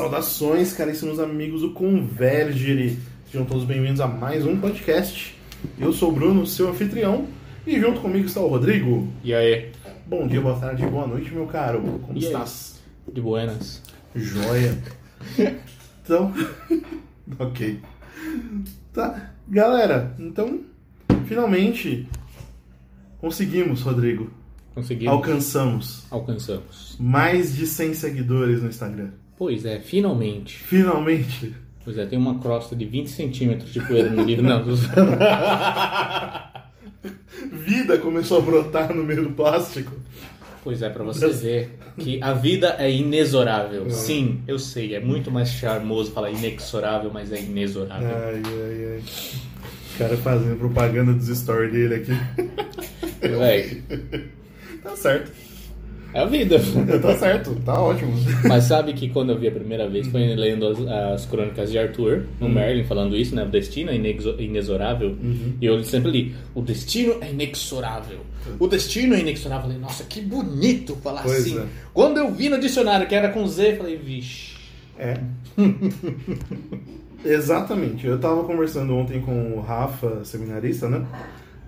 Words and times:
Saudações, 0.00 0.74
caríssimos 0.74 1.18
amigos 1.18 1.62
do 1.62 1.70
Convergere. 1.70 2.98
Sejam 3.32 3.46
todos 3.46 3.64
bem-vindos 3.64 3.98
a 3.98 4.06
mais 4.06 4.44
um 4.44 4.60
podcast. 4.60 5.34
Eu 5.78 5.90
sou 5.90 6.10
o 6.10 6.12
Bruno, 6.12 6.46
seu 6.46 6.68
anfitrião, 6.68 7.26
e 7.66 7.80
junto 7.80 8.02
comigo 8.02 8.26
está 8.26 8.40
o 8.40 8.46
Rodrigo. 8.46 9.10
E 9.24 9.32
aí? 9.32 9.72
Bom 10.06 10.26
dia, 10.26 10.38
boa 10.38 10.60
tarde, 10.60 10.84
boa 10.84 11.06
noite, 11.06 11.32
meu 11.32 11.46
caro. 11.46 11.80
Como 11.80 12.12
E 12.12 12.26
aí? 12.26 12.26
estás? 12.26 12.82
De 13.10 13.22
buenas. 13.22 13.82
Joia. 14.14 14.76
Então, 16.04 16.30
ok. 17.38 17.80
Tá, 18.92 19.30
galera, 19.48 20.14
então, 20.18 20.60
finalmente 21.24 22.06
conseguimos, 23.18 23.80
Rodrigo. 23.80 24.30
Conseguimos. 24.74 25.14
Alcançamos 25.14 26.06
Alcançamos. 26.10 26.96
mais 27.00 27.56
de 27.56 27.66
100 27.66 27.94
seguidores 27.94 28.60
no 28.60 28.68
Instagram. 28.68 29.08
Pois 29.38 29.64
é, 29.64 29.78
finalmente. 29.80 30.58
Finalmente. 30.58 31.54
Pois 31.84 31.98
é, 31.98 32.06
tem 32.06 32.18
uma 32.18 32.38
crosta 32.38 32.74
de 32.74 32.84
20 32.84 33.08
centímetros 33.08 33.72
de 33.72 33.80
poeira 33.80 34.10
no 34.10 34.22
livro. 34.24 34.44
Não, 34.44 34.64
zoando. 34.74 35.12
Vida 37.52 37.98
começou 37.98 38.38
a 38.38 38.40
brotar 38.40 38.94
no 38.94 39.04
meio 39.04 39.24
do 39.24 39.30
plástico. 39.30 39.92
Pois 40.64 40.82
é, 40.82 40.88
pra 40.88 41.04
você 41.04 41.28
ver 41.28 41.78
que 41.96 42.20
a 42.20 42.32
vida 42.32 42.74
é 42.78 42.90
inexorável. 42.90 43.88
Sim, 43.88 44.42
eu 44.48 44.58
sei, 44.58 44.96
é 44.96 45.00
muito 45.00 45.30
mais 45.30 45.48
charmoso 45.50 46.10
falar 46.10 46.30
inexorável, 46.32 47.08
mas 47.12 47.30
é 47.30 47.40
inexorável. 47.40 48.08
Ai, 48.08 48.42
ai, 48.44 48.94
ai. 48.96 49.02
O 49.94 49.98
cara 49.98 50.16
fazendo 50.16 50.58
propaganda 50.58 51.12
dos 51.12 51.28
stories 51.38 51.70
dele 51.72 51.94
aqui. 51.94 52.12
Véi, 53.20 53.82
Tá 54.82 54.96
certo. 54.96 55.32
É 56.14 56.20
a 56.20 56.24
vida. 56.24 56.56
Tá 57.02 57.14
certo, 57.16 57.54
tá 57.64 57.78
ótimo. 57.80 58.12
Mas 58.48 58.64
sabe 58.64 58.92
que 58.94 59.08
quando 59.10 59.30
eu 59.30 59.38
vi 59.38 59.48
a 59.48 59.50
primeira 59.52 59.88
vez 59.88 60.06
foi 60.08 60.34
lendo 60.34 60.66
as, 60.68 60.78
as 61.22 61.26
crônicas 61.26 61.70
de 61.70 61.78
Arthur, 61.78 62.24
no 62.40 62.48
Merlin, 62.48 62.84
falando 62.84 63.16
isso, 63.16 63.34
né? 63.34 63.44
O 63.44 63.48
destino 63.48 63.90
é 63.90 63.96
inexo- 63.96 64.34
inexorável. 64.38 65.16
E 65.60 65.66
eu 65.66 65.82
sempre 65.84 66.10
li: 66.10 66.34
o 66.54 66.62
destino 66.62 67.16
é 67.20 67.30
inexorável. 67.30 68.18
O 68.58 68.66
destino 68.66 69.14
é 69.14 69.20
inexorável. 69.20 69.64
Eu 69.64 69.68
falei, 69.72 69.78
nossa, 69.82 70.04
que 70.04 70.20
bonito 70.20 70.96
falar 70.96 71.22
Pois 71.22 71.40
assim. 71.46 71.58
é. 71.58 71.64
Quando 71.92 72.18
eu 72.18 72.32
vi 72.32 72.48
no 72.48 72.58
dicionário 72.60 73.06
que 73.06 73.14
era 73.14 73.28
com 73.30 73.46
Z, 73.46 73.72
eu 73.72 73.76
falei, 73.76 73.96
vixe. 73.96 74.54
É. 74.98 75.18
Exatamente. 77.24 78.06
Eu 78.06 78.18
tava 78.18 78.44
conversando 78.44 78.94
ontem 78.94 79.20
com 79.20 79.52
o 79.52 79.60
Rafa, 79.60 80.24
seminarista, 80.24 80.88
né? 80.88 81.04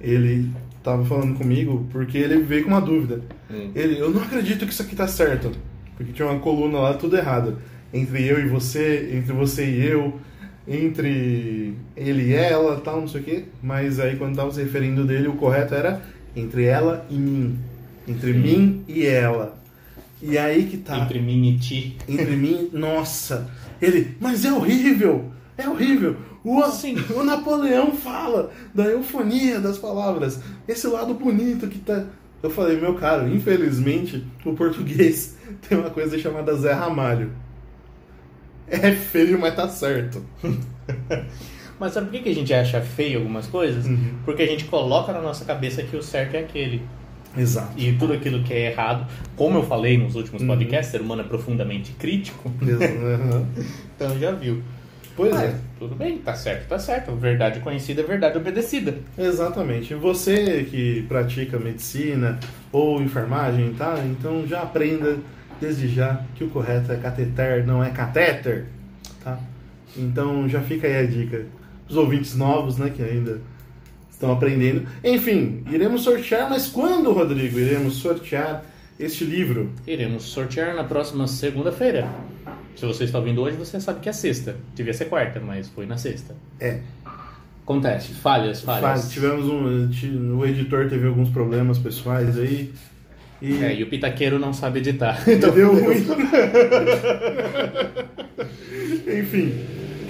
Ele 0.01 0.51
tava 0.83 1.05
falando 1.05 1.37
comigo 1.37 1.87
porque 1.91 2.19
ele 2.19 2.43
veio 2.43 2.65
com 2.65 2.71
uma 2.71 2.81
dúvida. 2.81 3.21
Hum. 3.51 3.71
Ele, 3.75 3.99
eu 3.99 4.11
não 4.11 4.23
acredito 4.23 4.67
que 4.67 4.73
isso 4.73 4.83
aqui 4.83 4.95
tá 4.97 5.07
certo. 5.07 5.51
Porque 5.97 6.13
tinha 6.13 6.29
uma 6.29 6.39
coluna 6.39 6.79
lá 6.79 6.95
tudo 6.95 7.17
errado. 7.17 7.59
Entre 7.93 8.25
eu 8.27 8.39
e 8.39 8.47
você, 8.49 9.11
entre 9.15 9.33
você 9.33 9.65
e 9.65 9.87
eu, 9.87 10.19
entre 10.67 11.75
ele 11.97 12.23
e 12.29 12.33
ela, 12.35 12.77
tal, 12.81 13.01
não 13.01 13.09
sei 13.09 13.21
o 13.21 13.25
quê. 13.25 13.45
Mas 13.63 13.99
aí 13.99 14.17
quando 14.17 14.37
tava 14.37 14.53
se 14.53 14.63
referindo 14.63 15.05
dele, 15.05 15.29
o 15.29 15.35
correto 15.35 15.75
era 15.75 16.01
entre 16.37 16.65
ela 16.65 17.07
e 17.11 17.15
mim. 17.15 17.59
Entre 18.07 18.33
Sim. 18.33 18.39
mim 18.39 18.85
e 18.87 19.07
ela. 19.07 19.59
E 20.23 20.37
aí 20.37 20.65
que 20.65 20.77
tá 20.77 20.99
Entre 20.99 21.21
mim 21.21 21.49
e 21.55 21.59
ti. 21.59 21.97
entre 22.09 22.37
mim, 22.37 22.69
nossa. 22.73 23.49
Ele, 23.81 24.17
mas 24.21 24.45
é 24.45 24.53
horrível, 24.53 25.27
é 25.57 25.69
horrível. 25.69 26.17
O, 26.45 26.65
Sim. 26.67 26.97
o 27.17 27.23
Napoleão 27.25 27.93
fala 27.93 28.51
da 28.75 28.85
eufonia 28.85 29.59
das 29.61 29.77
palavras, 29.79 30.41
esse 30.67 30.87
lado 30.87 31.15
bonito 31.15 31.67
que 31.67 31.79
tá. 31.79 32.05
Eu 32.43 32.51
falei, 32.51 32.81
meu 32.81 32.95
caro, 32.95 33.29
infelizmente 33.29 34.25
o 34.45 34.53
português 34.55 35.37
tem 35.69 35.77
uma 35.77 35.91
coisa 35.91 36.17
chamada 36.19 36.55
Zé 36.55 36.73
Ramalho. 36.73 37.33
É 38.69 38.93
feio, 38.93 39.39
mas 39.41 39.55
tá 39.57 39.69
certo. 39.69 40.23
Mas 41.81 41.93
sabe 41.93 42.11
por 42.11 42.21
que 42.21 42.29
a 42.29 42.35
gente 42.35 42.53
acha 42.53 42.81
feio 42.81 43.19
algumas 43.21 43.47
coisas? 43.47 43.87
Uhum. 43.87 44.15
Porque 44.25 44.43
a 44.43 44.47
gente 44.47 44.65
coloca 44.65 45.13
na 45.13 45.21
nossa 45.23 45.45
cabeça 45.45 45.81
que 45.83 45.97
o 45.97 46.03
certo 46.03 46.35
é 46.35 46.41
aquele. 46.41 46.83
Exato. 47.37 47.73
E 47.77 47.93
tudo 47.93 48.15
aquilo 48.15 48.43
que 48.43 48.53
é 48.53 48.73
errado, 48.73 49.07
como 49.37 49.59
eu 49.59 49.63
falei 49.63 49.97
nos 49.97 50.17
últimos 50.17 50.43
Uhum. 50.43 50.49
podcasts, 50.49 50.91
ser 50.91 51.01
humano 51.01 51.23
é 51.23 51.25
profundamente 51.25 51.93
crítico. 51.93 52.51
Exa- 52.63 52.85
aham. 53.15 53.47
Então 53.95 54.19
já 54.19 54.33
viu. 54.33 54.61
Pois 55.19 55.33
Mas, 55.33 55.51
é. 55.51 55.55
Tudo 55.81 55.97
bem, 55.97 56.19
tá 56.19 56.33
certo, 56.33 56.69
tá 56.69 56.79
certo. 56.79 57.11
Verdade 57.17 57.59
conhecida 57.59 58.03
é 58.03 58.05
verdade 58.05 58.39
obedecida. 58.39 58.99
Exatamente. 59.19 59.93
Você 59.95 60.65
que 60.71 61.03
pratica 61.09 61.59
medicina 61.59 62.39
ou 62.71 63.03
enfermagem, 63.03 63.75
tá? 63.75 64.01
Então 64.07 64.47
já 64.47 64.63
aprenda 64.63 65.17
desde 65.61 65.89
já 65.89 66.23
que 66.37 66.45
o 66.45 66.49
correto 66.49 66.93
é 66.93 66.97
cateter, 66.97 67.67
não 67.67 67.83
é 67.83 67.91
catéter, 67.91 68.67
tá? 69.25 69.41
Então 69.97 70.49
já 70.49 70.61
fica 70.61 70.87
aí 70.87 70.99
a 70.99 71.05
dica. 71.05 71.47
Os 71.89 71.97
ouvintes 71.97 72.37
novos, 72.37 72.79
né, 72.79 72.93
que 72.95 73.03
ainda 73.03 73.41
estão 74.09 74.31
aprendendo. 74.31 74.87
Enfim, 75.03 75.65
iremos 75.69 76.03
sortear, 76.03 76.49
mas 76.49 76.69
quando, 76.69 77.11
Rodrigo, 77.11 77.59
iremos 77.59 77.97
sortear 77.97 78.65
este 79.01 79.25
livro? 79.25 79.73
Iremos 79.85 80.23
sortear 80.25 80.77
na 80.77 80.85
próxima 80.85 81.27
segunda-feira. 81.27 82.09
Se 82.79 82.87
você 82.87 83.05
está 83.05 83.19
ouvindo 83.19 83.43
hoje, 83.43 83.57
você 83.57 83.81
sabe 83.81 84.01
que 84.01 84.09
é 84.09 84.13
sexta. 84.13 84.57
Devia 84.75 84.95
ser 84.95 85.07
quarta, 85.07 85.41
mas 85.41 85.69
foi 85.69 85.85
na 85.87 85.97
sexta. 85.97 86.35
É, 86.61 86.79
Acontece, 87.65 88.15
falhas, 88.15 88.63
falhas. 88.63 88.81
faz- 88.83 89.11
tivemos 89.11 89.47
um. 89.47 90.39
O 90.39 90.47
editor 90.47 90.89
teve 90.89 91.07
alguns 91.07 91.29
problemas 91.29 91.79
pessoais 91.79 92.39
aí. 92.39 92.73
E 93.43 93.63
É, 93.63 93.75
e 93.75 93.83
o 93.83 93.89
pitaqueiro 93.89 94.39
não 94.39 94.53
sabe 94.53 94.79
editar. 94.79 95.19
Então 95.29 95.51
deu 95.53 95.73
ruim. 95.75 96.07
Enfim, 99.21 99.53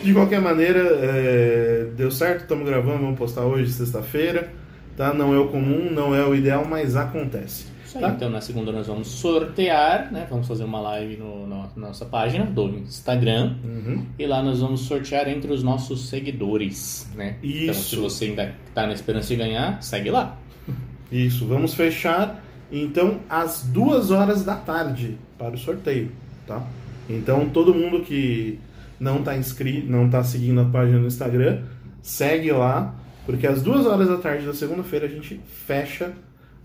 de 0.02 0.12
qualquer 0.12 0.40
maneira, 0.40 0.80
é, 0.80 1.86
deu 1.96 2.10
certo, 2.10 2.42
estamos 2.42 2.66
gravando, 2.66 2.98
vamos 3.02 3.18
postar 3.18 3.42
hoje, 3.44 3.70
sexta-feira. 3.72 4.48
Tá? 4.96 5.14
Não 5.14 5.32
é 5.34 5.38
o 5.38 5.48
comum, 5.48 5.90
não 5.92 6.14
é 6.14 6.24
o 6.24 6.34
ideal, 6.34 6.64
mas 6.68 6.96
acontece. 6.96 7.66
Tá? 7.92 8.10
Então 8.10 8.28
na 8.28 8.40
segunda 8.40 8.70
nós 8.70 8.86
vamos 8.86 9.08
sortear, 9.08 10.12
né? 10.12 10.26
Vamos 10.28 10.46
fazer 10.46 10.64
uma 10.64 10.80
live 10.80 11.16
no, 11.16 11.46
na 11.46 11.68
nossa 11.76 12.04
página 12.04 12.44
do 12.44 12.68
Instagram. 12.68 13.56
Uhum. 13.64 14.06
E 14.18 14.26
lá 14.26 14.42
nós 14.42 14.60
vamos 14.60 14.82
sortear 14.82 15.28
entre 15.28 15.52
os 15.52 15.62
nossos 15.62 16.08
seguidores, 16.08 17.08
né? 17.14 17.36
Então 17.42 17.70
Isso. 17.70 17.90
se 17.90 17.96
você 17.96 18.24
ainda 18.26 18.54
tá 18.74 18.86
na 18.86 18.92
esperança 18.92 19.28
de 19.28 19.36
ganhar, 19.36 19.82
segue 19.82 20.10
lá. 20.10 20.36
Isso, 21.10 21.46
vamos 21.46 21.72
fechar 21.74 22.44
então 22.70 23.20
às 23.30 23.62
duas 23.62 24.10
horas 24.10 24.44
da 24.44 24.54
tarde 24.54 25.16
para 25.38 25.54
o 25.54 25.58
sorteio, 25.58 26.12
tá? 26.46 26.62
Então 27.08 27.48
todo 27.48 27.74
mundo 27.74 28.00
que 28.02 28.58
não 29.00 29.20
está 29.20 29.36
inscrito, 29.36 29.90
não 29.90 30.06
está 30.06 30.22
seguindo 30.22 30.60
a 30.60 30.64
página 30.64 30.98
no 30.98 31.06
Instagram, 31.06 31.62
segue 32.02 32.50
lá, 32.52 32.94
porque 33.24 33.46
às 33.46 33.62
duas 33.62 33.86
horas 33.86 34.08
da 34.08 34.18
tarde 34.18 34.44
da 34.44 34.52
segunda-feira 34.52 35.06
a 35.06 35.08
gente 35.08 35.40
fecha 35.66 36.12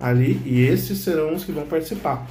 ali 0.03 0.41
e 0.46 0.62
esses 0.62 0.97
serão 0.97 1.34
os 1.34 1.46
que 1.46 1.52
vão 1.53 1.66
participar. 1.66 2.28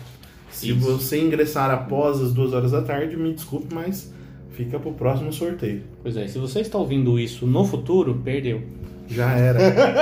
Se 0.51 0.71
Isso. 0.71 0.79
você 0.79 1.19
ingressar 1.19 1.71
após 1.71 2.21
as 2.21 2.35
duas 2.35 2.53
horas 2.53 2.73
da 2.73 2.83
tarde, 2.83 3.17
me 3.17 3.33
desculpe, 3.33 3.75
mas 3.75 4.13
fica 4.51 4.79
pro 4.79 4.93
próximo 4.93 5.33
sorteio. 5.33 5.83
Pois 6.03 6.15
é, 6.19 6.29
se 6.29 6.39
você 6.39 6.61
está 6.61 6.77
ouvindo 6.77 7.19
isso 7.19 7.47
no 7.47 7.65
futuro, 7.65 8.21
perdeu. 8.23 8.63
Já 9.09 9.33
era. 9.33 9.59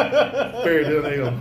Perdeu, 0.63 1.03
negão. 1.03 1.35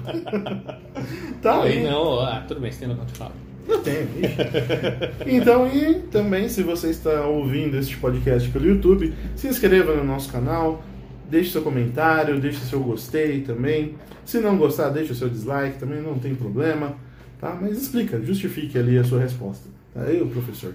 tá 1.41 1.63
Aí 1.63 1.83
não, 1.83 2.19
ah, 2.19 2.43
tudo 2.47 2.61
bem, 2.61 2.71
você 2.71 2.79
tem 2.79 2.87
no 2.87 2.95
quanto 2.95 3.11
fala. 3.11 3.33
Eu 3.67 3.79
tenho. 3.79 4.07
ixi. 4.17 5.35
Então, 5.35 5.67
e 5.67 5.95
também, 6.11 6.47
se 6.47 6.63
você 6.63 6.89
está 6.89 7.27
ouvindo 7.27 7.77
este 7.77 7.97
podcast 7.97 8.49
pelo 8.49 8.65
YouTube, 8.65 9.13
se 9.35 9.47
inscreva 9.47 9.93
no 9.93 10.03
nosso 10.03 10.31
canal, 10.31 10.83
deixe 11.29 11.51
seu 11.51 11.61
comentário, 11.61 12.39
deixe 12.39 12.59
seu 12.59 12.79
gostei 12.79 13.41
também. 13.41 13.95
Se 14.25 14.39
não 14.39 14.57
gostar, 14.57 14.89
deixe 14.89 15.11
o 15.11 15.15
seu 15.15 15.29
dislike, 15.29 15.79
também 15.79 16.01
não 16.01 16.17
tem 16.17 16.35
problema. 16.35 16.95
Tá? 17.39 17.57
Mas 17.59 17.81
explica, 17.81 18.21
justifique 18.21 18.77
ali 18.77 18.97
a 18.97 19.03
sua 19.03 19.21
resposta. 19.21 19.69
Tá? 19.93 20.01
Eu, 20.01 20.27
professor. 20.27 20.73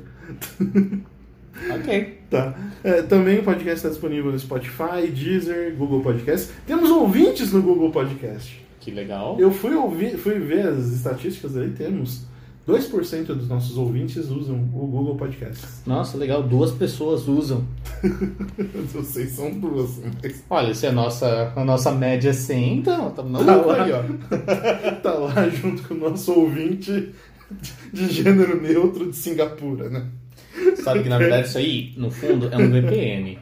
Ok. 1.71 2.19
Tá. 2.29 2.53
É, 2.83 3.03
também 3.03 3.39
o 3.39 3.45
podcast 3.45 3.77
está 3.77 3.89
disponível 3.89 4.33
no 4.33 4.39
Spotify, 4.39 5.07
Deezer, 5.09 5.75
Google 5.77 6.01
Podcast. 6.01 6.53
Temos 6.67 6.91
ouvintes 6.91 7.53
no 7.53 7.63
Google 7.63 7.93
Podcast. 7.93 8.61
Que 8.81 8.91
legal. 8.91 9.37
Eu 9.39 9.53
fui, 9.53 9.75
ouvir, 9.75 10.19
fui 10.19 10.39
ver 10.39 10.67
as 10.67 10.89
estatísticas 10.89 11.57
aí, 11.57 11.71
temos 11.71 12.27
2% 12.67 13.27
dos 13.27 13.49
nossos 13.49 13.77
ouvintes 13.77 14.31
usam 14.31 14.57
o 14.57 14.87
Google 14.87 15.17
Podcast. 15.17 15.65
Nossa, 15.87 16.17
legal, 16.17 16.43
duas 16.43 16.71
pessoas 16.73 17.29
usam. 17.29 17.65
Sei, 19.05 19.27
são 19.27 19.51
duas. 19.59 20.01
mas 20.23 20.45
Olha, 20.49 20.75
se 20.75 20.87
a 20.87 20.93
nossa, 20.93 21.53
a 21.55 21.65
nossa 21.65 21.93
média 21.93 22.31
é 22.31 22.33
100, 22.33 22.79
então, 22.79 23.09
estamos 23.09 23.33
na 23.33 23.45
Tá 23.45 23.57
lá. 23.57 23.85
aí, 23.85 23.93
ó. 23.93 24.03
Tá 25.03 25.13
lá 25.13 25.49
junto 25.49 25.83
com 25.83 25.95
o 25.95 25.99
nosso 25.99 26.33
ouvinte 26.33 27.11
de 27.93 28.07
gênero 28.11 28.61
neutro 28.61 29.11
de 29.11 29.17
Singapura, 29.17 29.91
né? 29.91 30.07
Sabe 30.83 31.03
que 31.03 31.09
na 31.09 31.19
verdade 31.19 31.49
isso 31.49 31.59
aí, 31.59 31.93
no 31.97 32.11
fundo, 32.11 32.49
é 32.51 32.57
um 32.57 32.71
VPN. 32.71 33.39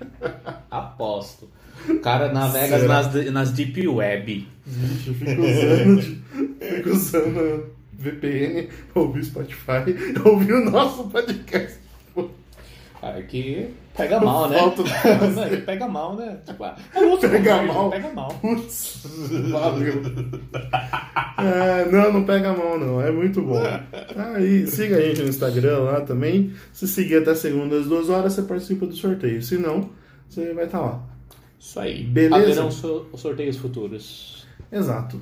Aposto. 0.70 1.48
O 1.88 1.98
cara 1.98 2.32
navega 2.32 2.78
nas, 2.88 3.12
nas 3.30 3.52
deep 3.52 3.86
web. 3.86 4.48
Vixe, 4.66 5.08
eu 5.08 5.14
fico 5.14 5.42
usando, 5.42 6.02
fico 6.60 6.90
usando 6.90 7.64
VPN, 8.02 8.68
ouvir 8.94 9.24
Spotify, 9.24 9.94
ouvir 10.24 10.52
o 10.54 10.70
nosso 10.70 11.08
podcast. 11.08 11.80
Ah, 13.04 13.18
é 13.18 13.22
que 13.22 13.68
pega 13.96 14.20
mal, 14.20 14.48
né? 14.48 14.58
Não, 14.62 15.60
pega 15.66 15.88
mal, 15.88 16.14
né? 16.14 16.38
Tipo, 16.46 16.62
ah, 16.62 16.76
é 16.94 17.00
Pega 17.00 17.18
conversa, 17.18 17.62
mal. 17.72 17.90
Pega 17.90 18.12
mal. 18.12 18.28
Putz, 18.34 19.02
valeu. 19.50 20.02
É, 21.36 21.90
não, 21.90 22.12
não 22.12 22.24
pega 22.24 22.52
mão, 22.52 22.78
não. 22.78 23.02
É 23.02 23.10
muito 23.10 23.42
bom. 23.42 23.60
Aí, 24.36 24.68
siga 24.68 24.98
a 24.98 25.00
gente 25.00 25.22
no 25.22 25.28
Instagram 25.28 25.78
lá 25.80 26.00
também. 26.02 26.52
Se 26.72 26.86
seguir 26.86 27.16
até 27.16 27.34
segunda 27.34 27.76
às 27.76 27.86
duas 27.86 28.08
horas, 28.08 28.34
você 28.34 28.42
participa 28.42 28.86
do 28.86 28.94
sorteio. 28.94 29.42
Se 29.42 29.58
não, 29.58 29.90
você 30.28 30.52
vai 30.54 30.66
estar 30.66 30.80
lá. 30.80 31.02
Isso 31.58 31.80
aí. 31.80 32.04
Beleza. 32.04 32.36
Haverão 32.36 32.70
so- 32.70 33.08
sorteios 33.16 33.56
futuros. 33.56 34.46
Exato. 34.70 35.20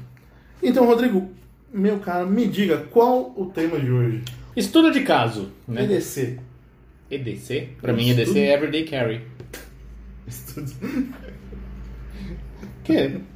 Então, 0.63 0.85
Rodrigo, 0.85 1.31
meu 1.73 1.99
cara, 1.99 2.27
me 2.27 2.47
diga 2.47 2.79
qual 2.91 3.33
o 3.37 3.47
tema 3.47 3.79
de 3.79 3.91
hoje? 3.91 4.23
Estudo 4.57 4.91
de 4.91 5.01
caso, 5.03 5.51
né? 5.67 5.85
EDC. 5.85 6.39
EDC? 7.11 7.69
Pra 7.81 7.93
mim, 7.93 8.11
EDC 8.11 8.39
é 8.39 8.53
Everyday 8.55 8.85
Carry. 8.85 9.21
Que? 12.85 13.21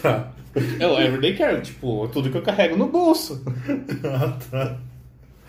Tá. 0.00 0.32
É 0.80 0.86
o 0.86 0.98
Everyday 0.98 1.36
Carry, 1.36 1.60
tipo, 1.60 2.08
tudo 2.08 2.30
que 2.30 2.36
eu 2.36 2.42
carrego 2.42 2.76
no 2.76 2.88
bolso. 2.88 3.44
Ah, 4.04 4.36
tá. 4.50 4.78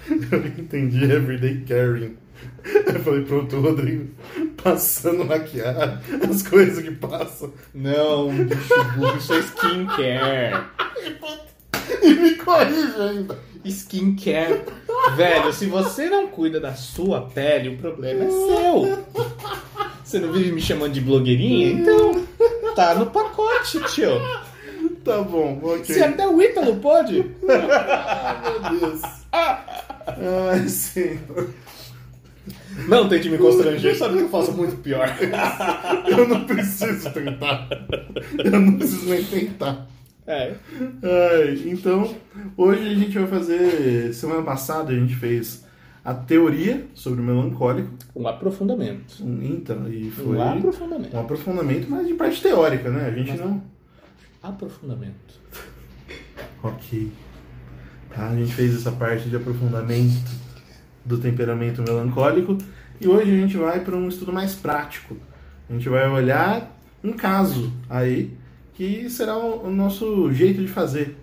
Eu 0.10 0.46
entendi 0.46 1.06
everyday 1.06 1.64
carrying. 1.66 2.18
Eu 2.66 3.00
falei, 3.02 3.24
pronto, 3.24 3.56
o 3.56 3.62
Rodrigo 3.62 4.10
passando 4.62 5.24
maquiagem, 5.24 5.98
as 6.30 6.44
coisas 6.44 6.84
que 6.84 6.92
passam. 6.92 7.54
Não, 7.74 8.30
bicho 8.30 8.84
burro, 8.98 9.18
isso 9.18 9.34
é 9.34 9.40
skincare. 9.40 10.66
Me 12.24 12.36
corrige 12.36 13.02
ainda. 13.02 13.38
Skincare. 13.66 14.62
Velho, 15.16 15.54
se 15.54 15.66
você 15.66 16.10
não 16.10 16.28
cuida 16.28 16.60
da 16.60 16.74
sua 16.74 17.22
pele, 17.22 17.70
o 17.70 17.78
problema 17.78 18.24
é 18.24 18.30
seu. 18.30 19.06
Você 20.04 20.20
não 20.20 20.32
vive 20.32 20.52
me 20.52 20.62
chamando 20.62 20.94
de 20.94 21.02
blogueirinha? 21.02 21.68
Então, 21.68 22.26
tá 22.76 22.96
no 22.96 23.08
pacote, 23.08 23.80
tio. 23.94 24.22
Tá 25.04 25.22
bom, 25.22 25.60
ok. 25.62 25.84
Se 25.84 26.02
até 26.02 26.28
o 26.28 26.42
Ítalo 26.42 26.78
pode. 26.78 27.26
Ah, 27.50 28.42
meu 28.70 28.80
Deus. 28.80 29.02
Ai, 29.32 30.68
senhor. 30.68 31.50
Não 32.88 33.08
tente 33.08 33.30
me 33.30 33.38
constranger, 33.38 33.98
sabe 33.98 34.18
que 34.18 34.24
eu 34.24 34.30
faço 34.30 34.52
muito 34.54 34.78
pior. 34.78 35.08
Eu 36.08 36.28
não 36.28 36.46
preciso 36.46 37.10
tentar. 37.12 37.68
Eu 38.44 38.52
não 38.52 38.78
preciso 38.78 39.10
nem 39.10 39.24
tentar. 39.24 39.88
É. 40.26 40.56
Então, 41.66 42.16
hoje 42.56 42.88
a 42.90 42.96
gente 42.96 43.18
vai 43.18 43.28
fazer. 43.28 44.14
Semana 44.14 44.42
passada 44.42 44.92
a 44.92 44.96
gente 44.96 45.16
fez 45.16 45.66
a 46.04 46.14
teoria 46.14 46.86
sobre 46.94 47.22
o 47.22 47.24
melancólico. 47.24 47.90
Um 48.16 48.28
aprofundamento. 48.28 49.16
Então, 49.22 49.88
e 49.88 50.10
foi 50.12 50.38
Um 50.38 50.42
aprofundamento. 50.58 51.16
um 51.16 51.20
aprofundamento, 51.20 51.90
mas 51.90 52.08
de 52.08 52.14
parte 52.14 52.42
teórica, 52.42 52.90
né? 52.90 53.08
A 53.08 53.12
gente 53.12 53.34
não. 53.38 53.62
Aprofundamento. 54.42 55.40
Ok. 56.62 57.12
Tá, 58.14 58.30
a 58.30 58.36
gente 58.36 58.54
fez 58.54 58.76
essa 58.76 58.92
parte 58.92 59.30
de 59.30 59.36
aprofundamento 59.36 60.30
do 61.04 61.18
temperamento 61.18 61.82
melancólico 61.82 62.58
e 63.02 63.08
hoje 63.08 63.32
a 63.32 63.36
gente 63.38 63.58
vai 63.58 63.80
para 63.80 63.96
um 63.96 64.08
estudo 64.08 64.32
mais 64.32 64.54
prático. 64.54 65.18
A 65.70 65.74
gente 65.74 65.90
vai 65.90 66.08
olhar 66.10 66.78
um 67.04 67.14
caso 67.14 67.74
aí 67.90 68.32
que 68.74 69.10
será 69.10 69.38
o 69.38 69.68
o 69.68 69.72
nosso 69.72 70.32
jeito 70.34 70.62
de 70.62 70.68
fazer 70.68 71.16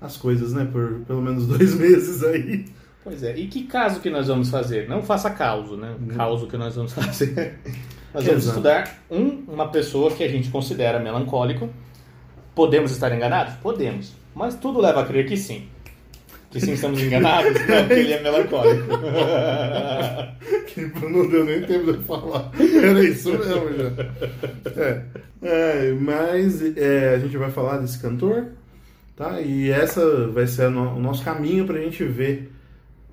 as 0.00 0.16
coisas, 0.16 0.52
né? 0.52 0.68
Por 0.70 1.00
pelo 1.06 1.22
menos 1.22 1.46
dois 1.48 1.74
meses 1.74 2.22
aí. 2.22 2.66
Pois 3.02 3.22
é, 3.22 3.36
e 3.36 3.46
que 3.46 3.64
caso 3.64 4.00
que 4.00 4.10
nós 4.10 4.28
vamos 4.28 4.50
fazer? 4.50 4.88
Não 4.88 5.02
faça 5.02 5.30
causo, 5.30 5.76
né? 5.76 5.94
Causo 6.14 6.46
que 6.46 6.56
nós 6.56 6.76
vamos 6.76 6.92
fazer. 6.94 7.58
Nós 8.12 8.24
vamos 8.24 8.42
Exato. 8.44 8.48
estudar 8.48 8.98
um, 9.10 9.44
uma 9.48 9.68
pessoa 9.68 10.10
que 10.10 10.22
a 10.24 10.28
gente 10.28 10.50
considera 10.50 10.98
melancólico. 10.98 11.68
Podemos 12.54 12.90
estar 12.90 13.14
enganados? 13.14 13.54
Podemos. 13.54 14.12
Mas 14.34 14.54
tudo 14.56 14.80
leva 14.80 15.02
a 15.02 15.06
crer 15.06 15.26
que 15.26 15.36
sim. 15.36 15.68
Que 16.50 16.60
sim, 16.60 16.72
estamos 16.72 17.02
enganados? 17.02 17.52
Não, 17.54 17.78
porque 17.86 17.92
ele 17.94 18.12
é 18.12 18.22
melancólico. 18.22 18.86
Que 20.68 20.82
não 21.06 21.28
deu 21.28 21.44
nem 21.44 21.62
tempo 21.62 21.92
de 21.92 22.04
falar. 22.04 22.50
Era 22.58 23.02
isso 23.02 23.30
mesmo 23.30 23.68
já. 23.76 24.80
É. 24.82 25.02
É, 25.42 25.92
mas 26.00 26.62
é, 26.76 27.14
a 27.14 27.18
gente 27.18 27.36
vai 27.36 27.50
falar 27.50 27.78
desse 27.78 27.98
cantor, 27.98 28.46
tá? 29.16 29.40
E 29.40 29.70
essa 29.70 30.28
vai 30.28 30.46
ser 30.46 30.64
a 30.66 30.70
no- 30.70 30.96
o 30.96 31.00
nosso 31.00 31.24
caminho 31.24 31.64
pra 31.66 31.80
gente 31.80 32.04
ver 32.04 32.50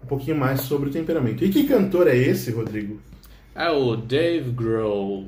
um 0.03 0.07
pouquinho 0.07 0.37
mais 0.37 0.61
sobre 0.61 0.89
o 0.89 0.91
temperamento. 0.91 1.43
E 1.43 1.49
que 1.49 1.63
cantor 1.65 2.07
é 2.07 2.15
esse, 2.15 2.51
Rodrigo? 2.51 2.99
É 3.55 3.69
o 3.69 3.95
Dave 3.95 4.51
Grohl. 4.51 5.25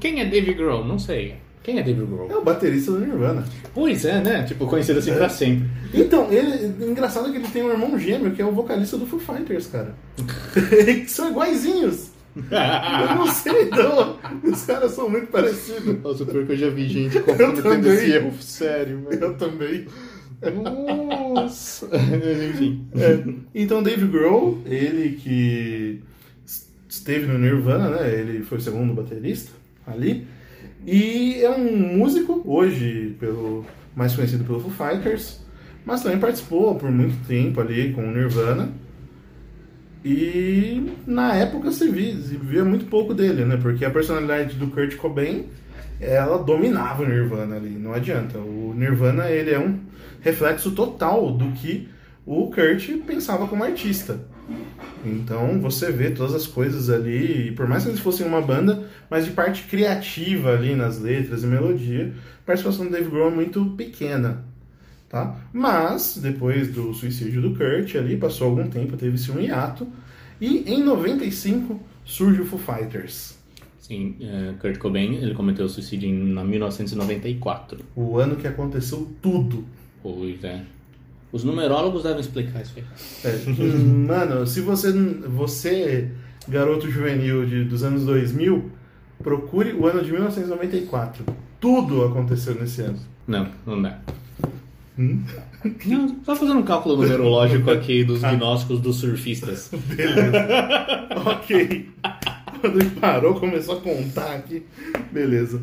Quem 0.00 0.20
é 0.20 0.24
Dave 0.26 0.54
Grohl? 0.54 0.84
Não 0.84 0.98
sei. 0.98 1.36
Quem 1.68 1.78
é 1.78 1.82
Dave 1.82 2.06
Grohl? 2.06 2.30
É 2.30 2.34
o 2.34 2.42
baterista 2.42 2.92
do 2.92 3.00
Nirvana. 3.00 3.44
Pois 3.74 4.02
é, 4.06 4.22
né? 4.22 4.42
Tipo, 4.44 4.66
conhecido 4.66 5.00
assim 5.00 5.12
pra 5.12 5.28
sempre. 5.28 5.68
Então, 5.92 6.32
ele, 6.32 6.82
engraçado 6.82 7.30
que 7.30 7.36
ele 7.36 7.48
tem 7.48 7.62
um 7.62 7.70
irmão 7.70 7.98
gêmeo 7.98 8.30
que 8.32 8.40
é 8.40 8.46
o 8.46 8.52
vocalista 8.52 8.96
do 8.96 9.04
Foo 9.04 9.20
Fighters, 9.20 9.66
cara. 9.66 9.94
são 11.06 11.28
iguaizinhos. 11.28 12.08
Eu 12.34 13.16
não 13.16 13.26
sei, 13.26 13.68
não. 13.68 14.16
Os 14.50 14.62
caras 14.64 14.92
são 14.92 15.10
muito 15.10 15.26
parecidos. 15.26 16.02
Nossa, 16.02 16.24
pior 16.24 16.46
que 16.46 16.52
eu 16.52 16.56
já 16.56 16.70
vi 16.70 16.88
gente 16.88 17.20
cometendo 17.20 17.86
esse 17.92 18.12
erro 18.12 18.32
sério, 18.40 19.06
Eu 19.10 19.34
também. 19.34 19.86
Nossa. 20.64 21.86
Enfim. 22.50 22.86
É, 22.96 23.24
Então, 23.54 23.82
Dave 23.82 24.06
Grohl, 24.06 24.62
ele 24.64 25.16
que 25.16 26.00
esteve 26.88 27.26
no 27.26 27.38
Nirvana, 27.38 27.90
né? 27.90 28.10
Ele 28.10 28.42
foi 28.42 28.56
o 28.56 28.62
segundo 28.62 28.94
baterista 28.94 29.52
ali. 29.86 30.26
E 30.86 31.42
é 31.42 31.50
um 31.50 31.96
músico, 31.96 32.42
hoje 32.44 33.16
pelo 33.18 33.64
mais 33.94 34.14
conhecido 34.14 34.44
pelo 34.44 34.60
Foo 34.60 34.70
Fighters, 34.70 35.40
mas 35.84 36.02
também 36.02 36.18
participou 36.18 36.74
por 36.76 36.90
muito 36.90 37.26
tempo 37.26 37.60
ali 37.60 37.92
com 37.92 38.06
o 38.06 38.10
Nirvana. 38.12 38.70
E 40.04 40.92
na 41.06 41.34
época 41.34 41.72
se 41.72 41.88
via, 41.88 42.14
via 42.14 42.64
muito 42.64 42.86
pouco 42.86 43.12
dele, 43.12 43.44
né? 43.44 43.56
Porque 43.56 43.84
a 43.84 43.90
personalidade 43.90 44.54
do 44.54 44.68
Kurt 44.68 44.96
Cobain, 44.96 45.46
ela 46.00 46.38
dominava 46.38 47.02
o 47.02 47.06
Nirvana 47.06 47.56
ali, 47.56 47.70
não 47.70 47.92
adianta. 47.92 48.38
O 48.38 48.72
Nirvana, 48.76 49.28
ele 49.28 49.50
é 49.50 49.58
um 49.58 49.78
reflexo 50.20 50.70
total 50.70 51.32
do 51.32 51.50
que 51.52 51.88
o 52.24 52.50
Kurt 52.50 52.88
pensava 53.06 53.48
como 53.48 53.64
artista. 53.64 54.20
Então 55.04 55.60
você 55.60 55.90
vê 55.92 56.10
todas 56.10 56.34
as 56.34 56.46
coisas 56.46 56.90
ali, 56.90 57.48
e 57.48 57.52
por 57.52 57.68
mais 57.68 57.84
que 57.84 57.90
eles 57.90 58.00
fossem 58.00 58.26
uma 58.26 58.40
banda, 58.40 58.88
mas 59.10 59.24
de 59.24 59.32
parte 59.32 59.64
criativa 59.64 60.50
ali 60.50 60.74
nas 60.74 61.00
letras 61.00 61.42
e 61.42 61.46
melodia, 61.46 62.12
a 62.42 62.46
participação 62.46 62.86
do 62.86 62.92
Dave 62.92 63.10
Grohl 63.10 63.30
é 63.30 63.34
muito 63.34 63.64
pequena. 63.76 64.44
Tá? 65.08 65.40
Mas, 65.52 66.18
depois 66.20 66.70
do 66.70 66.92
suicídio 66.92 67.40
do 67.40 67.54
Kurt 67.54 67.94
ali, 67.94 68.16
passou 68.16 68.48
algum 68.48 68.68
tempo, 68.68 68.96
teve-se 68.96 69.30
um 69.30 69.40
hiato, 69.40 69.86
e 70.40 70.70
em 70.70 70.82
95 70.84 71.80
surge 72.04 72.42
o 72.42 72.44
Foo 72.44 72.58
Fighters. 72.58 73.38
Sim, 73.80 74.16
é, 74.20 74.52
Kurt 74.60 74.76
Cobain, 74.76 75.14
ele 75.14 75.34
cometeu 75.34 75.66
suicídio 75.66 76.10
em 76.10 76.32
na 76.32 76.44
1994. 76.44 77.80
O 77.96 78.18
ano 78.18 78.36
que 78.36 78.46
aconteceu 78.46 79.10
tudo. 79.22 79.64
Pois 80.02 80.44
é. 80.44 80.62
Os 81.30 81.44
numerólogos 81.44 82.04
devem 82.04 82.20
explicar 82.20 82.62
isso 82.62 82.72
aí. 82.76 82.84
É, 83.24 83.38
mano, 83.82 84.46
se 84.46 84.60
você, 84.62 84.92
você, 84.92 86.10
garoto 86.48 86.90
juvenil 86.90 87.44
de, 87.44 87.64
dos 87.64 87.82
anos 87.82 88.04
2000, 88.04 88.70
procure 89.22 89.72
o 89.72 89.86
ano 89.86 90.02
de 90.02 90.10
1994. 90.10 91.24
Tudo 91.60 92.04
aconteceu 92.04 92.54
nesse 92.54 92.80
ano. 92.80 92.98
Não, 93.26 93.48
não 93.66 93.82
dá. 93.82 93.98
Hum? 94.98 95.22
Não, 95.84 96.16
só 96.24 96.34
fazendo 96.34 96.58
um 96.58 96.62
cálculo 96.62 96.96
numerológico 96.96 97.70
aqui 97.70 98.02
dos 98.04 98.22
gnósticos 98.22 98.80
dos 98.80 98.96
surfistas. 98.96 99.70
Beleza. 99.70 100.46
ok. 101.26 101.90
Quando 102.60 102.80
ele 102.80 102.90
parou, 102.90 103.34
começou 103.34 103.76
a 103.76 103.80
contar 103.80 104.34
aqui. 104.34 104.64
Beleza. 105.12 105.60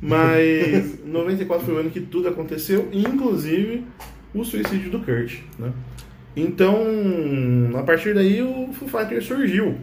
Mas 0.00 1.04
94 1.04 1.64
foi 1.64 1.74
o 1.74 1.78
ano 1.78 1.90
que 1.90 2.00
tudo 2.00 2.28
aconteceu, 2.28 2.88
inclusive 2.92 3.84
o 4.36 4.44
suicídio 4.44 4.90
do 4.90 5.00
Kurt. 5.00 5.40
Né? 5.58 5.72
Então, 6.36 6.76
a 7.74 7.82
partir 7.82 8.14
daí, 8.14 8.42
o 8.42 8.72
Foo 8.72 8.88
Fighters 8.88 9.24
surgiu. 9.24 9.78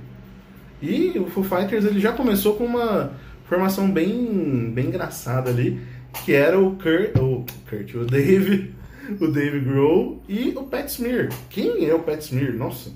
E 0.81 1.17
o 1.17 1.25
Foo 1.27 1.43
Fighters 1.43 1.85
ele 1.85 1.99
já 1.99 2.11
começou 2.11 2.55
com 2.55 2.65
uma 2.65 3.13
formação 3.45 3.89
bem, 3.89 4.71
bem 4.73 4.87
engraçada 4.87 5.49
ali, 5.49 5.79
que 6.23 6.33
era 6.33 6.59
o 6.59 6.75
Kurt, 6.75 7.15
o 7.17 7.45
Kurt, 7.69 7.95
o 7.95 8.05
Dave, 8.05 8.73
o 9.19 9.27
Dave 9.27 9.59
Grohl 9.61 10.21
e 10.27 10.53
o 10.55 10.63
Pat 10.63 10.87
Smear. 10.87 11.29
Quem 11.49 11.85
é 11.87 11.93
o 11.93 11.99
Pat 11.99 12.19
Smear? 12.19 12.53
Nossa. 12.53 12.91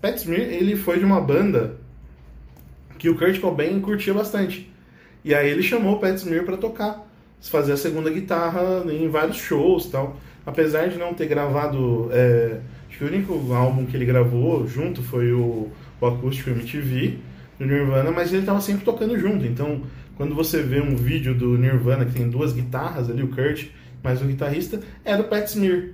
Pat 0.00 0.16
Smear, 0.16 0.42
ele 0.42 0.76
foi 0.76 0.98
de 0.98 1.04
uma 1.04 1.20
banda 1.20 1.76
que 2.98 3.10
o 3.10 3.16
Kurt 3.16 3.38
Cobain 3.40 3.80
curtia 3.80 4.14
bastante. 4.14 4.72
E 5.24 5.34
aí 5.34 5.50
ele 5.50 5.62
chamou 5.62 5.96
o 5.96 5.98
Pat 5.98 6.16
Smear 6.16 6.44
para 6.44 6.56
tocar, 6.56 7.06
fazer 7.42 7.72
a 7.72 7.76
segunda 7.76 8.10
guitarra 8.10 8.84
em 8.90 9.08
vários 9.08 9.36
shows 9.36 9.86
tal. 9.86 10.18
Apesar 10.46 10.88
de 10.88 10.96
não 10.96 11.12
ter 11.12 11.26
gravado, 11.26 12.08
é, 12.12 12.60
acho 12.88 12.98
que 12.98 13.04
o 13.04 13.08
único 13.08 13.52
álbum 13.52 13.84
que 13.84 13.96
ele 13.96 14.06
gravou 14.06 14.66
junto 14.66 15.02
foi 15.02 15.32
o 15.32 15.68
o 16.00 16.06
acústico 16.06 16.50
MTV 16.50 17.18
do 17.58 17.66
Nirvana, 17.66 18.10
mas 18.10 18.32
ele 18.32 18.40
estava 18.40 18.60
sempre 18.60 18.84
tocando 18.84 19.18
junto. 19.18 19.46
Então, 19.46 19.82
quando 20.16 20.34
você 20.34 20.62
vê 20.62 20.80
um 20.80 20.94
vídeo 20.96 21.34
do 21.34 21.56
Nirvana 21.56 22.04
que 22.04 22.12
tem 22.12 22.28
duas 22.28 22.52
guitarras 22.52 23.08
ali, 23.10 23.22
o 23.22 23.28
Kurt 23.28 23.66
mais 24.02 24.22
um 24.22 24.26
guitarrista, 24.26 24.80
era 25.04 25.22
o 25.22 25.24
Pat 25.24 25.46
Smear. 25.46 25.88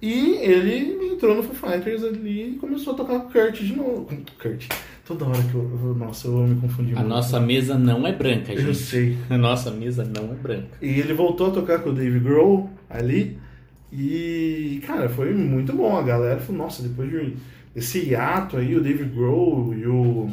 E 0.00 0.36
ele 0.42 1.12
entrou 1.14 1.34
no 1.34 1.42
Foo 1.42 1.54
Fighters 1.54 2.02
ali 2.02 2.54
e 2.54 2.56
começou 2.56 2.92
a 2.92 2.96
tocar 2.96 3.20
com 3.20 3.28
o 3.28 3.32
Kurt 3.32 3.60
de 3.60 3.74
novo. 3.74 4.08
Kurt. 4.40 4.68
Toda 5.06 5.24
hora 5.24 5.42
que 5.42 5.54
eu. 5.54 5.96
Nossa, 5.98 6.28
eu 6.28 6.46
me 6.46 6.60
confundir 6.60 6.94
A 6.96 7.00
muito. 7.00 7.08
nossa 7.08 7.40
mesa 7.40 7.76
não 7.78 8.06
é 8.06 8.12
branca, 8.12 8.54
gente. 8.54 8.66
Eu 8.66 8.74
sei. 8.74 9.16
A 9.30 9.38
nossa 9.38 9.70
mesa 9.70 10.04
não 10.04 10.24
é 10.32 10.34
branca. 10.34 10.68
E 10.80 11.00
ele 11.00 11.12
voltou 11.12 11.48
a 11.48 11.50
tocar 11.50 11.80
com 11.80 11.90
o 11.90 11.92
Dave 11.92 12.20
Grohl 12.20 12.70
ali. 12.88 13.38
E, 13.92 14.80
cara, 14.86 15.08
foi 15.08 15.34
muito 15.34 15.72
bom. 15.74 15.96
A 15.96 16.02
galera 16.02 16.40
falou, 16.40 16.62
nossa, 16.62 16.82
depois 16.82 17.10
de 17.10 17.36
esse 17.76 17.98
hiato 18.00 18.56
aí, 18.56 18.74
o 18.74 18.82
Dave 18.82 19.04
Grohl 19.04 19.74
e 19.74 19.86
o, 19.86 20.30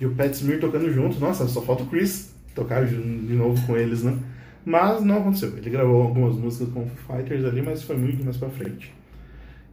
e 0.00 0.06
o 0.06 0.14
Pat 0.14 0.32
Smear 0.32 0.60
tocando 0.60 0.90
juntos. 0.92 1.18
Nossa, 1.18 1.46
só 1.46 1.60
falta 1.60 1.82
o 1.82 1.86
Chris 1.86 2.34
tocar 2.54 2.86
de 2.86 2.96
novo 2.96 3.64
com 3.66 3.76
eles, 3.76 4.02
né? 4.02 4.18
Mas 4.64 5.02
não 5.02 5.18
aconteceu. 5.18 5.56
Ele 5.56 5.70
gravou 5.70 6.02
algumas 6.02 6.36
músicas 6.36 6.68
com 6.72 6.82
o 6.82 6.86
Foo 6.86 7.16
Fighters 7.16 7.44
ali, 7.44 7.62
mas 7.62 7.82
foi 7.82 7.96
muito 7.96 8.24
mais 8.24 8.36
pra 8.36 8.48
frente. 8.48 8.92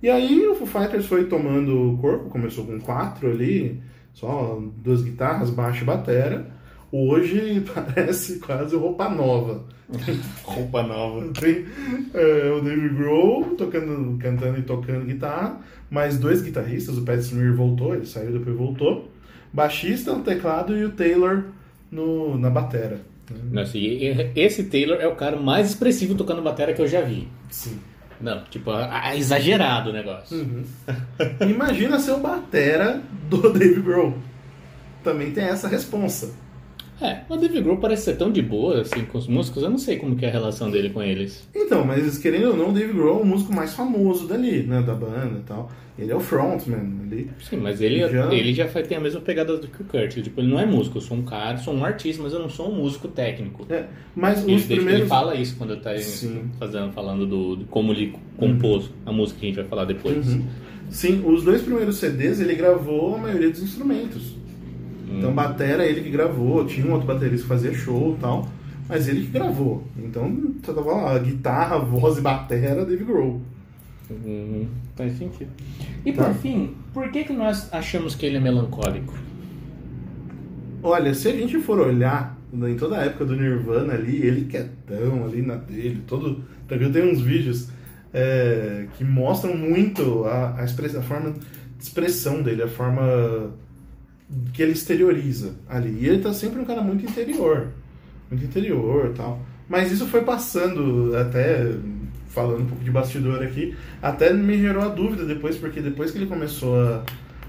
E 0.02 0.10
aí 0.10 0.46
o 0.46 0.56
Foo 0.56 0.68
Fighters 0.68 1.06
foi 1.06 1.26
tomando 1.26 1.98
corpo, 2.02 2.30
começou 2.30 2.66
com 2.66 2.80
quatro 2.80 3.32
ali, 3.32 3.82
só 4.14 4.62
duas 4.78 5.02
guitarras, 5.02 5.50
baixo 5.50 5.84
e 5.84 5.86
batera. 5.86 6.53
Hoje 6.96 7.66
parece 7.74 8.38
quase 8.38 8.76
roupa 8.76 9.10
nova. 9.10 9.64
roupa 10.46 10.84
nova. 10.84 11.28
Tem 11.34 11.66
é, 12.14 12.52
o 12.52 12.62
David 12.62 12.94
Grohl 12.94 13.56
tocando, 13.58 14.16
cantando 14.20 14.60
e 14.60 14.62
tocando 14.62 15.06
guitarra, 15.06 15.60
mais 15.90 16.20
dois 16.20 16.44
guitarristas, 16.44 16.96
o 16.96 17.02
Pat 17.02 17.20
Smear 17.20 17.56
voltou, 17.56 17.96
ele 17.96 18.06
saiu 18.06 18.32
depois 18.32 18.56
voltou. 18.56 19.10
Baixista 19.52 20.14
no 20.14 20.24
teclado 20.24 20.78
e 20.78 20.86
o 20.86 20.92
Taylor 20.92 21.46
no, 21.92 22.38
na 22.38 22.52
batera. 22.52 23.02
Nossa, 23.52 23.78
esse 24.36 24.66
Taylor 24.66 25.00
é 25.00 25.08
o 25.08 25.16
cara 25.16 25.38
mais 25.38 25.70
expressivo 25.70 26.14
tocando 26.14 26.44
bateria 26.44 26.76
que 26.76 26.82
eu 26.82 26.88
já 26.88 27.02
vi. 27.02 27.28
Sim. 27.50 27.80
Não, 28.22 28.44
tipo, 28.46 28.72
é 28.72 29.18
exagerado 29.18 29.90
o 29.90 29.94
negócio. 29.94 30.38
Uhum. 30.38 30.64
Imagina 31.50 32.00
ser 32.00 32.12
o 32.12 32.20
batera 32.20 33.02
do 33.30 33.50
Dave 33.54 33.82
Grohl. 33.82 34.14
Também 35.04 35.32
tem 35.32 35.46
essa 35.46 35.68
responsa. 35.68 36.43
É, 37.04 37.22
o 37.28 37.36
Dave 37.36 37.62
Grohl 37.62 37.78
parece 37.78 38.06
ser 38.06 38.16
tão 38.16 38.32
de 38.32 38.42
boa, 38.42 38.80
assim, 38.80 39.04
com 39.04 39.18
os 39.18 39.28
músicos, 39.28 39.62
eu 39.62 39.70
não 39.70 39.78
sei 39.78 39.98
como 39.98 40.16
que 40.16 40.26
é 40.26 40.30
a 40.30 40.32
relação 40.32 40.72
dele 40.72 40.90
com 40.90 41.04
eles. 41.04 41.46
Então, 41.54 41.84
mas 41.86 42.18
querendo 42.18 42.52
ou 42.52 42.58
não, 42.58 42.70
o 42.70 42.72
Dave 42.72 42.94
Grohl 42.94 43.20
é 43.20 43.22
o 43.22 43.26
músico 43.26 43.54
mais 43.54 43.74
famoso 43.74 44.26
dali, 44.26 44.64
né, 44.64 44.82
da 44.82 44.96
banda 44.96 45.40
e 45.40 45.44
tal. 45.44 45.70
Ele 46.00 46.12
é 46.12 46.16
o 46.16 46.20
frontman 46.20 47.02
ali. 47.06 47.30
Sim, 47.40 47.58
mas 47.58 47.80
ele 47.80 48.00
já, 48.00 48.34
ele 48.34 48.54
já 48.54 48.66
tem 48.66 48.98
a 48.98 49.00
mesma 49.00 49.22
pegada 49.22 49.58
do 49.58 49.68
que 49.68 49.82
o 49.82 49.86
Kurt. 49.86 50.14
Tipo, 50.24 50.42
ele 50.42 50.50
não 50.50 50.60
é 50.60 50.66
músico, 50.66 50.98
eu 50.98 51.02
sou 51.02 51.16
um 51.16 51.22
cara, 51.22 51.58
sou 51.58 51.74
um 51.74 51.86
artista, 51.86 52.24
mas 52.24 52.34
eu 52.34 52.40
não 52.40 52.50
sou 52.50 52.72
um 52.72 52.76
músico 52.76 53.08
técnico. 53.08 53.66
É, 53.70 53.86
mas 54.16 54.44
ele, 54.44 54.56
os 54.56 54.66
primeiros... 54.66 55.02
ele 55.02 55.06
fala 55.06 55.36
isso 55.36 55.56
quando 55.56 55.74
está 55.74 55.92
fazendo, 56.58 56.92
falando 56.94 57.28
do, 57.28 57.58
de 57.58 57.66
como 57.66 57.92
ele 57.92 58.16
compôs 58.38 58.86
uhum. 58.86 58.92
a 59.06 59.12
música 59.12 59.40
que 59.40 59.46
a 59.46 59.50
gente 59.50 59.58
vai 59.58 59.66
falar 59.66 59.86
depois. 59.86 60.28
Uhum. 60.28 60.48
Sim, 60.90 61.24
os 61.26 61.44
dois 61.44 61.62
primeiros 61.62 61.98
CDs 61.98 62.40
ele 62.40 62.56
gravou 62.56 63.16
a 63.16 63.18
maioria 63.20 63.52
dos 63.52 63.62
instrumentos. 63.62 64.36
Hum. 65.08 65.18
Então, 65.18 65.34
batera 65.34 65.86
ele 65.86 66.02
que 66.02 66.10
gravou, 66.10 66.66
tinha 66.66 66.86
um 66.86 66.94
outro 66.94 67.08
baterista 67.08 67.44
que 67.44 67.48
fazia 67.48 67.74
show 67.74 68.16
e 68.18 68.22
tal, 68.22 68.48
mas 68.88 69.08
ele 69.08 69.22
que 69.22 69.32
gravou. 69.32 69.84
Então, 69.98 70.54
você 70.62 70.74
tava 70.74 70.92
lá, 70.92 71.20
guitarra, 71.20 71.80
voz 71.80 72.18
e 72.18 72.22
batera, 72.22 72.86
Dave 72.86 73.04
Grohl. 73.04 73.42
Uhum. 74.10 74.68
Faz 74.96 75.18
sentido. 75.18 75.50
E 76.06 76.12
por 76.12 76.26
tá. 76.26 76.34
fim, 76.34 76.76
por 76.94 77.10
que, 77.10 77.24
que 77.24 77.34
nós 77.34 77.72
achamos 77.74 78.16
que 78.16 78.26
ele 78.26 78.38
é 78.38 78.40
melancólico? 78.40 79.14
Olha, 80.82 81.14
se 81.14 81.30
a 81.30 81.32
gente 81.32 81.60
for 81.60 81.80
olhar 81.80 82.38
em 82.54 82.76
toda 82.76 82.98
a 82.98 83.06
época 83.06 83.26
do 83.26 83.36
Nirvana 83.36 83.94
ali, 83.94 84.22
ele 84.22 84.46
quietão 84.46 85.26
ali 85.26 85.42
na 85.42 85.56
dele, 85.56 86.04
todo. 86.06 86.44
Eu 86.70 86.92
tenho 86.92 87.12
uns 87.12 87.22
vídeos 87.22 87.70
é, 88.14 88.86
que 88.98 89.04
mostram 89.04 89.56
muito 89.56 90.26
a, 90.26 90.60
a, 90.60 90.66
express, 90.66 90.96
a 90.96 91.02
forma 91.02 91.32
de 91.32 91.84
expressão 91.84 92.42
dele, 92.42 92.64
a 92.64 92.68
forma 92.68 93.52
que 94.54 94.62
ele 94.62 94.72
exterioriza 94.72 95.56
ali. 95.68 95.98
E 96.02 96.08
ele 96.08 96.20
tá 96.22 96.34
sempre 96.34 96.60
um 96.60 96.66
cara 96.66 96.82
muito 96.82 97.06
interior. 97.06 97.68
Muito 98.30 98.46
interior 98.46 99.14
tal. 99.16 99.42
Mas 99.68 99.92
isso 99.92 100.08
foi 100.08 100.22
passando 100.22 101.16
até 101.16 101.76
falando 102.34 102.64
um 102.64 102.66
pouco 102.66 102.84
de 102.84 102.90
bastidor 102.90 103.44
aqui, 103.44 103.76
até 104.02 104.34
me 104.34 104.58
gerou 104.58 104.84
a 104.84 104.88
dúvida 104.88 105.24
depois, 105.24 105.56
porque 105.56 105.80
depois 105.80 106.10
que 106.10 106.18
ele 106.18 106.26
começou 106.26 106.82
a, 106.82 107.04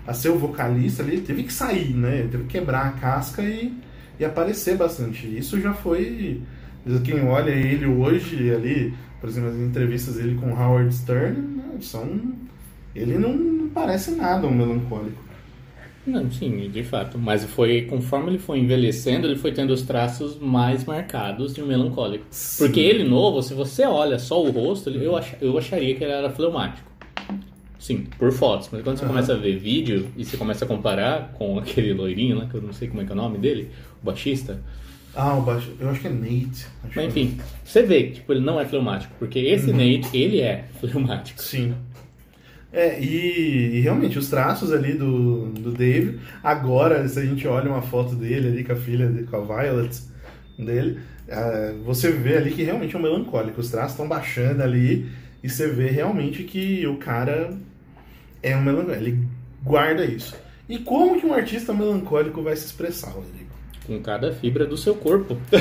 a 0.07 0.13
ser 0.13 0.29
o 0.29 0.39
vocalista 0.39 1.03
ali, 1.03 1.23
teve 1.23 1.43
que 1.45 1.53
sair, 1.53 1.95
né? 1.95 2.29
Teve 2.31 2.45
que 2.45 2.59
quebrar 2.59 2.87
a 2.87 2.91
casca 2.93 3.43
e, 3.43 3.73
e 4.21 4.25
aparecer 4.25 4.77
bastante. 4.77 5.27
Isso 5.27 5.59
já 5.59 5.73
foi. 5.73 6.43
Quem 7.03 7.25
olha 7.27 7.51
ele 7.51 7.87
hoje 7.87 8.53
ali, 8.53 8.93
por 9.21 9.31
exemplo, 9.31 9.49
as 9.49 9.57
entrevistas 9.57 10.17
dele 10.17 10.37
com 10.39 10.53
Howard 10.53 10.95
Stern, 10.95 11.41
né, 11.41 11.65
são. 11.81 12.35
Ele 12.95 13.19
não 13.19 13.71
parece 13.71 14.11
nada 14.13 14.47
um 14.47 14.55
melancólico. 14.55 15.24
Não, 16.07 16.31
sim, 16.31 16.69
de 16.71 16.83
fato. 16.83 17.19
Mas 17.19 17.45
foi 17.45 17.83
conforme 17.83 18.31
ele 18.31 18.39
foi 18.39 18.59
envelhecendo, 18.59 19.27
ele 19.27 19.37
foi 19.37 19.53
tendo 19.53 19.73
os 19.73 19.83
traços 19.83 20.39
mais 20.39 20.85
marcados 20.85 21.55
de 21.55 21.63
um 21.63 21.67
melancólico. 21.67 22.27
Sim. 22.31 22.65
Porque 22.65 22.81
ele 22.81 23.05
novo, 23.05 23.43
se 23.43 23.55
você 23.55 23.85
olha 23.85 24.19
só 24.19 24.43
o 24.43 24.51
rosto, 24.51 24.91
eu, 24.91 25.17
ach, 25.17 25.35
eu 25.41 25.57
acharia 25.57 25.95
que 25.95 26.05
ele 26.05 26.13
era 26.13 26.31
fleumático. 26.31 26.95
Sim, 27.79 28.07
por 28.19 28.33
fotos. 28.33 28.69
Mas 28.73 28.83
quando 28.83 28.97
você 28.97 29.05
uhum. 29.05 29.11
começa 29.11 29.33
a 29.35 29.37
ver 29.37 29.59
vídeo 29.59 30.09
e 30.17 30.25
você 30.25 30.37
começa 30.37 30.65
a 30.65 30.69
comparar 30.69 31.33
com 31.35 31.59
aquele 31.59 31.93
loirinho 31.93 32.39
lá, 32.39 32.47
que 32.47 32.55
eu 32.55 32.63
não 32.63 32.73
sei 32.73 32.89
como 32.89 33.01
é 33.01 33.05
que 33.05 33.11
é 33.11 33.15
o 33.15 33.17
nome 33.17 33.39
dele, 33.39 33.71
o 34.03 34.07
baixista. 34.07 34.63
Ah, 35.15 35.37
o 35.37 35.43
baixista. 35.43 35.77
Eu 35.83 35.91
acho 35.91 36.01
que 36.01 36.07
é 36.07 36.11
Nate. 36.11 36.67
Mas 36.95 37.07
enfim, 37.07 37.39
você 37.65 37.83
vê 37.83 38.05
que 38.05 38.13
tipo, 38.15 38.33
ele 38.33 38.41
não 38.41 38.61
é 38.61 38.65
fleumático. 38.65 39.15
Porque 39.19 39.39
esse 39.39 39.71
uhum. 39.71 39.77
Nate, 39.77 40.17
ele 40.17 40.41
é 40.41 40.65
fleumático. 40.81 41.41
Sim. 41.41 41.75
É, 42.75 43.01
e, 43.01 43.77
e, 43.77 43.81
realmente 43.81 44.19
os 44.19 44.29
traços 44.29 44.73
ali 44.73 44.95
do, 44.95 45.47
do 45.51 45.71
Dave, 45.71 46.19
agora, 46.43 47.07
se 47.07 47.21
a 47.21 47.25
gente 47.25 47.47
olha 47.47 47.71
uma 47.71 47.83
foto 47.83 48.17
dele 48.17 48.49
ali 48.49 48.65
com 48.65 48.73
a 48.73 48.77
filha, 48.77 49.07
dele, 49.07 49.29
com 49.29 49.37
a 49.37 49.63
Violet 49.63 49.97
dele, 50.59 50.99
uh, 51.29 51.85
você 51.85 52.11
vê 52.11 52.37
ali 52.37 52.51
que 52.51 52.65
realmente 52.65 52.97
é 52.97 52.99
um 52.99 53.03
melancólico. 53.03 53.61
Os 53.61 53.71
traços 53.71 53.93
estão 53.93 54.09
baixando 54.09 54.61
ali 54.61 55.09
e 55.41 55.49
você 55.49 55.69
vê 55.69 55.87
realmente 55.87 56.43
que 56.43 56.85
o 56.89 56.97
cara 56.97 57.57
é 58.43 58.57
um 58.57 58.63
melancólico, 58.63 59.05
ele 59.05 59.29
guarda 59.63 60.05
isso. 60.05 60.35
E 60.69 60.81
como 60.81 61.21
que 61.21 61.27
um 61.27 61.33
artista 61.33 61.73
melancólico 61.73 62.43
vai 62.43 62.57
se 62.57 62.67
expressar, 62.67 63.11
Rodrigo? 63.11 63.51
Com 63.87 64.01
cada 64.01 64.33
fibra 64.33 64.67
do 64.67 64.77
seu 64.77 64.97
corpo. 64.97 65.39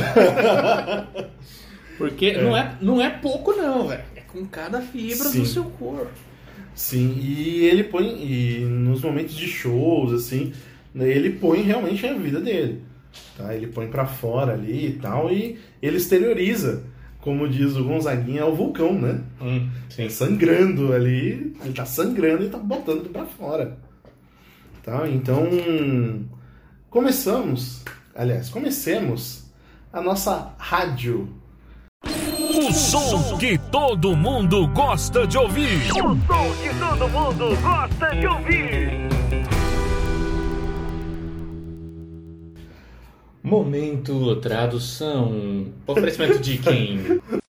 Porque 1.96 2.27
é. 2.27 2.41
Não, 2.41 2.58
é, 2.58 2.75
não 2.82 3.00
é 3.00 3.12
pouco, 3.12 3.51
não, 3.51 3.88
velho. 3.88 4.01
É 4.15 4.22
com 4.22 4.43
cada 4.48 4.82
fibra 4.82 5.29
Sim. 5.29 5.41
do 5.41 5.46
seu 5.46 5.65
corpo. 5.65 6.32
Sim, 6.75 7.15
e 7.19 7.65
ele 7.65 7.83
põe, 7.83 8.05
e 8.05 8.65
nos 8.65 9.01
momentos 9.01 9.35
de 9.35 9.47
shows, 9.47 10.11
assim, 10.13 10.51
né, 10.93 11.07
ele 11.07 11.31
põe 11.31 11.61
realmente 11.61 12.05
a 12.05 12.13
vida 12.13 12.39
dele. 12.39 12.81
Tá? 13.37 13.53
Ele 13.53 13.67
põe 13.67 13.87
para 13.87 14.05
fora 14.05 14.53
ali 14.53 14.87
e 14.87 14.93
tal, 14.93 15.31
e 15.31 15.59
ele 15.81 15.97
exterioriza. 15.97 16.83
Como 17.21 17.47
diz 17.47 17.77
o 17.77 17.85
Gonzaguinha, 17.85 18.41
é 18.41 18.45
o 18.45 18.53
vulcão, 18.53 18.99
né? 18.99 19.21
Hum, 19.41 19.69
sim. 19.89 20.09
Sangrando 20.09 20.91
ali, 20.91 21.55
ele 21.63 21.73
tá 21.73 21.85
sangrando 21.85 22.43
e 22.43 22.49
tá 22.49 22.57
botando 22.57 23.09
para 23.09 23.25
fora. 23.25 23.77
Tá? 24.83 25.07
Então, 25.07 25.47
começamos, 26.89 27.81
aliás, 28.13 28.49
comecemos 28.49 29.45
a 29.93 30.01
nossa 30.01 30.53
rádio 30.57 31.29
som 32.73 33.37
que 33.37 33.57
todo 33.57 34.15
mundo 34.15 34.67
gosta 34.67 35.27
de 35.27 35.37
ouvir. 35.37 35.91
O 35.91 35.93
som 35.93 36.55
que 36.61 36.69
todo 36.79 37.07
mundo 37.09 37.55
gosta 37.61 38.15
de 38.15 38.27
ouvir. 38.27 39.03
Momento 43.43 44.35
tradução. 44.37 45.67
Oferecimento 45.85 46.39
de 46.39 46.57
quem? 46.57 47.21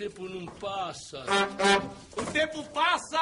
tempo 0.00 0.26
não 0.30 0.46
passa. 0.58 1.22
O 2.16 2.22
tempo 2.32 2.64
passa! 2.72 3.18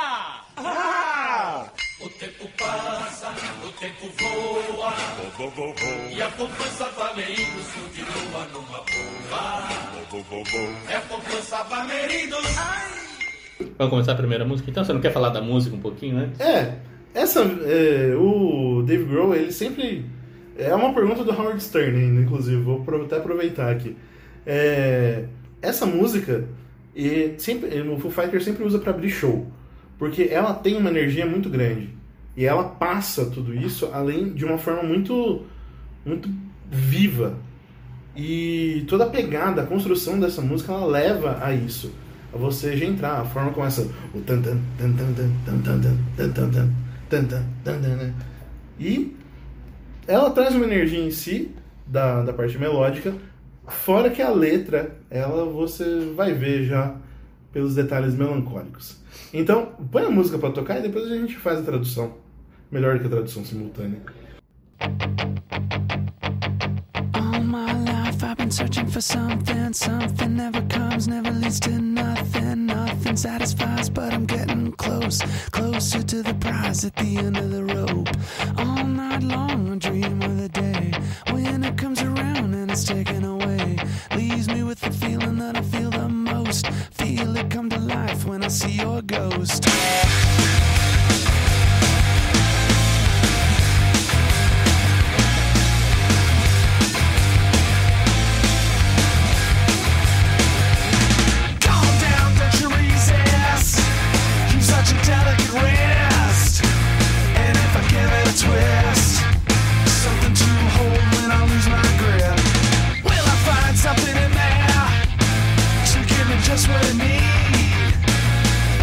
Ah! 0.57 1.67
O 2.01 2.09
tempo 2.09 2.49
passa, 2.57 3.35
o 3.67 3.73
tempo 3.81 4.07
voa. 4.21 4.93
Vou, 5.37 5.51
vou, 5.51 5.75
vou, 5.75 6.11
e 6.13 6.23
a 6.23 6.31
poupança 6.31 6.89
Bamerindos 6.97 7.67
continua 7.75 8.45
numa 8.53 8.79
boa. 8.79 9.69
É 10.89 10.97
a 10.97 11.01
poupança 11.01 11.65
Bamerindos. 11.65 12.47
Vamos 13.77 13.91
começar 13.91 14.13
a 14.13 14.17
primeira 14.17 14.45
música 14.45 14.71
então? 14.71 14.85
Você 14.85 14.93
não 14.93 15.01
quer 15.01 15.13
falar 15.13 15.31
da 15.31 15.43
música 15.43 15.75
um 15.75 15.81
pouquinho 15.81 16.19
antes? 16.19 16.39
É, 16.39 16.79
essa, 17.13 17.41
é, 17.41 18.15
o 18.15 18.85
Dave 18.87 19.03
Grohl, 19.03 19.35
ele 19.35 19.51
sempre 19.51 20.09
É 20.57 20.73
uma 20.73 20.95
pergunta 20.95 21.25
do 21.25 21.33
Howard 21.33 21.61
Stern, 21.61 22.23
inclusive, 22.23 22.63
vou 22.63 22.85
até 23.05 23.17
aproveitar 23.17 23.69
aqui. 23.69 23.97
É, 24.47 25.25
essa 25.61 25.85
música, 25.85 26.47
e 26.99 27.37
sempre, 27.39 27.81
o 27.81 27.97
Foo 27.97 28.11
Fighters 28.11 28.43
sempre 28.43 28.65
usa 28.65 28.81
para 28.81 28.91
abrir 28.91 29.09
show, 29.09 29.47
porque 29.97 30.25
ela 30.33 30.53
tem 30.53 30.77
uma 30.77 30.91
energia 30.91 31.25
muito 31.25 31.49
grande. 31.49 31.91
E 32.37 32.45
ela 32.45 32.65
passa 32.65 33.27
tudo 33.27 33.55
isso 33.55 33.89
além 33.93 34.33
de 34.33 34.45
uma 34.45 34.59
forma 34.59 34.83
muito, 34.83 35.45
muito 36.05 36.29
viva. 36.69 37.39
E 38.17 38.85
toda 38.89 39.05
a 39.05 39.09
pegada, 39.09 39.63
a 39.63 39.67
construção 39.67 40.19
dessa 40.19 40.43
música, 40.43 40.73
ela 40.73 40.87
leva 40.87 41.39
a 41.41 41.55
isso. 41.55 41.95
A 42.35 42.37
você 42.37 42.77
já 42.77 42.85
entrar, 42.85 43.21
a 43.21 43.25
forma 43.25 43.53
como 43.53 43.65
essa. 43.65 43.83
O 44.13 44.21
tan 44.23 44.43
tan 44.43 44.59
tan 44.77 44.93
tan 44.93 45.15
tan 45.15 45.31
tan 45.45 45.81
tan 45.81 45.99
tan 46.17 46.33
tan 46.33 46.73
tan 47.09 47.29
tan 47.65 47.81
tan 47.81 47.97
né? 47.97 48.13
E 48.81 49.17
ela 50.05 50.33
traz 50.33 50.53
uma 50.53 50.65
energia 50.65 50.99
em 50.99 51.13
si, 51.13 51.55
da, 51.87 52.23
da 52.23 52.33
parte 52.33 52.59
melódica, 52.59 53.15
fora 53.69 54.11
que 54.11 54.23
a 54.23 54.31
letra, 54.31 54.97
ela 55.11 55.45
você 55.45 56.13
vai 56.15 56.33
ver 56.33 56.65
já 56.65 56.95
pelos 57.53 57.75
detalhes 57.75 58.15
melancólicos. 58.15 58.97
Então, 59.33 59.73
põe 59.91 60.05
a 60.05 60.11
música 60.11 60.39
pra 60.39 60.51
tocar 60.51 60.79
e 60.79 60.83
depois 60.83 61.11
a 61.11 61.17
gente 61.17 61.37
faz 61.37 61.61
a 61.61 61.63
tradução. 61.63 62.15
Melhor 62.71 62.99
que 62.99 63.07
a 63.07 63.11
tradução 63.11 63.45
simultânea. 63.45 64.01
Searching 68.51 68.87
for 68.87 69.03
something. 69.03 69.75
Something 69.75 70.37
never 70.37 70.63
comes, 70.63 71.07
never 71.07 71.31
leads 71.31 71.61
to 71.61 71.71
nothing. 71.71 72.67
Nothing 72.67 73.15
satisfies, 73.15 73.91
but 73.91 74.15
I'm 74.15 74.25
getting 74.25 74.73
close. 74.73 75.21
Closer 75.51 76.03
to 76.03 76.23
the 76.23 76.35
prize 76.35 76.83
at 76.85 76.97
the 76.97 77.19
end 77.19 77.37
of 77.37 77.51
the 77.51 77.63
rope. 77.63 78.09
All 78.57 78.85
night 78.85 79.23
long 79.23 79.73
I 79.73 79.77
dream 79.77 80.23
of 80.23 80.39
the 80.39 80.49
day 80.49 80.93
when 81.31 81.63
it 81.63 81.77
comes 81.77 82.01
around 82.03 82.55
and 82.55 82.71
it's 82.71 82.85
taken 82.85 83.23
Feel 86.49 87.37
it 87.37 87.51
come 87.51 87.69
to 87.69 87.79
life 87.79 88.25
when 88.25 88.43
I 88.43 88.49
see 88.49 88.81
your 88.81 89.03
ghost. 89.03 89.67
Just 116.49 116.67
what 116.67 116.83
I 116.83 116.93
need? 117.05 117.93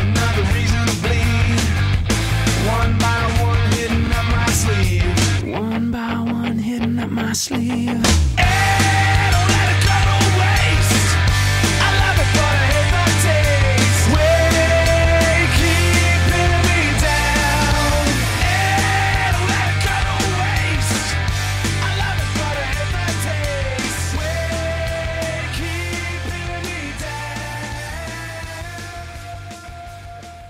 Another 0.04 0.44
reason 0.54 0.86
to 0.86 0.96
bleed. 1.02 1.60
One 2.78 2.94
by 3.00 3.22
one, 3.42 3.72
hidden 3.72 4.12
up 4.20 4.26
my 4.38 4.46
sleeve. 4.62 5.52
One 5.52 5.92
by 5.92 6.14
one, 6.32 6.60
hidden 6.60 7.00
up 7.00 7.10
my 7.10 7.34
sleeve. 7.34 8.35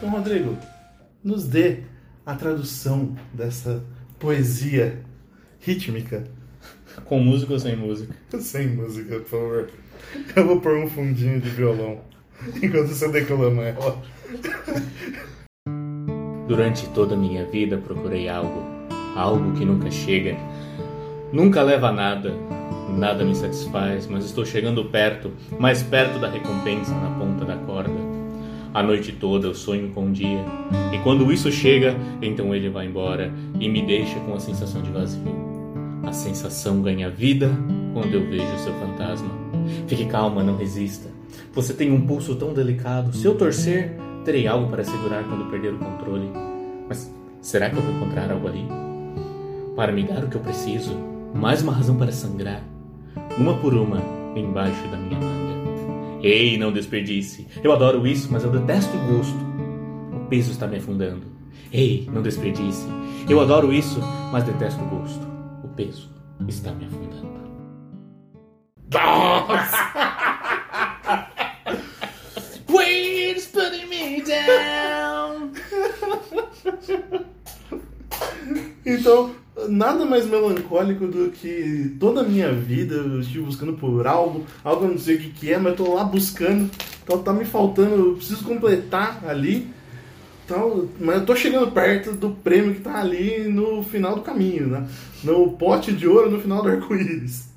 Então, 0.05 0.19
Rodrigo, 0.19 0.55
nos 1.23 1.47
dê 1.47 1.79
a 2.23 2.35
tradução 2.35 3.15
dessa 3.33 3.83
poesia 4.19 5.01
rítmica. 5.59 6.25
Com 7.05 7.19
música 7.19 7.53
ou 7.53 7.59
sem 7.59 7.75
música? 7.75 8.13
Sem 8.39 8.67
música, 8.67 9.15
por 9.21 9.25
favor. 9.25 9.69
Eu 10.35 10.45
vou 10.45 10.61
pôr 10.61 10.77
um 10.77 10.87
fundinho 10.87 11.41
de 11.41 11.49
violão 11.49 12.01
enquanto 12.61 12.89
você 12.89 13.07
declama 13.11 13.63
ela. 13.63 13.99
Durante 16.47 16.87
toda 16.89 17.15
a 17.15 17.17
minha 17.17 17.43
vida 17.47 17.79
procurei 17.79 18.29
algo, 18.29 18.63
algo 19.15 19.57
que 19.57 19.65
nunca 19.65 19.89
chega, 19.89 20.37
nunca 21.33 21.63
leva 21.63 21.89
a 21.89 21.91
nada, 21.91 22.31
nada 22.95 23.25
me 23.25 23.35
satisfaz, 23.35 24.05
mas 24.05 24.23
estou 24.25 24.45
chegando 24.45 24.85
perto, 24.85 25.31
mais 25.59 25.81
perto 25.81 26.19
da 26.19 26.29
recompensa 26.29 26.93
na 26.93 27.09
ponta 27.17 27.43
da 27.43 27.57
corda. 27.57 28.04
A 28.75 28.83
noite 28.83 29.13
toda 29.13 29.47
eu 29.47 29.55
sonho 29.55 29.91
com 29.91 30.07
um 30.07 30.11
dia, 30.11 30.43
e 30.93 30.97
quando 30.99 31.31
isso 31.31 31.49
chega, 31.49 31.95
então 32.21 32.53
ele 32.53 32.69
vai 32.69 32.85
embora 32.85 33.31
e 33.57 33.69
me 33.69 33.81
deixa 33.81 34.19
com 34.19 34.33
a 34.33 34.39
sensação 34.41 34.81
de 34.81 34.91
vazio. 34.91 35.23
A 36.03 36.11
sensação 36.11 36.81
ganha 36.81 37.09
vida 37.09 37.49
quando 37.93 38.13
eu 38.13 38.29
vejo 38.29 38.57
seu 38.57 38.73
fantasma. 38.73 39.29
Fique 39.87 40.03
calma, 40.07 40.43
não 40.43 40.57
resista. 40.57 41.07
Você 41.53 41.73
tem 41.73 41.89
um 41.89 42.05
pulso 42.05 42.35
tão 42.35 42.53
delicado. 42.53 43.15
Se 43.15 43.25
eu 43.25 43.35
torcer, 43.35 43.95
terei 44.25 44.45
algo 44.45 44.69
para 44.69 44.83
segurar 44.83 45.23
quando 45.23 45.49
perder 45.49 45.73
o 45.73 45.77
controle. 45.77 46.29
Mas 46.89 47.09
será 47.39 47.69
que 47.69 47.77
eu 47.77 47.81
vou 47.81 47.95
encontrar 47.95 48.29
algo 48.29 48.45
ali? 48.45 48.67
Para 49.73 49.93
me 49.93 50.03
dar 50.03 50.21
o 50.21 50.27
que 50.27 50.35
eu 50.35 50.41
preciso, 50.41 50.97
mais 51.33 51.61
uma 51.61 51.71
razão 51.71 51.95
para 51.95 52.11
sangrar. 52.11 52.61
Uma 53.37 53.55
por 53.55 53.73
uma, 53.73 54.01
embaixo 54.35 54.85
da 54.89 54.97
minha 54.97 55.17
manga. 55.17 55.44
Ei, 56.25 56.57
não 56.57 56.71
desperdice. 56.71 57.45
Eu 57.63 57.71
adoro 57.71 58.07
isso, 58.07 58.27
mas 58.31 58.43
eu 58.43 58.49
detesto 58.49 58.97
o 58.97 59.15
gosto. 59.15 59.37
O 60.11 60.25
peso 60.27 60.53
está 60.53 60.65
me 60.65 60.77
afundando. 60.77 61.21
Ei, 61.71 62.09
não 62.11 62.23
desperdice. 62.23 62.87
Eu 63.29 63.39
adoro 63.39 63.71
isso, 63.71 63.99
mas 64.31 64.43
detesto 64.43 64.81
o 64.81 64.87
gosto. 64.87 65.23
O 65.63 65.67
peso 65.67 66.09
está 66.47 66.71
me 66.71 66.85
afundando. 66.85 67.29
Weight's 72.69 73.45
putting 73.45 73.85
me 73.87 74.23
down. 74.23 75.51
Então, 78.83 79.35
nada 79.67 80.05
mais 80.05 80.25
melancólico 80.25 81.07
do 81.07 81.31
que 81.31 81.95
toda 81.99 82.21
a 82.21 82.23
minha 82.23 82.51
vida 82.51 82.95
eu 82.95 83.19
estive 83.19 83.43
buscando 83.43 83.73
por 83.73 84.07
algo, 84.07 84.45
algo 84.63 84.85
eu 84.85 84.91
não 84.91 84.97
sei 84.97 85.15
o 85.15 85.19
que, 85.19 85.29
que 85.29 85.53
é, 85.53 85.57
mas 85.57 85.71
eu 85.71 85.85
tô 85.85 85.93
lá 85.93 86.03
buscando, 86.03 86.69
então 87.03 87.21
tá 87.21 87.33
me 87.33 87.45
faltando, 87.45 87.95
eu 87.95 88.15
preciso 88.15 88.43
completar 88.43 89.23
ali. 89.27 89.67
Então, 90.45 90.87
mas 90.99 91.17
eu 91.17 91.25
tô 91.25 91.35
chegando 91.35 91.71
perto 91.71 92.13
do 92.13 92.29
prêmio 92.29 92.75
que 92.75 92.81
tá 92.81 92.99
ali 92.99 93.47
no 93.47 93.81
final 93.81 94.15
do 94.15 94.21
caminho, 94.21 94.67
né? 94.67 94.87
No 95.23 95.53
pote 95.53 95.91
de 95.91 96.07
ouro 96.07 96.29
no 96.29 96.39
final 96.39 96.61
do 96.61 96.69
arco-íris. 96.69 97.49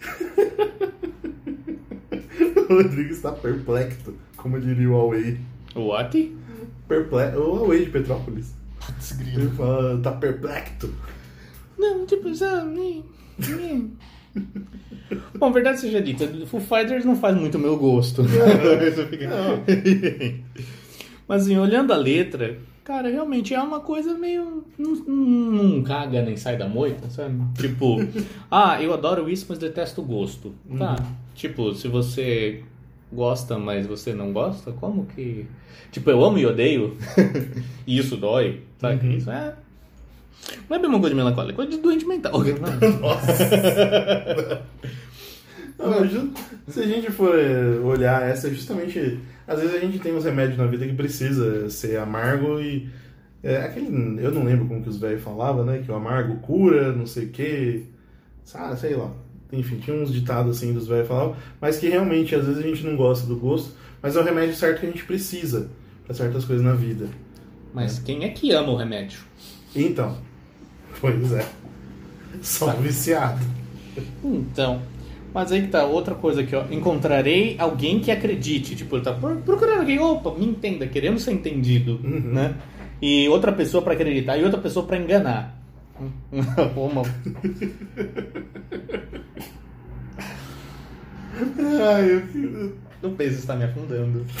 o 2.70 2.74
Rodrigo 2.74 3.12
está 3.12 3.32
perplexo, 3.32 4.14
como 4.36 4.60
diria 4.60 4.88
o 4.88 4.92
Huawei. 4.92 5.40
What? 5.74 6.36
Perplexo. 6.86 7.40
O 7.40 7.56
Huawei 7.56 7.84
de 7.84 7.90
Petrópolis. 7.90 8.61
Ele 9.34 9.48
fala, 9.50 9.98
tá 10.02 10.12
perplexo. 10.12 10.92
Não, 11.78 12.04
tipo, 12.06 12.34
sabe? 12.34 13.02
Bom, 15.38 15.52
verdade 15.52 15.80
seja 15.80 16.00
dita, 16.00 16.26
Foo 16.46 16.60
Fighters 16.60 17.04
não 17.04 17.16
faz 17.16 17.36
muito 17.36 17.56
o 17.56 17.60
meu 17.60 17.76
gosto. 17.76 18.22
Fica- 19.10 19.28
Mas 21.28 21.42
assim, 21.42 21.56
olhando 21.58 21.92
a 21.92 21.96
letra, 21.96 22.58
cara, 22.84 23.08
realmente 23.10 23.52
é 23.54 23.60
uma 23.60 23.80
coisa 23.80 24.14
meio. 24.14 24.64
Não, 24.78 24.94
não- 24.94 25.82
caga 25.82 26.22
nem 26.22 26.36
sai 26.36 26.56
da 26.56 26.68
moita, 26.68 27.10
sabe? 27.10 27.38
Tipo, 27.60 27.96
ah, 28.50 28.80
eu 28.82 28.92
adoro 28.94 29.28
isso, 29.28 29.46
mas 29.48 29.58
detesto 29.58 30.00
o 30.00 30.04
gosto. 30.04 30.54
Tá. 30.78 30.96
Tipo, 31.34 31.74
se 31.74 31.88
você 31.88 32.62
gosta, 33.12 33.58
mas 33.58 33.86
você 33.86 34.12
não 34.14 34.32
gosta, 34.32 34.72
como 34.72 35.06
que. 35.06 35.46
Tipo, 35.90 36.10
eu 36.10 36.24
amo 36.24 36.38
e 36.38 36.46
odeio, 36.46 36.96
e 37.86 37.98
isso 37.98 38.16
dói, 38.16 38.62
sabe? 38.80 39.16
Isso 39.16 39.30
é. 39.30 39.54
Não 40.68 40.76
é 40.76 40.80
bem 40.80 40.88
uma 40.88 40.98
coisa 41.00 41.14
melancólica, 41.14 41.52
é 41.52 41.56
coisa 41.56 41.70
de 41.70 41.78
doente 41.78 42.04
mental. 42.06 42.32
Não, 45.78 45.90
mas 45.90 46.10
ju- 46.10 46.30
se 46.68 46.80
a 46.80 46.86
gente 46.86 47.10
for 47.10 47.38
eh, 47.38 47.78
olhar 47.82 48.22
essa, 48.22 48.48
justamente. 48.50 49.18
Às 49.46 49.60
vezes 49.60 49.74
a 49.74 49.80
gente 49.80 49.98
tem 49.98 50.14
uns 50.14 50.24
remédios 50.24 50.56
na 50.56 50.66
vida 50.66 50.86
que 50.86 50.94
precisa 50.94 51.68
ser 51.70 51.98
amargo 51.98 52.60
e. 52.60 52.88
É, 53.42 53.56
aquele, 53.56 53.86
eu 54.24 54.30
não 54.30 54.44
lembro 54.44 54.66
como 54.66 54.80
que 54.82 54.88
os 54.88 54.98
velhos 54.98 55.20
falavam, 55.22 55.64
né? 55.64 55.82
Que 55.84 55.90
o 55.90 55.94
amargo 55.96 56.36
cura, 56.36 56.92
não 56.92 57.06
sei 57.06 57.24
o 57.26 57.30
quê. 57.30 57.82
Sabe, 58.44 58.78
sei 58.78 58.94
lá. 58.94 59.10
Enfim, 59.52 59.76
tinha 59.76 59.94
uns 59.96 60.10
ditados 60.12 60.56
assim 60.56 60.72
dos 60.72 60.86
velhos 60.86 61.06
falavam, 61.06 61.36
mas 61.60 61.76
que 61.78 61.88
realmente 61.88 62.34
às 62.34 62.46
vezes 62.46 62.64
a 62.64 62.66
gente 62.66 62.84
não 62.86 62.96
gosta 62.96 63.26
do 63.26 63.36
gosto, 63.36 63.72
mas 64.02 64.16
é 64.16 64.20
o 64.20 64.24
remédio 64.24 64.54
certo 64.56 64.80
que 64.80 64.86
a 64.86 64.90
gente 64.90 65.04
precisa 65.04 65.68
para 66.06 66.14
certas 66.14 66.44
coisas 66.44 66.64
na 66.64 66.72
vida. 66.72 67.06
Mas 67.74 67.98
quem 67.98 68.24
é 68.24 68.28
que 68.30 68.52
ama 68.52 68.70
o 68.70 68.76
remédio? 68.76 69.20
Então, 69.76 70.16
pois 71.00 71.32
é. 71.32 71.46
Só 72.40 72.72
viciado. 72.72 73.44
Então, 74.24 74.80
mas 75.34 75.52
aí 75.52 75.62
que 75.62 75.68
tá, 75.68 75.84
outra 75.84 76.14
coisa 76.14 76.40
aqui, 76.40 76.54
ó. 76.56 76.64
Encontrarei 76.70 77.56
alguém 77.58 78.00
que 78.00 78.10
acredite. 78.10 78.74
Tipo, 78.74 78.96
ele 78.96 79.04
tá 79.04 79.12
pro- 79.12 79.36
procurando 79.36 79.80
alguém, 79.80 79.98
opa, 79.98 80.34
me 80.34 80.46
entenda, 80.46 80.86
querendo 80.86 81.18
ser 81.18 81.32
entendido, 81.32 81.98
né? 82.02 82.54
E 83.00 83.28
outra 83.28 83.52
pessoa 83.52 83.82
pra 83.82 83.92
acreditar 83.94 84.36
e 84.38 84.44
outra 84.44 84.60
pessoa 84.60 84.86
pra 84.86 84.96
enganar. 84.96 85.61
Uma... 86.76 87.02
Ai, 91.94 92.10
eu... 92.10 92.76
O 93.02 93.10
peso 93.10 93.38
está 93.38 93.56
me 93.56 93.64
afundando. 93.64 94.24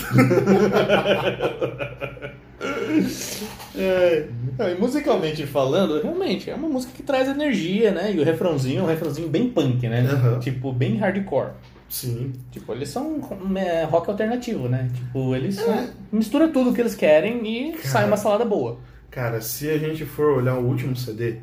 Não, 4.58 4.68
e 4.68 4.74
musicalmente 4.76 5.46
falando, 5.46 6.00
realmente, 6.00 6.50
é 6.50 6.54
uma 6.54 6.68
música 6.68 6.92
que 6.94 7.02
traz 7.02 7.28
energia, 7.28 7.90
né? 7.90 8.12
E 8.12 8.20
o 8.20 8.24
refrãozinho 8.24 8.80
é 8.80 8.82
um 8.82 8.86
refrãozinho 8.86 9.28
bem 9.28 9.48
punk, 9.48 9.88
né? 9.88 10.00
Aham. 10.00 10.38
Tipo, 10.38 10.72
bem 10.72 10.96
hardcore. 10.96 11.52
Sim. 11.88 12.32
Tipo, 12.50 12.72
eles 12.72 12.88
são 12.88 13.20
é, 13.56 13.84
rock 13.84 14.08
alternativo, 14.08 14.68
né? 14.68 14.88
Tipo, 14.94 15.34
eles 15.34 15.56
são, 15.56 15.88
mistura 16.10 16.48
tudo 16.48 16.72
que 16.72 16.80
eles 16.80 16.94
querem 16.94 17.46
e 17.46 17.76
sai 17.82 18.06
uma 18.06 18.16
salada 18.16 18.44
boa. 18.44 18.78
Cara, 19.12 19.40
se 19.40 19.68
a 19.70 19.78
gente 19.78 20.04
for 20.04 20.38
olhar 20.38 20.56
o 20.58 20.64
último 20.66 20.96
CD, 20.96 21.36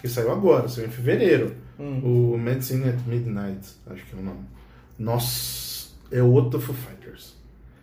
que 0.00 0.08
saiu 0.08 0.30
agora, 0.32 0.68
saiu 0.68 0.86
em 0.86 0.90
fevereiro, 0.90 1.54
o 1.78 2.36
Medicine 2.36 2.88
at 2.90 2.98
Midnight, 3.06 3.66
acho 3.86 4.04
que 4.04 4.14
é 4.16 4.20
o 4.20 4.22
nome. 4.22 4.40
Nossa, 4.98 5.88
é 6.10 6.22
outro 6.22 6.60
Foo 6.60 6.74
Fighters. 6.74 7.34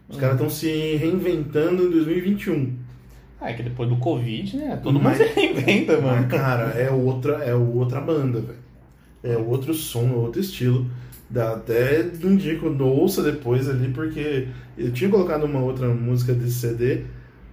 Os 0.08 0.18
caras 0.18 0.36
estão 0.36 0.50
se 0.50 0.68
reinventando 0.98 1.84
em 1.84 1.90
2021. 1.92 2.76
Ah, 3.42 3.52
é 3.52 3.54
que 3.54 3.64
depois 3.64 3.88
do 3.90 3.96
Covid, 3.98 4.58
né? 4.58 4.80
Todo 4.84 5.00
Mas- 5.00 5.18
mundo 5.20 5.28
se 5.30 5.34
reinventa, 5.34 6.02
mano. 6.02 6.28
Cara, 6.28 6.72
é 6.72 6.92
outra, 6.92 7.36
é 7.44 7.56
outra 7.56 8.02
banda, 8.02 8.42
velho. 8.42 8.60
É 9.24 9.38
outro 9.38 9.74
som, 9.74 10.10
é 10.10 10.14
outro 10.16 10.42
estilo. 10.42 10.90
Dá 11.30 11.54
até 11.54 12.02
indico, 12.24 12.68
ouça 12.84 13.22
depois 13.24 13.70
ali, 13.70 13.90
porque 13.94 14.48
eu 14.78 14.92
tinha 14.92 15.10
colocado 15.10 15.44
uma 15.46 15.62
outra 15.62 15.88
música 15.88 16.34
desse 16.34 16.56
CD 16.56 17.02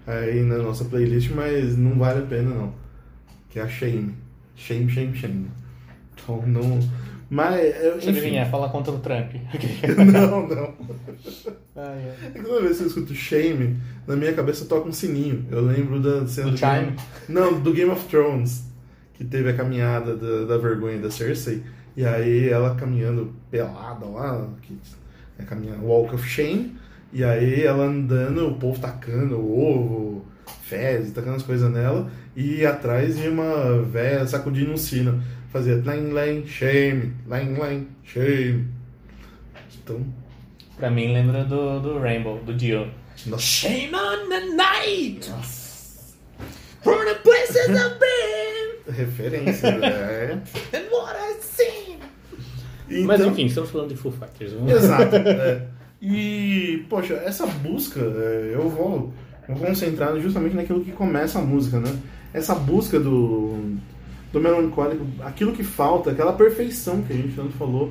aí 0.07 0.43
na 0.43 0.59
nossa 0.59 0.85
playlist, 0.85 1.31
mas 1.31 1.77
não 1.77 1.99
vale 1.99 2.21
a 2.21 2.27
pena 2.27 2.51
não. 2.51 2.73
Que 3.51 3.59
é 3.59 3.63
a 3.63 3.69
Shame. 3.69 4.15
Shame, 4.55 4.91
Shame, 4.91 5.17
Shame. 5.17 5.51
Então 6.15 6.43
não. 6.47 6.81
Mas. 7.29 7.61
é, 7.61 7.93
Deixa 7.93 8.07
eu 8.07 8.11
adivinhar, 8.11 8.49
falar 8.51 8.69
contra 8.69 8.93
o 8.93 8.99
Trump. 8.99 9.33
Não, 10.13 10.47
não. 10.47 10.75
Ai, 11.75 12.05
ai. 12.05 12.15
É 12.27 12.39
que 12.39 12.45
toda 12.45 12.63
vez 12.63 12.77
que 12.77 12.85
eu 12.85 12.87
escuto 12.87 13.15
Shame, 13.15 13.77
na 14.07 14.15
minha 14.15 14.33
cabeça 14.33 14.65
toca 14.67 14.89
um 14.89 14.93
sininho. 14.93 15.45
Eu 15.51 15.61
lembro 15.61 16.01
da 16.01 16.27
cena 16.27 16.51
Do 16.53 16.57
Chime? 16.57 16.97
Não, 17.29 17.61
do 17.61 17.73
Game 17.73 17.91
of 17.91 18.05
Thrones. 18.07 18.65
Que 19.15 19.25
teve 19.25 19.51
a 19.51 19.55
caminhada 19.55 20.15
da, 20.15 20.45
da 20.45 20.59
vergonha 20.59 20.99
da 20.99 21.11
Cersei. 21.11 21.63
E 21.97 22.05
aí 22.05 22.49
ela 22.49 22.75
caminhando 22.75 23.35
pelada 23.51 24.05
lá, 24.07 24.49
que 24.63 24.79
é 25.39 25.45
caminhando 25.45 25.85
Walk 25.85 26.15
of 26.15 26.29
Shame. 26.29 26.77
E 27.17 27.25
aí 27.25 27.63
ela 27.63 27.85
andando, 27.85 28.47
o 28.47 28.55
povo 28.57 28.79
tacando 28.79 29.41
ovo, 29.41 30.23
fezes, 30.65 31.15
tacando 31.15 31.37
as 31.37 31.43
coisas 31.43 31.73
nela. 31.73 32.11
E 32.37 32.67
atrás 32.67 33.17
de 33.17 33.27
uma 33.27 33.81
véia 33.81 34.27
sacudindo 34.27 34.71
um 34.71 34.77
sino. 34.77 35.23
Fazia 35.51 35.77
line, 35.77 36.13
line, 36.13 36.47
shame, 36.47 37.15
line, 37.27 37.59
line, 37.59 37.89
shame. 38.05 38.69
Então, 39.83 40.05
Pra 40.77 40.91
mim, 40.91 41.15
lembra 41.15 41.43
do, 41.47 41.81
do 41.81 41.99
Rainbow, 41.99 42.39
do 42.45 42.53
Dio. 42.53 42.87
nossa. 43.25 43.43
Shame 43.43 43.95
on 43.95 44.29
the 44.29 44.41
night! 44.55 45.33
From 46.83 47.03
the 47.07 47.15
places 47.23 47.71
I've 47.71 47.99
been 47.99 48.95
Referência, 48.95 49.69
é. 49.69 50.33
and 50.77 50.91
what 50.91 51.17
I've 51.17 51.43
seen! 51.43 51.97
Então, 52.91 53.07
Mas 53.07 53.21
enfim, 53.23 53.47
estamos 53.47 53.71
falando 53.71 53.89
de 53.89 53.97
Foo 53.97 54.13
Fighters. 54.13 54.53
Vamos... 54.53 54.71
Exato. 54.71 55.17
é. 55.17 55.76
E, 56.09 56.85
poxa, 56.89 57.15
essa 57.25 57.47
busca, 57.47 57.99
é, 58.01 58.53
eu 58.55 58.69
vou, 58.69 59.13
vou 59.49 59.57
concentrar 59.57 60.17
justamente 60.21 60.55
naquilo 60.55 60.81
que 60.85 60.93
começa 60.93 61.41
a 61.41 61.43
música, 61.43 61.81
né? 61.81 61.93
Essa 62.33 62.55
busca 62.55 63.01
do, 63.01 63.75
do 64.33 64.41
melancólico, 64.41 65.05
aquilo 65.25 65.53
que 65.53 65.65
falta, 65.65 66.13
aquela 66.13 66.33
perfeição 66.33 67.03
que 67.03 67.13
a 67.13 67.17
gente 67.17 67.35
tanto 67.35 67.53
falou 67.55 67.91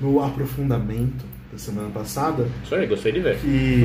no 0.00 0.22
aprofundamento 0.22 1.24
da 1.50 1.58
semana 1.58 1.88
passada, 1.90 2.46
Isso 2.64 2.74
aí, 2.74 2.86
gostei 2.86 3.12
de 3.12 3.20
ver. 3.20 3.36
que, 3.38 3.84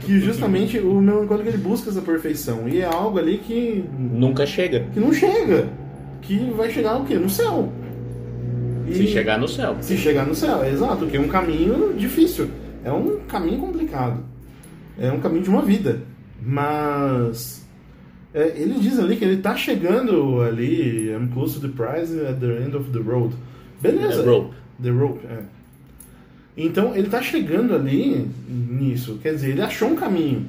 que 0.06 0.20
justamente 0.20 0.78
o 0.78 1.00
melancólico 1.00 1.48
ele 1.48 1.58
busca 1.58 1.90
essa 1.90 2.00
perfeição. 2.02 2.68
E 2.68 2.80
é 2.80 2.84
algo 2.84 3.18
ali 3.18 3.38
que 3.38 3.84
Nunca 3.98 4.46
chega. 4.46 4.86
que 4.92 5.00
não 5.00 5.12
chega. 5.12 5.68
Que 6.22 6.38
vai 6.56 6.70
chegar 6.70 6.96
o 6.98 7.04
quê? 7.04 7.14
No 7.14 7.28
céu. 7.28 7.72
E- 8.90 8.94
Se 8.94 9.06
chegar 9.06 9.38
no 9.38 9.48
céu. 9.48 9.76
Se 9.80 9.96
chegar 9.96 10.26
no 10.26 10.34
céu, 10.34 10.62
é 10.62 10.70
exato, 10.70 11.06
que 11.06 11.16
é 11.16 11.20
um 11.20 11.28
caminho 11.28 11.94
difícil. 11.96 12.50
É 12.84 12.92
um 12.92 13.18
caminho 13.28 13.58
complicado. 13.58 14.22
É 14.98 15.10
um 15.10 15.20
caminho 15.20 15.42
de 15.42 15.50
uma 15.50 15.62
vida. 15.62 16.02
Mas. 16.42 17.64
é, 18.34 18.48
ele 18.56 18.74
diz 18.80 18.98
ali 18.98 19.16
que 19.16 19.24
ele 19.24 19.38
tá 19.38 19.54
chegando 19.56 20.40
ali. 20.42 21.10
I'm 21.10 21.28
close 21.28 21.58
to 21.60 21.68
the 21.68 21.74
prize 21.74 22.18
at 22.20 22.38
the 22.38 22.64
end 22.64 22.76
of 22.76 22.90
the 22.90 22.98
road. 23.00 23.34
Beleza. 23.80 24.22
The 24.22 24.28
rope. 24.28 24.54
The 24.82 24.90
rope, 24.90 25.26
é. 25.26 25.38
Então 26.56 26.94
ele 26.94 27.08
tá 27.08 27.22
chegando 27.22 27.74
ali 27.74 28.28
nisso. 28.48 29.18
Quer 29.22 29.34
dizer, 29.34 29.50
ele 29.50 29.62
achou 29.62 29.88
um 29.88 29.96
caminho. 29.96 30.46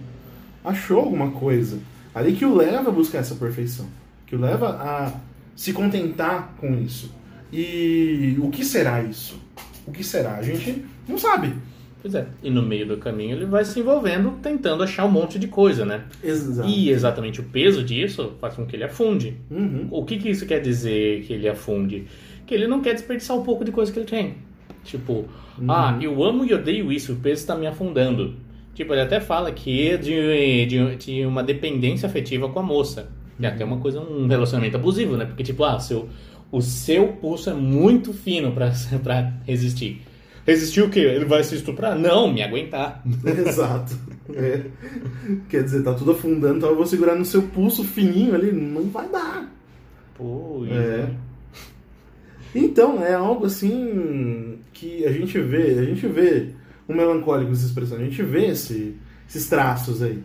Achou 0.63 0.99
alguma 0.99 1.31
coisa. 1.31 1.79
Ali 2.13 2.33
que 2.33 2.45
o 2.45 2.55
leva 2.55 2.89
a 2.89 2.91
buscar 2.93 3.19
essa 3.19 3.35
perfeição. 3.35 3.87
Que 4.27 4.35
o 4.35 4.39
leva 4.39 4.69
a 4.69 5.13
se 5.55 5.71
contentar 5.73 6.53
com 6.59 6.73
isso. 6.75 7.13
E 7.51 8.37
o 8.39 8.49
que 8.49 8.63
será 8.63 9.01
isso? 9.03 9.39
O 9.85 9.91
que 9.91 10.03
será? 10.03 10.35
A 10.35 10.41
gente 10.41 10.85
não 11.07 11.17
sabe. 11.17 11.53
Pois 12.01 12.15
é. 12.15 12.25
E 12.41 12.49
no 12.49 12.63
meio 12.63 12.87
do 12.87 12.97
caminho 12.97 13.35
ele 13.35 13.45
vai 13.45 13.63
se 13.63 13.79
envolvendo, 13.79 14.31
tentando 14.41 14.83
achar 14.83 15.05
um 15.05 15.11
monte 15.11 15.37
de 15.37 15.47
coisa, 15.47 15.85
né? 15.85 16.05
Exato. 16.23 16.67
E 16.67 16.89
exatamente 16.89 17.39
o 17.39 17.43
peso 17.43 17.83
disso 17.83 18.33
faz 18.41 18.55
com 18.55 18.65
que 18.65 18.75
ele 18.75 18.83
afunde. 18.83 19.37
Uhum. 19.51 19.87
O 19.91 20.03
que, 20.03 20.17
que 20.17 20.29
isso 20.29 20.45
quer 20.45 20.59
dizer 20.59 21.23
que 21.23 21.33
ele 21.33 21.47
afunde? 21.47 22.07
Que 22.47 22.55
ele 22.55 22.67
não 22.67 22.81
quer 22.81 22.93
desperdiçar 22.93 23.37
um 23.37 23.43
pouco 23.43 23.63
de 23.63 23.71
coisa 23.71 23.91
que 23.91 23.99
ele 23.99 24.07
tem. 24.07 24.37
Tipo, 24.83 25.25
ah, 25.67 25.95
eu 26.01 26.23
amo 26.23 26.43
e 26.43 26.53
odeio 26.53 26.91
isso, 26.91 27.13
o 27.13 27.15
peso 27.17 27.41
está 27.41 27.55
me 27.55 27.67
afundando. 27.67 28.35
Tipo, 28.73 28.93
ele 28.93 29.01
até 29.01 29.19
fala 29.19 29.51
que 29.51 29.89
é 29.89 29.97
de, 29.97 30.65
de, 30.65 30.95
de 30.95 31.25
uma 31.25 31.43
dependência 31.43 32.07
afetiva 32.07 32.49
com 32.49 32.59
a 32.59 32.63
moça. 32.63 33.09
E 33.39 33.45
até 33.45 33.63
uma 33.63 33.77
coisa, 33.77 33.99
um 33.99 34.27
relacionamento 34.27 34.77
abusivo, 34.77 35.17
né? 35.17 35.25
Porque, 35.25 35.43
tipo, 35.43 35.63
ah, 35.63 35.79
seu, 35.79 36.09
o 36.51 36.61
seu 36.61 37.07
pulso 37.13 37.49
é 37.49 37.53
muito 37.53 38.13
fino 38.13 38.51
pra, 38.51 38.71
pra 39.03 39.33
resistir. 39.45 40.01
Resistir 40.45 40.81
o 40.81 40.89
quê? 40.89 40.99
Ele 41.01 41.25
vai 41.25 41.43
se 41.43 41.53
estuprar? 41.55 41.97
Não, 41.97 42.33
me 42.33 42.41
aguentar. 42.41 43.03
Exato. 43.25 43.95
É. 44.33 44.61
Quer 45.49 45.63
dizer, 45.63 45.83
tá 45.83 45.93
tudo 45.93 46.11
afundando, 46.11 46.57
então 46.57 46.69
eu 46.69 46.75
vou 46.75 46.85
segurar 46.87 47.15
no 47.15 47.23
seu 47.25 47.43
pulso 47.43 47.83
fininho 47.83 48.33
ali. 48.33 48.51
Não 48.51 48.83
vai 48.89 49.07
dar. 49.09 49.51
Pô, 50.17 50.65
É. 50.69 51.07
Então, 52.53 53.01
é 53.03 53.13
algo 53.13 53.45
assim 53.45 54.57
que 54.73 55.05
a 55.05 55.11
gente 55.11 55.39
vê, 55.39 55.77
a 55.79 55.83
gente 55.85 56.05
vê 56.07 56.47
o 56.87 56.93
melancólico 56.93 57.55
se 57.55 57.65
expressando, 57.65 58.01
a 58.01 58.05
gente 58.05 58.21
vê 58.23 58.47
esse- 58.47 58.95
esses 59.29 59.47
traços 59.47 60.01
aí. 60.01 60.19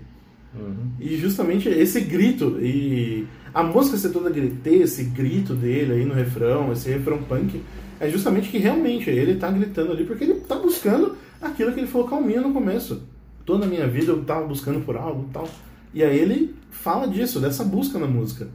E 0.98 1.16
justamente 1.18 1.68
esse 1.68 2.00
grito, 2.00 2.58
e 2.60 3.26
a 3.58 3.62
música 3.62 3.96
ser 3.96 4.10
toda 4.10 4.28
griter, 4.30 4.82
esse 4.82 5.04
grito 5.04 5.54
dele 5.54 5.92
aí 5.94 6.04
no 6.04 6.14
refrão, 6.14 6.72
esse 6.72 6.88
refrão 6.90 7.18
punk, 7.22 7.62
é 7.98 8.08
justamente 8.10 8.48
que 8.50 8.58
realmente 8.58 9.08
ele 9.08 9.36
tá 9.36 9.50
gritando 9.50 9.92
ali 9.92 10.04
porque 10.04 10.24
ele 10.24 10.34
tá 10.40 10.56
buscando 10.56 11.16
aquilo 11.40 11.72
que 11.72 11.80
ele 11.80 11.86
falou 11.86 12.06
calminha 12.08 12.40
no 12.40 12.52
começo. 12.52 13.02
Toda 13.44 13.64
a 13.64 13.68
minha 13.68 13.86
vida 13.86 14.12
eu 14.12 14.22
tava 14.24 14.46
buscando 14.46 14.80
por 14.84 14.96
algo 14.96 15.26
e 15.28 15.32
tal. 15.32 15.48
E 15.94 16.02
aí 16.04 16.18
ele 16.18 16.54
fala 16.70 17.06
disso, 17.08 17.40
dessa 17.40 17.64
busca 17.64 17.98
na 17.98 18.06
música. 18.06 18.48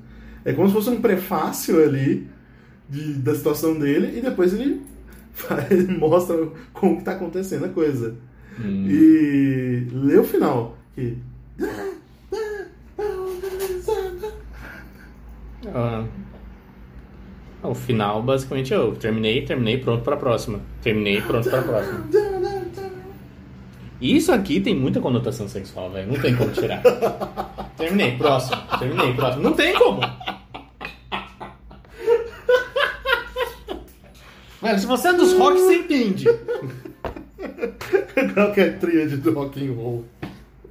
É 0.46 0.54
como 0.54 0.68
se 0.68 0.74
fosse 0.74 0.90
um 0.90 1.02
prefácio 1.02 1.84
ali 1.84 2.28
de- 2.90 3.14
da 3.14 3.34
situação 3.34 3.80
dele 3.80 4.18
e 4.18 4.22
depois 4.22 4.54
ele 4.54 4.82
faz- 5.34 5.88
mostra 5.98 6.38
como 6.74 6.98
que 6.98 7.04
tá 7.04 7.14
acontecendo 7.14 7.66
a 7.66 7.70
coisa. 7.70 8.16
E 8.64 9.88
lê 9.92 10.18
o 10.18 10.24
final. 10.24 10.78
Que... 10.94 11.18
Ah, 15.68 16.06
o 17.64 17.76
final, 17.76 18.24
basicamente, 18.24 18.74
eu 18.74 18.96
terminei, 18.96 19.44
terminei, 19.46 19.78
pronto 19.78 20.04
pra 20.04 20.18
próxima. 20.18 20.60
Terminei, 20.82 21.22
pronto 21.22 21.50
pra 21.50 21.62
próxima. 21.62 22.08
Isso 24.02 24.32
aqui 24.32 24.60
tem 24.60 24.76
muita 24.76 25.00
conotação 25.00 25.48
sexual, 25.48 25.92
velho. 25.92 26.12
Não 26.12 26.20
tem 26.20 26.36
como 26.36 26.50
tirar. 26.52 26.82
Terminei, 27.78 28.18
próximo. 28.18 28.60
Terminei, 28.80 29.14
próximo. 29.14 29.44
Não 29.44 29.54
tem 29.54 29.74
como. 29.76 30.02
Velho, 34.60 34.80
se 34.80 34.86
você 34.88 35.10
é 35.10 35.14
dos 35.14 35.34
rock, 35.34 35.60
você 35.60 35.76
entende. 35.76 36.26
Qual 38.34 38.52
que 38.54 38.62
é 38.62 38.70
a 38.70 38.74
tríade 38.74 39.18
do 39.18 39.34
rock 39.34 39.68
and 39.68 39.74
roll? 39.74 40.06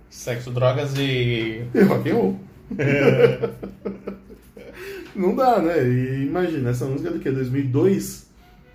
Sexo, 0.09 0.50
drogas 0.50 0.96
e. 0.98 1.64
É 1.72 1.83
rock 1.83 2.11
and 2.11 2.14
roll. 2.14 2.40
Não 5.14 5.34
dá, 5.34 5.60
né? 5.60 5.82
E 5.82 6.26
imagina, 6.26 6.70
essa 6.70 6.86
música 6.86 7.10
é 7.10 7.12
do 7.12 7.18
que? 7.18 7.30
2002? 7.30 8.30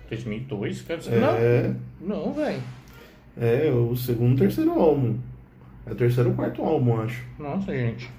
2002? 0.08 0.82
Quer 0.82 0.98
dizer, 0.98 1.14
É, 1.22 1.74
não. 2.00 2.26
Não, 2.26 2.32
velho. 2.32 2.60
é 3.36 3.70
o 3.70 3.96
segundo, 3.96 4.38
terceiro 4.38 4.70
álbum. 4.72 5.16
É 5.86 5.92
o 5.92 5.94
terceiro 5.94 6.30
ou 6.30 6.36
quarto 6.36 6.62
álbum, 6.62 7.00
acho. 7.00 7.22
Nossa, 7.38 7.72
gente. 7.72 8.10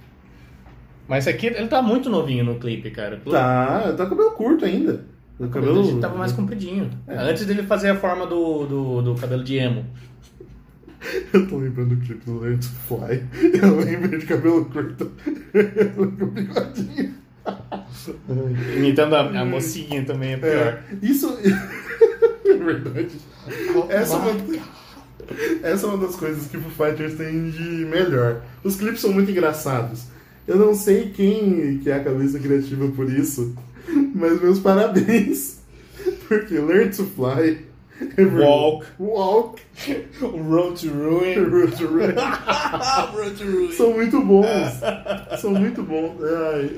Mas 1.08 1.26
esse 1.26 1.36
aqui, 1.36 1.48
ele 1.48 1.68
tá 1.68 1.82
muito 1.82 2.10
novinho 2.10 2.44
no 2.44 2.56
clipe, 2.60 2.92
cara. 2.92 3.22
Tá, 3.30 3.94
tá 3.94 4.06
com 4.06 4.16
cabelo 4.16 4.32
curto 4.32 4.66
ainda. 4.66 5.06
O 5.40 5.48
cabelo 5.48 5.88
Ele 5.88 6.02
tava 6.02 6.18
mais 6.18 6.32
compridinho. 6.32 6.90
É. 7.08 7.16
Antes 7.18 7.46
dele 7.46 7.64
fazer 7.64 7.90
a 7.92 7.96
forma 7.96 8.26
do, 8.26 8.66
do, 8.66 9.02
do 9.02 9.16
cabelo 9.16 9.44
de 9.44 9.56
emo. 9.58 9.86
Eu 11.32 11.48
tô 11.48 11.58
lembrando 11.58 11.96
do 11.96 12.02
clipe 12.06 12.26
do 12.26 12.40
Learn 12.40 12.58
to 12.58 12.68
Fly. 12.68 13.24
Eu 13.62 13.78
lembro 13.78 14.18
de 14.18 14.26
cabelo 14.26 14.66
curto. 14.66 15.12
com 15.96 16.26
bigodinho. 16.28 17.14
Imitando 18.76 19.16
a, 19.16 19.42
a 19.42 19.46
mocinha 19.46 20.04
também 20.04 20.34
é 20.34 20.38
pior. 20.38 20.52
É, 20.52 20.84
isso. 21.02 21.38
é 22.46 22.54
verdade. 22.54 23.12
Essa 23.90 24.16
é, 24.16 24.18
uma, 24.18 25.68
essa 25.68 25.86
é 25.86 25.90
uma 25.90 26.06
das 26.06 26.16
coisas 26.16 26.48
que 26.48 26.58
o 26.58 26.62
Foo 26.62 26.88
Fighters 26.88 27.16
tem 27.16 27.50
de 27.50 27.86
melhor. 27.86 28.42
Os 28.64 28.76
clipes 28.76 29.02
são 29.02 29.12
muito 29.12 29.32
engraçados. 29.32 30.06
Eu 30.48 30.58
não 30.58 30.74
sei 30.74 31.10
quem 31.10 31.80
que 31.80 31.90
é 31.90 31.96
a 31.96 32.04
cabeça 32.04 32.40
criativa 32.40 32.88
por 32.90 33.12
isso, 33.12 33.54
mas 34.16 34.42
meus 34.42 34.60
parabéns. 34.60 35.60
Porque 36.28 36.58
Learn 36.58 36.90
to 36.90 37.06
Fly. 37.06 37.67
É 38.18 38.24
Walk. 38.24 38.86
Walk. 39.00 39.62
Road 40.22 40.80
to 40.80 40.94
Ruin. 40.94 41.46
Road 41.50 41.76
to 41.78 41.88
Ruin. 41.88 42.16
Road 43.14 43.36
to 43.38 43.44
Ruin. 43.44 43.72
São 43.72 43.94
muito 43.94 44.22
bons. 44.22 44.48
São 45.40 45.52
muito 45.52 45.84
bons. 45.84 46.16
Ai, 46.24 46.72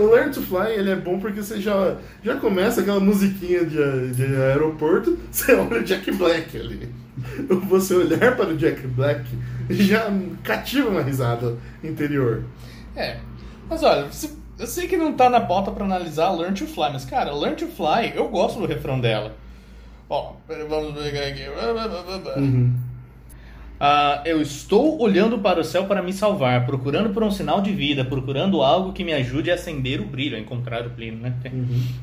o, 0.00 0.10
Learn 0.10 0.32
to 0.32 0.42
Fly 0.42 0.72
ele 0.72 0.90
é 0.90 0.96
bom 0.96 1.18
porque 1.18 1.42
você 1.42 1.60
já, 1.60 1.96
já 2.22 2.36
começa 2.36 2.80
aquela 2.80 3.00
musiquinha 3.00 3.64
de, 3.64 4.12
de 4.12 4.24
aeroporto, 4.24 5.18
você 5.30 5.52
olha 5.54 5.80
o 5.80 5.84
Jack 5.84 6.10
Black 6.12 6.56
ali. 6.56 6.88
Você 7.68 7.94
olhar 7.94 8.36
para 8.36 8.50
o 8.50 8.56
Jack 8.56 8.86
Black 8.86 9.24
já 9.68 10.10
cativa 10.42 10.88
uma 10.88 11.02
risada 11.02 11.56
interior. 11.84 12.44
É. 12.96 13.18
Mas 13.68 13.82
olha, 13.82 14.08
eu 14.58 14.66
sei 14.66 14.86
que 14.86 14.96
não 14.96 15.12
tá 15.12 15.28
na 15.28 15.40
pauta 15.40 15.70
pra 15.70 15.84
analisar 15.84 16.30
Learn 16.32 16.54
to 16.54 16.66
Fly, 16.66 16.90
mas 16.92 17.04
cara, 17.04 17.34
Learn 17.34 17.56
to 17.56 17.66
Fly, 17.68 18.12
eu 18.14 18.28
gosto 18.28 18.58
do 18.58 18.66
refrão 18.66 19.00
dela. 19.00 19.34
Ó, 20.12 20.34
vamos 20.68 20.92
pegar 20.92 21.26
aqui. 21.26 21.40
Ah, 23.80 24.20
eu 24.26 24.42
estou 24.42 25.00
olhando 25.00 25.38
para 25.38 25.58
o 25.60 25.64
céu 25.64 25.86
para 25.86 26.02
me 26.02 26.12
salvar, 26.12 26.66
procurando 26.66 27.10
por 27.14 27.22
um 27.24 27.30
sinal 27.30 27.62
de 27.62 27.72
vida, 27.72 28.04
procurando 28.04 28.60
algo 28.62 28.92
que 28.92 29.02
me 29.02 29.12
ajude 29.14 29.50
a 29.50 29.54
acender 29.54 30.00
o 30.02 30.04
brilho, 30.04 30.36
a 30.36 30.38
encontrar 30.38 30.86
o 30.86 30.90
brilho, 30.90 31.16
né? 31.16 31.32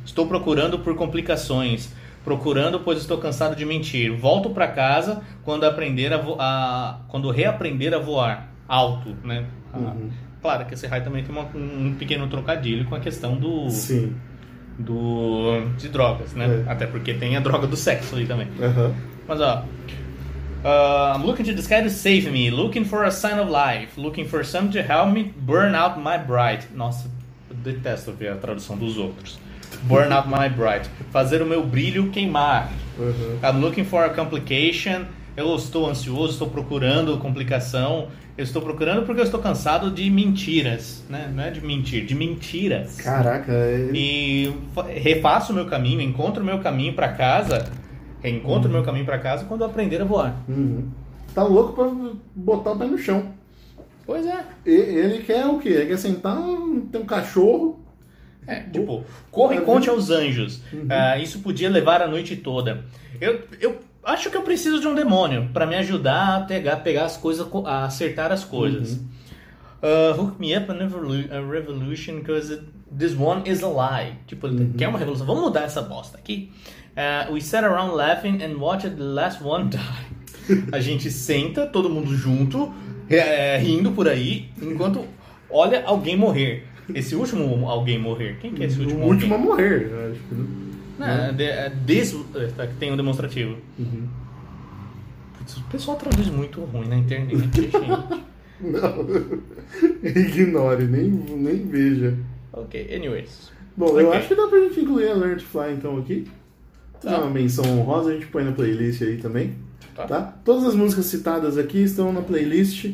Estou 0.04 0.26
procurando 0.28 0.80
por 0.80 0.96
complicações, 0.96 1.94
procurando 2.26 2.80
pois 2.80 2.98
estou 3.00 3.20
cansado 3.20 3.56
de 3.56 3.64
mentir. 3.64 4.12
Volto 4.12 4.50
para 4.50 4.68
casa 4.68 5.22
quando 5.46 5.64
aprender 5.64 6.12
a, 6.12 6.18
vo- 6.18 6.36
a- 6.40 7.02
quando 7.10 7.30
reaprender 7.30 7.94
a 7.94 8.00
voar 8.00 8.50
alto, 8.68 9.16
né? 9.24 9.46
Ah, 9.72 9.94
Claro 10.42 10.66
que 10.66 10.74
esse 10.74 10.88
raio 10.88 11.04
também 11.04 11.22
tem 11.24 11.32
uma- 11.32 11.50
um 11.54 11.96
pequeno 12.00 12.28
trocadilho 12.28 12.86
com 12.86 12.96
a 12.96 13.00
questão 13.00 13.36
do, 13.36 13.70
Sim. 13.70 14.16
Do 14.80 15.70
de 15.78 15.90
drogas, 15.90 16.34
né? 16.34 16.64
É. 16.66 16.72
Até 16.72 16.88
porque 16.88 17.14
tem 17.14 17.36
a 17.36 17.40
droga 17.40 17.68
do 17.68 17.76
sexo 17.76 18.16
ali 18.16 18.26
também. 18.26 18.48
Mas 19.28 19.40
ó. 19.42 19.66
uh, 20.64 21.16
I'm 21.16 21.26
looking 21.26 21.46
to 21.46 21.54
the 21.54 21.62
sky 21.62 21.82
to 21.82 21.90
save 21.90 22.32
me, 22.32 22.50
looking 22.50 22.86
for 22.86 23.04
a 23.04 23.12
sign 23.12 23.40
of 23.40 23.50
life, 23.50 23.98
looking 23.98 24.26
for 24.26 24.44
something 24.44 24.72
to 24.72 24.82
help 24.82 25.14
me 25.14 25.34
burn 25.42 25.76
out 25.76 26.00
my 26.00 26.18
bright. 26.18 26.68
Nossa, 26.74 27.10
eu 27.50 27.56
detesto 27.56 28.12
ver 28.12 28.32
a 28.32 28.36
tradução 28.36 28.78
dos 28.78 28.98
outros. 28.98 29.38
Burn 29.84 30.12
out 30.12 30.28
my 30.28 30.50
bright. 30.50 30.90
Fazer 31.12 31.42
o 31.42 31.46
meu 31.46 31.64
brilho 31.64 32.10
queimar. 32.10 32.72
Uhum. 32.98 33.40
I'm 33.44 33.62
looking 33.62 33.86
for 33.86 34.04
a 34.04 34.10
complication. 34.10 35.06
Eu 35.38 35.56
estou 35.56 35.90
ansioso, 35.90 36.34
estou 36.34 36.50
procurando 36.50 37.18
complicação. 37.18 38.08
Eu 38.38 38.44
estou 38.44 38.62
procurando 38.62 39.06
porque 39.06 39.20
eu 39.22 39.26
estou 39.26 39.40
cansado 39.40 39.92
de 39.92 40.10
mentiras, 40.10 41.04
né? 41.10 41.32
Não 41.34 41.44
é 41.44 41.52
de 41.52 41.62
mentir, 41.62 42.06
de 42.06 42.16
mentiras. 42.16 42.96
Caraca, 42.98 43.52
é... 43.52 43.90
E 43.94 44.54
fa- 44.74 44.84
refaço 44.88 45.52
o 45.52 45.56
meu 45.56 45.66
caminho, 45.66 46.00
encontro 46.02 46.42
o 46.42 46.46
meu 46.46 46.60
caminho 46.60 46.94
para 46.94 47.10
casa, 47.10 47.70
reencontro 48.22 48.70
o 48.70 48.72
meu 48.72 48.84
caminho 48.84 49.06
para 49.06 49.20
casa 49.20 49.46
quando 49.46 49.64
aprender 49.66 50.02
a 50.02 50.06
voar. 50.06 50.36
Uhum. 50.48 50.88
Tá 51.36 51.44
louco 51.44 51.74
pra 51.74 51.92
botar 52.36 52.72
o 52.72 52.78
pé 52.80 52.86
no 52.86 52.98
chão. 52.98 53.32
Pois 54.06 54.26
é. 54.26 54.44
E- 54.66 54.72
ele 54.72 55.20
quer 55.24 55.46
o 55.46 55.60
quê? 55.60 55.70
Ele 55.70 55.88
quer 55.88 55.98
sentar, 55.98 56.38
tem 56.92 57.02
um 57.02 57.06
cachorro. 57.06 57.80
É, 58.48 58.62
tipo, 58.62 59.04
corra 59.30 59.56
e 59.56 59.62
conte 59.62 59.90
aos 59.90 60.10
anjos. 60.10 60.62
Ah, 60.90 61.18
isso 61.20 61.40
podia 61.40 61.70
levar 61.70 62.02
a 62.02 62.08
noite 62.08 62.36
toda. 62.38 62.84
Eu, 63.22 63.42
eu 63.62 63.78
acho 64.04 64.30
que 64.30 64.38
eu 64.38 64.42
preciso 64.42 64.80
de 64.80 64.88
um 64.88 64.96
demônio 64.96 65.50
para 65.54 65.66
me 65.66 65.76
ajudar 65.76 66.38
a 66.38 66.40
pegar, 66.42 66.78
pegar 66.78 67.06
as 67.06 67.18
coisas, 67.18 67.46
co- 67.48 67.66
a 67.66 67.86
acertar 67.86 68.32
as 68.32 68.44
coisas. 68.44 69.00
Uh, 69.82 70.14
hook 70.20 70.40
me 70.40 70.54
up 70.56 70.70
a, 70.70 70.74
a 71.38 71.42
revolution 71.42 72.16
because 72.20 72.60
this 72.92 73.16
one 73.18 73.44
is 73.50 73.64
a 73.64 73.68
lie. 73.68 74.16
Tipo, 74.28 74.48
ele 74.48 74.74
quer 74.78 74.88
uma 74.90 75.00
revolução. 75.00 75.26
Vamos 75.26 75.42
mudar 75.44 75.64
essa 75.64 75.82
bosta 75.82 76.18
aqui. 76.18 76.52
Uh, 76.98 77.32
we 77.34 77.40
sat 77.42 77.64
around 77.64 77.94
laughing 77.96 78.42
and 78.44 78.58
watched 78.58 78.90
the 78.98 79.04
last 79.04 79.42
one 79.44 79.70
die. 79.72 80.64
a 80.72 80.80
gente 80.82 81.10
senta, 81.12 81.66
todo 81.68 81.90
mundo 81.90 82.14
junto, 82.16 82.74
é, 83.10 83.58
rindo 83.58 83.92
por 83.92 84.08
aí, 84.10 84.50
enquanto 84.62 85.06
olha 85.50 85.84
alguém 85.86 86.18
morrer. 86.18 86.66
Esse 86.94 87.16
último 87.16 87.70
alguém 87.70 88.00
morrer. 88.00 88.38
Quem 88.42 88.52
que 88.54 88.64
é 88.64 88.66
esse 88.66 88.80
último 88.80 89.06
o 89.06 89.08
último 89.08 89.34
a 89.34 89.38
alguém? 89.38 89.50
morrer, 89.52 89.90
eu 89.92 90.12
acho 90.12 90.20
que. 90.22 90.69
Né? 91.00 91.28
Não, 91.28 91.36
de- 91.36 91.44
é, 91.44 91.72
é, 92.36 92.48
tá, 92.56 92.68
que 92.68 92.76
tem 92.76 92.92
um 92.92 92.98
demonstrativo. 92.98 93.58
Putz, 95.38 95.58
o 95.58 95.64
pessoal 95.64 95.98
traduz 95.98 96.28
muito 96.28 96.62
ruim 96.62 96.88
na 96.88 96.98
internet, 96.98 97.38
gente. 97.40 97.72
Não. 98.62 99.06
Ignore, 100.04 100.84
nem, 100.86 101.10
nem 101.10 101.66
veja. 101.68 102.18
ok, 102.52 102.94
anyways. 102.96 103.52
Bom, 103.78 103.98
eu 104.00 104.08
Ok. 104.08 104.20
acho 104.20 104.28
que 104.28 104.36
dá 104.36 104.48
pra 104.48 104.60
gente 104.60 104.80
incluir 104.82 105.10
a 105.10 105.14
Learn 105.14 105.38
to 105.38 105.46
Fly 105.46 105.74
então 105.74 105.98
aqui. 105.98 106.28
Tá. 107.02 107.18
uma 107.22 107.30
menção 107.30 107.64
honrosa, 107.80 108.10
a 108.10 108.14
gente 108.14 108.28
põe 108.28 108.44
na 108.44 108.52
playlist 108.52 109.02
aí 109.02 109.16
também. 109.18 109.56
Tá. 109.96 110.06
Tá. 110.06 110.22
Todas 110.44 110.66
as 110.66 110.76
músicas 110.76 111.06
citadas 111.06 111.58
aqui 111.58 111.82
estão 111.82 112.12
na 112.12 112.22
playlist. 112.22 112.94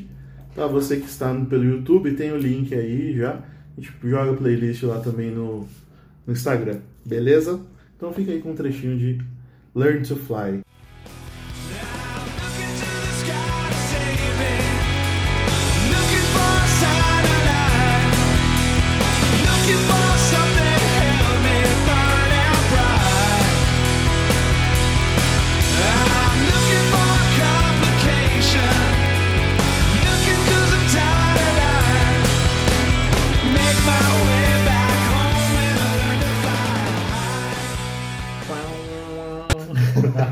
Tá? 0.55 0.67
Você 0.67 0.97
que 0.97 1.07
está 1.07 1.33
pelo 1.33 1.63
YouTube, 1.63 2.13
tem 2.13 2.31
o 2.31 2.37
link 2.37 2.73
aí 2.75 3.17
já. 3.17 3.39
A 3.75 3.81
gente 3.81 3.91
joga 4.03 4.31
a 4.31 4.35
playlist 4.35 4.83
lá 4.83 4.99
também 4.99 5.31
no, 5.31 5.67
no 6.27 6.33
Instagram. 6.33 6.77
Beleza? 7.03 7.59
Então 7.95 8.11
fica 8.13 8.31
aí 8.31 8.41
com 8.41 8.51
um 8.51 8.55
trechinho 8.55 8.97
de 8.97 9.21
Learn 9.73 10.03
to 10.03 10.15
Fly. 10.15 10.61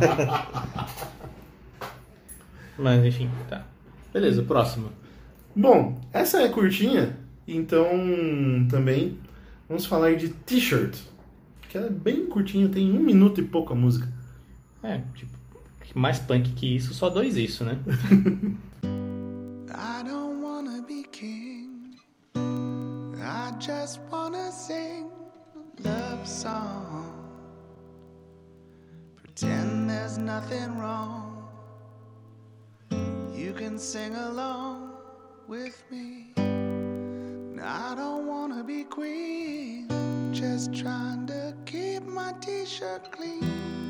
Mas 2.77 3.05
enfim, 3.05 3.29
tá. 3.49 3.65
Beleza, 4.11 4.43
próximo. 4.43 4.89
Bom, 5.55 5.99
essa 6.11 6.41
é 6.41 6.49
curtinha, 6.49 7.17
então 7.47 7.87
também 8.69 9.17
vamos 9.67 9.85
falar 9.85 10.15
de 10.15 10.29
T-shirt. 10.29 10.97
Que 11.69 11.77
ela 11.77 11.87
é 11.87 11.91
bem 11.91 12.25
curtinha, 12.27 12.69
tem 12.69 12.91
um 12.91 12.99
minuto 12.99 13.39
e 13.41 13.43
pouco 13.43 13.73
a 13.73 13.75
música. 13.75 14.07
É, 14.83 15.01
tipo, 15.15 15.31
mais 15.95 16.19
punk 16.19 16.51
que 16.53 16.75
isso, 16.75 16.93
só 16.93 17.09
dois 17.09 17.37
isso, 17.37 17.63
né? 17.63 17.77
I 19.69 20.03
don't 20.03 20.43
wanna 20.43 20.81
be 20.87 21.03
king. 21.11 21.97
I 22.35 23.53
just 23.59 23.99
wanna 24.11 24.51
sing 24.51 25.07
a 25.85 25.87
love 25.87 26.27
song. 26.27 27.12
Pretend 29.35 29.89
there's 29.89 30.19
nothing 30.19 30.77
wrong. 30.77 31.49
You 33.33 33.51
can 33.53 33.79
sing 33.79 34.13
along 34.13 34.91
with 35.47 35.83
me. 35.89 36.33
I 37.59 37.95
don't 37.95 38.27
wanna 38.27 38.63
be 38.63 38.83
queen. 38.83 39.87
Just 40.31 40.71
trying 40.75 41.25
to 41.27 41.55
keep 41.65 42.03
my 42.03 42.33
t 42.41 42.63
shirt 42.67 43.11
clean. 43.11 43.82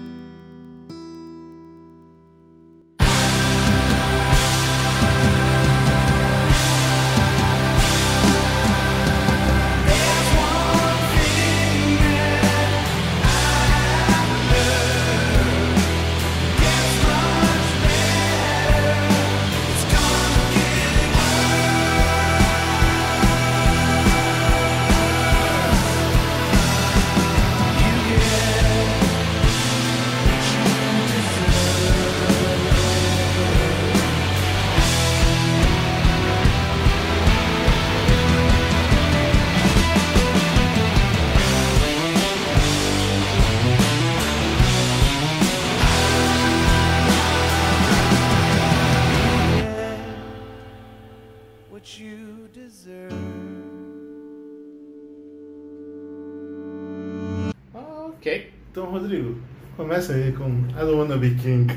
Então, 58.84 59.00
Rodrigo, 59.00 59.36
começa 59.78 60.12
aí 60.12 60.34
com 60.34 60.50
I 60.50 60.80
Don't 60.82 60.96
Wanna 60.96 61.16
Be 61.16 61.30
King. 61.36 61.74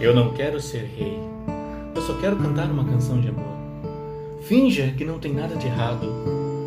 Eu 0.00 0.14
não 0.14 0.32
quero 0.32 0.58
ser 0.62 0.90
rei. 0.96 1.18
Eu 1.94 2.00
só 2.00 2.14
quero 2.14 2.36
cantar 2.36 2.70
uma 2.70 2.82
canção 2.82 3.20
de 3.20 3.28
amor. 3.28 3.54
Finja 4.44 4.94
que 4.96 5.04
não 5.04 5.18
tem 5.18 5.34
nada 5.34 5.56
de 5.56 5.66
errado. 5.66 6.08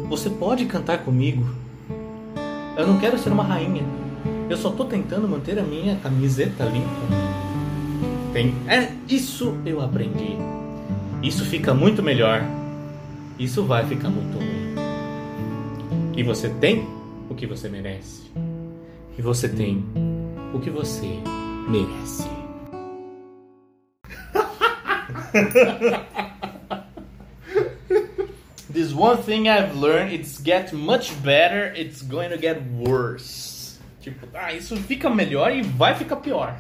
Você 0.08 0.30
pode 0.30 0.65
cantar 0.65 1.00
comigo. 1.00 1.44
Eu 2.78 2.86
não 2.86 3.00
quero 3.00 3.18
ser 3.18 3.32
uma 3.32 3.44
rainha. 3.44 3.84
Eu 4.52 4.58
só 4.58 4.70
tô 4.70 4.86
tentando 4.86 5.28
manter 5.28 5.58
a 5.58 5.63
minha 5.63 5.96
camiseta 5.96 6.63
limpa. 6.65 7.08
Tem. 8.32 8.54
É, 8.68 8.91
isso 9.10 9.58
eu 9.65 9.82
aprendi. 9.82 10.38
Isso 11.24 11.44
fica 11.44 11.74
muito 11.74 12.04
melhor. 12.04 12.44
Isso 13.39 13.63
vai 13.63 13.84
ficar 13.88 14.10
muito 14.10 14.38
ruim. 14.38 14.76
E 16.15 16.22
você 16.22 16.50
tem 16.50 16.94
o 17.36 17.38
que 17.38 17.45
você 17.45 17.67
merece. 17.67 18.32
E 19.17 19.21
você 19.21 19.50
tem 19.50 19.84
o 20.54 20.60
que 20.60 20.69
você 20.69 21.19
merece. 21.67 22.24
This 28.71 28.93
one 28.93 29.21
thing 29.21 29.50
I've 29.50 29.76
learned, 29.76 30.13
it's 30.13 30.41
get 30.41 30.71
much 30.71 31.12
better, 31.24 31.74
it's 31.76 32.02
going 32.02 32.30
to 32.30 32.38
get 32.38 32.58
worse. 32.80 33.80
Tipo, 34.02 34.28
ah, 34.34 34.54
isso 34.54 34.78
fica 34.78 35.10
melhor 35.10 35.52
e 35.54 35.62
vai 35.62 35.93
ficar 35.93 36.15
pior. 36.17 36.56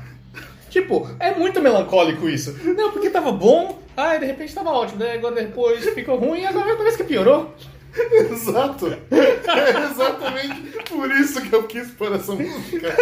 Tipo, 0.69 1.09
é 1.21 1.33
muito 1.33 1.61
melancólico 1.61 2.27
isso. 2.27 2.53
Não, 2.75 2.91
porque 2.91 3.09
tava 3.09 3.31
bom, 3.31 3.79
ai, 3.95 4.19
de 4.19 4.25
repente 4.25 4.53
tava 4.53 4.71
ótimo, 4.71 4.99
daí 4.99 5.17
agora 5.17 5.35
depois 5.35 5.85
ficou 5.93 6.17
ruim 6.17 6.45
agora 6.45 6.75
parece 6.75 6.97
que 6.97 7.05
piorou. 7.05 7.53
Exato. 8.31 8.87
É 9.11 9.91
exatamente 9.91 10.83
por 10.89 11.11
isso 11.11 11.41
que 11.41 11.53
eu 11.53 11.63
quis 11.63 11.89
pôr 11.91 12.13
essa 12.13 12.33
música. 12.33 12.95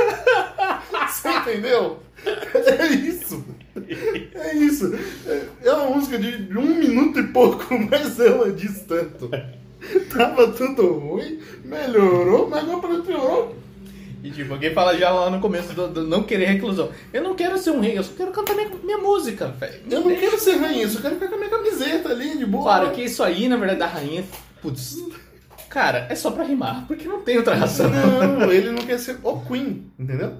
Você 1.08 1.30
entendeu? 1.30 2.00
É 2.26 2.86
isso. 2.88 3.44
É 4.36 4.56
isso. 4.56 4.94
É 5.64 5.74
uma 5.74 5.96
música 5.96 6.18
de 6.18 6.58
um 6.58 6.76
minuto 6.76 7.20
e 7.20 7.28
pouco, 7.28 7.74
mas 7.90 8.20
ela 8.20 8.52
diz 8.52 8.82
tanto. 8.82 9.30
Tava 10.16 10.52
tudo 10.52 10.94
ruim, 10.94 11.40
melhorou, 11.66 12.48
mas 12.50 12.64
agora 12.70 13.02
piorou. 13.02 13.56
E 14.24 14.32
tipo, 14.32 14.54
alguém 14.54 14.74
fala 14.74 14.98
já 14.98 15.10
lá 15.10 15.30
no 15.30 15.42
começo 15.42 15.74
do, 15.74 15.90
do 15.90 16.04
não 16.08 16.24
querer 16.24 16.46
reclusão. 16.46 16.90
Eu 17.12 17.22
não 17.22 17.36
quero 17.36 17.58
ser 17.58 17.72
um 17.72 17.82
rei, 17.82 17.98
eu 17.98 18.04
só 18.04 18.14
quero 18.16 18.32
cantar 18.32 18.56
minha, 18.56 18.70
minha 18.82 18.98
música, 18.98 19.48
velho. 19.60 19.82
Eu 19.92 20.00
não 20.00 20.16
quero 20.16 20.40
ser 20.40 20.56
rainha, 20.56 20.84
eu 20.84 20.90
só 20.90 21.02
quero 21.02 21.16
ficar 21.16 21.28
com 21.28 21.36
a 21.36 21.38
minha 21.40 21.50
camiseta 21.50 22.10
ali, 22.10 22.38
de 22.38 22.46
boa. 22.46 22.64
Claro 22.64 22.92
que 22.92 23.02
isso 23.02 23.22
aí, 23.22 23.50
na 23.50 23.58
verdade, 23.58 23.80
da 23.80 23.88
rainha, 23.88 24.24
putz, 24.64 24.98
cara, 25.70 26.08
é 26.10 26.16
só 26.16 26.32
pra 26.32 26.44
rimar, 26.44 26.86
porque 26.88 27.08
não 27.08 27.22
tem 27.22 27.38
outra 27.38 27.54
razão. 27.54 27.92
Não, 27.92 28.52
ele 28.52 28.72
não 28.72 28.82
quer 28.84 28.98
ser 28.98 29.18
o 29.22 29.40
Queen, 29.42 29.92
entendeu? 30.00 30.34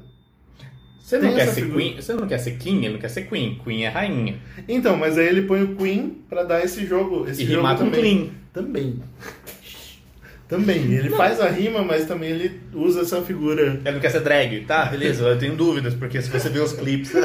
Você 1.00 1.20
não 1.20 1.34
quer 1.34 1.48
ser 1.50 1.62
figura. 1.62 1.78
queen, 1.84 1.96
você 1.98 2.14
não 2.14 2.26
quer 2.28 2.38
ser 2.40 2.52
king, 2.58 2.86
ele 2.86 2.94
não 2.94 3.00
quer 3.02 3.10
ser 3.10 3.24
queen. 3.28 3.60
Queen 3.64 3.84
é 3.84 3.90
rainha. 3.90 4.40
Então, 4.68 4.96
mas 4.98 5.18
aí 5.18 5.28
ele 5.28 5.42
põe 5.44 5.62
o 5.62 5.76
Queen 5.76 6.24
pra 6.30 6.44
dar 6.44 6.64
esse 6.64 6.86
jogo. 6.88 7.28
Esse 7.30 7.44
E 7.44 7.46
jogo 7.46 7.58
rimar 7.58 7.78
com 7.78 7.86
também. 7.86 8.00
clean. 8.02 8.30
Também. 8.54 9.04
Também. 10.48 10.94
Ele 10.94 11.10
faz 11.10 11.42
a 11.42 11.50
rima, 11.50 11.84
mas 11.84 12.06
também 12.06 12.30
ele 12.32 12.62
usa 12.74 13.02
essa 13.02 13.22
figura. 13.22 13.82
Ele 13.84 13.92
não 13.92 14.00
quer 14.00 14.12
ser 14.12 14.22
drag, 14.22 14.62
tá? 14.66 14.86
Beleza, 14.92 15.26
eu 15.26 15.38
tenho 15.38 15.56
dúvidas, 15.58 15.94
porque 15.94 16.22
se 16.22 16.30
você 16.30 16.48
ver 16.50 16.62
os 16.62 16.72
clipes. 16.74 17.12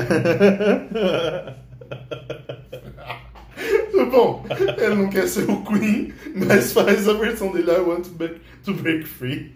Bom, 4.10 4.44
ele 4.78 4.94
não 4.94 5.08
quer 5.08 5.26
ser 5.28 5.48
o 5.50 5.62
Queen, 5.64 6.12
mas 6.34 6.72
faz 6.72 7.08
a 7.08 7.12
versão 7.14 7.52
dele 7.52 7.70
I 7.70 7.80
want 7.80 8.04
to 8.04 8.10
break, 8.10 8.36
to 8.64 8.74
break 8.74 9.04
free. 9.06 9.52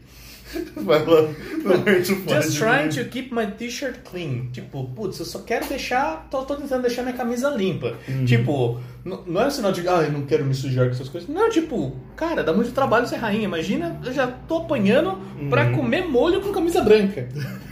Vai 0.76 0.98
lá 1.06 1.22
no 1.22 2.04
Just 2.04 2.58
trying 2.58 2.90
to 2.90 3.06
keep 3.08 3.32
my 3.34 3.46
t-shirt 3.46 4.00
clean. 4.04 4.50
Tipo, 4.52 4.84
putz, 4.94 5.18
eu 5.18 5.24
só 5.24 5.38
quero 5.38 5.64
deixar. 5.66 6.28
Tô, 6.30 6.42
tô 6.42 6.56
tentando 6.56 6.82
deixar 6.82 7.02
minha 7.02 7.14
camisa 7.16 7.48
limpa. 7.48 7.94
Tipo, 8.26 8.78
n- 9.02 9.18
não 9.26 9.40
é 9.40 9.46
um 9.46 9.50
sinal 9.50 9.72
de, 9.72 9.88
ah, 9.88 10.02
eu 10.02 10.12
não 10.12 10.26
quero 10.26 10.44
me 10.44 10.54
sujar 10.54 10.84
com 10.86 10.92
essas 10.92 11.08
coisas. 11.08 11.26
Não, 11.30 11.48
tipo, 11.48 11.96
cara, 12.16 12.44
dá 12.44 12.52
muito 12.52 12.70
trabalho 12.72 13.06
ser 13.06 13.16
rainha. 13.16 13.44
Imagina, 13.44 13.98
eu 14.04 14.12
já 14.12 14.26
tô 14.26 14.58
apanhando 14.58 15.16
pra 15.48 15.70
comer 15.70 16.06
molho 16.06 16.42
com 16.42 16.52
camisa 16.52 16.82
branca. 16.82 17.26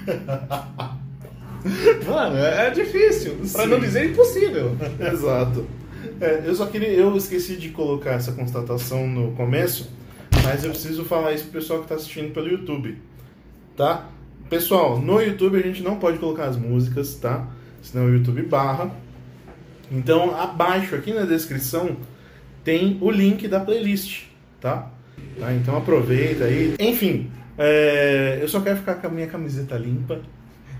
Mano, 2.07 2.37
é, 2.39 2.69
é 2.69 2.71
difícil. 2.71 3.37
Pra 3.53 3.65
Sim. 3.65 3.69
não 3.71 3.79
dizer 3.81 4.07
impossível. 4.11 4.75
Exato. 5.13 5.67
É, 6.21 6.43
eu 6.45 6.55
só 6.55 6.67
queria. 6.67 6.89
Eu 6.89 7.17
esqueci 7.17 7.57
de 7.57 7.71
colocar 7.71 8.13
essa 8.13 8.33
constatação 8.33 9.09
no 9.09 9.33
começo, 9.33 9.91
mas 10.45 10.63
eu 10.65 10.71
preciso 10.71 11.05
falar 11.05 11.33
isso 11.33 11.45
pro 11.45 11.55
pessoal 11.55 11.81
que 11.81 11.89
tá 11.89 11.95
assistindo 11.95 12.33
pelo 12.33 12.49
YouTube. 12.49 12.99
Tá? 13.77 14.09
Pessoal, 14.51 15.01
no 15.01 15.21
YouTube 15.21 15.57
a 15.57 15.63
gente 15.63 15.83
não 15.83 15.97
pode 15.97 16.19
colocar 16.19 16.45
as 16.45 16.57
músicas, 16.57 17.15
tá? 17.15 17.49
Senão 17.83 18.07
o 18.07 18.13
YouTube 18.13 18.43
barra. 18.43 18.91
Então, 19.91 20.39
abaixo 20.39 20.95
aqui 20.95 21.13
na 21.13 21.25
descrição 21.25 21.97
tem 22.63 22.99
o 23.01 23.11
link 23.11 23.49
da 23.49 23.59
playlist, 23.61 24.25
tá? 24.61 24.91
Tá? 25.39 25.53
Então 25.55 25.77
aproveita 25.77 26.45
aí. 26.45 26.75
Enfim, 26.79 27.31
é, 27.57 28.39
eu 28.43 28.49
só 28.49 28.61
quero 28.61 28.77
ficar 28.77 28.97
com 28.97 29.07
a 29.07 29.11
minha 29.11 29.27
camiseta 29.27 29.77
limpa, 29.77 30.21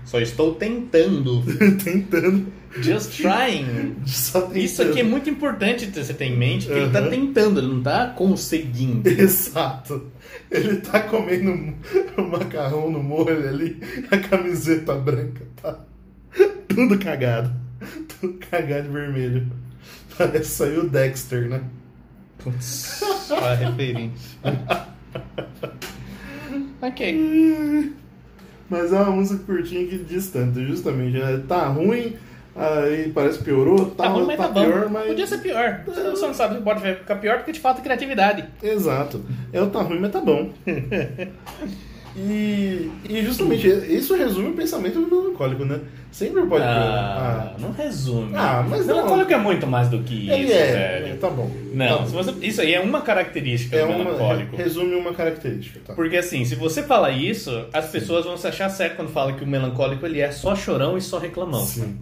Só 0.05 0.19
estou 0.19 0.55
tentando. 0.55 1.43
tentando. 1.83 2.47
Just 2.81 3.17
trying. 3.17 3.95
Só 4.05 4.41
tentando. 4.41 4.57
Isso 4.57 4.81
aqui 4.81 5.01
é 5.01 5.03
muito 5.03 5.29
importante 5.29 5.85
você 5.87 6.13
ter 6.13 6.25
em 6.25 6.37
mente 6.37 6.67
que 6.67 6.73
ele 6.73 6.89
tá 6.89 6.99
Aham. 6.99 7.09
tentando, 7.09 7.59
ele 7.59 7.67
não 7.67 7.81
tá 7.81 8.07
conseguindo. 8.07 9.07
Exato. 9.09 10.09
Ele 10.49 10.77
tá 10.77 11.01
comendo 11.01 11.75
um 12.17 12.27
macarrão 12.27 12.89
no 12.89 13.01
molho 13.01 13.47
ali, 13.47 13.79
a 14.09 14.17
camiseta 14.17 14.95
branca 14.95 15.45
tá 15.61 15.79
tudo 16.67 16.97
cagado. 16.99 17.51
Tudo 18.19 18.37
cagado 18.49 18.83
de 18.83 18.89
vermelho. 18.89 19.47
Parece 20.17 20.51
saiu 20.51 20.83
o 20.83 20.89
Dexter, 20.89 21.49
né? 21.49 21.61
Putz, 22.37 23.01
a 23.31 23.53
referência. 23.55 24.37
ok. 26.81 27.93
Mas 28.71 28.93
é 28.93 28.95
uma 28.95 29.11
música 29.11 29.43
curtinha 29.43 29.85
que 29.85 29.97
diz 29.97 30.29
tanto, 30.29 30.61
justamente. 30.65 31.17
né? 31.19 31.43
Tá 31.45 31.67
ruim, 31.67 32.15
aí 32.55 33.11
parece 33.13 33.39
que 33.39 33.43
piorou, 33.43 33.87
tá, 33.91 34.05
Tá 34.05 34.09
ruim, 34.09 34.25
mas 34.25 34.37
tá, 34.37 34.47
bom. 34.47 34.63
pior, 34.65 34.89
mas. 34.89 35.07
Podia 35.07 35.27
ser 35.27 35.37
pior. 35.39 35.81
Você 35.85 35.99
não- 36.01 36.11
você 36.11 36.27
não 36.27 36.33
sabe 36.33 36.55
se 36.55 36.61
pode 36.61 36.79
ficar 36.81 37.15
pior 37.17 37.37
porque 37.39 37.51
te 37.51 37.59
falta 37.59 37.81
criatividade. 37.81 38.45
Exato. 38.63 39.25
É 39.51 39.61
o 39.61 39.67
tá 39.69 39.81
ruim, 39.81 39.99
mas 39.99 40.11
tá 40.11 40.21
bom. 40.21 40.49
E, 42.15 42.91
e 43.09 43.21
justamente 43.23 43.67
isso 43.67 44.15
resume 44.15 44.49
o 44.49 44.53
pensamento 44.53 44.99
do 44.99 45.07
melancólico, 45.21 45.63
né? 45.63 45.79
Sempre 46.11 46.45
pode 46.45 46.63
Ah, 46.63 46.73
piorar. 46.73 47.55
não 47.59 47.71
resume. 47.71 48.33
Ah, 48.35 48.65
mas 48.67 48.85
não. 48.85 48.95
Melancólico 48.97 49.31
é 49.31 49.37
muito 49.37 49.65
mais 49.65 49.87
do 49.87 49.99
que 49.99 50.29
Ah, 50.29 50.35
ele 50.35 50.43
isso, 50.45 50.53
é, 50.53 50.99
velho. 50.99 51.17
tá 51.19 51.29
bom. 51.29 51.49
Não, 51.73 51.99
Tá 51.99 52.03
você- 52.03 52.45
isso 52.45 52.59
aí 52.61 52.73
é 52.73 52.81
uma 52.81 52.99
característica 53.01 53.77
é 53.77 53.85
do 53.85 53.93
uma, 53.93 54.03
melancólico. 54.03 54.55
resume 54.57 54.95
uma 54.95 55.13
característica, 55.13 55.79
tá? 55.85 55.93
Porque 55.93 56.17
assim, 56.17 56.43
se 56.43 56.53
você 56.55 56.83
fala 56.83 57.11
isso, 57.11 57.65
as 57.71 57.87
pessoas 57.89 58.25
vão 58.25 58.35
se 58.35 58.45
achar 58.45 58.67
certo 58.69 58.97
quando 58.97 59.09
fala 59.09 59.31
que 59.31 59.43
o 59.43 59.47
melancólico 59.47 60.05
ele 60.05 60.19
é 60.19 60.31
só 60.31 60.53
chorão 60.53 60.97
e 60.97 61.01
só 61.01 61.17
reclamão. 61.17 61.63
Sim. 61.65 61.97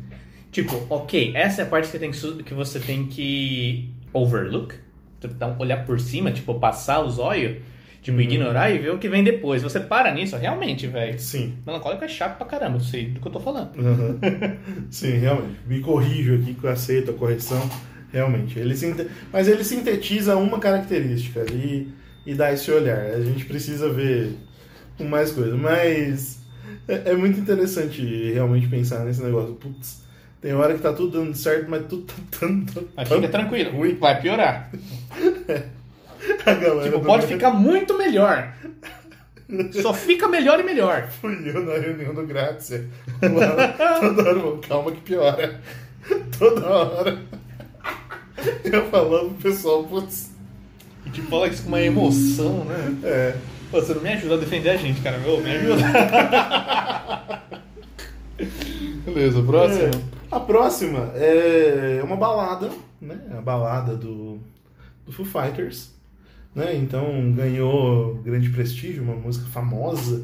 Tipo, 0.51 0.81
ok, 0.89 1.33
essa 1.35 1.61
é 1.61 1.65
a 1.65 1.67
parte 1.67 1.89
que, 1.91 1.99
tem 1.99 2.09
que, 2.09 2.43
que 2.43 2.53
você 2.55 2.79
tem 2.79 3.05
que 3.05 3.89
overlook, 4.11 4.73
tentar 5.21 5.55
olhar 5.59 5.85
por 5.85 5.99
cima, 5.99 6.31
tipo, 6.31 6.55
passar 6.55 7.01
os 7.05 7.19
olhos, 7.19 7.57
tipo, 8.01 8.17
Uhum. 8.17 8.23
ignorar 8.23 8.69
e 8.71 8.77
ver 8.79 8.91
o 8.91 8.97
que 8.97 9.09
vem 9.09 9.23
depois. 9.23 9.61
Você 9.63 9.79
para 9.79 10.13
nisso, 10.13 10.35
realmente, 10.37 10.87
velho. 10.87 11.19
Sim. 11.19 11.55
Melancólico 11.65 12.03
é 12.03 12.07
chato 12.07 12.37
pra 12.37 12.47
caramba, 12.47 12.77
eu 12.77 12.81
sei 12.81 13.07
do 13.07 13.19
que 13.19 13.27
eu 13.27 13.31
tô 13.31 13.39
falando. 13.39 13.71
Aham. 13.79 14.19
Sim, 14.91 15.17
realmente. 15.17 15.59
Me 15.67 15.79
corrijo 15.81 16.35
aqui 16.35 16.53
que 16.53 16.63
eu 16.63 16.69
aceito 16.69 17.11
a 17.11 17.13
correção. 17.13 17.69
Realmente. 18.11 18.57
Ele 18.57 18.75
sinte- 18.75 19.07
Mas 19.31 19.47
ele 19.47 19.63
sintetiza 19.63 20.35
uma 20.35 20.57
característica 20.59 21.45
e, 21.51 21.87
e 22.25 22.33
dá 22.33 22.51
esse 22.51 22.71
olhar. 22.71 22.97
A 22.99 23.21
gente 23.21 23.45
precisa 23.45 23.87
ver 23.93 24.33
com 24.97 25.03
mais 25.05 25.31
coisa. 25.31 25.55
Mas 25.55 26.39
é, 26.87 27.11
é 27.11 27.15
muito 27.15 27.39
interessante 27.39 28.01
realmente 28.33 28.67
pensar 28.67 29.05
nesse 29.05 29.21
negócio. 29.21 29.53
Putz, 29.55 30.03
tem 30.41 30.53
hora 30.55 30.73
que 30.73 30.81
tá 30.81 30.91
tudo 30.91 31.19
dando 31.19 31.35
certo, 31.35 31.69
mas 31.69 31.85
tudo 31.85 32.03
tá 32.05 32.15
dando. 32.41 32.89
Mas 32.97 33.07
fica 33.09 33.27
tranquilo, 33.29 33.71
ruim. 33.77 33.93
vai 33.95 34.19
piorar. 34.19 34.71
Galera 35.47 35.69
Tipo, 36.83 36.99
pode 37.01 37.27
ficar 37.27 37.51
muito 37.51 37.97
melhor. 37.97 38.53
Só 39.81 39.93
fica 39.95 40.27
melhor 40.27 40.59
e 40.59 40.63
melhor. 40.63 41.07
Fui 41.07 41.37
eu 41.45 41.63
na 41.65 41.73
reunião 41.77 42.13
do 42.13 42.25
Grácia. 42.27 42.87
Lá, 43.21 43.99
toda 43.99 44.29
hora, 44.29 44.57
calma 44.67 44.91
que 44.91 45.01
piora. 45.01 45.59
Toda 46.37 46.67
hora. 46.67 47.19
Eu 48.63 48.85
falando 48.89 49.35
pro 49.35 49.51
pessoal, 49.51 49.83
putz, 49.83 50.31
E 51.05 51.09
tipo, 51.09 51.29
fala 51.29 51.47
isso 51.47 51.63
com 51.63 51.69
uma 51.69 51.81
emoção, 51.81 52.63
né? 52.65 52.97
é. 53.03 53.35
Pô, 53.71 53.79
você 53.79 53.93
não 53.93 54.01
me 54.01 54.09
ajuda 54.09 54.35
a 54.35 54.37
defender 54.37 54.69
a 54.69 54.77
gente, 54.77 55.01
cara. 55.01 55.17
Meu, 55.19 55.39
me 55.41 55.51
ajuda. 55.51 55.83
Beleza, 59.05 59.41
próximo. 59.43 59.83
É. 59.83 59.91
A 60.31 60.39
próxima 60.39 61.11
é 61.15 62.01
uma 62.03 62.15
balada, 62.15 62.69
né? 63.01 63.19
A 63.37 63.41
balada 63.41 63.95
do, 63.95 64.39
do 65.05 65.11
Foo 65.11 65.25
Fighters, 65.25 65.91
né? 66.59 66.75
Então 66.75 67.31
ganhou 67.31 68.15
grande 68.15 68.49
prestígio, 68.49 69.01
uma 69.01 69.15
música 69.15 69.47
famosa 69.47 70.23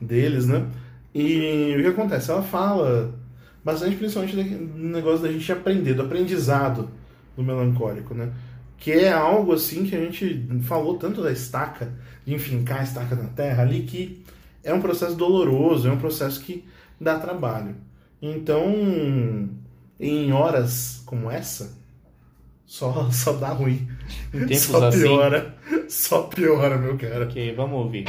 deles, 0.00 0.46
né? 0.46 0.66
E 1.14 1.74
o 1.78 1.82
que 1.82 1.88
acontece? 1.88 2.30
Ela 2.30 2.42
fala 2.42 3.14
bastante, 3.62 3.96
principalmente 3.96 4.34
do 4.34 4.78
negócio 4.78 5.20
da 5.20 5.30
gente 5.30 5.50
aprender, 5.52 5.94
do 5.94 6.02
aprendizado 6.02 6.88
do 7.36 7.42
melancólico, 7.42 8.14
né? 8.14 8.32
Que 8.78 8.92
é 8.92 9.12
algo 9.12 9.52
assim 9.52 9.84
que 9.84 9.94
a 9.94 10.00
gente 10.00 10.46
falou 10.62 10.96
tanto 10.96 11.22
da 11.22 11.30
estaca, 11.30 11.92
de 12.24 12.34
enfincar 12.34 12.80
a 12.80 12.84
estaca 12.84 13.14
na 13.14 13.28
terra 13.28 13.62
ali, 13.62 13.82
que 13.82 14.24
é 14.64 14.72
um 14.72 14.80
processo 14.80 15.16
doloroso, 15.16 15.88
é 15.88 15.92
um 15.92 15.98
processo 15.98 16.40
que 16.40 16.64
dá 17.00 17.18
trabalho. 17.18 17.74
Então, 18.22 19.48
em 19.98 20.32
horas 20.32 21.02
como 21.04 21.30
essa, 21.30 21.76
só, 22.68 23.08
só 23.10 23.32
dá 23.32 23.48
ruim. 23.48 23.88
Em 24.32 24.46
tempos 24.46 24.60
só 24.60 24.86
assim. 24.86 25.57
Só 25.88 26.22
piora, 26.22 26.76
meu 26.76 26.96
cara. 26.96 27.24
Ok, 27.24 27.54
vamos 27.54 27.84
ouvir. 27.84 28.04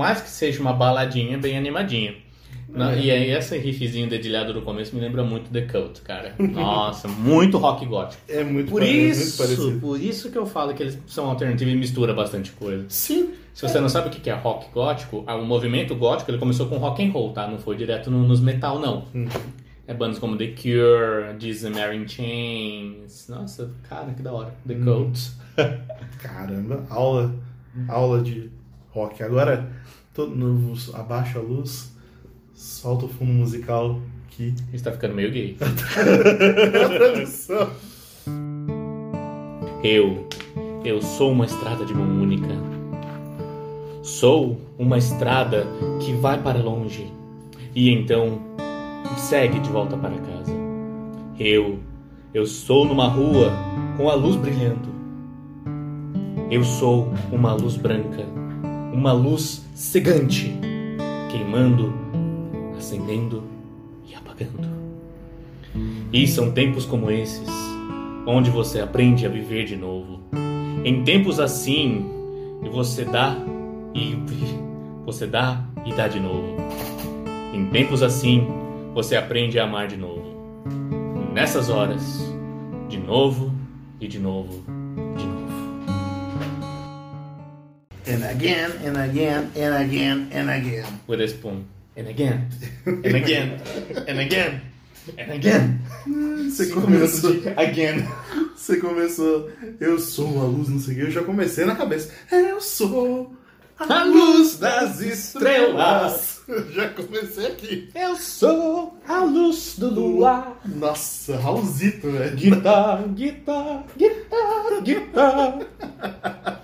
Mais 0.00 0.20
que 0.20 0.28
seja 0.28 0.60
uma 0.60 0.72
baladinha 0.72 1.38
bem 1.38 1.56
animadinha. 1.56 2.14
Na- 2.68 2.94
E 2.94 3.10
aí, 3.10 3.30
esse 3.32 3.58
riffzinho 3.58 4.08
dedilhado 4.08 4.52
do 4.52 4.62
começo 4.62 4.94
me 4.94 5.00
lembra 5.00 5.24
muito 5.24 5.50
The 5.50 5.62
Cult, 5.62 6.02
cara. 6.02 6.34
Nossa, 6.38 7.08
muito 7.08 7.58
rock 7.58 7.84
gótico. 7.84 8.22
É 8.28 8.44
muito, 8.44 8.70
Por 8.70 8.80
pare- 8.80 8.92
muito 8.92 9.10
isso, 9.18 9.38
parecido. 9.38 9.80
por 9.80 10.00
isso 10.00 10.30
que 10.30 10.38
eu 10.38 10.46
falo 10.46 10.72
que 10.72 10.82
eles 10.84 10.96
são 11.08 11.28
alternativos 11.28 11.74
e 11.74 11.76
mistura 11.76 12.14
bastante 12.14 12.52
coisa. 12.52 12.84
Sim. 12.88 13.30
Se 13.52 13.68
você 13.68 13.80
não 13.80 13.88
sabe 13.88 14.06
o 14.06 14.10
que 14.10 14.30
é 14.30 14.34
rock 14.34 14.70
gótico, 14.72 15.24
ah, 15.26 15.34
o 15.34 15.44
movimento 15.44 15.94
gótico 15.96 16.30
ele 16.30 16.38
começou 16.38 16.66
com 16.68 16.76
rock 16.78 17.04
and 17.04 17.10
roll, 17.10 17.32
tá? 17.32 17.48
Não 17.48 17.58
foi 17.58 17.76
direto 17.76 18.08
no- 18.10 18.22
nos 18.26 18.40
metal, 18.40 18.78
não. 18.78 19.04
É 19.88 19.92
bandas 19.92 20.20
como 20.20 20.36
The 20.36 20.46
Cure, 20.46 21.34
Jesus 21.40 21.74
Mary 21.74 22.08
Chains. 22.08 23.26
Nossa, 23.28 23.68
cara, 23.88 24.12
que 24.14 24.22
da 24.22 24.32
hora. 24.32 24.54
The 24.64 24.74
Cult. 24.76 25.32
Caramba, 26.22 26.86
aula, 26.88 27.34
aula 27.88 28.22
de 28.22 28.50
rock. 28.90 29.22
Agora, 29.22 29.70
todo 30.14 30.34
novo, 30.34 30.74
abaixa 30.96 31.38
a 31.38 31.42
luz, 31.42 31.94
solta 32.54 33.06
o 33.06 33.08
fundo 33.08 33.32
musical 33.32 34.00
aqui. 34.26 34.54
Está 34.72 34.92
ficando 34.92 35.14
meio 35.14 35.30
gay. 35.30 35.56
Tradução. 36.96 37.70
Eu, 39.82 40.28
eu 40.84 41.00
sou 41.00 41.32
uma 41.32 41.46
estrada 41.46 41.84
de 41.84 41.94
mão 41.94 42.22
única. 42.22 42.54
Sou 44.02 44.60
uma 44.78 44.98
estrada 44.98 45.66
que 46.00 46.12
vai 46.14 46.42
para 46.42 46.58
longe 46.58 47.12
e 47.74 47.90
então 47.90 48.40
segue 49.16 49.58
de 49.60 49.70
volta 49.70 49.96
para 49.96 50.10
casa. 50.10 50.52
Eu, 51.38 51.78
eu 52.34 52.46
sou 52.46 52.84
numa 52.84 53.08
rua 53.08 53.52
com 53.96 54.08
a 54.08 54.14
luz 54.14 54.36
brilhando. 54.36 54.88
Eu 56.50 56.64
sou 56.64 57.12
uma 57.30 57.54
luz 57.54 57.76
branca, 57.76 58.26
uma 58.92 59.12
luz 59.12 59.64
cegante, 59.74 60.52
queimando, 61.30 61.92
acendendo 62.76 63.44
e 64.08 64.14
apagando. 64.14 64.68
E 66.12 66.26
são 66.26 66.50
tempos 66.50 66.84
como 66.84 67.10
esses 67.10 67.48
onde 68.26 68.50
você 68.50 68.80
aprende 68.80 69.26
a 69.26 69.28
viver 69.28 69.64
de 69.64 69.76
novo. 69.76 70.20
Em 70.84 71.02
tempos 71.04 71.40
assim, 71.40 72.06
você 72.70 73.04
dá 73.04 73.36
e 73.94 74.16
você 75.04 75.26
dá 75.26 75.64
e 75.84 75.92
dá 75.94 76.08
de 76.08 76.20
novo. 76.20 76.56
Em 77.52 77.66
tempos 77.66 78.02
assim, 78.02 78.46
você 78.94 79.16
aprende 79.16 79.58
a 79.58 79.64
amar 79.64 79.88
de 79.88 79.96
novo. 79.96 80.20
Nessas 81.32 81.68
horas, 81.68 82.20
de 82.88 82.98
novo 82.98 83.52
e 84.00 84.08
de 84.08 84.18
novo, 84.18 84.62
de 85.16 85.24
novo. 85.24 85.29
And 88.06 88.24
again, 88.24 88.72
and 88.84 88.96
again, 88.96 89.50
and 89.56 89.74
again, 89.74 90.30
and 90.32 90.50
again. 90.50 91.00
With 91.06 91.20
a 91.20 91.28
spoon. 91.28 91.66
And 91.96 92.08
again, 92.08 92.48
and 92.86 93.14
again, 93.14 93.60
and 94.08 94.20
again, 94.20 94.60
and 95.18 95.32
again. 95.32 95.80
Você 96.48 96.66
começou, 96.66 97.40
de 97.40 97.48
again. 97.50 98.08
você 98.56 98.76
começou, 98.78 99.50
eu 99.80 99.98
sou 99.98 100.40
a 100.40 100.44
luz, 100.44 100.68
não 100.68 100.80
sei 100.80 100.94
o 100.94 100.96
que, 100.96 101.02
eu 101.02 101.10
já 101.10 101.22
comecei 101.22 101.64
na 101.64 101.76
cabeça. 101.76 102.10
Eu 102.30 102.60
sou 102.60 103.36
A 103.88 104.04
luz 104.04 104.58
das 104.58 105.00
estrelas. 105.00 106.42
Já 106.72 106.90
comecei 106.90 107.46
aqui. 107.46 107.90
Eu 107.94 108.14
sou 108.16 108.98
a 109.08 109.24
luz 109.24 109.76
do 109.78 109.88
luar. 109.88 110.60
Nossa, 110.66 111.38
Raulzito, 111.38 112.10
velho. 112.10 112.36
Guitar, 112.36 113.08
guitar, 113.08 113.86
guitar, 113.96 114.82
guitar. 114.82 116.60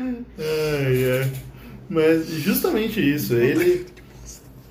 Ai, 0.00 1.20
ai. 1.20 1.32
Mas 1.88 2.28
justamente 2.28 3.00
isso, 3.00 3.34
ele. 3.34 3.86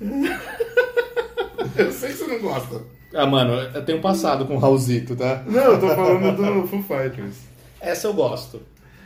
eu 1.76 1.92
sei 1.92 2.10
que 2.10 2.16
você 2.16 2.26
não 2.26 2.40
gosta. 2.40 2.80
Ah, 3.12 3.26
mano, 3.26 3.52
eu 3.74 3.84
tenho 3.84 4.00
passado 4.00 4.46
com 4.46 4.56
o 4.56 4.58
Raulzito, 4.58 5.16
tá? 5.16 5.42
Não, 5.46 5.72
eu 5.72 5.80
tô 5.80 5.88
falando 5.88 6.36
do 6.36 6.66
Foo 6.68 6.82
Fighters. 6.82 7.36
Essa 7.80 8.06
eu 8.06 8.14
gosto. 8.14 8.62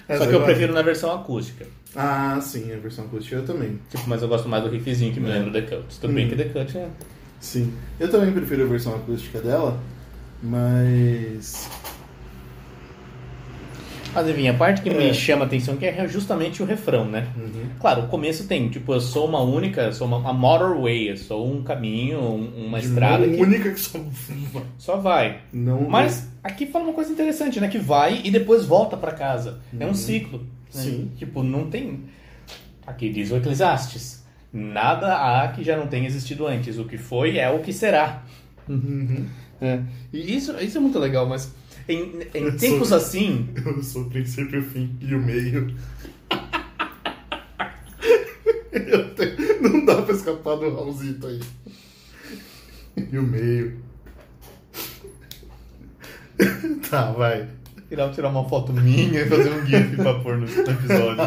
Essa 0.07 0.25
Só 0.25 0.31
que 0.31 0.37
eu 0.37 0.43
prefiro 0.43 0.73
na 0.73 0.83
versão 0.83 1.15
acústica. 1.15 1.67
Ah, 1.97 2.39
sim, 2.41 2.73
a 2.73 2.77
versão 2.77 3.05
acústica 3.07 3.37
eu 3.37 3.45
também. 3.45 3.81
Tipo, 3.89 4.05
mas 4.07 4.21
eu 4.21 4.29
gosto 4.29 4.49
mais 4.49 4.63
do 4.63 4.69
riffzinho 4.69 5.13
que 5.13 5.21
me 5.21 5.29
lembra 5.29 5.53
The 5.53 5.77
Cut. 5.77 6.01
Tudo 6.01 6.13
bem 6.13 6.29
que 6.29 6.37
The 6.37 6.45
Cut 6.45 6.77
é... 6.77 6.89
Sim. 7.41 7.73
Eu 8.01 8.11
também 8.11 8.33
prefiro 8.33 8.65
a 8.65 8.67
versão 8.67 8.95
acústica 8.95 9.41
dela, 9.41 9.79
mas. 10.43 11.69
Enfim, 14.31 14.49
a 14.49 14.55
parte 14.55 14.83
que 14.83 14.89
É. 14.89 14.95
me 14.95 15.13
chama 15.15 15.45
a 15.45 15.47
atenção 15.47 15.77
que 15.77 15.85
é 15.87 16.07
justamente 16.09 16.63
o 16.63 16.67
refrão, 16.67 17.05
né? 17.07 17.27
Claro, 17.81 18.03
o 18.03 18.09
começo 18.09 18.47
tem, 18.47 18.69
tipo, 18.69 18.93
eu 18.93 19.01
sou 19.01 19.27
uma 19.29 19.41
única, 19.41 19.93
sou 19.93 20.07
uma, 20.07 20.17
uma 20.19 20.33
motorway, 20.33 21.11
eu 21.11 21.17
sou 21.17 21.51
um 21.51 21.63
caminho, 21.63 22.19
um- 22.21 22.67
uma 22.67 22.79
estrada 22.79 23.27
Mão 23.27 23.35
que 23.37 23.43
única 23.43 23.71
que 23.73 23.81
só. 23.81 23.99
só 24.79 24.97
vai. 24.97 25.39
Não. 25.53 25.83
Mas 25.89 26.29
aqui 26.43 26.67
fala 26.67 26.85
uma 26.85 26.93
coisa 26.95 27.13
interessante, 27.13 27.61
né? 27.61 27.69
Que 27.69 27.79
vai 27.79 28.21
e 28.25 28.31
depois 28.31 28.65
volta 28.65 28.97
pra 28.97 29.13
casa. 29.13 29.61
É 29.79 29.87
um 29.87 29.95
ciclo. 29.95 30.39
né? 30.39 30.45
Sim. 30.83 31.11
Tipo, 31.17 31.43
não 31.43 31.71
tem. 31.71 32.01
Aqui 32.87 33.09
diz 33.09 33.31
o 33.31 33.37
Eclesiastes. 33.37 34.25
Nada 34.53 35.15
há 35.17 35.49
que 35.49 35.65
já 35.65 35.77
não 35.77 35.87
tenha 35.87 36.07
existido 36.07 36.47
antes. 36.47 36.79
O 36.79 36.85
que 36.85 36.97
foi 36.99 37.39
é 37.39 37.49
o 37.51 37.59
que 37.61 37.73
será. 37.73 38.23
É. 39.61 39.81
E 40.13 40.37
isso, 40.37 40.53
isso 40.61 40.79
é 40.79 40.81
muito 40.81 40.99
legal, 40.99 41.27
mas 41.29 41.55
em, 41.89 42.21
em 42.35 42.51
tempos 42.57 42.89
sou- 42.89 42.97
assim. 42.97 43.49
Eu 43.65 43.83
sou 43.83 44.03
o 44.03 44.11
princípio, 44.11 44.61
o 44.61 44.63
fim 44.65 44.97
e 45.01 45.15
o 45.15 45.19
meio. 45.21 45.75
Tenho- 49.17 49.63
Não 49.63 49.85
dá 49.85 50.03
pra 50.03 50.15
escapar 50.15 50.57
do 50.57 50.75
Raulzito 50.75 51.27
aí. 51.27 51.41
E 53.13 53.19
o 53.19 53.23
meio. 53.23 53.79
Tá, 56.91 57.13
vai. 57.13 57.49
Irá 57.91 58.09
tirar 58.11 58.29
uma 58.31 58.49
foto 58.49 58.73
minha 58.73 59.21
e 59.23 59.29
fazer 59.29 59.51
um 59.51 59.65
gif 59.67 59.97
pra 59.97 60.15
pôr 60.21 60.37
no 60.39 60.47
episódio. 60.47 61.23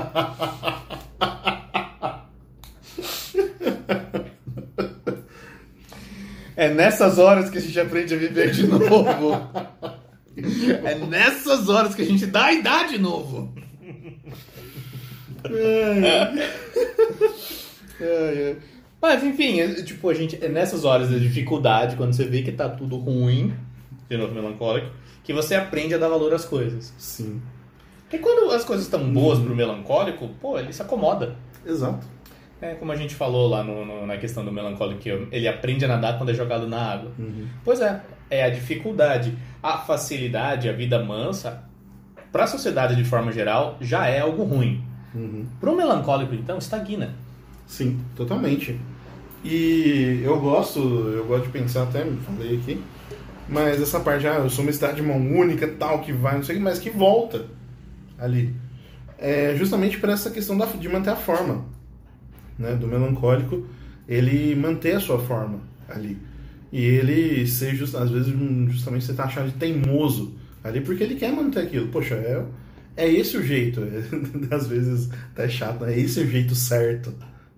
É 6.55 6.69
nessas 6.73 7.19
horas 7.19 7.49
que 7.49 7.57
a 7.57 7.61
gente 7.61 7.79
aprende 7.79 8.13
a 8.15 8.17
viver 8.17 8.51
de 8.51 8.65
novo. 8.65 9.47
É 10.85 10.95
nessas 10.95 11.67
horas 11.69 11.95
que 11.95 12.01
a 12.01 12.05
gente 12.05 12.25
dá 12.27 12.45
a 12.45 12.53
idade 12.53 12.93
de 12.93 12.99
novo. 12.99 13.51
Mas 19.01 19.23
enfim, 19.23 19.59
é, 19.59 19.73
tipo, 19.83 20.09
a 20.09 20.13
gente, 20.13 20.43
é 20.43 20.49
nessas 20.49 20.83
horas 20.83 21.09
de 21.09 21.19
dificuldade, 21.19 21.95
quando 21.95 22.13
você 22.13 22.25
vê 22.25 22.41
que 22.41 22.51
tá 22.51 22.67
tudo 22.69 22.97
ruim, 22.97 23.53
de 24.09 24.17
novo 24.17 24.33
melancólico, 24.33 24.89
que 25.23 25.33
você 25.33 25.55
aprende 25.55 25.93
a 25.93 25.97
dar 25.97 26.07
valor 26.09 26.33
às 26.33 26.45
coisas. 26.45 26.93
Sim. 26.97 27.41
Porque 28.03 28.17
quando 28.19 28.51
as 28.51 28.63
coisas 28.63 28.85
estão 28.85 29.11
boas 29.11 29.39
pro 29.39 29.55
melancólico, 29.55 30.29
pô, 30.41 30.57
ele 30.57 30.71
se 30.73 30.81
acomoda. 30.81 31.35
Exato. 31.65 32.07
É 32.61 32.73
como 32.73 32.91
a 32.91 32.95
gente 32.95 33.13
falou 33.13 33.47
lá 33.47 33.63
no- 33.63 33.85
no- 33.85 34.05
na 34.07 34.17
questão 34.17 34.43
do 34.43 34.51
melancólico, 34.51 34.99
que 34.99 35.09
ele 35.31 35.47
aprende 35.47 35.85
a 35.85 35.87
nadar 35.87 36.17
quando 36.17 36.29
é 36.29 36.33
jogado 36.33 36.67
na 36.67 36.79
água. 36.93 37.11
Pois 37.63 37.79
é, 37.81 38.01
é 38.31 38.43
a 38.43 38.49
dificuldade. 38.49 39.37
A 39.61 39.77
facilidade, 39.79 40.69
a 40.69 40.73
vida 40.73 41.03
mansa, 41.03 41.63
para 42.31 42.43
a 42.43 42.47
sociedade 42.47 42.95
de 42.95 43.03
forma 43.03 43.31
geral, 43.31 43.77
já 43.81 44.07
é 44.07 44.19
algo 44.19 44.43
ruim. 44.43 44.83
Para 45.59 45.71
o 45.71 45.75
melancólico, 45.75 46.35
então, 46.35 46.57
estagna. 46.57 47.15
Sim, 47.65 47.99
totalmente. 48.15 48.79
E 49.43 50.21
eu 50.23 50.39
gosto, 50.39 50.79
eu 50.79 51.25
gosto 51.25 51.45
de 51.45 51.51
pensar, 51.51 51.83
até 51.83 52.05
falei 52.25 52.57
aqui, 52.57 52.83
mas 53.47 53.81
essa 53.81 53.99
parte, 53.99 54.27
ah, 54.27 54.35
eu 54.35 54.49
sou 54.49 54.63
uma 54.63 54.71
cidade 54.71 54.97
de 54.97 55.01
mão 55.01 55.17
única, 55.17 55.67
tal, 55.67 56.01
que 56.01 56.11
vai, 56.11 56.35
não 56.35 56.43
sei 56.43 56.55
o 56.55 56.57
que, 56.57 56.63
mas 56.63 56.79
que 56.79 56.89
volta 56.89 57.45
ali. 58.17 58.53
É 59.17 59.55
justamente 59.55 59.97
para 59.97 60.13
essa 60.13 60.29
questão 60.29 60.57
da, 60.57 60.65
de 60.65 60.89
manter 60.89 61.11
a 61.11 61.15
forma, 61.15 61.65
né, 62.57 62.75
do 62.75 62.87
melancólico, 62.87 63.65
ele 64.07 64.55
manter 64.55 64.95
a 64.95 64.99
sua 64.99 65.19
forma 65.19 65.59
ali. 65.89 66.17
E 66.71 66.83
ele 66.83 67.47
ser, 67.47 67.75
just, 67.75 67.95
às 67.95 68.09
vezes, 68.09 68.33
justamente 68.69 69.05
você 69.05 69.13
tá 69.13 69.23
achando 69.23 69.51
de 69.51 69.57
teimoso 69.57 70.35
ali, 70.63 70.81
porque 70.81 71.03
ele 71.03 71.15
quer 71.15 71.31
manter 71.31 71.61
aquilo. 71.61 71.87
Poxa, 71.87 72.15
é, 72.15 72.43
é 72.97 73.11
esse 73.11 73.37
o 73.37 73.43
jeito. 73.43 73.81
às 74.51 74.67
vezes 74.67 75.09
tá 75.33 75.47
chato, 75.47 75.85
é 75.85 75.97
esse 75.97 76.19
o 76.19 76.29
jeito 76.29 76.55
certo. 76.55 77.13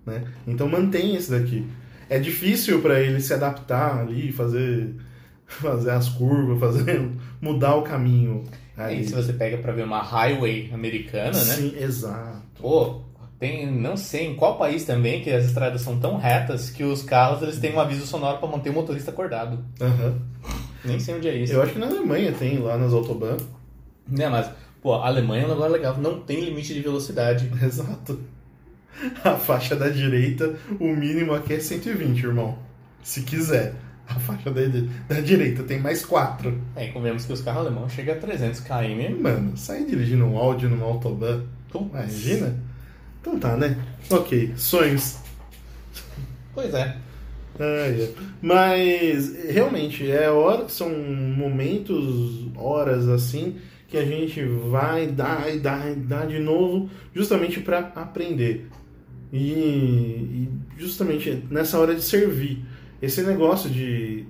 Né? 0.06 0.24
Então 0.46 0.68
mantém 0.68 1.16
esse 1.16 1.30
daqui. 1.30 1.66
É 2.08 2.18
difícil 2.18 2.80
para 2.80 3.00
ele 3.00 3.20
se 3.20 3.32
adaptar 3.32 4.00
ali, 4.00 4.32
fazer, 4.32 4.94
fazer 5.46 5.90
as 5.90 6.08
curvas, 6.08 6.58
fazer 6.58 7.08
mudar 7.40 7.76
o 7.76 7.82
caminho. 7.82 8.44
Aí, 8.76 8.96
Ali. 8.96 9.08
se 9.08 9.14
você 9.14 9.32
pega 9.32 9.58
para 9.58 9.72
ver 9.72 9.84
uma 9.84 10.02
highway 10.02 10.70
americana, 10.72 11.32
né? 11.32 11.54
Sim, 11.54 11.74
exato. 11.78 12.42
Pô, 12.58 13.02
tem, 13.40 13.66
não 13.66 13.96
sei 13.96 14.26
em 14.26 14.36
qual 14.36 14.58
país 14.58 14.84
também 14.84 15.22
que 15.22 15.30
as 15.30 15.46
estradas 15.46 15.80
são 15.80 15.98
tão 15.98 16.18
retas 16.18 16.68
que 16.68 16.84
os 16.84 17.02
carros 17.02 17.42
eles 17.42 17.58
têm 17.58 17.74
um 17.74 17.80
aviso 17.80 18.06
sonoro 18.06 18.36
para 18.36 18.48
manter 18.48 18.68
o 18.68 18.74
motorista 18.74 19.10
acordado. 19.10 19.64
Aham. 19.80 20.18
Nem 20.84 21.00
sei 21.00 21.14
onde 21.14 21.26
é 21.26 21.36
isso. 21.36 21.54
Eu 21.54 21.62
acho 21.62 21.72
que 21.72 21.78
na 21.78 21.86
Alemanha 21.86 22.32
tem 22.32 22.58
lá 22.58 22.76
nas 22.76 22.92
autobahn. 22.92 23.38
Né, 24.06 24.28
mas, 24.28 24.50
pô, 24.82 24.92
a 24.92 25.06
Alemanha 25.06 25.44
é 25.44 25.46
um 25.46 25.54
lugar 25.54 25.70
legal, 25.70 25.96
não 25.96 26.20
tem 26.20 26.44
limite 26.44 26.74
de 26.74 26.80
velocidade. 26.80 27.50
Exato. 27.64 28.20
A 29.24 29.34
faixa 29.36 29.74
da 29.74 29.88
direita, 29.88 30.54
o 30.78 30.88
mínimo 30.88 31.32
aqui 31.32 31.54
é 31.54 31.60
120, 31.60 32.22
irmão. 32.22 32.58
Se 33.02 33.22
quiser. 33.22 33.74
A 34.06 34.14
faixa 34.14 34.50
da, 34.50 34.60
da 35.08 35.20
direita 35.20 35.62
tem 35.62 35.78
mais 35.78 36.04
4. 36.04 36.60
É, 36.76 36.88
convenhamos 36.88 37.24
que 37.24 37.32
os 37.32 37.40
carros 37.40 37.64
alemães 37.64 37.92
chegam 37.92 38.14
a 38.14 38.18
300 38.18 38.60
km. 38.60 39.18
Mano, 39.18 39.56
sair 39.56 39.86
dirigindo 39.86 40.26
um 40.26 40.36
áudio 40.36 40.68
numa 40.68 40.84
autobahn. 40.84 41.42
Imagina? 41.72 42.68
Então 43.20 43.38
tá, 43.38 43.56
né? 43.56 43.76
Ok, 44.08 44.52
sonhos. 44.56 45.18
Pois 46.54 46.72
é. 46.74 46.96
Ai, 47.58 48.00
ai. 48.00 48.14
Mas 48.40 49.34
realmente 49.50 50.10
é 50.10 50.30
hora, 50.30 50.68
são 50.68 50.88
momentos, 50.90 52.48
horas 52.56 53.08
assim 53.08 53.56
que 53.86 53.96
a 53.98 54.04
gente 54.04 54.42
vai 54.44 55.08
dar 55.08 55.52
e 55.52 55.58
dar 55.58 55.90
e 55.90 55.96
dar 55.96 56.26
de 56.26 56.38
novo, 56.38 56.88
justamente 57.12 57.60
para 57.60 57.78
aprender. 57.96 58.68
E, 59.32 59.38
e 59.38 60.48
justamente 60.78 61.44
nessa 61.50 61.78
hora 61.78 61.94
de 61.94 62.02
servir. 62.02 62.64
Esse 63.02 63.22
negócio 63.22 63.68
de 63.68 64.24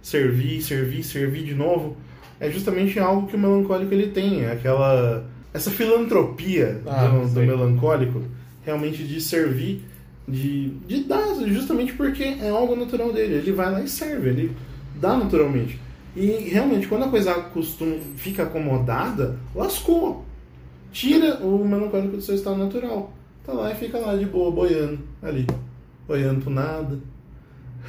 servir, 0.00 0.62
servir, 0.62 1.02
servir 1.02 1.44
de 1.44 1.54
novo 1.54 1.96
é 2.40 2.50
justamente 2.50 2.98
algo 2.98 3.26
que 3.26 3.36
o 3.36 3.38
melancólico 3.38 3.92
ele 3.92 4.08
tem, 4.08 4.42
é 4.44 4.52
aquela 4.52 5.28
essa 5.54 5.70
filantropia 5.70 6.82
Ah, 6.86 7.06
do, 7.06 7.28
do 7.32 7.40
melancólico, 7.40 8.22
realmente 8.64 9.02
de 9.04 9.20
servir, 9.20 9.82
de, 10.28 10.70
de 10.86 11.04
dar, 11.04 11.34
justamente 11.46 11.92
porque 11.94 12.22
é 12.24 12.48
algo 12.50 12.76
natural 12.76 13.12
dele. 13.12 13.34
Ele 13.36 13.52
vai 13.52 13.70
lá 13.72 13.80
e 13.82 13.88
serve, 13.88 14.28
ele 14.28 14.56
dá 15.00 15.16
naturalmente. 15.16 15.78
E 16.16 16.26
realmente, 16.50 16.86
quando 16.86 17.04
a 17.04 17.08
coisa 17.08 17.32
costuma, 17.34 17.96
fica 18.16 18.42
acomodada, 18.42 19.38
lascou. 19.54 20.24
Tira 20.92 21.36
o 21.44 21.64
melancólico 21.66 22.16
do 22.16 22.22
seu 22.22 22.34
estado 22.34 22.56
natural. 22.58 23.12
Tá 23.44 23.52
lá 23.52 23.72
e 23.72 23.74
fica 23.74 23.98
lá 23.98 24.14
de 24.16 24.24
boa, 24.26 24.50
boiando 24.50 24.98
ali. 25.22 25.46
Boiando 26.06 26.40
pro 26.42 26.50
nada. 26.50 26.98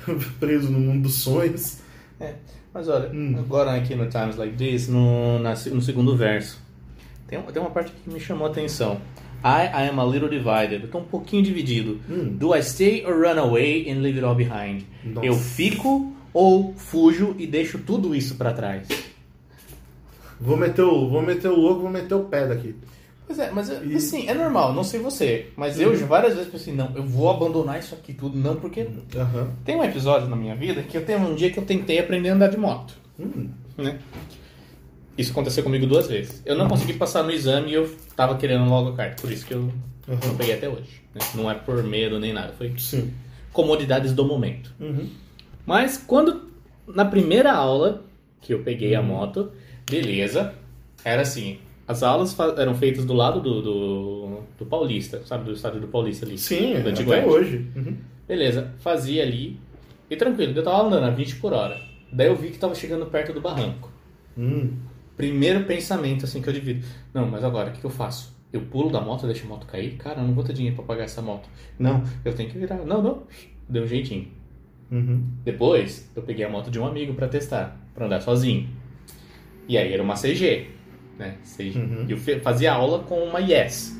Preso 0.39 0.71
no 0.71 0.79
mundo 0.79 1.03
dos 1.03 1.15
sonhos. 1.15 1.79
É, 2.19 2.33
mas 2.73 2.87
olha, 2.87 3.09
Hum. 3.13 3.35
agora 3.37 3.75
aqui 3.75 3.95
no 3.95 4.07
Times 4.09 4.35
Like 4.37 4.55
This, 4.57 4.87
no, 4.87 5.39
na- 5.39 5.53
no 5.71 5.81
segundo 5.81 6.15
verso, 6.17 6.59
tem, 7.27 7.41
tem 7.41 7.61
uma 7.61 7.71
parte 7.71 7.91
que 7.91 8.09
me 8.09 8.19
chamou 8.19 8.47
a 8.47 8.49
atenção. 8.49 8.99
I, 9.43 9.67
I 9.85 9.89
am 9.89 9.99
a 9.99 10.05
little 10.05 10.29
divided. 10.29 10.83
Eu 10.83 10.89
tô 10.89 10.97
um 10.99 11.03
pouquinho 11.03 11.43
dividido. 11.43 11.99
Hum. 12.09 12.35
Do 12.35 12.55
I 12.55 12.63
stay 12.63 13.05
or 13.05 13.13
run 13.13 13.37
away 13.39 13.89
and 13.91 14.01
leave 14.01 14.17
it 14.17 14.25
all 14.25 14.35
behind? 14.35 14.83
Nossa. 15.03 15.25
Eu 15.25 15.35
fico 15.35 16.13
ou 16.33 16.73
fujo 16.75 17.35
e 17.37 17.45
deixo 17.45 17.77
tudo 17.79 18.15
isso 18.15 18.35
pra 18.35 18.51
trás? 18.51 18.87
Vou 20.39 20.57
meter 20.57 20.81
o, 20.81 21.07
vou 21.07 21.21
meter 21.21 21.47
o 21.49 21.55
louco, 21.55 21.81
vou 21.81 21.89
meter 21.89 22.13
o 22.15 22.25
pé 22.25 22.47
daqui. 22.47 22.75
Pois 23.25 23.39
é, 23.39 23.49
mas 23.51 23.69
E- 23.69 23.95
assim, 23.95 24.27
é 24.27 24.33
normal, 24.33 24.73
não 24.73 24.83
sei 24.83 24.99
você, 24.99 25.47
mas 25.55 25.79
eu 25.79 25.95
já 25.95 26.05
várias 26.05 26.35
vezes 26.35 26.51
pensei, 26.51 26.73
não, 26.73 26.91
eu 26.95 27.03
vou 27.03 27.29
abandonar 27.29 27.79
isso 27.79 27.95
aqui 27.95 28.13
tudo, 28.13 28.37
não, 28.37 28.55
porque 28.55 28.87
tem 29.63 29.75
um 29.75 29.83
episódio 29.83 30.27
na 30.27 30.35
minha 30.35 30.55
vida 30.55 30.83
que 30.83 30.95
eu 30.95 31.03
tenho 31.05 31.19
um 31.19 31.33
dia 31.33 31.49
que 31.49 31.57
eu 31.57 31.65
tentei 31.65 31.97
aprender 31.97 32.29
a 32.29 32.33
andar 32.35 32.49
de 32.49 32.57
moto. 32.57 32.93
Hum. 33.19 33.49
né? 33.77 33.97
Isso 35.17 35.31
aconteceu 35.31 35.63
comigo 35.63 35.85
duas 35.87 36.07
vezes. 36.07 36.41
Eu 36.45 36.55
não 36.57 36.67
consegui 36.67 36.93
passar 36.93 37.23
no 37.23 37.31
exame 37.31 37.71
e 37.71 37.73
eu 37.75 37.89
tava 38.15 38.35
querendo 38.37 38.65
logo 38.69 38.89
a 38.89 38.95
carta, 38.95 39.21
por 39.21 39.31
isso 39.31 39.45
que 39.45 39.53
eu 39.53 39.71
Uhum. 40.07 40.19
não 40.27 40.35
peguei 40.37 40.53
até 40.55 40.69
hoje. 40.69 41.01
né? 41.15 41.21
Não 41.33 41.49
é 41.49 41.55
por 41.55 41.81
medo 41.83 42.19
nem 42.19 42.31
nada, 42.33 42.53
foi 42.53 42.71
Sim. 42.77 43.11
comodidades 43.51 44.13
do 44.13 44.23
momento. 44.25 44.71
Uhum. 44.79 45.09
Mas 45.65 45.97
quando 45.97 46.41
na 46.87 47.05
primeira 47.05 47.51
aula 47.53 48.03
que 48.41 48.53
eu 48.53 48.59
peguei 48.59 48.93
a 48.93 49.01
moto, 49.01 49.51
beleza, 49.89 50.53
era 51.03 51.21
assim. 51.23 51.57
As 51.87 52.03
aulas 52.03 52.35
eram 52.57 52.75
feitas 52.75 53.05
do 53.05 53.13
lado 53.13 53.39
do, 53.41 53.61
do, 53.61 54.39
do 54.59 54.65
Paulista, 54.65 55.21
sabe? 55.25 55.45
Do 55.45 55.53
estádio 55.53 55.79
do 55.79 55.87
Paulista 55.87 56.25
ali. 56.25 56.37
Sim, 56.37 56.73
do 56.81 56.89
até 56.89 57.25
hoje. 57.25 57.65
Uhum. 57.75 57.95
Beleza, 58.27 58.73
fazia 58.79 59.23
ali. 59.23 59.59
E 60.09 60.15
tranquilo, 60.15 60.53
eu 60.55 60.63
tava 60.63 60.83
andando 60.85 61.03
a 61.05 61.09
20 61.09 61.35
por 61.37 61.53
hora. 61.53 61.79
Daí 62.11 62.27
eu 62.27 62.35
vi 62.35 62.49
que 62.49 62.57
tava 62.59 62.75
chegando 62.75 63.05
perto 63.07 63.33
do 63.33 63.41
barranco. 63.41 63.91
Hum. 64.37 64.71
Primeiro 65.15 65.63
pensamento 65.65 66.25
assim 66.25 66.41
que 66.41 66.49
eu 66.49 66.53
divido. 66.53 66.85
Não, 67.13 67.25
mas 67.27 67.43
agora 67.43 67.69
o 67.69 67.73
que, 67.73 67.83
eu 67.83 67.89
faço? 67.89 68.35
Eu 68.51 68.61
pulo 68.61 68.89
da 68.89 69.01
moto, 69.01 69.25
deixo 69.25 69.45
a 69.45 69.49
moto 69.49 69.65
cair? 69.65 69.95
Cara, 69.97 70.21
eu 70.21 70.27
não 70.27 70.33
vou 70.33 70.43
ter 70.43 70.53
dinheiro 70.53 70.75
pra 70.75 70.85
pagar 70.85 71.03
essa 71.03 71.21
moto. 71.21 71.49
Não, 71.79 72.03
eu 72.23 72.33
tenho 72.33 72.49
que 72.49 72.57
virar. 72.57 72.77
Não, 72.77 73.01
não. 73.01 73.23
Deu 73.67 73.83
um 73.83 73.87
jeitinho. 73.87 74.27
Uhum. 74.91 75.23
Depois, 75.43 76.09
eu 76.15 76.21
peguei 76.21 76.45
a 76.45 76.49
moto 76.49 76.69
de 76.69 76.79
um 76.79 76.85
amigo 76.85 77.13
pra 77.13 77.27
testar, 77.27 77.77
pra 77.93 78.05
andar 78.05 78.21
sozinho. 78.21 78.69
E 79.67 79.77
aí 79.77 79.91
era 79.91 80.03
uma 80.03 80.15
CG, 80.15 80.67
né? 81.17 81.37
CG. 81.43 81.79
Uhum. 81.79 82.05
E 82.07 82.11
eu 82.11 82.17
fazia 82.41 82.73
aula 82.73 82.99
com 82.99 83.23
uma 83.23 83.39
Yes. 83.39 83.99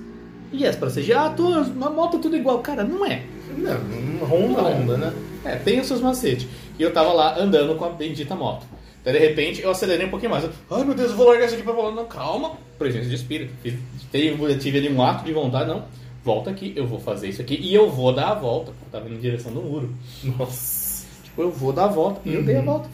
Yes 0.54 0.76
pra 0.76 0.90
CG. 0.90 1.12
Ah, 1.14 1.30
tô, 1.30 1.48
uma 1.50 1.90
moto 1.90 2.20
tudo 2.20 2.36
igual. 2.36 2.60
Cara, 2.60 2.84
não 2.84 3.06
é. 3.06 3.24
Não, 3.58 4.28
Honda, 4.28 4.62
Não 4.62 4.70
é. 4.70 4.74
Honda, 4.74 4.98
né? 4.98 5.14
É, 5.44 5.56
tem 5.58 5.80
os 5.80 5.88
seus 5.88 6.02
macetes. 6.02 6.48
E 6.78 6.84
eu 6.84 6.92
tava 6.94 7.14
lá 7.14 7.40
andando 7.40 7.76
com 7.76 7.86
a 7.86 7.90
bendita 7.90 8.36
moto. 8.36 8.66
Daí, 9.06 9.14
de 9.14 9.20
repente, 9.20 9.62
eu 9.62 9.70
acelerei 9.72 10.08
um 10.08 10.10
pouquinho 10.10 10.32
mais. 10.32 10.44
Eu, 10.44 10.50
Ai, 10.72 10.84
meu 10.84 10.96
Deus, 10.96 11.12
eu 11.12 11.16
vou 11.18 11.28
largar 11.28 11.46
isso 11.46 11.54
aqui 11.54 11.64
pra 11.64 11.74
volar. 11.74 11.94
Não, 11.94 12.06
calma. 12.06 12.54
Presença 12.80 13.08
de 13.08 13.16
espírito. 13.16 13.54
Tive, 13.64 14.58
tive 14.60 14.78
ali 14.80 14.90
um 14.92 15.02
ato 15.02 15.24
de 15.24 15.32
vontade. 15.32 15.70
Não, 15.70 15.86
volta 16.24 16.50
aqui, 16.50 16.74
eu 16.76 16.88
vou 16.88 17.00
fazer 17.00 17.30
isso 17.30 17.40
aqui. 17.42 17.56
E 17.62 17.74
eu 17.74 17.90
vou 17.90 18.12
dar 18.14 18.30
a 18.30 18.34
volta. 18.34 18.72
Eu 18.72 18.92
tava 18.92 19.06
indo 19.08 19.16
em 19.18 19.22
direção 19.22 19.52
do 19.54 19.62
muro. 19.62 19.94
Nossa. 20.24 21.06
Tipo, 21.24 21.44
eu 21.44 21.52
vou 21.52 21.72
dar 21.72 21.84
a 21.86 21.88
volta. 21.88 22.20
E 22.26 22.34
eu 22.34 22.44
dei 22.44 22.58
a 22.58 22.62
volta. 22.62 22.90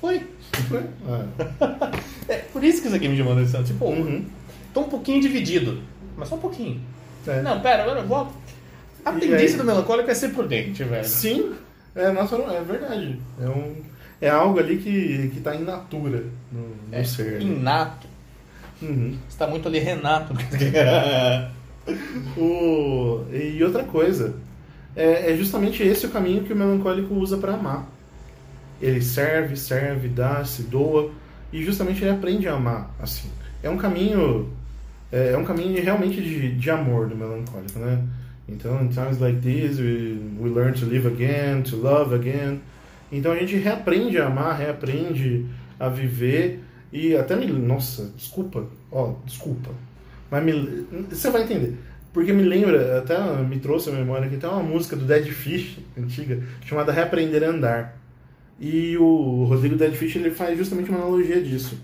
Foi. 0.00 0.22
Ah. 1.08 1.24
É, 2.26 2.38
por 2.38 2.64
isso 2.64 2.80
que 2.80 2.86
isso 2.86 2.96
aqui 2.96 3.06
me 3.06 3.16
chamou 3.18 3.34
a 3.34 3.36
atenção. 3.36 3.62
Tipo, 3.62 3.84
Uhum. 3.86 4.24
tô 4.72 4.80
um 4.80 4.88
pouquinho 4.88 5.20
dividido. 5.20 5.82
Mas 6.16 6.28
só 6.28 6.36
um 6.36 6.38
pouquinho. 6.38 6.80
É. 7.26 7.42
Não, 7.42 7.60
pera, 7.60 7.82
agora 7.82 8.00
eu 8.00 8.06
volto. 8.06 8.32
A 9.04 9.12
E 9.12 9.20
tendência 9.20 9.48
aí? 9.50 9.56
do 9.56 9.64
melancólico 9.64 10.10
é 10.10 10.14
ser 10.14 10.30
prudente, 10.30 10.82
velho. 10.84 11.04
Sim, 11.06 11.52
é 11.94 12.10
natural, 12.10 12.50
é 12.50 12.62
verdade. 12.62 13.20
É 13.42 13.46
um, 13.46 13.74
é 14.20 14.30
algo 14.30 14.58
ali 14.58 14.78
que, 14.78 15.30
que 15.34 15.40
tá 15.40 15.54
in 15.54 15.64
natura 15.64 16.24
no, 16.50 16.60
no 16.60 16.76
É 16.92 17.04
ser. 17.04 17.40
inato. 17.40 18.06
Uhum. 18.80 19.16
Você 19.28 19.38
tá 19.38 19.46
muito 19.46 19.68
ali, 19.68 19.78
Renato. 19.78 20.34
O... 22.36 23.26
E 23.30 23.62
outra 23.62 23.84
coisa, 23.84 24.34
é, 24.96 25.32
é 25.32 25.36
justamente 25.36 25.82
esse 25.82 26.06
o 26.06 26.10
caminho 26.10 26.42
que 26.42 26.52
o 26.52 26.56
melancólico 26.56 27.14
usa 27.14 27.36
para 27.36 27.52
amar. 27.54 27.86
Ele 28.80 29.02
serve, 29.02 29.54
serve, 29.56 30.08
dá, 30.08 30.42
se 30.44 30.62
doa 30.62 31.10
e 31.52 31.62
justamente 31.62 32.02
ele 32.02 32.10
aprende 32.10 32.48
a 32.48 32.54
amar 32.54 32.90
assim. 32.98 33.28
É 33.62 33.68
um 33.68 33.76
caminho, 33.76 34.50
é, 35.12 35.32
é 35.32 35.36
um 35.36 35.44
caminho 35.44 35.82
realmente 35.82 36.20
de, 36.22 36.54
de 36.54 36.70
amor 36.70 37.06
do 37.06 37.16
melancólico, 37.16 37.78
né? 37.78 38.02
Então, 38.48 38.82
in 38.82 38.88
times 38.88 39.18
like 39.18 39.40
this, 39.40 39.78
we, 39.78 40.18
we 40.38 40.50
learn 40.50 40.74
to 40.74 40.84
live 40.84 41.06
again, 41.06 41.62
to 41.62 41.76
love 41.76 42.14
again. 42.14 42.60
Então 43.16 43.32
a 43.32 43.36
gente 43.36 43.56
reaprende 43.56 44.18
a 44.18 44.26
amar, 44.26 44.58
reaprende 44.58 45.46
a 45.78 45.88
viver 45.88 46.60
e 46.92 47.16
até 47.16 47.36
me, 47.36 47.46
nossa, 47.46 48.12
desculpa, 48.16 48.66
ó, 48.90 49.14
desculpa. 49.24 49.70
Mas 50.30 50.44
me, 50.44 50.86
você 51.10 51.30
vai 51.30 51.42
entender. 51.42 51.76
Porque 52.12 52.32
me 52.32 52.44
lembra, 52.44 52.98
até 52.98 53.18
me 53.42 53.58
trouxe 53.58 53.90
a 53.90 53.92
memória 53.92 54.28
que 54.28 54.36
tem 54.36 54.48
uma 54.48 54.62
música 54.62 54.94
do 54.94 55.04
Dead 55.04 55.26
Fish, 55.26 55.78
antiga, 55.98 56.40
chamada 56.64 56.92
Reaprender 56.92 57.42
a 57.42 57.48
Andar. 57.48 57.98
E 58.60 58.96
o 58.96 59.44
Rodrigo 59.44 59.76
Dead 59.76 59.92
Fish 59.94 60.14
ele 60.14 60.30
faz 60.30 60.56
justamente 60.56 60.90
uma 60.90 61.00
analogia 61.00 61.42
disso. 61.42 61.76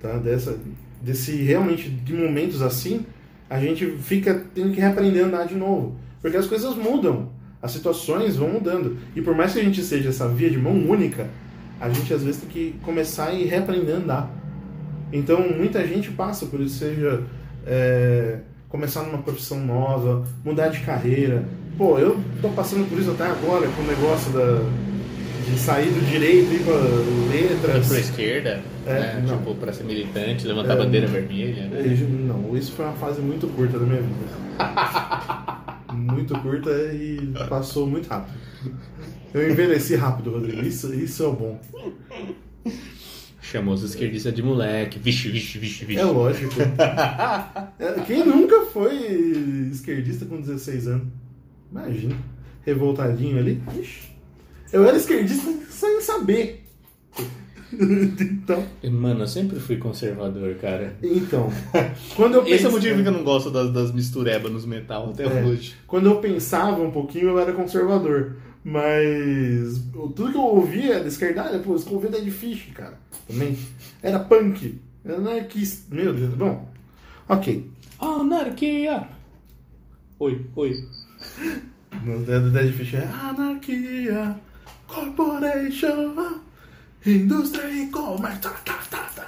Tá? 0.00 0.18
Dessa, 0.18 0.58
desse 1.00 1.36
realmente 1.36 1.88
de 1.88 2.12
momentos 2.12 2.60
assim, 2.60 3.06
a 3.48 3.60
gente 3.60 3.86
fica 3.98 4.44
tendo 4.54 4.72
que 4.72 4.80
reaprender 4.80 5.24
a 5.24 5.28
andar 5.28 5.46
de 5.46 5.54
novo. 5.54 5.96
Porque 6.20 6.36
as 6.36 6.46
coisas 6.46 6.74
mudam, 6.74 7.30
as 7.62 7.70
situações 7.70 8.36
vão 8.36 8.48
mudando. 8.48 8.96
E 9.16 9.22
por 9.22 9.34
mais 9.36 9.52
que 9.54 9.60
a 9.60 9.64
gente 9.64 9.82
seja 9.82 10.08
essa 10.08 10.26
via 10.28 10.50
de 10.50 10.58
mão 10.58 10.72
única, 10.88 11.28
a 11.80 11.88
gente 11.88 12.12
às 12.12 12.22
vezes 12.22 12.40
tem 12.40 12.50
que 12.50 12.74
começar 12.82 13.32
e 13.32 13.44
reaprender 13.44 13.94
a 13.94 13.98
andar. 13.98 14.30
Então 15.12 15.40
muita 15.56 15.86
gente 15.86 16.10
passa 16.10 16.46
por 16.46 16.60
isso, 16.60 16.78
seja 16.78 17.22
é, 17.66 18.38
começar 18.68 19.02
numa 19.02 19.18
profissão 19.18 19.60
nova, 19.60 20.24
mudar 20.44 20.68
de 20.68 20.80
carreira. 20.80 21.44
Pô, 21.78 21.98
eu 21.98 22.18
tô 22.40 22.48
passando 22.50 22.88
por 22.88 22.98
isso 22.98 23.10
até 23.12 23.24
agora 23.26 23.66
com 23.68 23.82
o 23.82 23.86
negócio 23.86 24.30
da, 24.32 24.62
de 25.50 25.58
sair 25.58 25.90
do 25.90 26.04
direito 26.10 26.50
e 26.52 26.56
ir 26.56 26.64
pra 26.64 26.74
Ir 27.36 27.48
letras. 27.50 27.88
pra 27.88 27.98
esquerda, 28.00 28.60
É, 28.86 28.92
né? 28.92 29.24
não. 29.26 29.38
tipo, 29.38 29.54
pra 29.54 29.72
ser 29.72 29.84
militante, 29.84 30.46
levantar 30.46 30.70
É, 30.70 30.72
a 30.72 30.76
bandeira 30.84 31.06
vermelha. 31.06 31.66
né? 31.68 31.82
E, 31.86 32.02
Não, 32.04 32.56
isso 32.56 32.72
foi 32.72 32.84
uma 32.86 32.94
fase 32.94 33.20
muito 33.20 33.46
curta 33.48 33.78
da 33.78 33.84
minha 33.86 34.00
vida. 34.02 34.42
muito 36.02 36.38
curta 36.40 36.70
e 36.92 37.32
passou 37.48 37.86
muito 37.86 38.08
rápido. 38.08 38.38
Eu 39.32 39.50
envelheci 39.50 39.94
rápido, 39.96 40.30
Rodrigo. 40.30 40.62
Isso, 40.62 40.92
isso 40.94 41.22
é 41.22 41.26
o 41.26 41.32
bom. 41.32 41.60
Chamou 43.40 43.74
os 43.74 43.82
esquerdistas 43.82 44.32
de 44.34 44.42
moleque. 44.42 44.98
Vixe, 44.98 45.28
vixe, 45.28 45.58
vixe, 45.58 45.84
vixe. 45.84 46.00
É 46.00 46.04
lógico. 46.04 46.54
É, 47.78 48.00
Quem 48.06 48.24
nunca 48.24 48.66
foi 48.66 48.94
esquerdista 49.70 50.24
com 50.26 50.40
16 50.40 50.88
anos? 50.88 51.08
Imagina. 51.70 52.16
Revoltadinho 52.64 53.38
ali. 53.38 53.62
Ixi. 53.78 54.12
Eu 54.72 54.86
era 54.86 54.96
esquerdista 54.96 55.52
sem 55.68 56.00
saber. 56.00 56.64
então, 58.20 58.66
Mano, 58.90 59.20
eu 59.20 59.26
sempre 59.26 59.58
fui 59.58 59.76
conservador, 59.78 60.54
cara. 60.56 60.96
então, 61.02 61.50
quando 62.16 62.34
eu 62.34 62.42
Esse 62.42 62.52
é 62.52 62.56
penso- 62.56 62.68
o 62.68 62.72
motivo 62.72 63.02
que 63.02 63.08
eu 63.08 63.12
não 63.12 63.24
gosto 63.24 63.50
das, 63.50 63.72
das 63.72 63.92
misturebas 63.92 64.52
nos 64.52 64.66
metal 64.66 65.10
até 65.10 65.24
É. 65.24 65.44
hoje. 65.44 65.74
Quando 65.86 66.06
eu 66.06 66.16
pensava 66.16 66.82
um 66.82 66.90
pouquinho, 66.90 67.28
eu 67.30 67.38
era 67.38 67.52
conservador. 67.52 68.36
Mas 68.64 69.82
tudo 69.92 70.30
que 70.30 70.36
eu 70.36 70.42
ouvia 70.42 71.00
da 71.00 71.08
esquerdalha, 71.08 71.58
pô, 71.58 71.74
Dead 72.08 72.30
Fish, 72.30 72.70
cara. 72.74 72.96
Também. 73.26 73.58
Era 74.02 74.20
punk. 74.20 74.78
Era 75.04 75.16
anarquista. 75.16 75.92
Meu 75.94 76.12
Deus. 76.14 76.32
Bom, 76.34 76.68
ok. 77.28 77.68
Anarquia! 77.98 79.08
Oi, 80.18 80.46
oi. 80.54 80.74
No 82.04 82.18
do 82.40 82.50
Dead 82.50 82.72
Fish 82.72 82.94
é 82.94 83.04
Anarquia, 83.06 84.34
Corporation, 84.88 86.40
Indústria 87.06 87.68
e 87.70 87.86
Comércio. 87.88 88.40
Tá, 88.40 88.50
tá, 88.64 88.78
tá, 88.90 89.10
tá. 89.14 89.26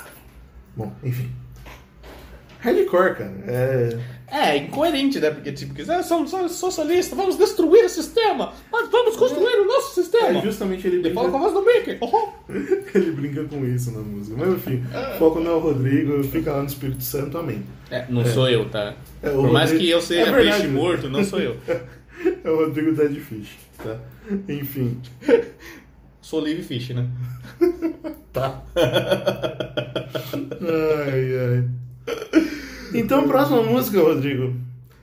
Bom, 0.77 0.93
enfim. 1.03 1.31
Hardcore, 2.61 3.15
cara. 3.17 3.35
É. 3.47 3.99
É, 4.27 4.57
incoerente, 4.57 5.21
né? 5.21 5.31
Porque, 5.31 5.53
tipo, 5.53 5.75
que, 5.75 5.83
ah, 5.89 6.03
somos 6.03 6.31
socialistas, 6.53 7.17
vamos 7.17 7.37
destruir 7.37 7.85
o 7.85 7.89
sistema, 7.89 8.53
mas 8.73 8.89
vamos 8.89 9.17
construir 9.17 9.61
o 9.61 9.67
nosso 9.67 9.95
sistema. 9.95 10.39
É 10.39 10.43
justamente 10.43 10.87
ele 10.87 10.97
Ele 10.97 11.03
brinca, 11.03 11.15
fala 11.21 11.31
com 11.31 11.37
a 11.37 11.41
voz 11.41 11.53
do 11.53 11.63
Mickey. 11.65 11.99
Oh, 12.01 12.29
ele 12.99 13.13
brinca 13.13 13.45
com 13.45 13.65
isso 13.67 13.93
na 13.93 14.01
música. 14.01 14.37
Mas 14.39 14.55
enfim, 14.55 14.83
foco 15.19 15.41
não 15.41 15.51
é 15.53 15.55
o 15.55 15.59
Rodrigo, 15.61 16.25
fica 16.25 16.53
lá 16.53 16.63
no 16.63 16.67
Espírito 16.67 17.05
Santo, 17.05 17.37
amém. 17.39 17.63
É, 17.91 18.07
não 18.09 18.25
sou 18.25 18.49
eu, 18.49 18.69
tá? 18.71 18.95
É, 19.23 19.29
Por 19.31 19.53
mais 19.53 19.71
Rodrigo- 19.71 19.85
que 19.85 19.91
eu 19.91 20.01
seja 20.01 20.31
É 20.31 20.33
peixe 20.33 20.67
morto, 20.69 21.09
não 21.09 21.23
sou 21.25 21.39
eu. 21.41 21.57
É 22.43 22.49
o 22.49 22.57
Rodrigo 22.57 22.93
Dead 22.93 23.17
Fish, 23.21 23.51
tá? 23.77 23.99
Enfim. 24.49 24.99
Sou 26.25 26.41
Live 26.41 26.63
Fish, 26.63 26.89
né? 26.91 27.07
Tá. 28.33 28.63
ai, 28.75 28.91
ai. 31.39 31.69
Então, 32.93 33.29
próxima 33.29 33.63
música, 33.63 34.01
Rodrigo. 34.01 34.57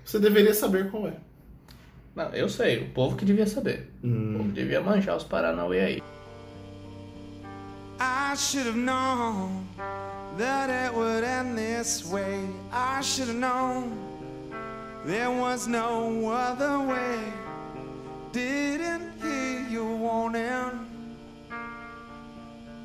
Você 0.03 0.19
deveria 0.19 0.53
saber 0.53 0.91
qual 0.91 1.07
é. 1.07 1.13
Não, 2.13 2.26
eu 2.34 2.49
sei, 2.49 2.80
o 2.80 2.89
povo 2.89 3.15
que 3.15 3.24
devia 3.24 3.47
saber. 3.47 3.89
Hum. 4.03 4.34
O 4.34 4.38
povo 4.39 4.51
devia 4.51 4.82
manjar 4.82 5.15
os 5.15 5.24
Paranauê 5.24 5.80
aí. 5.80 6.03
I 8.01 8.36
should 8.36 8.67
have 8.67 8.78
known 8.78 9.65
that 10.38 10.69
it 10.69 10.93
would 10.93 11.24
end 11.24 11.55
this 11.55 12.03
way. 12.11 12.49
I 12.74 13.01
should 13.01 13.30
have 13.30 13.39
known 13.39 13.93
there 15.05 15.30
was 15.30 15.67
no 15.67 16.30
other 16.30 16.80
way. 16.80 17.32
Didn't 18.34 19.22
hear 19.22 19.69
you 19.69 19.86
warning. 19.86 20.90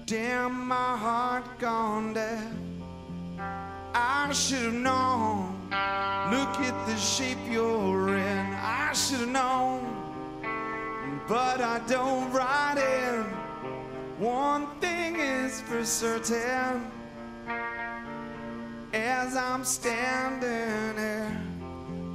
Damn, 0.07 0.69
my 0.69 0.97
heart 0.97 1.59
gone 1.59 2.13
deaf. 2.13 2.41
I 3.93 4.33
should 4.33 4.63
have 4.63 4.75
known. 4.75 5.53
Look 6.31 6.61
at 6.61 6.87
the 6.87 6.97
shape 6.97 7.39
you're 7.51 8.17
in. 8.17 8.47
I 8.55 8.93
should 8.93 9.19
have 9.19 9.29
known, 9.31 9.83
but 11.27 11.61
I 11.61 11.81
don't 11.89 12.31
ride 12.33 12.79
in. 12.79 13.25
One 14.25 14.69
thing 14.81 15.17
is 15.17 15.61
for 15.63 15.85
certain 15.85 16.87
As 18.93 19.37
I'm 19.37 19.65
standing 19.65 20.97
here 20.97 21.41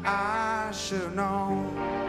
I 0.06 0.72
should 0.72 1.02
have 1.02 1.16
known 1.16 2.01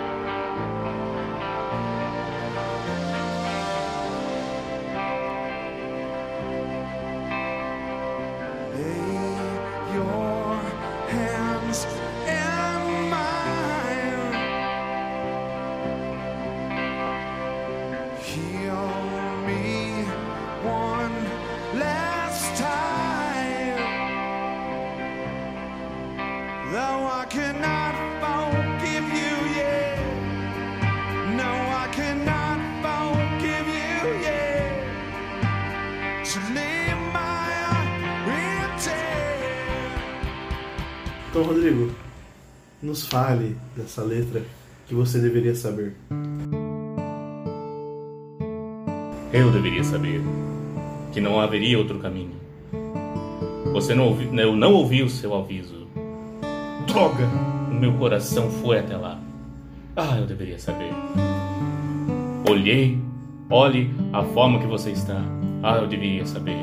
Então, 41.33 41.45
Rodrigo, 41.45 41.91
nos 42.83 43.07
fale 43.07 43.57
dessa 43.75 44.03
letra 44.03 44.43
que 44.87 44.95
você 44.95 45.19
deveria 45.19 45.55
saber. 45.55 45.95
Eu 49.33 49.51
deveria 49.51 49.83
saber 49.83 50.21
que 51.11 51.23
não 51.23 51.41
haveria 51.41 51.79
outro 51.79 51.99
caminho. 52.01 52.35
Você 53.73 53.95
não 53.95 54.09
ouviu, 54.09 54.35
eu 54.35 54.55
não 54.55 54.75
ouvi 54.75 55.03
o 55.03 55.09
seu 55.09 55.35
aviso. 55.35 55.87
Droga! 56.87 57.25
O 57.71 57.75
meu 57.77 57.95
coração 57.95 58.51
foi 58.51 58.81
até 58.81 58.95
lá. 58.95 59.19
Ah, 59.97 60.19
eu 60.19 60.27
deveria 60.27 60.59
saber. 60.59 60.93
Olhei, 62.47 62.99
olhe 63.49 63.91
a 64.13 64.23
forma 64.23 64.59
que 64.59 64.67
você 64.67 64.91
está. 64.91 65.25
Ah, 65.63 65.79
eu 65.79 65.89
deveria 65.89 66.27
saber. 66.27 66.63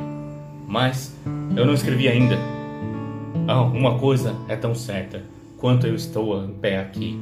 Mas 0.67 1.17
eu 1.57 1.65
não 1.65 1.73
escrevi 1.73 2.07
ainda. 2.07 2.58
Ah, 3.51 3.61
uma 3.63 3.97
coisa 3.97 4.35
é 4.47 4.55
tão 4.55 4.75
certa 4.75 5.23
quanto 5.57 5.87
eu 5.87 5.95
estou 5.95 6.43
em 6.45 6.53
pé 6.53 6.77
aqui. 6.77 7.19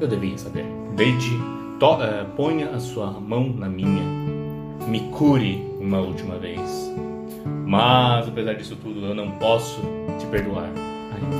Eu 0.00 0.08
deveria 0.08 0.36
saber. 0.36 0.64
Deite, 0.96 1.30
to- 1.78 2.02
eh, 2.02 2.24
ponha 2.36 2.70
a 2.70 2.80
sua 2.80 3.12
mão 3.12 3.48
na 3.48 3.68
minha. 3.68 4.02
Me 4.88 4.98
cure 5.10 5.64
uma 5.80 6.00
última 6.00 6.36
vez. 6.36 6.60
Mas, 7.64 8.26
apesar 8.26 8.54
disso 8.54 8.74
tudo, 8.82 9.06
eu 9.06 9.14
não 9.14 9.30
posso 9.38 9.80
te 10.18 10.26
perdoar 10.26 10.64
ainda. 10.64 11.36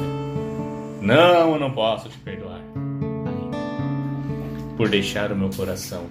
Não, 1.02 1.54
eu 1.54 1.58
não 1.58 1.72
posso 1.72 2.08
te 2.08 2.18
perdoar 2.18 2.60
ainda. 2.76 3.56
Por 4.76 4.88
deixar 4.88 5.32
o 5.32 5.36
meu 5.36 5.50
coração 5.50 6.04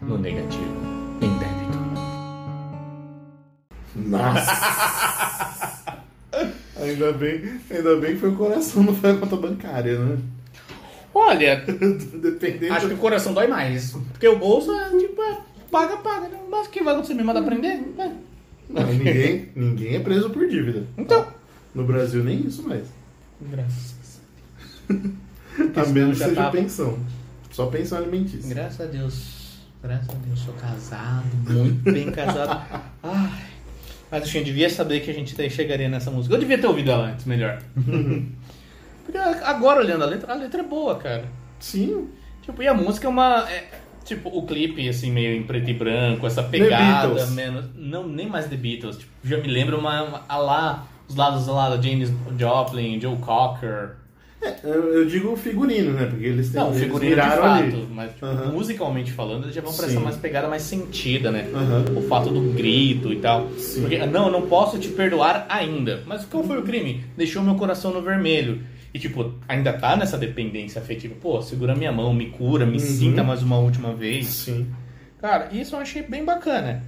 no 0.00 0.18
negativo, 0.18 0.64
em 1.20 1.28
débito. 1.38 1.78
Nossa! 3.94 5.70
ainda, 6.82 7.12
bem, 7.12 7.60
ainda 7.70 7.96
bem 7.96 8.14
que 8.14 8.20
foi 8.20 8.30
o 8.30 8.36
coração, 8.36 8.82
não 8.82 8.94
foi 8.94 9.10
a 9.12 9.16
conta 9.16 9.36
bancária, 9.36 9.98
né? 9.98 10.18
Olha, 11.14 11.62
Dependendo. 12.20 12.72
acho 12.72 12.88
que 12.88 12.94
o 12.94 12.98
coração 12.98 13.34
dói 13.34 13.46
mais. 13.46 13.92
Porque 14.12 14.26
o 14.28 14.38
bolso 14.38 14.72
é 14.72 14.90
tipo, 14.98 15.20
é, 15.22 15.38
paga, 15.70 15.96
paga. 15.98 16.28
né? 16.28 16.38
Mas 16.50 16.68
que 16.68 16.82
vai 16.82 16.94
acontecer? 16.94 17.14
Me 17.14 17.22
manda 17.22 17.40
aprender? 17.40 17.80
É. 17.98 18.10
Não, 18.68 18.86
ninguém, 18.86 19.48
ninguém 19.54 19.96
é 19.96 20.00
preso 20.00 20.30
por 20.30 20.48
dívida. 20.48 20.84
Então. 20.96 21.26
No 21.74 21.84
Brasil, 21.84 22.24
nem 22.24 22.46
isso 22.46 22.62
mais. 22.66 22.84
Graças. 23.40 24.20
A 25.76 25.86
menos 25.92 26.18
já 26.18 26.26
seja 26.28 26.36
tava- 26.40 26.52
pensão. 26.56 26.98
Só 27.50 27.66
pensão 27.66 27.98
alimentícia. 27.98 28.48
Graças 28.54 28.80
a 28.80 28.84
Deus. 28.90 29.42
Graças 29.82 30.08
a 30.08 30.14
Deus, 30.14 30.38
sou 30.40 30.54
casado, 30.54 31.26
muito 31.50 31.92
bem 31.92 32.10
casado. 32.12 32.62
Ai. 33.02 33.42
Mas 34.12 34.24
assim, 34.24 34.38
eu 34.38 34.44
devia 34.44 34.68
saber 34.68 35.00
que 35.00 35.10
a 35.10 35.14
gente 35.14 35.34
te- 35.34 35.48
chegaria 35.48 35.88
nessa 35.88 36.10
música. 36.10 36.34
Eu 36.34 36.38
devia 36.38 36.58
ter 36.58 36.66
ouvido 36.66 36.90
ela 36.90 37.06
antes, 37.06 37.24
melhor. 37.24 37.58
Porque 39.04 39.18
agora 39.18 39.80
olhando 39.80 40.02
a 40.04 40.06
letra, 40.06 40.32
a 40.32 40.36
letra 40.36 40.60
é 40.60 40.64
boa, 40.64 40.96
cara. 40.96 41.24
Sim. 41.58 42.08
Tipo, 42.42 42.62
e 42.62 42.68
a 42.68 42.74
música 42.74 43.06
é 43.06 43.10
uma. 43.10 43.48
é, 43.50 43.70
tipo, 44.04 44.28
o 44.28 44.44
clipe, 44.46 44.86
assim, 44.88 45.10
meio 45.10 45.34
em 45.34 45.42
preto 45.44 45.70
e 45.70 45.74
branco, 45.74 46.26
essa 46.26 46.42
pegada 46.42 47.08
menos. 47.30 47.64
Não, 47.74 48.06
nem 48.06 48.28
mais 48.28 48.46
The 48.48 48.56
Beatles. 48.56 48.98
Tipo, 48.98 49.10
já 49.24 49.38
me 49.38 49.48
lembra 49.48 49.76
uma, 49.78 50.02
uma. 50.02 50.24
a 50.28 50.36
lá, 50.36 50.86
os 51.08 51.16
lados 51.16 51.46
lá 51.46 51.70
da 51.74 51.80
James 51.80 52.12
Joplin, 52.38 53.00
Joe 53.00 53.16
Cocker. 53.16 53.96
É, 54.44 54.56
eu, 54.64 54.94
eu 54.94 55.04
digo 55.06 55.36
figurino, 55.36 55.92
né? 55.92 56.06
Porque 56.06 56.24
eles 56.26 56.50
têm 56.50 56.60
Não, 56.60 56.70
eles 56.70 56.82
figurino 56.82 57.14
de 57.14 57.20
fato, 57.20 57.44
ali. 57.44 57.86
mas 57.92 58.12
tipo, 58.12 58.26
musicalmente 58.52 59.12
falando, 59.12 59.44
eles 59.44 59.54
já 59.54 59.60
vão 59.60 59.72
pra 59.72 59.86
Sim. 59.86 59.92
essa 59.92 60.00
mais 60.00 60.16
pegada 60.16 60.48
mais 60.48 60.62
sentida, 60.62 61.30
né? 61.30 61.46
O 61.96 62.02
fato 62.02 62.28
do 62.30 62.40
grito 62.52 63.12
e 63.12 63.16
tal. 63.20 63.48
Sim. 63.56 63.82
Porque, 63.82 63.98
não, 64.06 64.26
eu 64.26 64.32
não 64.32 64.42
posso 64.48 64.78
te 64.78 64.88
perdoar 64.88 65.46
ainda. 65.48 66.02
Mas 66.06 66.24
qual 66.24 66.42
foi 66.42 66.58
o 66.58 66.62
crime? 66.62 67.04
Deixou 67.16 67.42
meu 67.42 67.54
coração 67.54 67.92
no 67.92 68.02
vermelho. 68.02 68.60
E, 68.92 68.98
tipo, 68.98 69.32
ainda 69.48 69.72
tá 69.72 69.96
nessa 69.96 70.18
dependência 70.18 70.80
afetiva. 70.82 71.14
Pô, 71.20 71.40
segura 71.40 71.74
minha 71.74 71.92
mão, 71.92 72.12
me 72.12 72.26
cura, 72.26 72.66
me 72.66 72.72
Uhum. 72.72 72.78
sinta 72.78 73.22
mais 73.22 73.42
uma 73.42 73.58
última 73.58 73.94
vez. 73.94 74.26
Sim. 74.26 74.66
Cara, 75.20 75.48
isso 75.52 75.76
eu 75.76 75.80
achei 75.80 76.02
bem 76.02 76.24
bacana. 76.24 76.82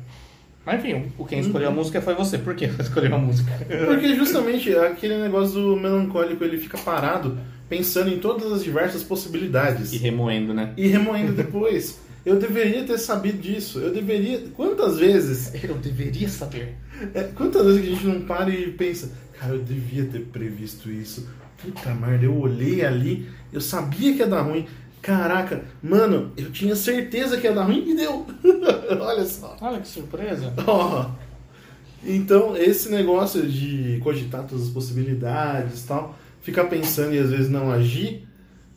Mas 0.67 0.81
enfim, 0.83 1.12
o 1.19 1.25
quem 1.25 1.41
escolheu 1.41 1.69
Uhum. 1.69 1.75
a 1.75 1.77
música 1.77 2.01
foi 2.01 2.15
você. 2.15 2.39
Por 2.39 2.55
que 2.55 2.65
escolheu 2.81 3.15
a 3.15 3.19
música? 3.19 3.51
Porque 3.87 4.15
justamente 4.15 4.75
aquele 4.75 5.19
negócio 5.19 5.55
do 5.55 5.77
melancólico, 5.77 6.43
ele 6.45 6.59
fica 6.59 6.79
parado 6.79 7.39
pensando 7.69 8.11
em 8.11 8.19
todas 8.19 8.53
as 8.53 8.62
diversas 8.65 9.03
possibilidades. 9.03 9.93
E 9.93 9.99
remoendo, 9.99 10.55
né? 10.55 10.73
E 10.77 10.87
remoendo 10.87 11.33
depois. 11.33 11.99
Eu 12.25 12.39
deveria 12.39 12.85
ter 12.85 12.97
sabido 12.99 13.39
disso. 13.39 13.79
Eu 13.81 13.93
deveria. 13.93 14.41
Quantas 14.57 14.99
vezes? 14.99 15.53
Eu 15.62 15.75
deveria 15.75 16.29
saber. 16.29 16.75
é, 17.12 17.25
quantas 17.25 17.67
vezes 17.67 17.81
que 17.83 17.87
a 17.89 17.91
gente 17.95 18.07
não 18.07 18.21
para 18.23 18.49
e 18.49 18.71
pensa, 18.73 19.12
cara, 19.39 19.53
eu 19.55 19.62
devia 19.62 20.05
ter 20.07 20.21
previsto 20.21 20.91
isso. 20.91 21.29
Puta 21.62 21.95
merda, 21.95 22.25
eu 22.25 22.35
olhei 22.37 22.85
ali, 22.85 23.27
eu 23.53 23.61
sabia 23.61 24.12
que 24.15 24.19
ia 24.21 24.27
dar 24.27 24.41
ruim. 24.43 24.67
Caraca, 25.05 25.62
mano, 25.82 26.32
eu 26.34 26.50
tinha 26.50 26.74
certeza 26.74 27.36
que 27.36 27.46
ia 27.46 27.52
dar 27.52 27.64
ruim 27.64 27.90
e 27.90 27.94
deu. 27.94 28.26
Olha 28.98 29.26
só. 29.26 29.55
Olha 29.61 29.78
que 29.78 29.86
surpresa. 29.86 30.50
Ó. 30.66 31.11
Então, 32.02 32.57
esse 32.57 32.90
negócio 32.90 33.46
de 33.46 34.00
cogitar 34.02 34.46
todas 34.46 34.68
as 34.68 34.70
possibilidades 34.70 35.84
e 35.84 35.86
tal, 35.86 36.18
ficar 36.40 36.64
pensando 36.64 37.14
e 37.14 37.18
às 37.18 37.28
vezes 37.28 37.50
não 37.50 37.70
agir, 37.70 38.26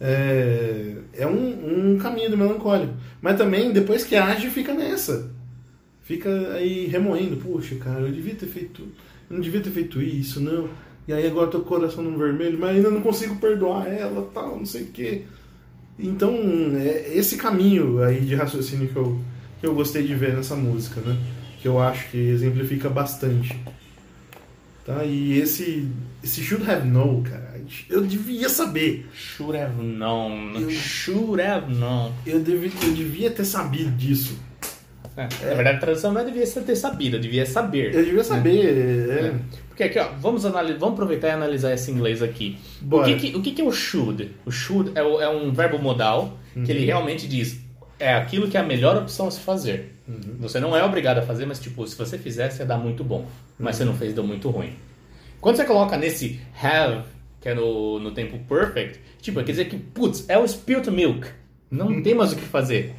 é, 0.01 0.97
é 1.13 1.25
um, 1.25 1.93
um 1.93 1.97
caminho 1.97 2.29
do 2.29 2.37
melancólico. 2.37 2.93
Mas 3.21 3.37
também, 3.37 3.71
depois 3.71 4.03
que 4.03 4.17
age, 4.17 4.49
fica 4.49 4.73
nessa. 4.73 5.31
Fica 6.03 6.29
aí 6.55 6.87
remoendo. 6.87 7.37
Puxa, 7.37 7.75
cara, 7.77 8.01
eu 8.01 8.11
devia 8.11 8.35
ter 8.35 8.47
feito. 8.47 8.81
Eu 9.29 9.35
não 9.37 9.39
devia 9.39 9.61
ter 9.61 9.71
feito 9.71 10.01
isso, 10.01 10.41
não. 10.41 10.67
E 11.07 11.13
aí 11.13 11.25
agora 11.25 11.47
tô 11.47 11.61
com 11.61 11.65
o 11.75 11.79
coração 11.79 12.03
no 12.03 12.17
vermelho, 12.17 12.59
mas 12.59 12.75
ainda 12.75 12.89
não 12.89 12.99
consigo 12.99 13.37
perdoar 13.37 13.87
ela, 13.87 14.29
tal, 14.33 14.57
não 14.57 14.65
sei 14.65 14.83
o 14.83 14.87
quê. 14.87 15.23
Então, 15.99 16.35
é 16.77 17.13
esse 17.15 17.37
caminho 17.37 18.01
aí 18.03 18.21
de 18.21 18.35
raciocínio 18.35 18.87
que 18.87 18.95
eu, 18.95 19.19
que 19.59 19.65
eu 19.65 19.73
gostei 19.73 20.03
de 20.03 20.13
ver 20.13 20.35
nessa 20.35 20.55
música, 20.55 21.01
né? 21.01 21.17
Que 21.61 21.67
eu 21.67 21.79
acho 21.81 22.09
que 22.09 22.17
exemplifica 22.17 22.87
bastante. 22.89 23.55
Tá? 24.85 25.03
E 25.03 25.37
esse, 25.39 25.87
esse 26.23 26.41
Should 26.41 26.69
Have 26.69 26.87
Known, 26.87 27.23
cara, 27.23 27.59
eu 27.89 28.01
devia 28.05 28.47
saber. 28.47 29.05
Should 29.13 29.57
have 29.57 29.81
known. 29.83 30.53
Eu- 30.59 30.69
Should 30.71 31.41
have 31.41 31.73
known. 31.73 32.13
Eu, 32.25 32.39
devia 32.39 32.71
eu 32.83 32.93
devia 32.93 33.29
ter 33.31 33.43
sabido 33.43 33.91
disso. 33.91 34.39
É, 35.17 35.23
Na 35.23 35.55
verdade, 35.55 35.77
a 35.77 35.79
tradução 35.79 36.13
não 36.13 36.23
devia 36.23 36.45
ser 36.45 36.61
ter 36.61 36.75
sabido, 36.75 37.19
devia 37.19 37.45
saber. 37.45 37.93
Eu 37.93 38.05
devia 38.05 38.23
saber. 38.23 38.65
é. 39.09 39.33
Porque 39.77 39.83
aqui, 39.83 39.99
ó, 39.99 40.07
vamos, 40.19 40.43
analisar, 40.43 40.79
vamos 40.79 40.93
aproveitar 40.95 41.27
e 41.27 41.31
analisar 41.31 41.71
esse 41.71 41.91
inglês 41.91 42.23
aqui. 42.23 42.57
O 42.89 43.03
que, 43.03 43.15
que- 43.15 43.35
o 43.37 43.41
que, 43.43 43.51
que 43.51 43.61
é 43.61 43.63
o 43.63 43.71
should? 43.71 44.31
O 44.43 44.49
should 44.49 44.91
é, 44.95 45.03
o- 45.03 45.21
é 45.21 45.29
um 45.29 45.51
verbo 45.51 45.77
modal 45.77 46.35
que 46.53 46.59
Uhum. 46.59 46.65
ele 46.67 46.85
realmente 46.85 47.27
diz 47.27 47.59
é 47.99 48.15
aquilo 48.15 48.47
que 48.47 48.57
é 48.57 48.59
a 48.59 48.63
melhor 48.63 48.97
opção 48.97 49.27
a 49.27 49.31
se 49.31 49.39
fazer. 49.39 49.93
Uhum. 50.07 50.37
Você 50.39 50.59
não 50.59 50.75
é 50.75 50.83
obrigado 50.83 51.19
a 51.19 51.21
fazer, 51.21 51.45
mas 51.45 51.59
tipo, 51.59 51.85
se 51.85 51.95
você 51.95 52.17
fizesse, 52.17 52.59
ia 52.59 52.65
dar 52.65 52.79
muito 52.79 53.03
bom. 53.03 53.27
Mas 53.59 53.75
você 53.75 53.85
não 53.85 53.93
fez, 53.93 54.15
deu 54.15 54.23
muito 54.23 54.49
ruim. 54.49 54.73
Quando 55.39 55.57
você 55.57 55.63
coloca 55.65 55.95
nesse 55.95 56.39
have, 56.59 57.03
que 57.39 57.47
é 57.49 57.53
no, 57.53 57.99
no 57.99 58.09
tempo 58.11 58.39
perfect, 58.49 58.99
tipo, 59.21 59.37
quer 59.43 59.51
dizer 59.51 59.65
que, 59.65 59.77
putz, 59.77 60.25
é 60.27 60.39
o 60.39 60.47
spilt 60.47 60.87
milk. 60.87 61.27
Não 61.69 62.01
tem 62.01 62.15
mais 62.15 62.33
o 62.33 62.35
que 62.35 62.41
fazer. 62.41 62.95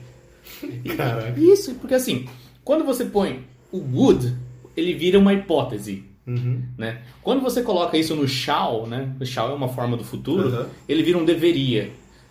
Caraca. 0.97 1.35
Isso, 1.39 1.75
porque 1.75 1.95
assim, 1.95 2.29
quando 2.65 2.85
você 2.85 3.05
põe 3.05 3.45
o 3.73 3.79
would, 3.79 4.33
ele 4.77 4.95
vira 4.95 5.19
uma 5.19 5.35
hipótese. 5.35 6.05
Uhum. 6.29 6.63
Né? 6.77 6.99
Quando 7.23 7.41
você 7.41 7.63
coloca 7.63 7.97
isso 7.97 8.15
no 8.15 8.29
shall, 8.29 8.87
né? 8.87 9.09
O 9.19 9.25
shall 9.25 9.51
é 9.51 9.55
uma 9.55 9.69
forma 9.69 9.97
do 9.97 10.05
futuro, 10.05 10.49
Uhum. 10.49 10.67
ele 10.89 11.03
vira 11.03 11.17
um 11.19 11.25
deveria. 11.25 11.91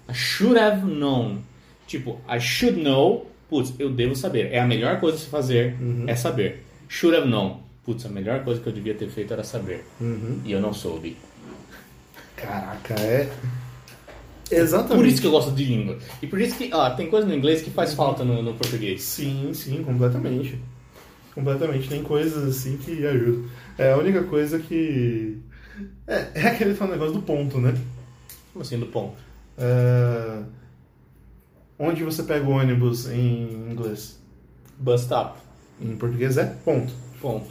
I 0.10 0.14
should 0.14 0.58
have 0.58 0.86
known. 0.86 1.40
Tipo, 1.88 2.22
I 2.30 2.40
should 2.40 2.80
know, 2.82 3.30
putz, 3.50 3.74
eu 3.80 3.90
devo 3.90 4.16
saber. 4.16 4.54
É 4.54 4.60
a 4.60 4.68
melhor 4.68 5.00
coisa 5.00 5.18
a 5.18 5.20
se 5.20 5.26
fazer, 5.28 5.76
Uhum. 5.82 6.04
é 6.08 6.16
saber. 6.16 6.64
Should 6.88 7.18
have 7.18 7.28
known. 7.28 7.58
Putz, 7.84 8.06
a 8.06 8.10
melhor 8.10 8.44
coisa 8.44 8.62
que 8.62 8.68
eu 8.68 8.74
devia 8.74 8.94
ter 8.94 9.08
feito 9.10 9.34
era 9.34 9.44
saber. 9.44 9.84
Uhum. 10.00 10.42
E 10.46 10.52
eu 10.52 10.62
não 10.62 10.74
soube. 10.74 11.18
Caraca, 12.36 12.94
é. 13.00 13.30
Exatamente. 14.52 14.96
Por 14.98 15.06
isso 15.06 15.22
que 15.22 15.28
eu 15.28 15.32
gosto 15.32 15.52
de 15.52 15.64
língua. 15.66 15.98
E 16.22 16.28
por 16.28 16.40
isso 16.40 16.56
que, 16.56 16.70
ó, 16.74 16.90
tem 16.92 17.10
coisa 17.10 17.28
no 17.28 17.34
inglês 17.36 17.62
que 17.62 17.70
faz 17.70 17.94
falta 17.94 18.24
no, 18.24 18.42
no 18.42 18.54
português. 18.54 19.02
Sim, 19.02 19.52
sim, 19.54 19.84
completamente. 19.84 20.58
Completamente. 21.38 21.88
Tem 21.88 22.02
coisas 22.02 22.44
assim 22.44 22.78
que 22.78 23.06
ajudam. 23.06 23.46
É 23.78 23.92
a 23.92 23.98
única 23.98 24.24
coisa 24.24 24.58
que. 24.58 25.38
É, 26.08 26.28
é 26.34 26.48
aquele 26.48 26.74
tal 26.74 26.88
negócio 26.88 27.14
do 27.14 27.22
ponto, 27.22 27.60
né? 27.60 27.78
Como 28.52 28.64
assim, 28.64 28.80
do 28.80 28.88
ponto? 28.88 29.14
É, 29.56 30.42
Onde 31.78 32.04
você 32.04 32.24
pega 32.24 32.44
o 32.44 32.50
ônibus 32.50 33.08
em 33.08 33.70
inglês? 33.72 34.20
Bus 34.80 35.02
stop. 35.02 35.38
Em 35.80 35.96
português 35.96 36.38
é 36.40 36.46
ponto. 36.66 36.92
Ponto. 37.22 37.46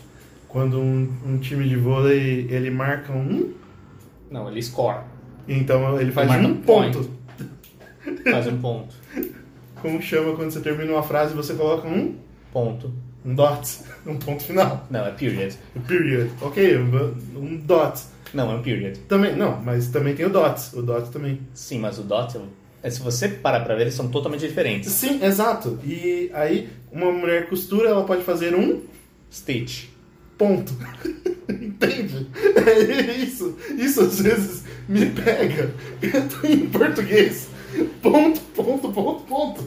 Quando 0.48 0.80
um, 0.80 1.08
um 1.24 1.38
time 1.38 1.68
de 1.68 1.76
vôlei 1.76 2.48
ele 2.50 2.70
marca 2.70 3.12
um, 3.12 3.52
Não, 4.28 4.50
ele 4.50 4.60
score. 4.60 5.04
então 5.46 6.00
ele 6.00 6.10
faz 6.10 6.26
Marca 6.26 6.44
um 6.44 6.50
um 6.50 6.56
point. 6.60 6.96
ponto. 6.96 7.10
Faz 8.32 8.48
um 8.48 8.58
ponto. 8.58 8.92
Como 9.80 10.02
chama 10.02 10.34
quando 10.34 10.50
você 10.50 10.60
termina 10.60 10.90
uma 10.90 11.04
frase 11.04 11.34
e 11.34 11.36
você 11.36 11.54
coloca 11.54 11.86
um, 11.86 12.16
Ponto. 12.52 12.92
Um 13.26 13.34
dot, 13.34 13.80
um 14.06 14.16
ponto 14.16 14.42
final. 14.44 14.86
Não, 14.90 15.04
é 15.04 15.10
period. 15.10 15.54
Period. 15.86 16.30
Ok, 16.40 16.78
um, 16.78 17.38
um 17.38 17.56
dot. 17.56 18.00
Não, 18.32 18.50
é 18.50 18.54
um 18.54 18.62
period. 18.62 18.98
Também, 19.08 19.34
não, 19.36 19.60
mas 19.62 19.88
também 19.88 20.14
tem 20.14 20.26
o 20.26 20.30
dot. 20.30 20.60
O 20.74 20.82
dot 20.82 21.10
também. 21.10 21.40
Sim, 21.54 21.78
mas 21.80 21.98
o 21.98 22.02
dot, 22.02 22.38
é, 22.82 22.90
se 22.90 23.00
você 23.00 23.28
parar 23.28 23.60
pra 23.60 23.74
ver, 23.74 23.82
eles 23.82 23.94
são 23.94 24.08
totalmente 24.08 24.46
diferentes. 24.46 24.90
Sim, 24.92 25.22
exato. 25.24 25.78
E 25.84 26.30
aí, 26.32 26.68
uma 26.92 27.10
mulher 27.10 27.48
costura, 27.48 27.88
ela 27.88 28.04
pode 28.04 28.22
fazer 28.22 28.54
um 28.54 28.82
Stitch. 29.32 29.86
ponto. 30.38 30.72
Entende? 31.48 32.28
É 32.66 33.12
isso. 33.16 33.56
Isso 33.76 34.00
às 34.02 34.20
vezes 34.20 34.64
me 34.88 35.06
pega. 35.06 35.72
Eu 36.02 36.28
tô 36.28 36.46
em 36.46 36.66
português. 36.68 37.48
Ponto, 38.02 38.40
ponto, 38.54 38.92
ponto, 38.92 39.22
ponto. 39.24 39.64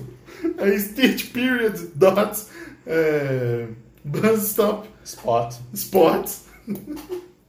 Aí, 0.57 0.79
stitch, 0.79 1.31
period, 1.31 1.77
dot, 1.95 2.39
é, 2.89 3.67
bus 4.03 4.43
stop, 4.49 4.89
Spot. 5.05 5.53
spot. 5.73 6.29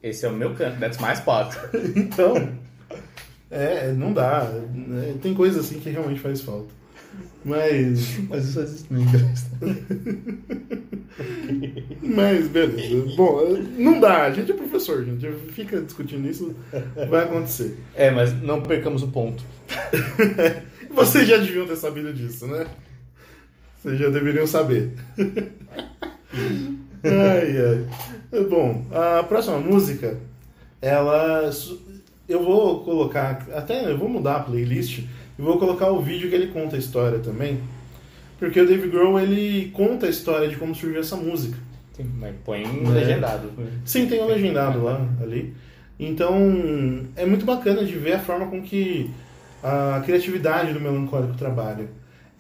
Esse 0.03 0.27
é 0.27 0.29
o 0.29 0.33
meu 0.33 0.55
canto, 0.55 0.79
that's 0.79 0.99
my 0.99 1.13
spot. 1.15 1.55
Então, 1.97 2.53
é, 3.51 3.91
não 3.93 4.13
dá. 4.13 4.47
É, 5.09 5.15
Tem 5.21 5.35
coisas 5.35 5.65
assim 5.65 5.81
que 5.81 5.91
realmente 5.91 6.21
faz 6.21 6.43
falta. 6.43 6.69
Mas. 7.45 8.19
Mas 8.29 8.49
isso 8.49 8.61
existe 8.61 8.93
no 8.93 9.01
inglês. 9.01 9.47
Mas, 12.03 12.49
beleza. 12.49 13.17
Bom, 13.17 13.41
não 13.79 13.99
dá. 13.99 14.27
A 14.27 14.31
gente 14.31 14.53
é 14.53 14.55
professor, 14.55 15.05
gente. 15.05 15.27
Fica 15.53 15.81
discutindo 15.81 16.29
isso, 16.29 16.55
vai 17.09 17.25
acontecer. 17.25 17.79
É, 17.95 18.11
mas 18.11 18.33
não 18.43 18.61
percamos 18.63 19.03
o 19.03 19.09
ponto. 19.09 19.43
Vocês 20.95 21.27
já 21.27 21.39
deviam 21.39 21.67
ter 21.67 21.77
sabido 21.77 22.13
disso, 22.13 22.47
né? 22.47 22.67
Vocês 23.83 23.99
já 23.99 24.11
deveriam 24.11 24.47
saber. 24.47 24.93
ai, 27.03 27.57
ai. 27.57 27.87
Bom, 28.45 28.85
a 28.93 29.23
próxima 29.23 29.59
música, 29.59 30.19
ela. 30.83 31.51
Eu 32.29 32.45
vou 32.45 32.85
colocar. 32.85 33.47
Até 33.55 33.91
eu 33.91 33.97
vou 33.97 34.09
mudar 34.09 34.37
a 34.37 34.41
playlist 34.41 34.99
e 34.99 35.43
vou 35.43 35.59
colocar 35.59 35.91
o 35.91 36.03
vídeo 36.03 36.29
que 36.29 36.35
ele 36.35 36.49
conta 36.49 36.77
a 36.77 36.79
história 36.79 37.21
também. 37.21 37.59
Porque 38.39 38.61
o 38.61 38.67
Dave 38.67 38.89
Grohl 38.89 39.19
ele 39.19 39.71
conta 39.71 40.07
a 40.07 40.11
história 40.11 40.49
de 40.49 40.57
como 40.57 40.75
surgiu 40.75 41.01
essa 41.01 41.17
música. 41.17 41.57
Sim, 41.95 42.11
mas 42.19 42.35
põe 42.45 42.65
legendado. 42.87 43.51
Sim, 43.85 44.07
tem 44.07 44.21
o 44.21 44.27
legendado 44.27 44.83
lá 44.85 45.09
ali. 45.23 45.55
Então 45.99 46.37
é 47.17 47.25
muito 47.25 47.47
bacana 47.47 47.85
de 47.85 47.97
ver 47.97 48.15
a 48.15 48.21
forma 48.21 48.47
com 48.47 48.63
que 48.63 49.11
a 49.63 50.03
criatividade 50.05 50.73
do 50.75 50.81
melancólico 50.81 51.37
trabalha. 51.37 51.87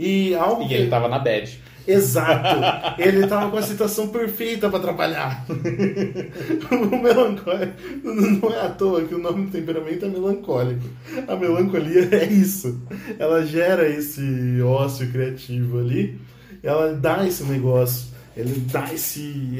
E 0.00 0.34
algo 0.34 0.62
E 0.62 0.68
que... 0.68 0.74
ele 0.74 0.88
tava 0.88 1.08
na 1.08 1.18
bad. 1.18 1.60
Exato! 1.86 2.60
Ele 3.00 3.26
tava 3.26 3.50
com 3.50 3.56
a 3.56 3.62
situação 3.62 4.08
perfeita 4.08 4.68
para 4.68 4.78
trabalhar. 4.78 5.44
o 5.50 7.02
melancólico 7.02 7.72
não 8.04 8.52
é 8.52 8.66
à 8.66 8.68
toa 8.68 9.02
que 9.02 9.14
o 9.14 9.18
nome 9.18 9.46
do 9.46 9.52
temperamento 9.52 10.04
é 10.04 10.08
melancólico. 10.08 10.84
A 11.26 11.34
melancolia 11.36 12.08
é 12.12 12.24
isso. 12.26 12.80
Ela 13.18 13.44
gera 13.44 13.88
esse 13.88 14.60
ócio 14.62 15.10
criativo 15.10 15.80
ali, 15.80 16.18
ela 16.62 16.92
dá 16.92 17.26
esse 17.26 17.42
negócio, 17.44 18.08
ele 18.36 18.60
dá 18.70 18.92
esse, 18.92 19.58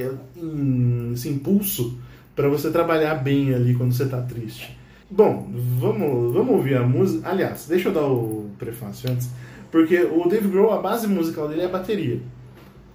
esse 1.12 1.28
impulso 1.28 1.98
para 2.36 2.48
você 2.48 2.70
trabalhar 2.70 3.16
bem 3.16 3.54
ali 3.54 3.74
quando 3.74 3.92
você 3.92 4.06
tá 4.06 4.20
triste. 4.20 4.78
Bom, 5.10 5.50
vamos, 5.78 6.32
vamos 6.32 6.54
ouvir 6.54 6.76
a 6.76 6.82
música. 6.82 7.28
Aliás, 7.28 7.66
deixa 7.66 7.88
eu 7.88 7.92
dar 7.92 8.06
o 8.06 8.48
prefácio 8.58 9.10
antes. 9.10 9.28
Porque 9.70 10.02
o 10.02 10.28
Dave 10.28 10.48
Grohl, 10.48 10.72
a 10.72 10.80
base 10.80 11.06
musical 11.06 11.48
dele 11.48 11.62
é 11.62 11.66
a 11.66 11.68
bateria. 11.68 12.20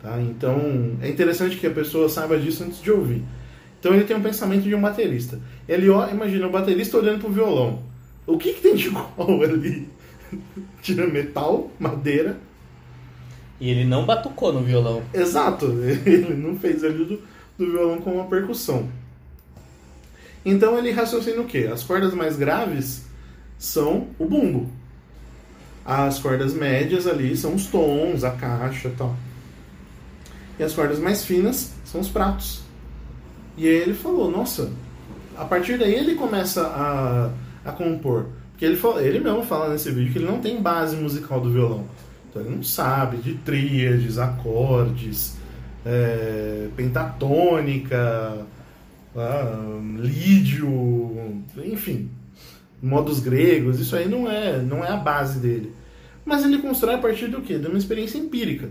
Tá? 0.01 0.21
Então 0.21 0.97
é 1.01 1.09
interessante 1.09 1.57
que 1.57 1.67
a 1.67 1.71
pessoa 1.71 2.09
saiba 2.09 2.37
disso 2.37 2.63
antes 2.63 2.81
de 2.81 2.91
ouvir. 2.91 3.23
Então 3.79 3.93
ele 3.93 4.03
tem 4.03 4.15
um 4.15 4.21
pensamento 4.21 4.63
de 4.63 4.75
um 4.75 4.81
baterista. 4.81 5.39
Ele 5.67 5.89
ó, 5.89 6.07
imagina 6.09 6.47
o 6.47 6.51
baterista 6.51 6.97
olhando 6.97 7.19
pro 7.19 7.31
violão. 7.31 7.83
O 8.27 8.37
que, 8.37 8.53
que 8.53 8.61
tem 8.61 8.75
de 8.75 8.87
igual 8.87 9.41
ali? 9.43 9.87
Tira 10.81 11.07
metal, 11.07 11.71
madeira. 11.79 12.37
E 13.59 13.69
ele 13.69 13.85
não 13.85 14.05
batucou 14.05 14.51
no 14.51 14.61
violão. 14.61 15.01
Exato, 15.13 15.65
ele 16.05 16.33
não 16.33 16.57
fez 16.57 16.83
ali 16.83 17.05
do, 17.05 17.21
do 17.57 17.71
violão 17.71 17.97
com 17.99 18.13
uma 18.13 18.25
percussão. 18.25 18.89
Então 20.45 20.77
ele 20.77 20.91
raciocina 20.91 21.41
o 21.41 21.45
quê? 21.45 21.69
As 21.71 21.83
cordas 21.83 22.13
mais 22.13 22.35
graves 22.37 23.05
são 23.57 24.07
o 24.19 24.25
bumbo. 24.25 24.69
As 25.85 26.17
cordas 26.17 26.53
médias 26.53 27.05
ali 27.05 27.37
são 27.37 27.53
os 27.53 27.67
tons, 27.67 28.23
a 28.23 28.31
caixa 28.31 28.87
e 28.87 28.91
tal. 28.91 29.15
E 30.57 30.63
as 30.63 30.73
cordas 30.73 30.97
mais 30.99 31.23
finas 31.23 31.73
são 31.85 32.01
os 32.01 32.09
pratos. 32.09 32.63
E 33.55 33.67
aí 33.67 33.75
ele 33.75 33.93
falou, 33.93 34.31
nossa, 34.31 34.71
a 35.37 35.45
partir 35.45 35.77
daí 35.77 35.93
ele 35.93 36.15
começa 36.15 36.65
a, 36.65 37.29
a 37.69 37.71
compor. 37.71 38.27
Porque 38.51 38.65
ele, 38.65 38.77
fala, 38.77 39.01
ele 39.03 39.19
mesmo 39.19 39.43
fala 39.43 39.69
nesse 39.69 39.91
vídeo 39.91 40.11
que 40.11 40.17
ele 40.17 40.27
não 40.27 40.39
tem 40.39 40.61
base 40.61 40.95
musical 40.95 41.39
do 41.39 41.51
violão. 41.51 41.85
Então 42.29 42.41
ele 42.41 42.55
não 42.55 42.63
sabe 42.63 43.17
de 43.17 43.35
tríades, 43.35 44.17
acordes, 44.17 45.37
é, 45.85 46.67
pentatônica, 46.75 48.45
ah, 49.15 49.79
lídio, 49.99 51.43
enfim, 51.63 52.09
modos 52.81 53.19
gregos, 53.19 53.79
isso 53.79 53.95
aí 53.95 54.07
não 54.07 54.29
é, 54.29 54.61
não 54.61 54.83
é 54.83 54.89
a 54.89 54.97
base 54.97 55.39
dele. 55.39 55.73
Mas 56.25 56.43
ele 56.43 56.57
constrói 56.57 56.95
a 56.95 56.99
partir 56.99 57.27
do 57.27 57.41
quê? 57.41 57.57
De 57.57 57.67
uma 57.67 57.77
experiência 57.77 58.17
empírica. 58.17 58.69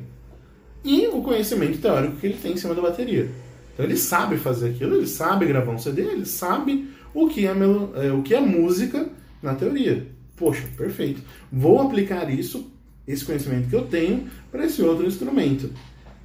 E 0.84 1.06
o 1.08 1.22
conhecimento 1.22 1.78
teórico 1.78 2.16
que 2.16 2.26
ele 2.26 2.36
tem 2.36 2.52
em 2.52 2.56
cima 2.56 2.74
da 2.74 2.82
bateria. 2.82 3.30
Então 3.72 3.86
ele 3.86 3.96
sabe 3.96 4.36
fazer 4.36 4.70
aquilo, 4.70 4.96
ele 4.96 5.06
sabe 5.06 5.46
gravar 5.46 5.72
um 5.72 5.78
CD, 5.78 6.02
ele 6.02 6.26
sabe 6.26 6.88
o 7.12 7.28
que 7.28 7.46
é, 7.46 7.54
melo, 7.54 7.92
é, 7.96 8.12
o 8.12 8.22
que 8.22 8.34
é 8.34 8.40
música 8.40 9.08
na 9.42 9.54
teoria. 9.54 10.06
Poxa, 10.36 10.64
perfeito. 10.76 11.22
Vou 11.50 11.80
aplicar 11.80 12.28
isso, 12.30 12.70
esse 13.06 13.24
conhecimento 13.24 13.68
que 13.68 13.76
eu 13.76 13.86
tenho, 13.86 14.28
para 14.50 14.64
esse 14.64 14.82
outro 14.82 15.06
instrumento. 15.06 15.70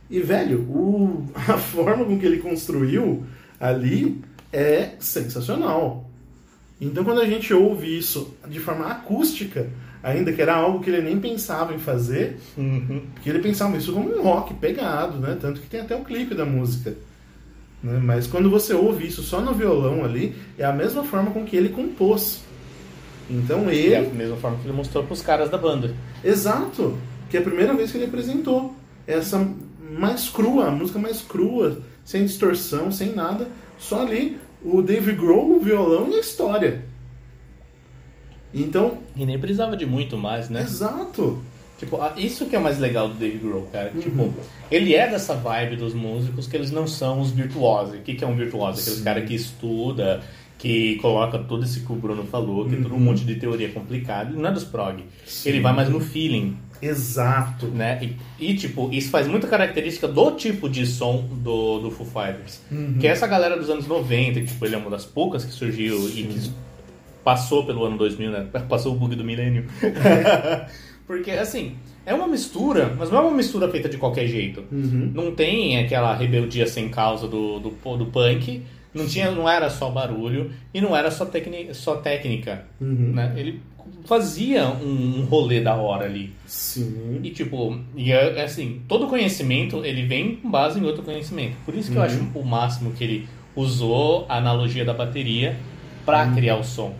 E, 0.09 0.19
velho, 0.19 0.61
o, 0.61 1.25
a 1.36 1.57
forma 1.57 2.03
com 2.05 2.19
que 2.19 2.25
ele 2.25 2.39
construiu 2.39 3.23
ali 3.59 4.19
é 4.51 4.91
sensacional. 4.99 6.09
Então, 6.82 7.03
quando 7.03 7.19
a 7.21 7.25
gente 7.25 7.53
ouve 7.53 7.97
isso 7.97 8.34
de 8.47 8.59
forma 8.59 8.86
acústica, 8.88 9.67
ainda 10.01 10.32
que 10.32 10.41
era 10.41 10.55
algo 10.55 10.80
que 10.80 10.89
ele 10.89 11.01
nem 11.01 11.19
pensava 11.19 11.73
em 11.73 11.80
fazer, 11.80 12.38
porque 13.13 13.30
ele 13.30 13.39
pensava 13.39 13.75
isso 13.77 13.91
como 13.91 14.09
um 14.17 14.21
rock 14.21 14.53
pegado, 14.53 15.17
né? 15.19 15.38
Tanto 15.39 15.59
que 15.59 15.67
tem 15.67 15.82
até 15.82 15.95
o 15.95 16.03
clipe 16.05 16.34
da 16.34 16.45
música. 16.45 16.95
Né? 17.84 17.99
Mas 18.01 18.27
quando 18.27 18.49
você 18.49 18.73
ouve 18.73 19.07
isso 19.07 19.21
só 19.23 19.41
no 19.41 19.53
violão 19.53 20.03
ali, 20.05 20.36
é 20.57 20.63
a 20.65 20.71
mesma 20.71 21.03
forma 21.03 21.32
com 21.32 21.43
que 21.45 21.55
ele 21.55 21.69
compôs. 21.69 22.41
Então 23.30 23.69
E 23.71 23.93
é 23.93 23.99
ele. 23.99 24.07
a 24.07 24.13
mesma 24.13 24.38
forma 24.38 24.57
que 24.57 24.65
ele 24.67 24.75
mostrou 24.75 25.03
pros 25.03 25.21
caras 25.21 25.49
da 25.49 25.57
banda. 25.57 25.93
Exato! 26.23 26.97
Que 27.30 27.38
é 27.38 27.39
a 27.41 27.43
primeira 27.43 27.73
vez 27.73 27.91
que 27.91 27.97
ele 27.97 28.05
apresentou. 28.05 28.73
Essa 29.05 29.47
mais 29.91 30.30
crua, 30.30 30.67
a 30.67 30.71
música 30.71 30.97
mais 30.97 31.21
crua, 31.21 31.82
sem 32.05 32.25
distorção, 32.25 32.91
sem 32.91 33.13
nada. 33.13 33.47
Só 33.77 34.01
ali 34.01 34.38
o 34.64 34.82
Dave 34.82 35.14
Grohl, 35.14 35.57
o 35.57 35.60
violão 35.60 36.10
e 36.10 36.16
a 36.16 36.20
história. 36.20 36.86
Então, 38.53 38.97
E 39.16 39.26
nem 39.26 39.38
precisava 39.39 39.78
de 39.78 39.86
muito 39.86 40.18
mais, 40.18 40.49
né? 40.49 40.62
exato! 40.62 41.41
Tipo, 41.78 41.97
isso 42.18 42.45
que 42.47 42.55
é 42.55 42.60
o 42.60 42.62
mais 42.62 42.78
legal 42.78 43.07
do 43.07 43.14
Dave 43.14 43.38
Grohl, 43.38 43.68
cara. 43.72 43.89
Tipo, 43.91 44.34
ele 44.70 44.93
é 44.93 45.07
dessa 45.07 45.34
vibe 45.36 45.78
dos 45.78 45.93
músicos 45.93 46.45
que 46.45 46.57
eles 46.57 46.72
não 46.72 46.86
são 46.86 47.22
os 47.22 47.32
virtuosos. 47.32 47.95
O 47.95 48.01
que, 48.01 48.16
que 48.16 48.24
é 48.24 48.28
um 48.28 48.36
virtuoso? 48.36 48.82
Aqueles 48.82 49.01
cara 49.01 49.22
que 49.22 49.34
estuda, 49.34 50.22
que 50.57 50.97
coloca 50.97 51.39
todo 51.39 51.64
esse 51.64 51.80
que 51.80 51.91
o 51.91 51.95
Bruno 51.95 52.26
falou, 52.26 52.68
que 52.68 52.76
é 52.76 52.82
todo 52.82 52.93
um 52.93 52.99
monte 52.99 53.24
de 53.24 53.36
teoria 53.36 53.70
complicada. 53.70 54.30
Ele 54.30 54.41
não 54.41 54.49
é 54.49 54.51
dos 54.51 54.66
prog. 54.66 55.05
Ele 55.45 55.62
vai 55.62 55.72
mais 55.74 55.88
no 55.88 56.01
feeling, 56.01 56.57
Exato! 56.82 57.67
né? 57.67 57.99
E, 58.01 58.51
e, 58.51 58.55
tipo, 58.55 58.89
isso 58.91 59.09
faz 59.09 59.27
muita 59.27 59.47
característica 59.47 60.07
do 60.07 60.32
tipo 60.32 60.69
de 60.69 60.86
som 60.86 61.27
do, 61.32 61.80
do 61.80 61.91
Foo 61.91 62.05
Fighters. 62.05 62.61
Que 62.99 63.07
é 63.07 63.11
essa 63.11 63.27
galera 63.27 63.57
dos 63.57 63.69
anos 63.69 63.88
90, 63.88 64.41
que 64.41 64.47
tipo, 64.47 64.65
ele 64.65 64.75
é 64.75 64.77
uma 64.77 64.89
das 64.89 65.05
poucas 65.05 65.45
que 65.45 65.51
surgiu 65.51 66.07
e 66.09 66.23
que 66.23 66.51
passou 67.23 67.65
pelo 67.65 67.86
ano 67.86 67.97
2000, 67.97 68.32
né? 68.32 68.47
Passou 68.67 68.93
o 68.93 68.95
bug 68.95 69.15
do 69.15 69.23
milênio. 69.23 69.65
Porque, 71.05 71.32
assim, 71.32 71.75
é 72.05 72.13
uma 72.13 72.27
mistura, 72.27 72.95
mas 72.97 73.09
não 73.09 73.17
é 73.17 73.21
uma 73.21 73.36
mistura 73.36 73.67
feita 73.69 73.89
de 73.89 73.97
qualquer 73.97 74.27
jeito. 74.27 74.63
Não 74.71 75.34
tem 75.34 75.80
aquela 75.80 76.15
rebeldia 76.15 76.67
sem 76.67 76.89
causa 76.89 77.27
do, 77.27 77.59
do, 77.59 77.97
do 77.97 78.05
punk, 78.05 78.63
não, 78.93 79.07
tinha, 79.07 79.32
não 79.32 79.47
era 79.47 79.69
só 79.69 79.89
barulho 79.89 80.51
e 80.73 80.82
não 80.82 80.95
era 80.95 81.11
só, 81.11 81.25
tecni, 81.25 81.73
só 81.73 81.95
técnica. 81.95 82.65
Né? 83.13 83.34
Ele 83.38 83.61
fazia 84.05 84.67
um, 84.67 85.19
um 85.19 85.25
rolê 85.25 85.61
da 85.61 85.75
hora 85.75 86.05
ali. 86.05 86.33
Sim. 86.45 87.19
E 87.23 87.29
tipo, 87.29 87.79
e 87.95 88.11
é, 88.11 88.39
é 88.39 88.43
assim, 88.43 88.81
todo 88.87 89.07
conhecimento 89.07 89.83
ele 89.85 90.05
vem 90.05 90.37
com 90.37 90.49
base 90.49 90.79
em 90.79 90.85
outro 90.85 91.03
conhecimento. 91.03 91.55
Por 91.65 91.75
isso 91.75 91.91
que 91.91 91.97
eu 91.97 92.01
acho 92.01 92.19
o 92.33 92.43
máximo 92.43 92.91
que 92.91 93.03
ele 93.03 93.29
usou 93.55 94.25
a 94.29 94.37
analogia 94.37 94.85
da 94.85 94.93
bateria 94.93 95.57
pra 96.05 96.27
criar 96.31 96.57
o 96.57 96.63
som. 96.63 96.93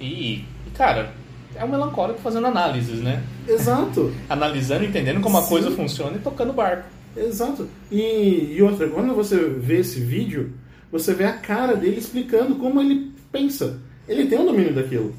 E, 0.00 0.44
cara, 0.74 1.12
é 1.54 1.64
um 1.64 1.68
melancólico 1.68 2.20
fazendo 2.20 2.46
análises, 2.46 3.00
né? 3.00 3.22
Exato! 3.46 4.12
Analisando, 4.28 4.84
entendendo 4.84 5.20
como 5.20 5.38
a 5.38 5.42
Sim. 5.42 5.48
coisa 5.48 5.70
funciona 5.70 6.16
e 6.16 6.20
tocando 6.20 6.52
barco. 6.52 6.88
Exato. 7.16 7.68
E, 7.90 8.54
e 8.56 8.62
outra, 8.62 8.88
quando 8.88 9.14
você 9.14 9.36
vê 9.36 9.78
esse 9.78 10.00
vídeo, 10.00 10.52
você 10.90 11.14
vê 11.14 11.24
a 11.24 11.32
cara 11.32 11.76
dele 11.76 11.98
explicando 11.98 12.56
como 12.56 12.80
ele 12.80 13.12
pensa. 13.30 13.78
Ele 14.08 14.26
tem 14.26 14.38
o 14.38 14.44
domínio 14.44 14.74
daquilo. 14.74 15.14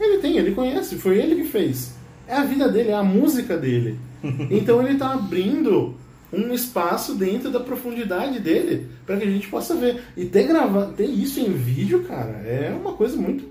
Ele 0.00 0.18
tem, 0.18 0.38
ele 0.38 0.52
conhece, 0.52 0.96
foi 0.96 1.18
ele 1.18 1.36
que 1.36 1.44
fez. 1.44 1.94
É 2.26 2.34
a 2.34 2.44
vida 2.44 2.68
dele, 2.68 2.90
é 2.90 2.94
a 2.94 3.02
música 3.02 3.56
dele. 3.56 3.98
Então 4.50 4.82
ele 4.82 4.92
está 4.92 5.12
abrindo 5.14 5.94
um 6.32 6.52
espaço 6.52 7.14
dentro 7.14 7.50
da 7.50 7.60
profundidade 7.60 8.38
dele 8.38 8.86
para 9.04 9.16
que 9.16 9.24
a 9.24 9.30
gente 9.30 9.48
possa 9.48 9.74
ver. 9.74 10.02
E 10.16 10.24
ter 10.24 10.44
gravado, 10.44 10.92
ter 10.92 11.06
isso 11.06 11.40
em 11.40 11.52
vídeo, 11.52 12.04
cara, 12.04 12.42
é 12.46 12.70
uma 12.70 12.92
coisa 12.92 13.16
muito 13.16 13.44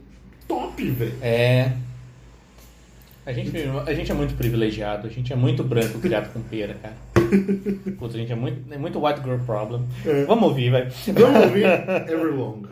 top, 0.47 0.89
velho. 0.89 1.13
É. 1.21 1.73
A 3.25 3.33
gente, 3.33 3.51
a 3.85 3.93
gente 3.93 4.11
é 4.11 4.15
muito 4.15 4.33
privilegiado, 4.35 5.07
a 5.07 5.09
gente 5.09 5.31
é 5.31 5.35
muito 5.35 5.63
branco 5.63 5.99
criado 5.99 6.33
com 6.33 6.41
pera, 6.41 6.75
cara. 6.81 6.95
Putz, 7.99 8.15
a 8.15 8.17
gente 8.17 8.31
é 8.31 8.35
muito, 8.35 8.73
é 8.73 8.77
muito 8.77 9.03
white 9.05 9.21
girl 9.21 9.37
problem. 9.45 9.83
Vamos 10.25 10.45
ouvir, 10.45 10.71
vai. 10.71 10.89
Vamos 11.13 11.43
ouvir 11.43 11.65
Everlong. 12.09 12.63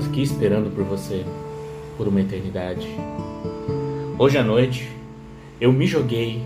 Aqui 0.00 0.22
esperando 0.22 0.74
por 0.74 0.84
você 0.84 1.24
por 1.96 2.08
uma 2.08 2.20
eternidade. 2.20 2.88
Hoje 4.18 4.38
à 4.38 4.42
noite 4.42 4.88
eu 5.60 5.72
me 5.72 5.86
joguei, 5.86 6.42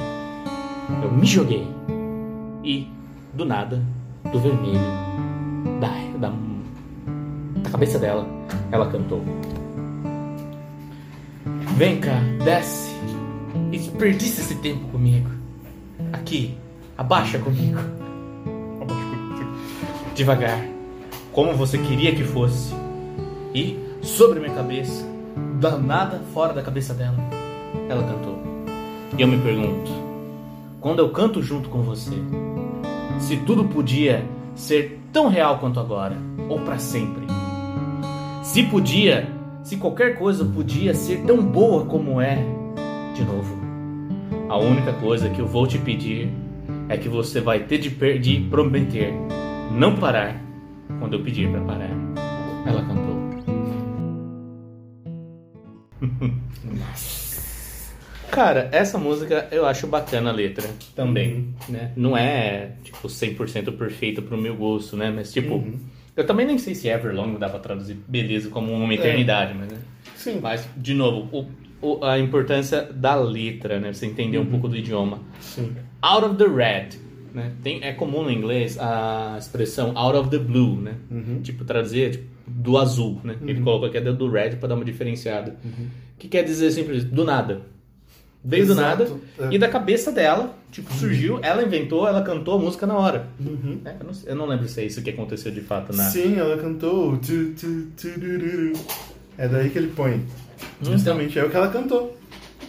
eu 1.03 1.11
me 1.13 1.27
joguei 1.27 1.67
e 2.65 2.89
do 3.33 3.45
nada, 3.45 3.83
do 4.33 4.39
vermelho, 4.39 4.81
da, 5.81 5.89
da, 6.19 6.33
da 7.63 7.71
cabeça 7.71 7.99
dela, 7.99 8.27
ela 8.71 8.91
cantou. 8.91 9.23
Vem 11.77 12.01
cá, 12.01 12.21
desce 12.45 12.91
e 13.71 13.79
desperdiça 13.79 14.41
esse 14.41 14.57
tempo 14.57 14.89
comigo. 14.89 15.31
Aqui, 16.13 16.57
abaixa 16.97 17.39
comigo. 17.39 17.79
Abaixa 18.81 19.05
comigo. 19.05 19.57
Devagar 20.15 20.77
como 21.37 21.53
você 21.53 21.77
queria 21.77 22.15
que 22.15 22.25
fosse, 22.25 22.73
e 23.57 23.75
sobre 24.03 24.39
minha 24.39 24.55
cabeça, 24.55 25.07
danada 25.59 26.21
fora 26.35 26.53
da 26.53 26.63
cabeça 26.63 26.93
dela, 26.93 27.17
ela 27.89 28.03
cantou. 28.03 28.37
E 29.17 29.23
eu 29.23 29.27
me 29.27 29.39
pergunto, 29.39 29.91
quando 30.79 30.99
eu 30.99 31.09
canto 31.09 31.43
junto 31.43 31.71
com 31.71 31.81
você, 31.81 32.13
se 33.19 33.39
tudo 33.39 33.65
podia 33.65 34.27
ser 34.55 35.01
tão 35.11 35.29
real 35.29 35.59
quanto 35.59 35.81
agora, 35.81 36.19
ou 36.51 36.61
para 36.61 36.79
sempre. 36.79 37.25
Se 38.43 38.63
podia, 38.65 39.27
se 39.63 39.79
qualquer 39.79 40.19
coisa 40.19 40.45
podia 40.45 40.93
ser 40.93 41.23
tão 41.23 41.43
boa 41.43 41.87
como 41.87 42.21
é, 42.21 42.37
de 43.15 43.25
novo. 43.25 43.57
A 44.51 44.59
única 44.59 44.93
coisa 44.93 45.31
que 45.31 45.41
eu 45.41 45.47
vou 45.47 45.67
te 45.67 45.79
pedir 45.79 46.31
é 46.91 46.99
que 46.99 47.09
você 47.09 47.41
vai 47.41 47.61
ter 47.61 47.79
de, 47.79 48.19
de 48.19 48.41
prometer 48.51 49.15
não 49.73 49.97
parar 49.97 50.39
quando 50.99 51.15
eu 51.15 51.23
pedir 51.23 51.51
pra 51.51 51.61
parar. 51.63 51.91
Ela 52.67 52.83
cantou. 52.83 53.16
Cara, 58.31 58.69
essa 58.73 58.99
música 58.99 59.47
eu 59.53 59.65
acho 59.65 59.87
bacana 59.87 60.31
a 60.31 60.33
letra 60.33 60.69
também, 60.95 61.55
né? 61.69 61.93
Não 61.97 62.17
é, 62.17 62.73
tipo, 62.83 63.09
100% 63.09 63.73
perfeita 63.77 64.21
pro 64.21 64.37
meu 64.37 64.57
gosto, 64.57 64.97
né? 64.97 65.13
Mas, 65.15 65.33
tipo, 65.33 65.55
eu 66.17 66.27
também 66.27 66.45
nem 66.47 66.59
sei 66.59 66.75
se 66.75 66.89
Everlong 66.89 67.39
dá 67.39 67.49
pra 67.49 67.61
traduzir 67.61 67.97
beleza 68.09 68.49
como 68.51 68.73
uma 68.73 68.93
eternidade, 68.93 69.55
mas, 69.57 69.71
né? 69.71 69.79
Sim. 70.17 70.41
Mas, 70.43 70.69
de 70.77 70.93
novo, 70.93 71.29
o- 71.31 71.47
o- 72.01 72.05
a 72.05 72.19
importância 72.19 72.83
da 72.83 73.15
letra, 73.15 73.79
né? 73.79 73.93
Você 73.93 74.07
entender 74.07 74.39
um 74.39 74.47
pouco 74.47 74.67
do 74.69 74.77
idioma. 74.77 75.21
Sim. 75.41 75.75
Out 76.03 76.27
of 76.27 76.37
the 76.37 76.47
red, 76.49 76.89
né? 77.33 77.53
Tem, 77.63 77.83
é 77.85 77.93
comum 77.93 78.25
no 78.25 78.31
inglês 78.31 78.77
a 78.79 79.37
expressão 79.39 79.97
out 79.97 80.19
of 80.19 80.31
the 80.31 80.39
blue, 80.39 80.81
né? 80.81 80.95
Tipo, 81.43 81.65
traduzir 81.65 82.11
tipo, 82.11 82.25
do 82.47 82.77
azul, 82.77 83.21
né? 83.23 83.37
Ele 83.43 83.61
colocou 83.61 83.89
aqui 83.89 83.99
a 83.99 84.01
do 84.01 84.29
red 84.29 84.57
para 84.57 84.69
dar 84.71 84.75
uma 84.75 84.85
diferenciada. 84.85 85.57
Que 86.19 86.29
quer 86.29 86.43
dizer 86.43 86.71
simplesmente 86.71 87.13
do 87.15 87.25
nada. 87.25 87.63
Veio 88.45 88.65
do 88.67 88.73
Exato, 88.75 89.03
nada 89.05 89.21
é. 89.51 89.55
e 89.55 89.59
da 89.59 89.69
cabeça 89.69 90.13
dela, 90.13 90.55
tipo, 90.71 90.93
surgiu, 90.95 91.41
ela 91.43 91.65
inventou, 91.65 92.07
ela 92.07 92.23
cantou 92.23 92.55
a 92.55 92.59
música 92.63 92.87
na 92.87 92.97
hora. 92.97 93.27
Né? 93.41 93.97
Eu, 93.99 94.07
não, 94.07 94.13
eu 94.25 94.37
não 94.37 94.47
lembro 94.47 94.69
se 94.69 94.81
é 94.81 94.85
isso 94.85 95.03
que 95.03 95.11
aconteceu 95.11 95.51
de 95.51 95.61
fato 95.63 95.93
na. 95.95 96.05
Sim, 96.05 96.39
ela 96.39 96.57
cantou. 96.57 97.17
Tu, 97.17 97.55
tu, 97.59 97.87
tu. 97.97 98.09
É 99.37 99.49
daí 99.49 99.69
que 99.71 99.79
ele 99.79 99.89
põe. 99.89 100.25
Então. 100.81 100.93
Justamente 100.93 101.37
é 101.39 101.45
o 101.45 101.51
que 101.51 101.57
ela 101.57 101.69
cantou. 101.69 102.17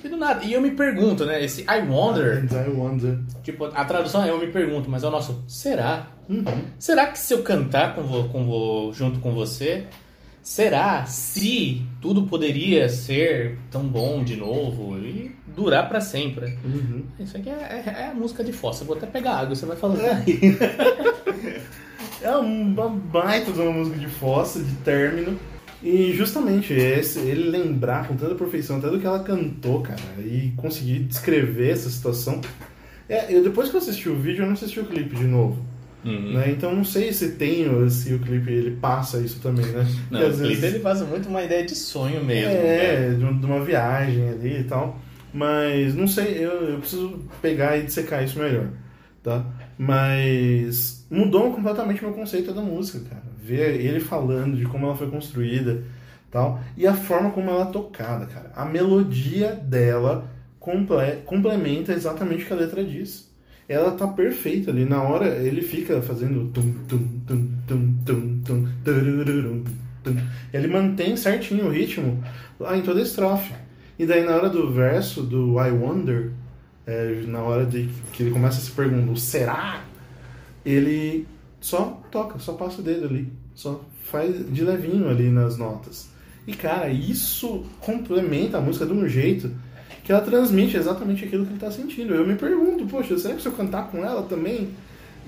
E 0.03 0.07
do 0.09 0.17
nada. 0.17 0.43
E 0.43 0.53
eu 0.53 0.61
me 0.61 0.71
pergunto, 0.71 1.25
né? 1.25 1.43
Esse 1.43 1.61
I 1.61 1.79
wonder. 1.87 2.43
I 2.51 2.69
wonder. 2.71 3.19
Tipo, 3.43 3.65
a 3.65 3.85
tradução 3.85 4.23
é 4.23 4.29
eu 4.31 4.39
me 4.39 4.47
pergunto, 4.47 4.89
mas 4.89 5.03
é 5.03 5.07
o 5.07 5.11
nosso 5.11 5.43
será? 5.47 6.07
Será 6.79 7.05
que 7.07 7.17
se 7.19 7.33
eu 7.33 7.43
cantar 7.43 7.93
com 7.95 8.01
vo, 8.03 8.29
com 8.29 8.45
vo- 8.45 8.91
junto 8.93 9.19
com 9.19 9.31
você, 9.33 9.85
será 10.47 11.05
se 11.05 11.81
tudo 11.99 12.23
poderia 12.23 12.87
ser 12.87 13.57
tão 13.69 13.83
bom 13.85 14.23
de 14.23 14.37
novo 14.37 14.97
e 14.97 15.35
durar 15.45 15.89
pra 15.89 15.99
sempre? 15.99 16.57
Isso 17.19 17.35
aqui 17.35 17.49
é, 17.49 17.83
é- 17.85 18.01
é 18.03 18.07
a 18.11 18.13
música 18.13 18.45
de 18.45 18.53
fossa. 18.53 18.83
Eu 18.83 18.87
vou 18.87 18.95
até 18.95 19.05
pegar 19.07 19.39
água, 19.39 19.53
você 19.53 19.65
vai 19.65 19.75
falando 19.75 19.99
aí. 20.05 20.39
É 22.21 22.31
uma 22.31 22.87
baita 22.87 23.51
de 23.51 23.59
uma 23.59 23.71
música 23.73 23.97
de 23.97 24.07
fossa, 24.07 24.63
de 24.63 24.73
término. 24.77 25.37
E 25.83 26.13
justamente 26.13 26.73
esse, 26.73 27.19
ele 27.19 27.49
lembrar 27.49 28.07
com 28.07 28.15
tanta 28.15 28.33
perfeição 28.33 28.77
até 28.77 28.89
do 28.89 28.99
que 28.99 29.05
ela 29.05 29.19
cantou, 29.23 29.81
cara, 29.81 29.99
e 30.19 30.53
conseguir 30.55 30.99
descrever 30.99 31.71
essa 31.71 31.89
situação. 31.89 32.39
É, 33.09 33.31
eu, 33.33 33.43
depois 33.43 33.69
que 33.69 33.75
eu 33.75 33.79
assisti 33.81 34.07
o 34.09 34.15
vídeo, 34.15 34.43
eu 34.43 34.47
não 34.47 34.53
assisti 34.53 34.79
o 34.79 34.85
clipe 34.85 35.15
de 35.15 35.25
novo. 35.25 35.63
Uhum. 36.07 36.33
Né? 36.33 36.51
Então 36.51 36.73
não 36.75 36.83
sei 36.83 37.11
se 37.11 37.31
tem 37.33 37.67
ou 37.69 37.89
se 37.89 38.13
o 38.13 38.19
clipe 38.19 38.51
ele 38.51 38.71
passa 38.77 39.19
isso 39.19 39.39
também, 39.41 39.65
né? 39.65 39.85
Não, 40.09 40.19
o 40.19 40.23
clipe 40.31 40.47
vezes- 40.47 40.63
ele 40.63 40.79
faz 40.79 41.01
muito 41.01 41.27
uma 41.29 41.43
ideia 41.43 41.65
de 41.65 41.75
sonho 41.75 42.23
mesmo. 42.23 42.49
né? 42.53 43.07
É, 43.07 43.09
de 43.13 43.25
um- 43.25 43.39
de 43.39 43.45
uma 43.45 43.63
viagem 43.63 44.29
ali 44.29 44.59
e 44.59 44.63
tal. 44.63 44.99
Mas 45.33 45.93
não 45.93 46.07
sei, 46.07 46.37
eu, 46.43 46.51
eu 46.69 46.79
preciso 46.79 47.19
pegar 47.41 47.77
e 47.77 47.83
dissecar 47.83 48.23
isso 48.23 48.39
melhor, 48.39 48.69
tá? 49.21 49.45
Mas 49.77 51.05
mudou 51.09 51.53
completamente 51.53 52.03
meu 52.03 52.13
conceito 52.13 52.53
da 52.53 52.61
música, 52.61 52.99
cara. 53.09 53.23
Ver 53.41 53.79
ele 53.79 53.99
falando 53.99 54.57
de 54.57 54.65
como 54.65 54.85
ela 54.85 54.95
foi 54.95 55.09
construída 55.09 55.83
tal. 56.31 56.59
E 56.75 56.85
a 56.87 56.93
forma 56.93 57.31
como 57.31 57.49
ela 57.49 57.63
é 57.69 57.71
tocada, 57.71 58.25
cara. 58.25 58.51
A 58.55 58.65
melodia 58.65 59.51
dela 59.51 60.29
comple- 60.59 61.21
complementa 61.25 61.93
exatamente 61.93 62.43
o 62.43 62.47
que 62.47 62.53
a 62.53 62.57
letra 62.57 62.83
diz. 62.83 63.26
Ela 63.67 63.91
tá 63.91 64.07
perfeita 64.07 64.71
ali. 64.71 64.85
Na 64.85 65.01
hora 65.03 65.27
ele 65.27 65.61
fica 65.61 66.01
fazendo 66.01 66.49
tum 66.51 66.73
tum 66.87 67.21
tum 67.27 67.47
tum 67.67 67.99
tum 68.05 68.41
tum 68.43 68.67
turururum, 68.83 69.63
tum. 70.03 70.17
Ele 70.53 70.67
mantém 70.67 71.17
certinho 71.17 71.67
o 71.67 71.69
ritmo 71.69 72.23
lá 72.59 72.77
em 72.77 72.81
toda 72.81 72.99
a 72.99 73.03
estrofe. 73.03 73.53
E 73.99 74.05
daí 74.05 74.23
na 74.23 74.35
hora 74.35 74.49
do 74.49 74.71
verso 74.71 75.21
do 75.23 75.59
I 75.59 75.71
Wonder, 75.71 76.31
é, 76.85 77.23
na 77.27 77.41
hora 77.41 77.65
de 77.65 77.89
que 78.13 78.23
ele 78.23 78.31
começa 78.31 78.59
a 78.59 78.61
se 78.61 78.71
perguntar, 78.71 79.19
será? 79.19 79.83
Ele 80.65 81.27
só 81.59 82.01
toca, 82.11 82.39
só 82.39 82.53
passa 82.53 82.81
o 82.81 82.83
dedo 82.83 83.07
ali, 83.07 83.31
só 83.53 83.83
faz 84.03 84.53
de 84.53 84.63
levinho 84.63 85.09
ali 85.09 85.29
nas 85.29 85.57
notas. 85.57 86.09
E 86.45 86.53
cara, 86.53 86.89
isso 86.89 87.65
complementa 87.81 88.57
a 88.57 88.61
música 88.61 88.85
de 88.85 88.93
um 88.93 89.07
jeito 89.07 89.51
que 90.07 90.13
ela 90.13 90.21
transmite 90.21 90.77
exatamente 90.77 91.25
aquilo 91.25 91.45
que 91.45 91.51
ele 91.51 91.59
tá 91.59 91.69
sentindo. 91.69 92.15
Eu 92.15 92.25
me 92.25 92.35
pergunto, 92.35 92.87
poxa, 92.87 93.17
será 93.17 93.35
que 93.35 93.41
se 93.41 93.47
eu 93.49 93.51
cantar 93.51 93.91
com 93.91 94.05
ela 94.05 94.23
também 94.23 94.69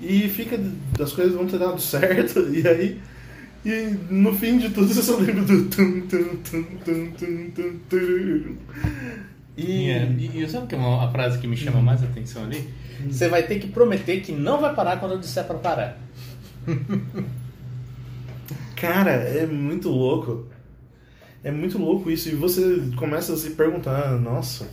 e 0.00 0.26
fica 0.26 0.58
as 0.98 1.12
coisas 1.12 1.34
vão 1.34 1.46
ter 1.46 1.58
dado 1.58 1.78
certo? 1.78 2.40
E 2.50 2.66
aí 2.66 2.98
e 3.62 3.94
no 4.10 4.32
fim 4.34 4.56
de 4.56 4.70
tudo 4.70 4.90
eu 4.90 5.02
só 5.02 5.18
lembro 5.18 5.44
do 5.44 5.64
tum 5.68 6.00
tum 6.08 6.24
tum 6.36 6.64
tum 6.82 7.10
tum 7.10 7.50
tum 7.50 7.78
tum. 7.90 8.56
E 9.54 9.90
É, 9.90 10.10
E, 10.18 10.42
e 10.42 10.48
sabe 10.48 10.66
que 10.66 10.74
é 10.74 10.78
uma 10.78 11.04
a 11.04 11.10
frase 11.10 11.38
que 11.38 11.46
me 11.46 11.58
chama 11.58 11.82
mais 11.82 12.02
atenção 12.02 12.44
ali? 12.44 12.66
Você 13.06 13.28
vai 13.28 13.42
ter 13.42 13.58
que 13.58 13.68
prometer 13.68 14.22
que 14.22 14.32
não 14.32 14.62
vai 14.62 14.74
parar 14.74 14.96
quando 14.96 15.12
eu 15.12 15.18
disser 15.18 15.44
pra 15.44 15.58
parar. 15.58 15.98
Cara, 18.76 19.10
é 19.10 19.44
muito 19.44 19.90
louco. 19.90 20.46
É 21.42 21.50
muito 21.50 21.78
louco 21.78 22.10
isso. 22.10 22.28
E 22.28 22.34
você 22.34 22.82
começa 22.96 23.32
a 23.32 23.36
se 23.36 23.50
perguntar, 23.50 24.18
nossa, 24.18 24.68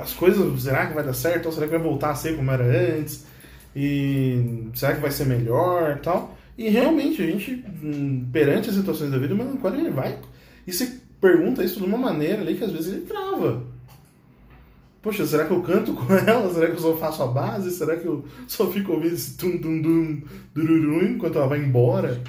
as 0.00 0.12
coisas, 0.12 0.62
será 0.62 0.86
que 0.86 0.94
vai 0.94 1.04
dar 1.04 1.14
certo? 1.14 1.46
Ou 1.46 1.52
será 1.52 1.66
que 1.66 1.72
vai 1.72 1.82
voltar 1.82 2.10
a 2.10 2.14
ser 2.14 2.36
como 2.36 2.50
era 2.50 2.64
antes? 2.64 3.26
E 3.74 4.68
será 4.74 4.94
que 4.94 5.00
vai 5.00 5.10
ser 5.10 5.26
melhor 5.26 5.98
tal? 6.00 6.36
E 6.56 6.68
realmente, 6.68 7.22
a 7.22 7.26
gente, 7.26 7.64
hum, 7.82 8.28
perante 8.32 8.68
as 8.68 8.76
situações 8.76 9.10
da 9.10 9.18
vida, 9.18 9.34
o 9.34 9.36
melancólico 9.36 9.80
ele 9.80 9.90
vai. 9.90 10.18
E 10.66 10.72
você 10.72 11.00
pergunta 11.20 11.64
isso 11.64 11.78
de 11.78 11.86
uma 11.86 11.98
maneira 11.98 12.42
ali 12.42 12.56
que 12.56 12.64
às 12.64 12.72
vezes 12.72 12.92
ele 12.92 13.06
trava. 13.06 13.62
Poxa, 15.02 15.24
será 15.24 15.46
que 15.46 15.52
eu 15.52 15.62
canto 15.62 15.94
com 15.94 16.12
ela? 16.12 16.52
Será 16.52 16.66
que 16.66 16.74
eu 16.74 16.80
só 16.80 16.96
faço 16.96 17.22
a 17.22 17.26
base? 17.26 17.70
Será 17.70 17.96
que 17.96 18.06
eu 18.06 18.24
só 18.46 18.70
fico 18.70 18.92
ouvindo 18.92 19.14
esse 19.14 19.36
tum 19.36 19.58
tum 19.58 19.80
dum 19.80 20.22
dururum 20.54 21.14
enquanto 21.14 21.38
ela 21.38 21.46
vai 21.46 21.58
embora? 21.60 22.20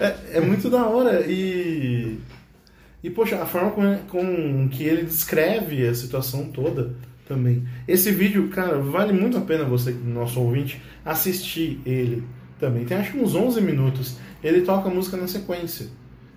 É, 0.00 0.38
é 0.38 0.40
muito 0.40 0.68
da 0.68 0.86
hora 0.86 1.24
e. 1.26 2.18
E, 3.02 3.10
poxa, 3.10 3.42
a 3.42 3.44
forma 3.44 3.70
com, 3.70 3.98
com 4.08 4.68
que 4.70 4.82
ele 4.82 5.02
descreve 5.02 5.86
a 5.86 5.94
situação 5.94 6.46
toda 6.46 6.94
também. 7.28 7.62
Esse 7.86 8.10
vídeo, 8.10 8.48
cara, 8.48 8.78
vale 8.78 9.12
muito 9.12 9.36
a 9.36 9.42
pena 9.42 9.64
você, 9.64 9.90
nosso 9.92 10.40
ouvinte, 10.40 10.80
assistir 11.04 11.80
ele 11.84 12.22
também. 12.58 12.86
Tem 12.86 12.96
acho 12.96 13.16
uns 13.18 13.34
11 13.34 13.60
minutos. 13.60 14.16
Ele 14.42 14.62
toca 14.62 14.88
a 14.88 14.94
música 14.94 15.18
na 15.18 15.28
sequência. 15.28 15.86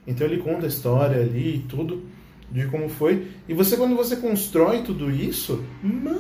Então 0.06 0.26
ele 0.28 0.38
conta 0.38 0.66
a 0.66 0.70
história 0.70 1.22
ali 1.22 1.56
e 1.56 1.66
tudo, 1.68 2.04
de 2.52 2.66
como 2.68 2.90
foi. 2.90 3.28
E 3.48 3.54
você, 3.54 3.76
quando 3.76 3.96
você 3.96 4.16
constrói 4.16 4.82
tudo 4.84 5.12
isso, 5.12 5.64
mano, 5.82 6.20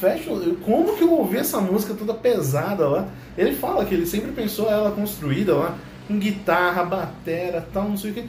fecha. 0.00 0.30
Como 0.64 0.96
que 0.96 1.02
eu 1.02 1.12
ouvi 1.12 1.36
essa 1.38 1.60
música 1.60 1.94
toda 1.94 2.14
pesada 2.14 2.88
lá? 2.88 3.08
Ele 3.36 3.52
fala 3.54 3.84
que 3.84 3.94
ele 3.94 4.06
sempre 4.06 4.32
pensou 4.32 4.70
ela 4.70 4.90
construída 4.90 5.54
lá, 5.54 5.76
com 6.06 6.18
guitarra, 6.18 6.84
batera, 6.84 7.66
tal, 7.72 7.88
não 7.88 7.96
sei 7.96 8.10
o 8.10 8.14
que. 8.14 8.24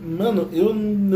Mano, 0.00 0.48
eu, 0.52 0.68
eu 0.68 0.74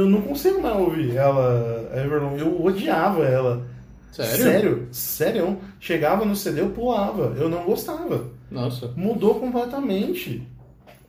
não 0.08 0.22
consigo 0.22 0.60
mais 0.62 0.76
ouvir 0.76 1.16
ela, 1.16 1.90
Everlong. 1.94 2.36
Eu 2.38 2.64
odiava 2.64 3.24
ela. 3.24 3.66
Sério? 4.12 4.36
Sério, 4.36 4.88
sério. 4.92 5.58
Chegava 5.80 6.24
no 6.24 6.34
CD, 6.36 6.60
eu 6.60 6.70
pulava. 6.70 7.34
Eu 7.36 7.48
não 7.48 7.64
gostava. 7.64 8.24
Nossa. 8.50 8.92
Mudou 8.96 9.34
completamente. 9.40 10.42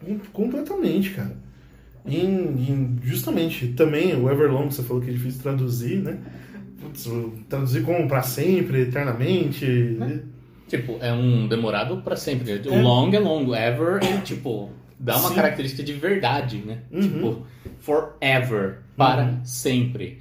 Com- 0.04 0.20
Completamente, 0.34 1.12
cara. 1.12 1.36
E, 2.06 2.18
e 2.18 2.96
justamente, 3.04 3.68
também 3.70 4.16
o 4.16 4.30
Everlong, 4.30 4.72
você 4.72 4.82
falou 4.82 5.02
que 5.04 5.10
é 5.10 5.14
difícil 5.14 5.42
traduzir, 5.42 5.98
né? 5.98 6.18
Putz, 7.04 7.44
traduzir 7.50 7.84
como 7.84 8.08
pra 8.08 8.22
sempre, 8.22 8.82
eternamente. 8.82 9.98
Tipo, 10.68 10.98
é 11.00 11.14
um 11.14 11.48
demorado 11.48 11.98
pra 12.02 12.16
sempre. 12.16 12.54
né? 12.56 12.62
O 12.66 12.74
É. 12.74 12.82
long 12.82 13.12
é 13.14 13.20
longo. 13.20 13.56
Ever 13.56 14.04
é 14.04 14.18
tipo. 14.22 14.70
Dá 15.00 15.16
uma 15.18 15.30
Sim. 15.30 15.36
característica 15.36 15.84
de 15.84 15.94
verdade, 15.94 16.58
né? 16.66 16.80
Uhum. 16.92 17.02
Tipo, 17.02 17.46
forever. 17.80 18.80
Para 18.98 19.24
Uhum. 19.26 19.40
sempre. 19.46 20.18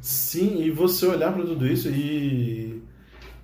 Sim, 0.00 0.62
e 0.62 0.70
você 0.70 1.06
olhar 1.06 1.32
pra 1.32 1.42
tudo 1.44 1.66
isso 1.66 1.88
e. 1.88 2.80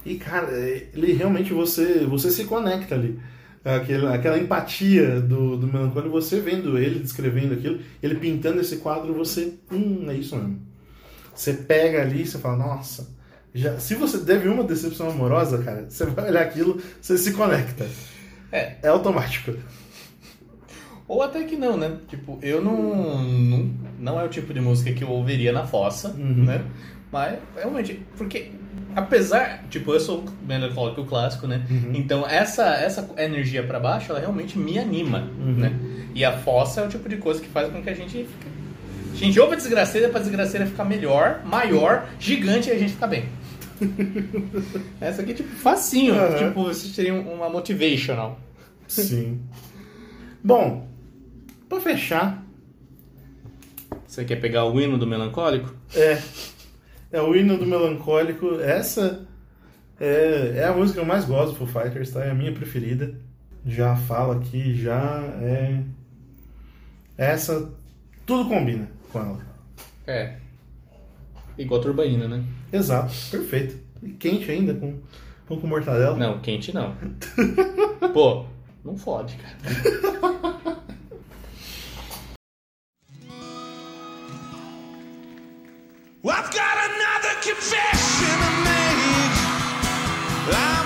E, 0.05 0.15
cara, 0.15 0.53
ele 0.95 1.13
realmente 1.13 1.53
você, 1.53 2.07
você 2.07 2.31
se 2.31 2.45
conecta 2.45 2.95
ali. 2.95 3.19
Aquela, 3.65 4.15
aquela 4.15 4.39
empatia 4.39 5.21
do, 5.21 5.57
do 5.57 5.67
melancólico, 5.67 6.13
você 6.13 6.39
vendo 6.41 6.79
ele 6.79 7.01
descrevendo 7.01 7.55
aquilo, 7.55 7.81
ele 8.01 8.15
pintando 8.15 8.61
esse 8.61 8.77
quadro, 8.77 9.13
você. 9.13 9.55
Hum, 9.73 10.07
é 10.09 10.15
isso 10.15 10.37
mesmo. 10.37 10.61
Você 11.37 11.53
pega 11.53 12.03
ali 12.03 12.22
e 12.22 12.26
você 12.26 12.39
fala, 12.39 12.57
nossa. 12.57 13.14
Já, 13.55 13.78
se 13.78 13.94
você 13.94 14.19
teve 14.19 14.48
uma 14.48 14.65
decepção 14.65 15.09
amorosa, 15.11 15.62
cara, 15.62 15.86
você 15.89 16.05
vai 16.06 16.28
olhar 16.31 16.43
aquilo, 16.43 16.81
você 17.01 17.16
se 17.16 17.32
conecta. 17.32 17.86
É. 18.52 18.77
É 18.82 18.89
automático. 18.89 19.55
Ou 21.09 21.23
até 21.23 21.44
que 21.44 21.56
não, 21.56 21.77
né? 21.77 21.97
Tipo, 22.09 22.39
eu 22.43 22.61
não, 22.61 23.23
não. 23.23 23.70
Não 23.98 24.20
é 24.20 24.24
o 24.24 24.28
tipo 24.28 24.52
de 24.52 24.61
música 24.61 24.93
que 24.93 25.05
eu 25.05 25.09
ouviria 25.09 25.52
na 25.52 25.65
fossa, 25.66 26.09
Uhum. 26.11 26.44
né? 26.44 26.65
Mas, 27.12 27.39
realmente, 27.55 28.02
porque. 28.16 28.51
Apesar. 28.94 29.65
Tipo, 29.70 29.93
eu 29.93 30.01
sou 30.01 30.24
melancólico 30.47 31.05
clássico, 31.05 31.47
né? 31.47 31.65
Uhum. 31.70 31.93
Então, 31.94 32.27
essa, 32.27 32.66
essa 32.74 33.09
energia 33.19 33.62
pra 33.62 33.78
baixo, 33.78 34.11
ela 34.11 34.19
realmente 34.20 34.59
me 34.59 34.78
anima, 34.78 35.31
Uhum. 35.39 35.52
né? 35.55 35.73
E 36.15 36.24
a 36.24 36.36
fossa 36.39 36.81
é 36.81 36.86
o 36.86 36.89
tipo 36.89 37.09
de 37.09 37.16
coisa 37.19 37.40
que 37.40 37.48
faz 37.48 37.70
com 37.70 37.81
que 37.82 37.90
a 37.90 37.94
gente 37.94 38.19
fique. 38.24 38.56
A 39.16 39.18
gente 39.18 39.40
ouve 39.40 39.55
a 39.55 39.56
desgraceira 39.56 40.10
pra 40.10 40.20
desgraceira 40.20 40.66
ficar 40.66 40.84
melhor, 40.84 41.43
maior, 41.43 42.06
gigante 42.18 42.68
e 42.68 42.72
a 42.72 42.78
gente 42.78 42.93
ficar 42.93 43.06
bem. 43.06 43.26
Essa 45.01 45.22
aqui, 45.22 45.32
tipo, 45.32 45.48
facinho. 45.48 46.14
Uhum. 46.14 46.36
Tipo, 46.36 46.64
você 46.64 46.94
teria 46.94 47.14
uma 47.14 47.48
motivational. 47.48 48.38
Sim. 48.86 49.40
Bom, 50.44 50.86
pra 51.66 51.80
fechar, 51.80 52.44
Você 54.06 54.22
quer 54.22 54.36
pegar 54.36 54.66
o 54.66 54.78
hino 54.78 54.98
do 54.98 55.06
melancólico? 55.06 55.74
É. 55.94 56.20
É 57.10 57.22
o 57.22 57.34
hino 57.34 57.56
do 57.56 57.64
melancólico. 57.64 58.60
Essa 58.60 59.26
é, 59.98 60.56
é 60.56 60.64
a 60.64 60.74
música 60.74 61.01
que 61.01 61.05
eu 61.05 61.09
mais 61.09 61.24
gosto 61.24 61.52
do 61.52 61.66
Foo 61.66 61.82
Fighters, 61.82 62.10
tá? 62.10 62.22
É 62.22 62.32
a 62.32 62.34
minha 62.34 62.52
preferida. 62.52 63.14
Já 63.64 63.97
falo 63.97 64.32
aqui, 64.32 64.76
já 64.76 65.22
é. 65.40 65.82
Essa. 67.16 67.72
Tudo 68.26 68.47
combina 68.47 68.95
com 69.16 69.20
ela. 69.20 69.38
É. 70.06 70.36
Igual 71.56 71.80
turbaína, 71.80 72.28
né? 72.28 72.44
Exato, 72.72 73.14
perfeito. 73.30 73.78
E 74.02 74.10
quente 74.10 74.51
ainda, 74.51 74.74
com 74.74 75.01
pão 75.48 75.59
com 75.59 75.66
mortadela. 75.66 76.16
Não, 76.16 76.38
quente 76.40 76.74
não. 76.74 76.94
Pô, 78.12 78.44
não 78.84 78.97
fode, 78.97 79.36
cara. 79.36 79.56
I've 86.28 86.51
got 86.52 86.76
another 86.90 87.34
confession 87.40 88.36
to 88.43 88.51
make. 88.64 89.36
I'm 90.52 90.86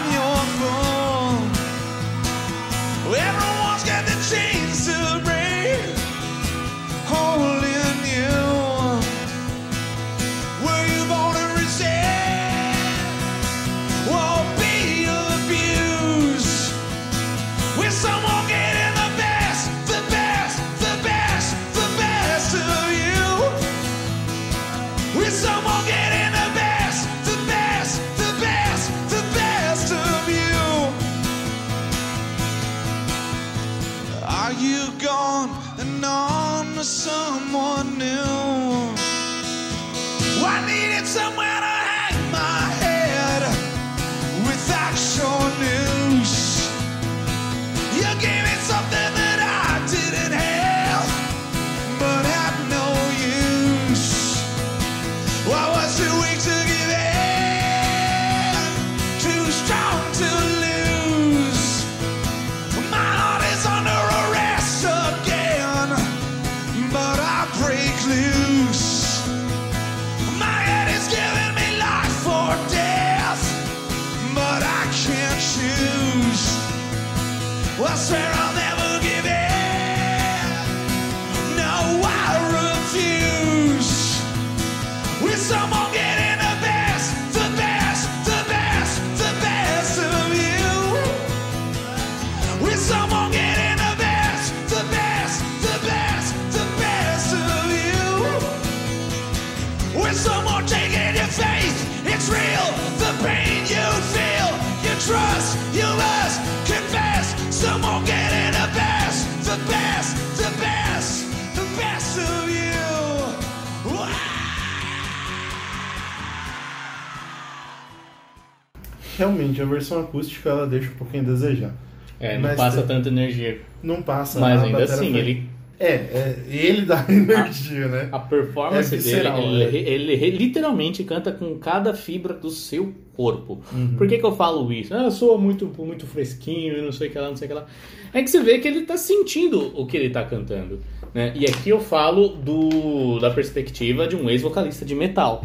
realmente 119.21 119.61
a 119.63 119.65
versão 119.65 120.01
acústica 120.01 120.51
ela 120.51 120.67
deixa 120.67 120.91
um 120.91 120.95
pouquinho 120.95 121.23
a 121.23 121.27
desejar. 121.27 121.75
É, 122.19 122.35
não 122.35 122.43
Mas 122.43 122.57
passa 122.57 122.83
tanta 122.83 123.09
energia. 123.09 123.61
Não 123.83 124.03
passa. 124.03 124.39
Mas 124.41 124.61
a 124.61 124.65
ainda 124.65 124.85
assim, 124.85 125.11
foi- 125.11 125.21
ele, 125.21 125.49
É, 125.79 125.93
é, 125.95 126.45
ele 126.49 126.83
dá 126.83 127.05
energia, 127.09 127.89
né? 127.89 128.09
a 128.13 128.19
performance 128.19 128.95
É 128.95 128.99
dele, 128.99 129.03
visceral, 129.03 129.41
ele, 129.41 129.65
né? 129.65 129.65
ele, 129.91 130.13
ele 130.13 130.37
literalmente 130.37 131.03
canta 131.05 131.33
com 131.33 131.55
cada 131.59 131.95
fibra 131.95 132.35
do 132.35 132.51
seu 132.51 132.93
corpo. 133.15 133.63
Uhum. 133.73 133.95
Por 133.97 134.07
que, 134.07 134.19
que 134.19 134.25
eu 134.25 134.35
falo 134.37 134.71
isso? 134.73 134.93
Ah, 134.95 135.05
eu 135.05 135.11
sou 135.11 135.39
muito, 135.39 135.71
muito 135.79 136.07
fresquinho 136.07 136.77
e 136.79 136.83
não 136.83 136.93
sei 136.93 137.09
o 137.09 137.11
que 137.11 137.19
lá, 137.19 137.29
não 137.29 137.37
sei 137.37 137.47
o 137.47 137.49
que 137.51 137.55
lá. 137.55 137.67
É 138.13 138.23
que 138.23 138.29
você 138.29 138.43
vê 138.43 138.59
que 138.59 138.69
ele 138.69 138.83
tá 138.83 138.97
sentindo 138.99 139.73
o 139.81 139.87
que 139.87 139.97
ele 139.97 140.11
tá 140.11 140.25
cantando. 140.25 140.81
Né? 141.15 141.33
E 141.35 141.47
aqui 141.47 141.71
eu 141.71 141.81
falo 141.81 142.29
do, 142.29 143.19
da 143.19 143.31
perspectiva 143.31 144.07
de 144.07 144.15
um 144.17 144.29
ex-vocalista 144.29 144.85
de 144.85 144.95
metal. 144.95 145.45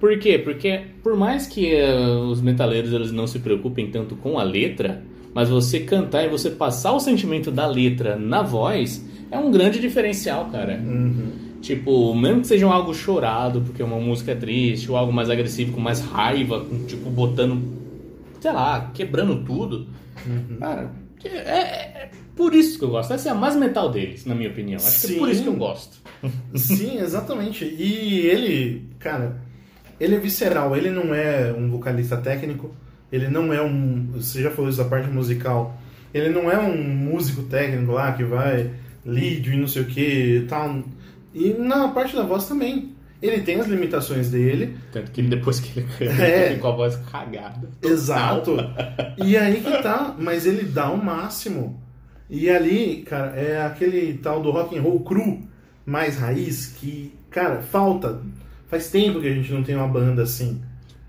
Por 0.00 0.18
quê? 0.18 0.38
Porque 0.38 0.80
por 1.02 1.14
mais 1.16 1.46
que 1.46 1.72
eh, 1.74 1.94
os 2.30 2.40
metaleiros 2.40 2.92
eles 2.92 3.12
não 3.12 3.26
se 3.26 3.38
preocupem 3.38 3.90
tanto 3.90 4.16
com 4.16 4.38
a 4.38 4.42
letra, 4.42 5.02
mas 5.34 5.48
você 5.50 5.80
cantar 5.80 6.24
e 6.24 6.28
você 6.28 6.50
passar 6.50 6.92
o 6.92 6.98
sentimento 7.00 7.50
da 7.50 7.66
letra 7.66 8.16
na 8.16 8.42
voz 8.42 9.06
é 9.30 9.38
um 9.38 9.50
grande 9.50 9.78
diferencial, 9.78 10.46
cara. 10.50 10.82
Tipo, 11.60 12.14
mesmo 12.14 12.40
que 12.40 12.46
seja 12.46 12.66
um 12.66 12.72
algo 12.72 12.94
chorado, 12.94 13.60
porque 13.60 13.82
uma 13.82 13.98
música 14.00 14.32
é 14.32 14.34
triste, 14.34 14.90
ou 14.90 14.96
algo 14.96 15.12
mais 15.12 15.28
agressivo, 15.28 15.72
com 15.72 15.80
mais 15.80 16.00
raiva, 16.00 16.60
com, 16.64 16.84
tipo, 16.86 17.10
botando, 17.10 17.60
sei 18.40 18.50
lá, 18.52 18.90
quebrando 18.94 19.44
tudo. 19.44 19.86
Cara, 20.58 20.90
é, 21.22 21.28
é- 21.28 21.60
é 22.04 22.10
por 22.34 22.54
isso 22.54 22.78
que 22.78 22.84
eu 22.86 22.88
gosto. 22.88 23.12
Essa 23.12 23.28
é 23.28 23.32
a 23.32 23.34
mais 23.34 23.54
metal 23.54 23.90
deles, 23.90 24.24
na 24.24 24.34
minha 24.34 24.48
opinião. 24.48 24.78
Acho 24.78 25.06
que 25.06 25.14
é 25.14 25.18
por 25.18 25.26
Sim. 25.28 25.32
isso 25.34 25.42
que 25.42 25.48
eu 25.50 25.56
gosto. 25.56 25.98
Sim, 26.54 26.98
exatamente. 26.98 27.64
E 27.66 28.26
ele, 28.26 28.88
cara, 28.98 29.42
ele 30.00 30.16
é 30.16 30.18
visceral, 30.18 30.76
ele 30.76 30.90
não 30.90 31.14
é 31.14 31.52
um 31.56 31.70
vocalista 31.70 32.16
técnico, 32.16 32.74
ele 33.12 33.28
não 33.28 33.52
é 33.52 33.60
um. 33.62 34.08
Você 34.14 34.42
já 34.42 34.50
falou 34.50 34.70
isso 34.70 34.78
da 34.82 34.88
parte 34.88 35.08
musical. 35.10 35.78
Ele 36.12 36.28
não 36.30 36.50
é 36.50 36.58
um 36.58 36.76
músico 36.82 37.42
técnico 37.44 37.92
lá 37.92 38.12
que 38.12 38.24
vai 38.24 38.70
lead 39.04 39.48
e 39.52 39.56
não 39.56 39.68
sei 39.68 39.82
o 39.82 39.86
que 39.86 40.36
e 40.38 40.46
tal. 40.48 40.82
E 41.34 41.52
na 41.52 41.88
parte 41.88 42.16
da 42.16 42.22
voz 42.22 42.48
também. 42.48 42.92
Ele 43.22 43.42
tem 43.42 43.60
as 43.60 43.66
limitações 43.66 44.30
dele, 44.30 44.78
Tanto 44.90 45.10
que 45.10 45.20
depois 45.20 45.60
que 45.60 45.78
ele 45.78 45.86
canta, 45.98 46.22
É. 46.22 46.38
ele 46.46 46.48
fica 46.54 46.60
com 46.62 46.68
a 46.68 46.76
voz 46.76 46.96
cagada. 47.12 47.68
Exato. 47.82 48.56
E 49.18 49.36
aí 49.36 49.60
que 49.60 49.82
tá, 49.82 50.16
mas 50.18 50.46
ele 50.46 50.62
dá 50.64 50.90
o 50.90 50.96
máximo. 51.04 51.78
E 52.30 52.48
ali, 52.48 53.02
cara, 53.06 53.32
é 53.36 53.60
aquele 53.62 54.14
tal 54.14 54.40
do 54.40 54.50
rock 54.50 54.74
and 54.78 54.80
roll 54.80 55.00
cru, 55.00 55.42
mais 55.84 56.16
raiz, 56.16 56.68
que, 56.78 57.12
cara, 57.30 57.60
falta. 57.60 58.22
Faz 58.70 58.90
tempo 58.90 59.20
que 59.20 59.26
a 59.28 59.32
gente 59.34 59.52
não 59.52 59.62
tem 59.62 59.74
uma 59.74 59.88
banda 59.88 60.22
assim. 60.22 60.60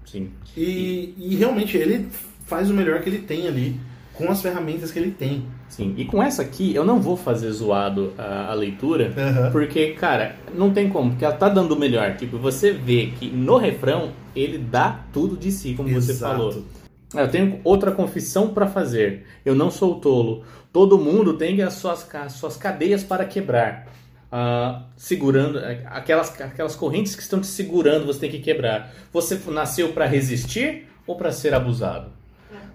Sim. 0.05 0.29
E, 0.57 1.13
e 1.17 1.35
realmente 1.35 1.77
ele 1.77 2.07
faz 2.45 2.69
o 2.69 2.73
melhor 2.73 3.01
que 3.01 3.09
ele 3.09 3.19
tem 3.19 3.47
ali, 3.47 3.79
com 4.13 4.29
as 4.29 4.41
ferramentas 4.41 4.91
que 4.91 4.99
ele 4.99 5.11
tem. 5.11 5.45
Sim, 5.69 5.93
e 5.97 6.03
com 6.03 6.21
essa 6.21 6.41
aqui 6.41 6.75
eu 6.75 6.83
não 6.83 6.99
vou 6.99 7.15
fazer 7.15 7.49
zoado 7.51 8.13
a, 8.17 8.51
a 8.51 8.53
leitura, 8.53 9.13
porque, 9.53 9.91
cara, 9.91 10.35
não 10.53 10.71
tem 10.71 10.89
como, 10.89 11.11
porque 11.11 11.23
ela 11.23 11.33
tá 11.35 11.47
dando 11.47 11.73
o 11.75 11.79
melhor. 11.79 12.17
Tipo, 12.17 12.37
você 12.37 12.71
vê 12.73 13.11
que 13.17 13.27
no 13.27 13.55
refrão 13.57 14.11
ele 14.35 14.57
dá 14.57 14.99
tudo 15.13 15.37
de 15.37 15.49
si, 15.49 15.73
como 15.73 15.87
você 15.87 16.11
Exato. 16.11 16.35
falou. 16.35 16.65
Eu 17.13 17.27
tenho 17.29 17.59
outra 17.63 17.91
confissão 17.91 18.49
pra 18.53 18.67
fazer. 18.67 19.25
Eu 19.45 19.53
não 19.55 19.69
sou 19.71 19.95
tolo. 19.99 20.43
Todo 20.73 20.97
mundo 20.97 21.33
tem 21.37 21.61
as 21.61 21.73
suas, 21.73 22.03
ca- 22.03 22.27
suas 22.29 22.55
cadeias 22.57 23.03
para 23.03 23.23
quebrar. 23.25 23.87
Ah, 24.31 24.83
segurando 24.95 25.59
é, 25.59 25.83
aquelas, 25.87 26.39
aquelas 26.39 26.75
correntes 26.75 27.15
que 27.15 27.21
estão 27.21 27.41
te 27.41 27.47
segurando, 27.47 28.05
você 28.05 28.19
tem 28.21 28.31
que 28.31 28.39
quebrar. 28.39 28.93
Você 29.11 29.39
nasceu 29.47 29.91
para 29.91 30.05
resistir 30.05 30.87
ou 31.05 31.15
para 31.15 31.31
ser 31.31 31.53
abusado? 31.53 32.11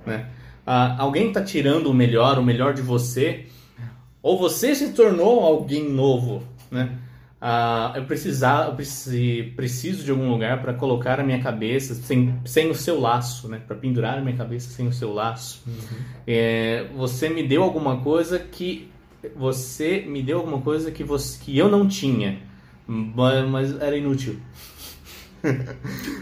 né? 0.04 0.26
Ah, 0.66 0.96
alguém 0.98 1.28
está 1.28 1.42
tirando 1.42 1.86
o 1.88 1.94
melhor, 1.94 2.38
o 2.38 2.42
melhor 2.42 2.74
de 2.74 2.82
você, 2.82 3.46
ou 4.22 4.38
você 4.38 4.74
se 4.74 4.92
tornou 4.92 5.40
alguém 5.44 5.88
novo, 5.88 6.42
né? 6.70 6.90
Ah, 7.40 7.92
eu 7.94 8.04
precisar, 8.04 8.66
eu 8.68 8.74
preci- 8.74 9.52
preciso 9.54 10.02
de 10.04 10.10
algum 10.10 10.28
lugar 10.28 10.60
para 10.62 10.72
colocar 10.74 11.20
a 11.20 11.22
minha 11.22 11.40
cabeça 11.40 11.94
sem, 11.94 12.34
sem 12.44 12.70
o 12.70 12.74
seu 12.74 12.98
laço, 13.00 13.46
né? 13.48 13.60
Para 13.66 13.76
pendurar 13.76 14.18
a 14.18 14.20
minha 14.20 14.36
cabeça 14.36 14.70
sem 14.70 14.88
o 14.88 14.92
seu 14.92 15.12
laço. 15.12 15.62
É, 16.26 16.86
você 16.96 17.28
me 17.28 17.42
deu 17.46 17.62
alguma 17.62 17.98
coisa 17.98 18.38
que 18.38 18.90
você 19.34 20.00
me 20.06 20.22
deu 20.22 20.38
alguma 20.38 20.60
coisa 20.60 20.90
que 20.90 21.02
você 21.04 21.38
que 21.42 21.56
eu 21.56 21.68
não 21.68 21.86
tinha, 21.88 22.38
ma- 22.86 23.42
mas 23.46 23.80
era 23.80 23.96
inútil. 23.96 24.36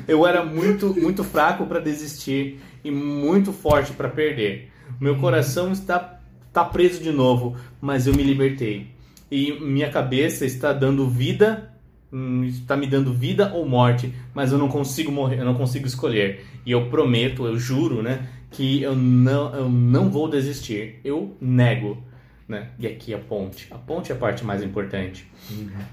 Eu 0.06 0.26
era 0.26 0.44
muito, 0.44 0.94
muito 1.00 1.24
fraco 1.24 1.66
para 1.66 1.80
desistir 1.80 2.60
e 2.84 2.90
muito 2.90 3.52
forte 3.52 3.92
para 3.92 4.08
perder. 4.08 4.70
Meu 5.00 5.16
coração 5.16 5.72
está, 5.72 6.20
está 6.48 6.64
preso 6.64 7.02
de 7.02 7.10
novo, 7.10 7.56
mas 7.80 8.06
eu 8.06 8.14
me 8.14 8.22
libertei. 8.22 8.88
E 9.30 9.52
minha 9.60 9.90
cabeça 9.90 10.44
está 10.44 10.72
dando 10.72 11.08
vida, 11.08 11.72
hum, 12.12 12.44
está 12.44 12.76
me 12.76 12.86
dando 12.86 13.12
vida 13.12 13.50
ou 13.54 13.66
morte, 13.66 14.12
mas 14.34 14.52
eu 14.52 14.58
não 14.58 14.68
consigo 14.68 15.10
morrer, 15.10 15.40
eu 15.40 15.44
não 15.44 15.54
consigo 15.54 15.86
escolher. 15.86 16.44
E 16.66 16.70
eu 16.72 16.88
prometo, 16.90 17.46
eu 17.46 17.58
juro, 17.58 18.02
né, 18.02 18.28
que 18.50 18.82
eu 18.82 18.94
não, 18.94 19.54
eu 19.54 19.68
não 19.68 20.10
vou 20.10 20.28
desistir. 20.28 21.00
Eu 21.02 21.34
nego. 21.40 22.02
Né? 22.46 22.68
E 22.78 22.86
aqui 22.86 23.14
a 23.14 23.18
ponte. 23.18 23.68
A 23.70 23.78
ponte 23.78 24.12
é 24.12 24.14
a 24.14 24.18
parte 24.18 24.44
mais 24.44 24.62
importante. 24.62 25.26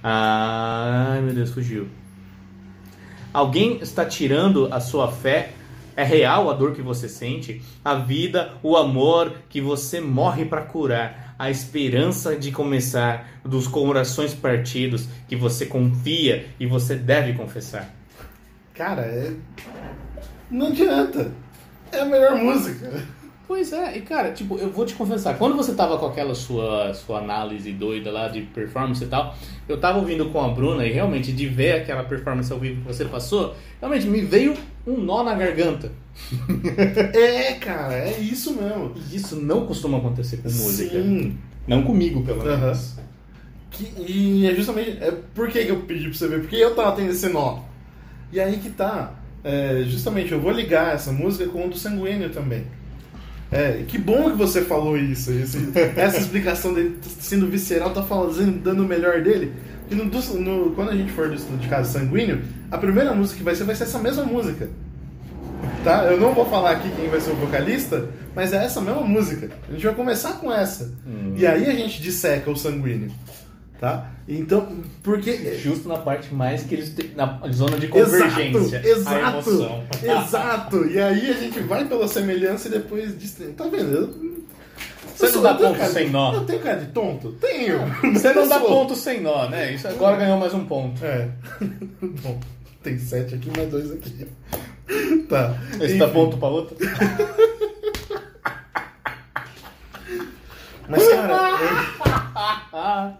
Ai, 0.03 1.21
meu 1.21 1.33
Deus, 1.33 1.51
fugiu. 1.51 1.87
Alguém 3.33 3.77
está 3.81 4.05
tirando 4.05 4.67
a 4.71 4.81
sua 4.81 5.09
fé? 5.09 5.53
É 5.95 6.03
real 6.03 6.49
a 6.49 6.53
dor 6.53 6.73
que 6.73 6.81
você 6.81 7.07
sente? 7.07 7.61
A 7.83 7.95
vida, 7.95 8.53
o 8.61 8.75
amor 8.75 9.33
que 9.49 9.61
você 9.61 10.01
morre 10.01 10.45
para 10.45 10.61
curar? 10.61 11.35
A 11.39 11.49
esperança 11.49 12.35
de 12.35 12.51
começar, 12.51 13.41
dos 13.43 13.67
corações 13.67 14.33
partidos 14.33 15.07
que 15.27 15.35
você 15.35 15.65
confia 15.65 16.47
e 16.59 16.65
você 16.65 16.95
deve 16.95 17.33
confessar? 17.33 17.89
Cara, 18.73 19.01
é. 19.01 19.33
Não 20.49 20.67
adianta. 20.67 21.31
É 21.91 21.99
a 21.99 22.05
melhor 22.05 22.35
música. 22.35 23.03
Pois 23.51 23.73
é, 23.73 23.97
e 23.97 24.01
cara, 24.01 24.31
tipo, 24.31 24.57
eu 24.57 24.69
vou 24.69 24.85
te 24.85 24.93
confessar, 24.93 25.37
quando 25.37 25.57
você 25.57 25.73
tava 25.73 25.97
com 25.97 26.05
aquela 26.05 26.33
sua, 26.33 26.93
sua 26.93 27.19
análise 27.19 27.69
doida 27.73 28.09
lá 28.09 28.29
de 28.29 28.43
performance 28.43 29.03
e 29.03 29.07
tal, 29.07 29.35
eu 29.67 29.77
tava 29.77 29.99
ouvindo 29.99 30.27
com 30.29 30.39
a 30.41 30.47
Bruna 30.47 30.85
e 30.85 30.91
realmente 30.93 31.33
de 31.33 31.47
ver 31.47 31.73
aquela 31.81 32.01
performance 32.05 32.49
ao 32.49 32.57
vivo 32.57 32.79
que 32.79 32.87
você 32.87 33.03
passou, 33.03 33.53
realmente 33.81 34.07
me 34.07 34.21
veio 34.21 34.53
um 34.87 34.95
nó 34.95 35.21
na 35.21 35.33
garganta. 35.35 35.91
É, 37.13 37.53
cara, 37.55 37.93
é 37.93 38.19
isso 38.21 38.53
mesmo. 38.55 38.93
E 39.11 39.17
isso 39.17 39.35
não 39.35 39.65
costuma 39.65 39.97
acontecer 39.97 40.37
com 40.37 40.43
música. 40.43 41.03
Sim. 41.03 41.37
Não 41.67 41.83
comigo, 41.83 42.23
pelo 42.23 42.45
menos. 42.45 42.95
Que- 43.69 43.91
e 44.01 44.47
é 44.47 44.55
justamente. 44.55 44.91
É, 45.03 45.11
por 45.35 45.49
que, 45.49 45.65
que 45.65 45.71
eu 45.71 45.81
pedi 45.81 46.05
pra 46.05 46.13
você 46.13 46.27
ver? 46.29 46.39
Porque 46.39 46.55
eu 46.55 46.73
tava 46.73 46.93
tendo 46.95 47.11
esse 47.11 47.27
nó. 47.27 47.59
E 48.31 48.39
aí 48.39 48.57
que 48.59 48.69
tá. 48.69 49.13
é, 49.43 49.83
justamente, 49.85 50.31
eu 50.31 50.39
vou 50.39 50.53
ligar 50.53 50.95
essa 50.95 51.11
música 51.11 51.49
com 51.49 51.65
o 51.65 51.69
do 51.69 51.77
Sanguíneo 51.77 52.29
também. 52.29 52.63
É, 53.51 53.83
que 53.87 53.97
bom 53.97 54.31
que 54.31 54.37
você 54.37 54.61
falou 54.61 54.97
isso. 54.97 55.31
esse- 55.31 55.57
essa 55.97 56.17
explicação 56.19 56.73
dele 56.73 56.97
sendo 57.19 57.47
visceral, 57.47 57.91
tá 57.93 58.01
fazendo, 58.01 58.59
dando 58.63 58.83
o 58.83 58.87
melhor 58.87 59.21
dele. 59.21 59.51
E 59.89 59.95
no, 59.95 60.05
no- 60.05 60.71
quando 60.71 60.89
a 60.91 60.95
gente 60.95 61.11
for 61.11 61.27
do 61.27 61.35
estudo 61.35 61.57
de 61.59 61.67
caso 61.67 61.91
sanguíneo, 61.91 62.41
a 62.71 62.77
primeira 62.77 63.13
música 63.13 63.37
que 63.39 63.43
vai 63.43 63.53
ser 63.55 63.65
vai 63.65 63.75
ser 63.75 63.83
essa 63.83 63.99
mesma 63.99 64.23
música. 64.23 64.69
Tá? 65.83 66.05
Eu 66.05 66.19
não 66.19 66.33
vou 66.33 66.45
falar 66.45 66.71
aqui 66.71 66.89
quem 66.95 67.09
vai 67.09 67.19
ser 67.19 67.31
o 67.31 67.35
vocalista, 67.35 68.05
mas 68.35 68.53
é 68.53 68.63
essa 68.65 68.79
mesma 68.79 69.01
música. 69.01 69.49
A 69.67 69.71
gente 69.73 69.83
vai 69.85 69.93
começar 69.95 70.33
com 70.33 70.51
essa. 70.51 70.91
E 71.35 71.45
aí 71.45 71.67
a 71.69 71.73
gente 71.73 72.01
disseca 72.01 72.49
o 72.49 72.55
sanguíneo. 72.55 73.11
Tá? 73.81 74.11
Então, 74.27 74.67
porque. 75.01 75.55
Justo 75.57 75.89
na 75.89 75.97
parte 75.97 76.31
mais 76.33 76.61
que 76.61 76.75
eles 76.75 76.89
têm, 76.91 77.09
na 77.15 77.39
zona 77.51 77.77
de 77.79 77.87
convergência. 77.87 78.79
Exato, 78.85 79.49
emoção. 79.49 79.83
exato, 80.03 80.05
exato. 80.05 80.85
E 80.87 80.99
aí 81.01 81.31
a 81.31 81.33
gente 81.33 81.59
vai 81.61 81.83
pela 81.85 82.07
semelhança 82.07 82.67
e 82.67 82.71
depois 82.71 83.17
diz, 83.17 83.35
tá 83.57 83.63
vendo? 83.67 83.91
Eu- 83.91 84.43
Você 85.15 85.25
não 85.25 85.33
sou- 85.33 85.41
dá 85.41 85.55
ponto 85.55 85.83
sem 85.87 86.11
nó? 86.11 86.31
Eu 86.35 86.45
tenho 86.45 86.59
cara 86.59 86.79
de 86.79 86.91
tonto? 86.91 87.31
Tenho. 87.41 87.79
Você 88.13 88.31
não 88.33 88.47
dá 88.47 88.59
ponto 88.59 88.95
sem 88.95 89.19
nó, 89.19 89.49
né? 89.49 89.73
Isso 89.73 89.87
agora 89.87 90.15
ganhou 90.15 90.37
mais 90.37 90.53
um 90.53 90.63
ponto. 90.65 91.03
É. 91.03 91.27
Bom, 92.21 92.39
tem 92.83 92.99
sete 92.99 93.33
aqui, 93.33 93.51
mais 93.57 93.67
dois 93.67 93.91
aqui. 93.91 94.27
Tá. 95.27 95.57
Esse 95.81 95.97
dá 95.97 96.05
Enfim. 96.05 96.13
ponto 96.13 96.37
pra 96.37 96.49
outra? 96.49 96.77
Mas, 100.87 101.07
cara, 101.07 101.57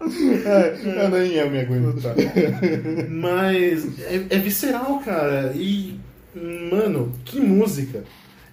Eu 0.84 1.08
nem 1.10 1.32
eu 1.34 1.50
me 1.50 1.60
aguento. 1.60 2.00
é- 2.08 3.06
mas 3.08 3.98
é, 4.00 4.26
é 4.30 4.38
visceral, 4.38 5.00
cara. 5.04 5.52
E, 5.54 5.98
mano, 6.70 7.12
que 7.24 7.40
música. 7.40 8.04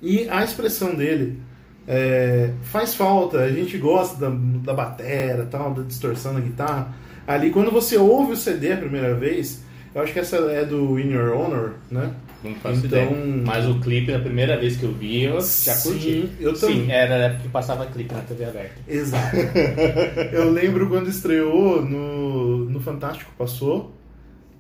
E 0.01 0.27
a 0.29 0.43
expressão 0.43 0.95
dele 0.95 1.39
é, 1.87 2.51
faz 2.63 2.93
falta. 2.95 3.39
A 3.39 3.51
gente 3.51 3.77
gosta 3.77 4.19
da, 4.19 4.29
da 4.63 4.73
batera, 4.73 5.47
tal, 5.49 5.73
da 5.73 5.81
distorção 5.83 6.33
da 6.33 6.39
guitarra. 6.39 6.93
Ali, 7.27 7.49
quando 7.51 7.71
você 7.71 7.97
ouve 7.97 8.33
o 8.33 8.37
CD 8.37 8.73
a 8.73 8.77
primeira 8.77 9.13
vez, 9.13 9.63
eu 9.93 10.01
acho 10.01 10.13
que 10.13 10.19
essa 10.19 10.37
é 10.37 10.65
do 10.65 10.99
In 10.99 11.11
Your 11.11 11.35
Honor, 11.35 11.73
né? 11.91 12.11
Não 12.44 12.56
faço 12.56 12.86
Então- 12.86 13.03
ideia. 13.03 13.44
Mas 13.45 13.68
o 13.68 13.80
clipe, 13.80 14.14
a 14.14 14.20
primeira 14.20 14.57
vez 14.57 14.78
que 14.78 14.84
eu 14.84 14.91
vi, 14.94 15.24
eu 15.24 15.36
já 15.41 15.41
Sim, 15.74 15.90
curti. 15.91 16.30
eu 16.40 16.56
Sim, 16.56 16.68
também. 16.68 16.91
era 16.91 17.14
a 17.16 17.18
época 17.18 17.41
que 17.44 17.49
passava 17.49 17.86
clipe 17.88 18.14
na 18.14 18.22
TV 18.22 18.45
aberta. 18.45 18.76
Exato. 18.88 19.36
Eu 20.32 20.52
lembro 20.52 20.88
quando 20.88 21.10
estreou 21.10 21.82
no, 21.84 22.66
no 22.66 22.80
Fantástico, 22.80 23.32
passou. 23.38 23.94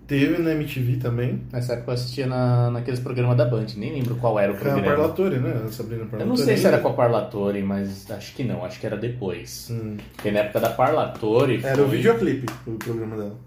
Teve 0.07 0.41
na 0.41 0.53
MTV 0.53 0.97
também. 0.97 1.43
Nessa 1.53 1.73
época 1.73 1.91
eu 1.91 1.93
assistia 1.93 2.25
na, 2.25 2.71
naqueles 2.71 2.99
programas 2.99 3.37
da 3.37 3.45
Band, 3.45 3.67
nem 3.77 3.93
lembro 3.93 4.15
qual 4.15 4.39
era 4.39 4.51
o 4.51 4.55
Com 4.55 4.61
a 4.61 4.71
programa. 4.71 4.95
Parlatore, 4.97 5.37
né? 5.37 5.61
A 5.67 5.71
Sabrina 5.71 6.01
Eu 6.01 6.07
Parlatore. 6.07 6.29
não 6.29 6.35
sei 6.35 6.57
se 6.57 6.65
era 6.65 6.79
com 6.79 6.87
a 6.87 6.93
Parlatore, 6.93 7.61
mas 7.61 8.09
acho 8.09 8.33
que 8.35 8.43
não, 8.43 8.65
acho 8.65 8.79
que 8.79 8.87
era 8.87 8.97
depois. 8.97 9.67
Hum. 9.69 9.97
Porque 10.15 10.31
na 10.31 10.39
época 10.39 10.59
da 10.61 10.69
Parlatore. 10.71 11.61
Era 11.63 11.83
o 11.83 11.87
videoclipe, 11.87 12.51
o 12.65 12.71
programa 12.71 13.17
dela. 13.17 13.37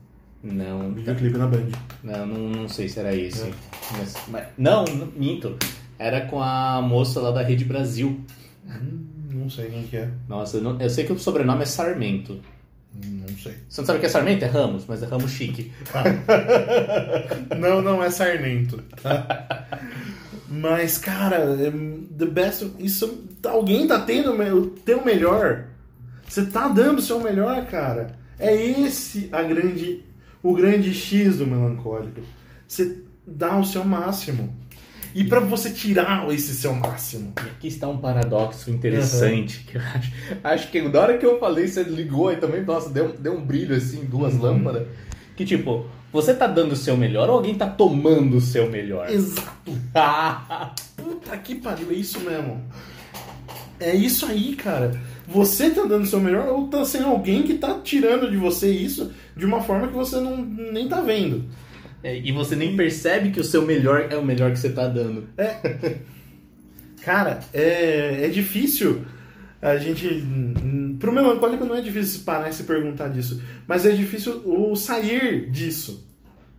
Não, 0.42 0.92
videoclipe 0.92 1.38
na 1.38 1.46
Band. 1.46 1.68
não, 2.02 2.26
não, 2.26 2.48
não 2.62 2.68
sei 2.68 2.88
se 2.88 2.98
era 2.98 3.14
esse. 3.14 3.42
É. 3.42 3.52
Mas- 3.96 4.16
mas- 4.28 4.46
não, 4.58 4.84
minto. 5.16 5.56
Era 5.98 6.22
com 6.22 6.42
a 6.42 6.82
moça 6.82 7.20
lá 7.20 7.30
da 7.30 7.42
Rede 7.42 7.64
Brasil. 7.64 8.20
Não 9.32 9.48
sei 9.48 9.66
quem 9.70 9.84
que 9.84 9.96
é. 9.96 10.08
Nossa, 10.28 10.56
eu, 10.56 10.62
não- 10.62 10.80
eu 10.80 10.90
sei 10.90 11.04
que 11.04 11.12
o 11.12 11.18
sobrenome 11.18 11.62
é 11.62 11.66
Sarmento. 11.66 12.40
Não 13.04 13.28
sei. 13.38 13.54
Você 13.68 13.80
não 13.80 13.86
sabe 13.86 13.98
o 13.98 14.00
que 14.00 14.06
é 14.06 14.08
Sarmento? 14.08 14.44
É 14.44 14.48
Ramos, 14.48 14.84
mas 14.86 15.02
é 15.02 15.06
Ramos 15.06 15.30
chique. 15.30 15.72
Não, 17.58 17.80
não 17.80 18.02
é 18.02 18.10
Sarnento. 18.10 18.82
tá? 19.02 19.66
Mas, 20.48 20.98
cara, 20.98 21.36
é 21.36 21.70
the 22.18 22.26
best. 22.26 22.66
Isso, 22.78 23.24
alguém 23.46 23.86
tá 23.86 24.00
tendo 24.00 24.32
o 24.32 24.66
teu 24.66 25.02
melhor. 25.04 25.64
Você 26.28 26.44
tá 26.46 26.68
dando 26.68 26.98
o 26.98 27.02
seu 27.02 27.20
melhor, 27.20 27.64
cara. 27.66 28.14
É 28.38 28.54
esse 28.54 29.28
a 29.32 29.42
grande, 29.42 30.04
o 30.42 30.54
grande 30.54 30.92
X 30.92 31.38
do 31.38 31.46
melancólico. 31.46 32.20
Você 32.66 33.02
dá 33.26 33.58
o 33.58 33.64
seu 33.64 33.84
máximo. 33.84 34.54
E 35.14 35.24
pra 35.24 35.40
você 35.40 35.70
tirar 35.70 36.26
esse 36.32 36.54
seu 36.54 36.74
máximo, 36.74 37.34
E 37.44 37.50
aqui 37.50 37.68
está 37.68 37.86
um 37.86 37.98
paradoxo 37.98 38.70
interessante 38.70 39.60
que 39.60 39.76
eu 39.76 39.82
acho. 39.82 40.12
Acho 40.42 40.70
que 40.70 40.80
na 40.80 41.00
hora 41.00 41.18
que 41.18 41.26
eu 41.26 41.38
falei, 41.38 41.68
você 41.68 41.82
ligou 41.82 42.32
e 42.32 42.36
também, 42.36 42.64
nossa, 42.64 42.88
deu, 42.88 43.12
deu 43.12 43.34
um 43.34 43.44
brilho 43.44 43.76
assim, 43.76 44.06
duas 44.06 44.34
lâmpadas. 44.38 44.86
Que 45.36 45.44
tipo, 45.44 45.86
você 46.10 46.32
tá 46.32 46.46
dando 46.46 46.72
o 46.72 46.76
seu 46.76 46.96
melhor 46.96 47.28
ou 47.28 47.36
alguém 47.36 47.54
tá 47.54 47.66
tomando 47.66 48.36
o 48.36 48.40
seu 48.40 48.70
melhor? 48.70 49.10
Exato. 49.10 49.72
Puta 50.96 51.36
que 51.36 51.56
pariu, 51.56 51.90
é 51.90 51.94
isso 51.94 52.20
mesmo. 52.20 52.62
É 53.78 53.94
isso 53.94 54.24
aí, 54.24 54.54
cara. 54.56 54.98
Você 55.32 55.70
tá 55.70 55.84
dando 55.84 56.02
o 56.02 56.06
seu 56.06 56.20
melhor 56.20 56.48
ou 56.48 56.68
tá 56.68 56.84
sendo 56.84 57.06
alguém 57.06 57.42
que 57.42 57.54
tá 57.54 57.80
tirando 57.82 58.30
de 58.30 58.36
você 58.36 58.70
isso 58.70 59.10
de 59.34 59.46
uma 59.46 59.62
forma 59.62 59.88
que 59.88 59.94
você 59.94 60.20
não, 60.20 60.44
nem 60.44 60.86
tá 60.88 61.00
vendo. 61.00 61.44
É, 62.02 62.18
e 62.18 62.30
você 62.32 62.54
nem 62.54 62.76
percebe 62.76 63.30
que 63.30 63.40
o 63.40 63.44
seu 63.44 63.62
melhor 63.62 64.08
é 64.10 64.16
o 64.16 64.24
melhor 64.24 64.50
que 64.50 64.58
você 64.58 64.70
tá 64.70 64.86
dando. 64.86 65.28
Cara, 67.02 67.40
é, 67.52 68.26
é 68.26 68.28
difícil 68.28 69.02
a 69.60 69.76
gente. 69.78 70.22
Pro 70.98 71.12
melancólico 71.12 71.64
não 71.64 71.76
é 71.76 71.80
difícil 71.80 72.22
parar 72.24 72.50
e 72.50 72.52
se 72.52 72.64
perguntar 72.64 73.08
disso, 73.08 73.40
mas 73.66 73.86
é 73.86 73.90
difícil 73.90 74.42
o 74.44 74.76
sair 74.76 75.50
disso. 75.50 76.06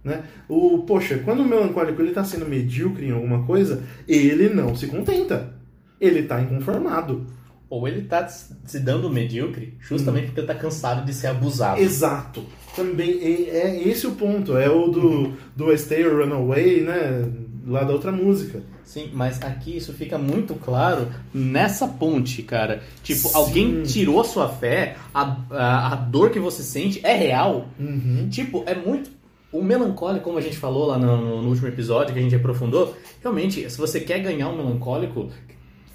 Né? 0.04 0.24
O, 0.50 0.80
poxa, 0.80 1.20
quando 1.24 1.42
o 1.42 1.46
melancólico 1.46 2.02
ele 2.02 2.12
tá 2.12 2.24
sendo 2.24 2.46
medíocre 2.46 3.08
em 3.08 3.12
alguma 3.12 3.46
coisa, 3.46 3.84
ele 4.08 4.50
não 4.50 4.76
se 4.76 4.88
contenta. 4.88 5.54
Ele 6.00 6.24
tá 6.24 6.42
inconformado. 6.42 7.28
Ou 7.74 7.88
ele 7.88 8.04
tá 8.04 8.28
se 8.28 8.80
dando 8.80 9.10
medíocre 9.10 9.74
justamente 9.80 10.28
porque 10.28 10.42
ele 10.42 10.46
tá 10.46 10.54
cansado 10.54 11.04
de 11.04 11.12
ser 11.12 11.26
abusado. 11.26 11.82
Exato. 11.82 12.44
Também 12.76 13.20
é, 13.20 13.50
é 13.50 13.88
esse 13.90 14.06
o 14.06 14.12
ponto. 14.12 14.56
É 14.56 14.70
o 14.70 14.90
do, 14.90 15.34
do 15.56 15.76
Stay 15.76 16.06
or 16.06 16.24
Run 16.24 16.36
Away, 16.36 16.82
né? 16.82 17.32
Lá 17.66 17.84
da 17.84 17.92
outra 17.92 18.12
música. 18.12 18.62
Sim, 18.84 19.10
mas 19.12 19.42
aqui 19.42 19.76
isso 19.76 19.92
fica 19.92 20.20
muito 20.20 20.54
claro 20.54 21.08
nessa 21.34 21.88
ponte, 21.88 22.44
cara. 22.44 22.84
Tipo, 23.02 23.30
Sim. 23.30 23.36
alguém 23.38 23.82
tirou 23.82 24.24
sua 24.24 24.50
fé, 24.50 24.96
a, 25.12 25.36
a, 25.50 25.94
a 25.94 25.96
dor 25.96 26.30
que 26.30 26.40
você 26.40 26.62
sente 26.62 27.00
é 27.04 27.16
real. 27.16 27.70
Uhum. 27.80 28.28
Tipo, 28.30 28.64
é 28.68 28.76
muito. 28.76 29.10
O 29.52 29.64
melancólico, 29.64 30.26
como 30.26 30.38
a 30.38 30.42
gente 30.42 30.58
falou 30.58 30.86
lá 30.86 31.00
no, 31.00 31.42
no 31.42 31.50
último 31.50 31.68
episódio 31.68 32.14
que 32.14 32.20
a 32.20 32.22
gente 32.22 32.36
aprofundou, 32.36 32.96
realmente, 33.20 33.68
se 33.68 33.78
você 33.80 34.00
quer 34.00 34.20
ganhar 34.20 34.50
um 34.50 34.58
melancólico, 34.58 35.32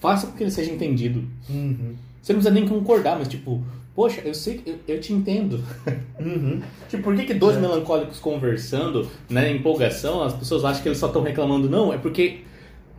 faça 0.01 0.27
com 0.27 0.37
que 0.37 0.43
ele 0.45 0.51
seja 0.51 0.71
entendido. 0.73 1.25
Uhum. 1.49 1.95
Você 2.23 2.33
não 2.33 2.41
precisa 2.41 2.51
nem 2.51 2.69
concordar, 2.69 3.19
mas 3.19 3.29
tipo, 3.29 3.63
poxa, 3.95 4.21
eu 4.25 4.35
sei 4.35 4.61
eu, 4.67 4.77
eu 4.87 5.01
te 5.01 5.13
entendo. 5.13 5.63
Uhum. 6.19 6.61
Tipo, 6.89 7.05
por 7.05 7.15
que, 7.15 7.25
que 7.27 7.35
dois 7.35 7.57
melancólicos 7.57 8.19
conversando, 8.19 9.09
né, 9.31 9.53
em 9.53 9.59
empolgação, 9.59 10.21
as 10.25 10.33
pessoas 10.35 10.65
acham 10.65 10.83
que 10.83 10.89
eles 10.89 10.99
só 10.99 11.07
estão 11.07 11.23
reclamando? 11.23 11.71
Não, 11.71 11.93
é 11.93 11.97
porque. 11.97 12.41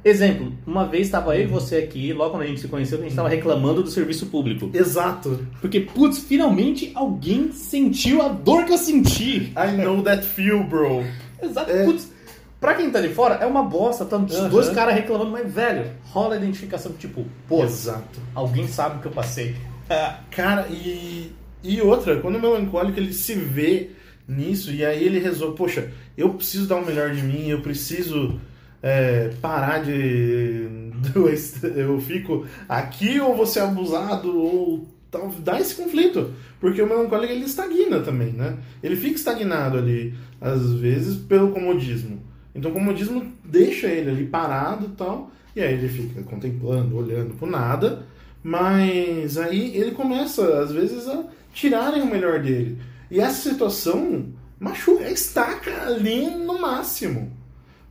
Exemplo, 0.06 0.54
uma 0.66 0.86
vez 0.88 1.08
estava 1.08 1.36
eu 1.36 1.44
e 1.44 1.46
você 1.46 1.76
aqui, 1.76 2.14
logo 2.14 2.32
quando 2.32 2.44
a 2.44 2.48
gente 2.48 2.62
se 2.62 2.70
conheceu, 2.70 2.98
a 2.98 3.02
gente 3.02 3.10
estava 3.12 3.28
reclamando 3.28 3.84
do 3.84 3.90
serviço 3.90 4.28
público. 4.28 4.70
Exato. 4.74 5.46
Porque, 5.60 5.82
putz, 5.82 6.20
finalmente 6.20 6.94
alguém 6.96 7.52
sentiu 7.52 8.22
a 8.22 8.30
dor 8.30 8.64
que 8.64 8.72
eu 8.72 8.78
senti. 8.78 9.52
I 9.58 9.76
know 9.84 10.02
that 10.02 10.26
feel, 10.26 10.64
bro. 10.64 11.04
Exato, 11.44 11.70
É. 11.70 11.84
putz. 11.84 12.10
Pra 12.60 12.74
quem 12.74 12.92
tá 12.92 13.00
de 13.00 13.10
fora, 13.10 13.36
é 13.36 13.46
uma 13.46 13.64
bosta. 13.64 14.06
Tá 14.06 14.18
os 14.18 14.36
Aham. 14.36 14.50
dois 14.50 14.70
caras 14.70 14.94
reclamando, 14.94 15.32
mas, 15.32 15.52
velho, 15.52 15.92
rola 16.06 16.36
a 16.36 16.38
identificação, 16.38 16.92
tipo, 16.94 17.26
pô, 17.48 17.64
Exato. 17.64 18.20
alguém 18.36 18.68
sabe 18.68 18.98
o 18.98 19.02
que 19.02 19.08
eu 19.08 19.12
passei. 19.12 19.56
Cara, 20.30 20.68
e, 20.70 21.32
e 21.64 21.82
outra, 21.82 22.20
quando 22.20 22.36
o 22.36 22.42
melancólico 22.42 23.00
ele 23.00 23.14
se 23.14 23.34
vê 23.34 23.92
nisso 24.28 24.72
e 24.72 24.86
aí 24.86 25.04
ele 25.04 25.20
resolve, 25.20 25.58
poxa, 25.58 25.90
eu 26.18 26.34
preciso 26.34 26.68
dar 26.68 26.76
o 26.76 26.86
melhor 26.86 27.12
de 27.12 27.24
mim, 27.24 27.48
eu 27.48 27.62
preciso 27.62 28.40
é, 28.84 29.30
parar 29.42 29.84
de. 29.84 30.90
Eu 31.78 31.98
fico 32.02 32.46
aqui 32.68 33.22
ou 33.22 33.34
vou 33.34 33.46
ser 33.46 33.62
abusado 33.62 34.38
ou 34.38 34.86
tal. 35.10 35.30
Dá 35.40 35.58
esse 35.58 35.76
conflito. 35.76 36.34
Porque 36.60 36.82
o 36.82 36.88
melancólico 36.88 37.32
ele 37.32 37.46
estagna 37.46 38.02
também, 38.02 38.34
né? 38.34 38.58
Ele 38.84 38.98
fica 38.98 39.16
estagnado 39.16 39.78
ali, 39.78 40.14
às 40.42 40.74
vezes, 40.74 41.16
pelo 41.16 41.52
comodismo. 41.52 42.22
Então 42.54 42.72
o 42.72 42.74
comodismo 42.74 43.32
deixa 43.44 43.88
ele 43.88 44.10
ali 44.10 44.26
parado 44.26 44.86
e 44.88 44.96
tal. 44.96 45.32
E 45.56 45.62
aí 45.62 45.74
ele 45.74 45.90
fica 45.90 46.24
contemplando, 46.24 46.98
olhando 46.98 47.36
pro 47.36 47.50
nada. 47.50 48.06
Mas 48.44 49.38
aí 49.38 49.76
ele 49.76 49.92
começa, 49.92 50.62
às 50.62 50.72
vezes, 50.72 51.08
a 51.08 51.26
tirarem 51.54 52.02
o 52.02 52.10
melhor 52.10 52.42
dele. 52.42 52.78
E 53.12 53.20
essa 53.20 53.50
situação 53.50 54.28
machuca, 54.60 55.10
estaca 55.10 55.88
ali 55.88 56.30
no 56.30 56.60
máximo. 56.60 57.32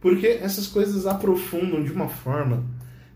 Porque 0.00 0.26
essas 0.26 0.66
coisas 0.66 1.06
aprofundam 1.06 1.82
de 1.82 1.92
uma 1.92 2.08
forma 2.08 2.64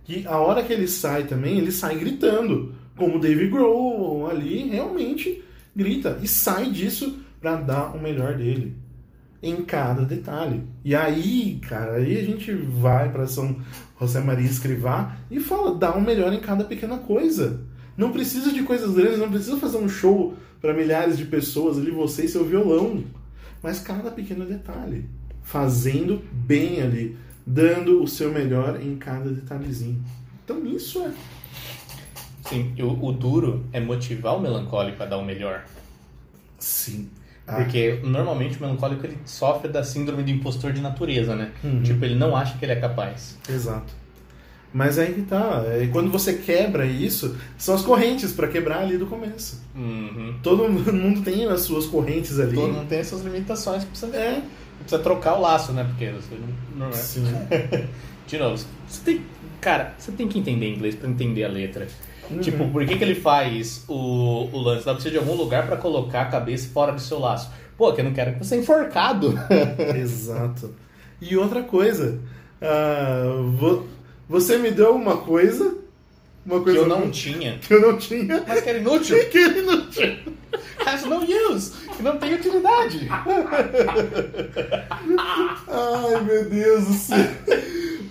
que 0.04 0.26
a 0.26 0.36
hora 0.38 0.62
que 0.62 0.72
ele 0.72 0.88
sai 0.88 1.24
também, 1.24 1.58
ele 1.58 1.72
sai 1.72 1.96
gritando. 1.96 2.74
Como 2.96 3.16
o 3.16 3.20
Dave 3.20 3.48
Grohl 3.48 4.28
ali 4.28 4.68
realmente 4.68 5.42
grita. 5.74 6.18
E 6.22 6.28
sai 6.28 6.70
disso 6.70 7.18
pra 7.40 7.56
dar 7.56 7.96
o 7.96 8.00
melhor 8.00 8.36
dele. 8.36 8.76
Em 9.42 9.64
cada 9.64 10.04
detalhe. 10.04 10.62
E 10.84 10.94
aí, 10.94 11.58
cara, 11.68 11.94
aí 11.94 12.16
a 12.16 12.24
gente 12.24 12.52
vai 12.52 13.10
pra 13.10 13.26
São 13.26 13.56
José 14.00 14.20
Maria 14.20 14.46
Escrivá 14.46 15.16
e 15.30 15.40
fala, 15.40 15.74
dá 15.74 15.94
o 15.94 16.00
melhor 16.00 16.32
em 16.32 16.40
cada 16.40 16.64
pequena 16.64 16.98
coisa. 16.98 17.60
Não 17.96 18.12
precisa 18.12 18.52
de 18.52 18.62
coisas 18.62 18.94
grandes, 18.94 19.18
não 19.18 19.30
precisa 19.30 19.56
fazer 19.56 19.78
um 19.78 19.88
show 19.88 20.34
para 20.60 20.72
milhares 20.72 21.18
de 21.18 21.24
pessoas 21.24 21.76
ali, 21.76 21.90
você 21.90 22.24
e 22.24 22.28
seu 22.28 22.44
violão. 22.44 23.02
Mas 23.62 23.80
cada 23.80 24.10
pequeno 24.10 24.46
detalhe. 24.46 25.06
Fazendo 25.42 26.22
bem 26.32 26.80
ali. 26.80 27.16
Dando 27.44 28.02
o 28.02 28.06
seu 28.06 28.32
melhor 28.32 28.80
em 28.80 28.96
cada 28.96 29.28
detalhezinho. 29.30 30.02
Então 30.44 30.64
isso 30.64 31.02
é. 31.02 31.12
Sim, 32.48 32.74
o, 32.80 33.08
o 33.08 33.12
duro 33.12 33.64
é 33.72 33.80
motivar 33.80 34.36
o 34.36 34.40
melancólico 34.40 35.02
a 35.02 35.06
dar 35.06 35.18
o 35.18 35.24
melhor. 35.24 35.64
Sim. 36.58 37.08
Ah, 37.46 37.56
Porque 37.56 37.98
normalmente 38.04 38.56
o 38.58 38.60
melancólico 38.60 39.04
ele 39.04 39.18
sofre 39.24 39.68
da 39.68 39.82
síndrome 39.82 40.22
do 40.22 40.30
impostor 40.30 40.72
de 40.72 40.80
natureza, 40.80 41.34
né? 41.34 41.50
Uhum. 41.64 41.82
Tipo, 41.82 42.04
ele 42.04 42.14
não 42.14 42.36
acha 42.36 42.56
que 42.56 42.64
ele 42.64 42.72
é 42.72 42.76
capaz. 42.76 43.36
Exato. 43.48 43.92
Mas 44.72 44.98
aí 44.98 45.12
que 45.12 45.22
tá. 45.22 45.62
É, 45.66 45.86
quando 45.92 46.10
você 46.10 46.34
quebra 46.34 46.86
isso, 46.86 47.36
são 47.58 47.74
as 47.74 47.82
correntes 47.82 48.32
para 48.32 48.48
quebrar 48.48 48.78
ali 48.78 48.96
do 48.96 49.06
começo. 49.06 49.60
Uhum. 49.74 50.34
Todo 50.42 50.66
mundo 50.70 51.20
tem 51.22 51.44
as 51.46 51.60
suas 51.62 51.86
correntes 51.86 52.38
ali. 52.40 52.54
Todo 52.54 52.72
mundo 52.72 52.88
tem 52.88 53.00
essas 53.00 53.20
limitações, 53.22 53.84
precisa, 53.84 54.16
É. 54.16 54.40
precisa 54.78 55.02
trocar 55.02 55.34
o 55.36 55.42
laço, 55.42 55.72
né? 55.72 55.84
Porque 55.84 56.10
você 56.10 56.36
não, 56.76 56.88
é. 56.88 56.92
Sim. 56.92 57.24
De 58.26 58.38
novo, 58.38 58.64
você 58.88 59.00
tem. 59.04 59.20
Cara, 59.60 59.94
você 59.98 60.10
tem 60.12 60.26
que 60.26 60.38
entender 60.38 60.72
inglês 60.74 60.94
pra 60.94 61.08
entender 61.08 61.44
a 61.44 61.48
letra. 61.48 61.86
Uhum. 62.32 62.40
Tipo, 62.40 62.68
por 62.70 62.84
que, 62.86 62.96
que 62.96 63.04
ele 63.04 63.14
faz 63.14 63.84
o, 63.88 64.48
o 64.52 64.58
lance? 64.60 64.84
Ela 64.86 64.94
precisa 64.94 65.12
de 65.12 65.18
algum 65.18 65.34
lugar 65.34 65.66
pra 65.66 65.76
colocar 65.76 66.22
a 66.22 66.26
cabeça 66.26 66.68
fora 66.72 66.92
do 66.92 67.00
seu 67.00 67.18
laço. 67.18 67.50
Pô, 67.76 67.92
que 67.92 68.00
eu 68.00 68.04
não 68.04 68.12
quero 68.12 68.32
que 68.34 68.38
você 68.44 68.54
é 68.54 68.58
enforcado. 68.58 69.34
Exato. 69.96 70.74
E 71.20 71.36
outra 71.36 71.62
coisa, 71.62 72.18
ah, 72.60 73.24
vo- 73.56 73.86
você 74.28 74.56
me 74.58 74.70
deu 74.70 74.94
uma 74.94 75.16
coisa 75.18 75.76
Uma 76.44 76.58
que 76.58 76.64
coisa 76.64 76.78
eu 76.80 76.86
não 76.88 77.00
muito- 77.00 77.14
tinha, 77.18 77.58
que 77.58 77.72
eu 77.74 77.80
não 77.80 77.96
tinha. 77.96 78.42
mas 78.46 78.60
que 78.60 78.68
era 78.68 78.78
inútil. 78.78 79.16
Que 79.30 79.48
não 79.62 79.86
tinha. 79.90 80.18
Has 80.84 81.04
no 81.04 81.20
use, 81.50 81.72
que 81.96 82.02
não 82.02 82.18
tem 82.18 82.34
utilidade. 82.34 83.08
Ai, 85.68 86.20
meu 86.24 86.44
Deus 86.44 86.84
do 86.86 86.92
céu. 86.94 87.18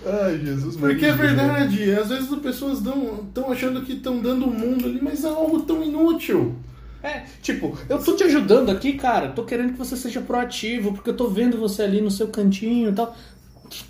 Ai, 0.04 0.38
Jesus, 0.38 0.76
Porque 0.76 1.06
é 1.06 1.12
verdade, 1.12 1.92
às 1.92 2.08
vezes 2.08 2.32
as 2.32 2.38
pessoas 2.40 2.78
estão 2.78 3.50
achando 3.50 3.82
que 3.82 3.92
estão 3.92 4.20
dando 4.20 4.46
o 4.46 4.50
mundo 4.52 4.86
ali, 4.86 4.98
mas 5.00 5.24
é 5.24 5.28
algo 5.28 5.62
tão 5.62 5.82
inútil. 5.82 6.56
É, 7.02 7.24
tipo, 7.40 7.76
eu 7.88 7.98
tô 8.02 8.14
te 8.14 8.22
ajudando 8.24 8.70
aqui, 8.70 8.92
cara. 8.94 9.28
Tô 9.30 9.44
querendo 9.44 9.72
que 9.72 9.78
você 9.78 9.96
seja 9.96 10.20
proativo, 10.20 10.92
porque 10.92 11.10
eu 11.10 11.16
tô 11.16 11.28
vendo 11.28 11.56
você 11.58 11.82
ali 11.82 12.00
no 12.00 12.10
seu 12.10 12.28
cantinho 12.28 12.90
e 12.90 12.92
tal. 12.92 13.16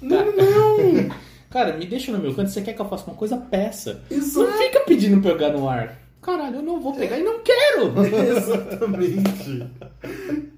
Não, 0.01 0.25
não. 0.27 1.11
Cara, 1.51 1.77
me 1.77 1.85
deixa 1.85 2.11
no 2.11 2.19
meu 2.19 2.33
canto. 2.35 2.49
Você 2.51 2.63
quer 2.63 2.73
que 2.73 2.81
eu 2.81 2.89
faça 2.89 3.07
uma 3.11 3.17
coisa? 3.17 3.37
Peça. 3.37 4.01
Exato. 4.11 4.51
Não 4.51 4.57
fica 4.59 4.81
pedindo 4.81 5.21
pra 5.21 5.33
eu 5.33 5.35
jogar 5.35 5.53
no 5.53 5.69
ar. 5.69 5.99
Caralho, 6.23 6.57
eu 6.57 6.63
não 6.63 6.81
vou 6.81 6.95
pegar 6.95 7.19
e 7.19 7.23
não 7.23 7.41
quero. 7.41 7.93
Exatamente. 8.39 9.67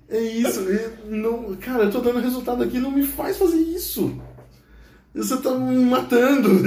É 0.09 0.21
isso. 0.21 0.61
é- 0.71 0.93
não, 1.09 1.57
cara, 1.57 1.85
eu 1.85 1.91
tô 1.91 2.01
dando 2.01 2.21
resultado 2.21 2.63
aqui, 2.63 2.79
não 2.79 2.93
me 2.93 3.03
faz 3.03 3.37
fazer 3.37 3.57
isso. 3.57 4.17
Você 5.15 5.37
tá 5.37 5.55
me 5.55 5.77
matando. 5.85 6.63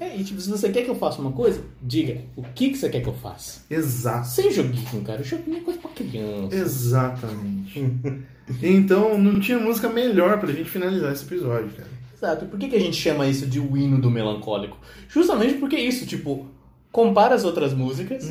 É, 0.00 0.16
e 0.16 0.24
tipo, 0.24 0.40
se 0.40 0.50
você 0.50 0.68
quer 0.70 0.82
que 0.82 0.90
eu 0.90 0.96
faça 0.96 1.20
uma 1.20 1.30
coisa, 1.30 1.60
diga 1.80 2.22
o 2.36 2.42
que, 2.42 2.70
que 2.70 2.76
você 2.78 2.88
quer 2.88 3.00
que 3.00 3.08
eu 3.08 3.14
faça. 3.14 3.60
Exato. 3.70 4.26
Sem 4.26 4.50
joguinho, 4.50 5.02
cara. 5.04 5.22
Joguinho 5.22 5.58
é 5.58 5.60
coisa 5.60 5.78
pra 5.78 5.90
criança. 5.90 6.56
Exatamente. 6.56 7.92
Então, 8.62 9.16
não 9.16 9.38
tinha 9.40 9.58
música 9.58 9.88
melhor 9.88 10.38
pra 10.38 10.52
gente 10.52 10.68
finalizar 10.68 11.12
esse 11.12 11.24
episódio, 11.24 11.70
cara. 11.70 11.88
Exato. 12.14 12.44
E 12.44 12.48
por 12.48 12.58
que, 12.58 12.68
que 12.68 12.76
a 12.76 12.80
gente 12.80 12.96
chama 12.96 13.26
isso 13.26 13.46
de 13.46 13.60
o 13.60 13.76
hino 13.76 14.00
do 14.00 14.10
melancólico? 14.10 14.76
Justamente 15.08 15.54
porque 15.54 15.76
é 15.76 15.80
isso, 15.80 16.04
tipo, 16.04 16.46
compara 16.90 17.34
as 17.34 17.44
outras 17.44 17.72
músicas 17.72 18.30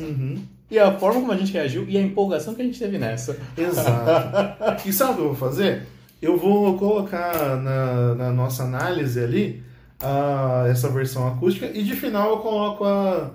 e 0.70 0.78
a 0.78 0.92
forma 0.98 1.20
como 1.20 1.32
a 1.32 1.36
gente 1.36 1.52
reagiu 1.52 1.84
e 1.88 1.96
a 1.96 2.02
empolgação 2.02 2.54
que 2.54 2.62
a 2.62 2.64
gente 2.64 2.78
teve 2.78 2.98
nessa. 2.98 3.38
Exato. 3.56 4.88
E 4.88 4.92
sabe 4.92 5.12
o 5.12 5.14
que 5.14 5.20
eu 5.22 5.26
vou 5.26 5.34
fazer? 5.34 5.86
Eu 6.20 6.36
vou 6.36 6.78
colocar 6.78 7.56
na, 7.56 8.14
na 8.14 8.32
nossa 8.32 8.64
análise 8.64 9.20
ali 9.20 9.62
a, 10.00 10.66
essa 10.68 10.88
versão 10.88 11.28
acústica 11.28 11.66
e 11.66 11.82
de 11.82 11.94
final 11.94 12.30
eu 12.30 12.38
coloco 12.38 12.84
a 12.84 13.30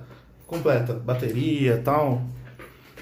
completa, 0.48 0.94
bateria 0.94 1.76
e 1.76 1.82
tal. 1.82 2.24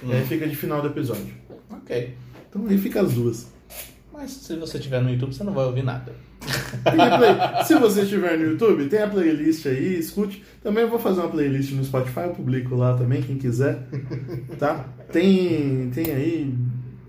E 0.03 0.11
aí 0.11 0.25
fica 0.25 0.47
de 0.47 0.55
final 0.55 0.81
do 0.81 0.87
episódio. 0.87 1.33
Ok. 1.69 2.15
Então 2.49 2.65
aí 2.67 2.77
fica 2.77 3.01
as 3.01 3.13
duas. 3.13 3.47
Mas 4.11 4.31
se 4.31 4.55
você 4.55 4.77
estiver 4.77 5.01
no 5.01 5.09
YouTube, 5.09 5.33
você 5.33 5.43
não 5.43 5.53
vai 5.53 5.65
ouvir 5.65 5.83
nada. 5.83 6.11
Se 7.65 7.75
você 7.75 8.01
estiver 8.01 8.37
no 8.37 8.45
YouTube, 8.51 8.87
tem 8.87 9.01
a 9.01 9.07
playlist 9.07 9.65
aí, 9.65 9.99
escute. 9.99 10.43
Também 10.61 10.87
vou 10.87 10.99
fazer 10.99 11.21
uma 11.21 11.29
playlist 11.29 11.71
no 11.73 11.83
Spotify, 11.83 12.21
eu 12.21 12.31
publico 12.31 12.75
lá 12.75 12.95
também, 12.95 13.21
quem 13.21 13.37
quiser. 13.37 13.87
Tá? 14.57 14.85
Tem, 15.11 15.89
tem 15.93 16.11
aí. 16.11 16.53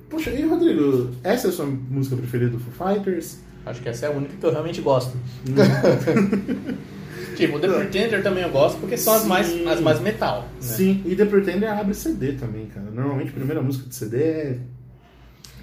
Poxa, 0.08 0.30
e 0.30 0.42
Rodrigo, 0.46 1.10
essa 1.22 1.48
é 1.48 1.50
a 1.50 1.52
sua 1.52 1.66
música 1.66 2.16
preferida 2.16 2.50
do 2.50 2.58
Foo 2.58 2.88
Fighters? 2.94 3.38
Acho 3.66 3.82
que 3.82 3.88
essa 3.88 4.06
é 4.06 4.08
a 4.08 4.12
única 4.12 4.34
que 4.36 4.44
eu 4.46 4.50
realmente 4.50 4.80
gosto. 4.80 5.14
tipo, 7.36 7.58
The 7.60 7.68
Pretender 7.68 8.22
também 8.22 8.42
eu 8.44 8.50
gosto, 8.50 8.78
porque 8.80 8.96
são 8.96 9.12
as 9.14 9.24
mais, 9.26 9.66
as 9.66 9.80
mais 9.80 10.00
metal. 10.00 10.42
Né? 10.42 10.48
Sim, 10.60 11.02
e 11.04 11.14
The 11.14 11.24
Pretender 11.26 11.70
abre 11.70 11.94
CD 11.94 12.32
também, 12.32 12.66
cara. 12.66 12.90
Normalmente 12.90 13.28
a 13.30 13.34
primeira 13.34 13.60
música 13.62 13.88
de 13.88 13.94
CD 13.94 14.22
é. 14.22 14.58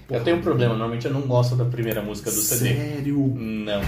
Eu 0.09 0.23
tenho 0.23 0.38
um 0.38 0.41
problema, 0.41 0.73
normalmente 0.76 1.05
eu 1.07 1.11
não 1.13 1.22
gosto 1.22 1.55
da 1.55 1.65
primeira 1.65 2.01
música 2.01 2.30
do 2.30 2.38
CD. 2.38 2.76
Sério? 2.76 3.17
Não. 3.35 3.81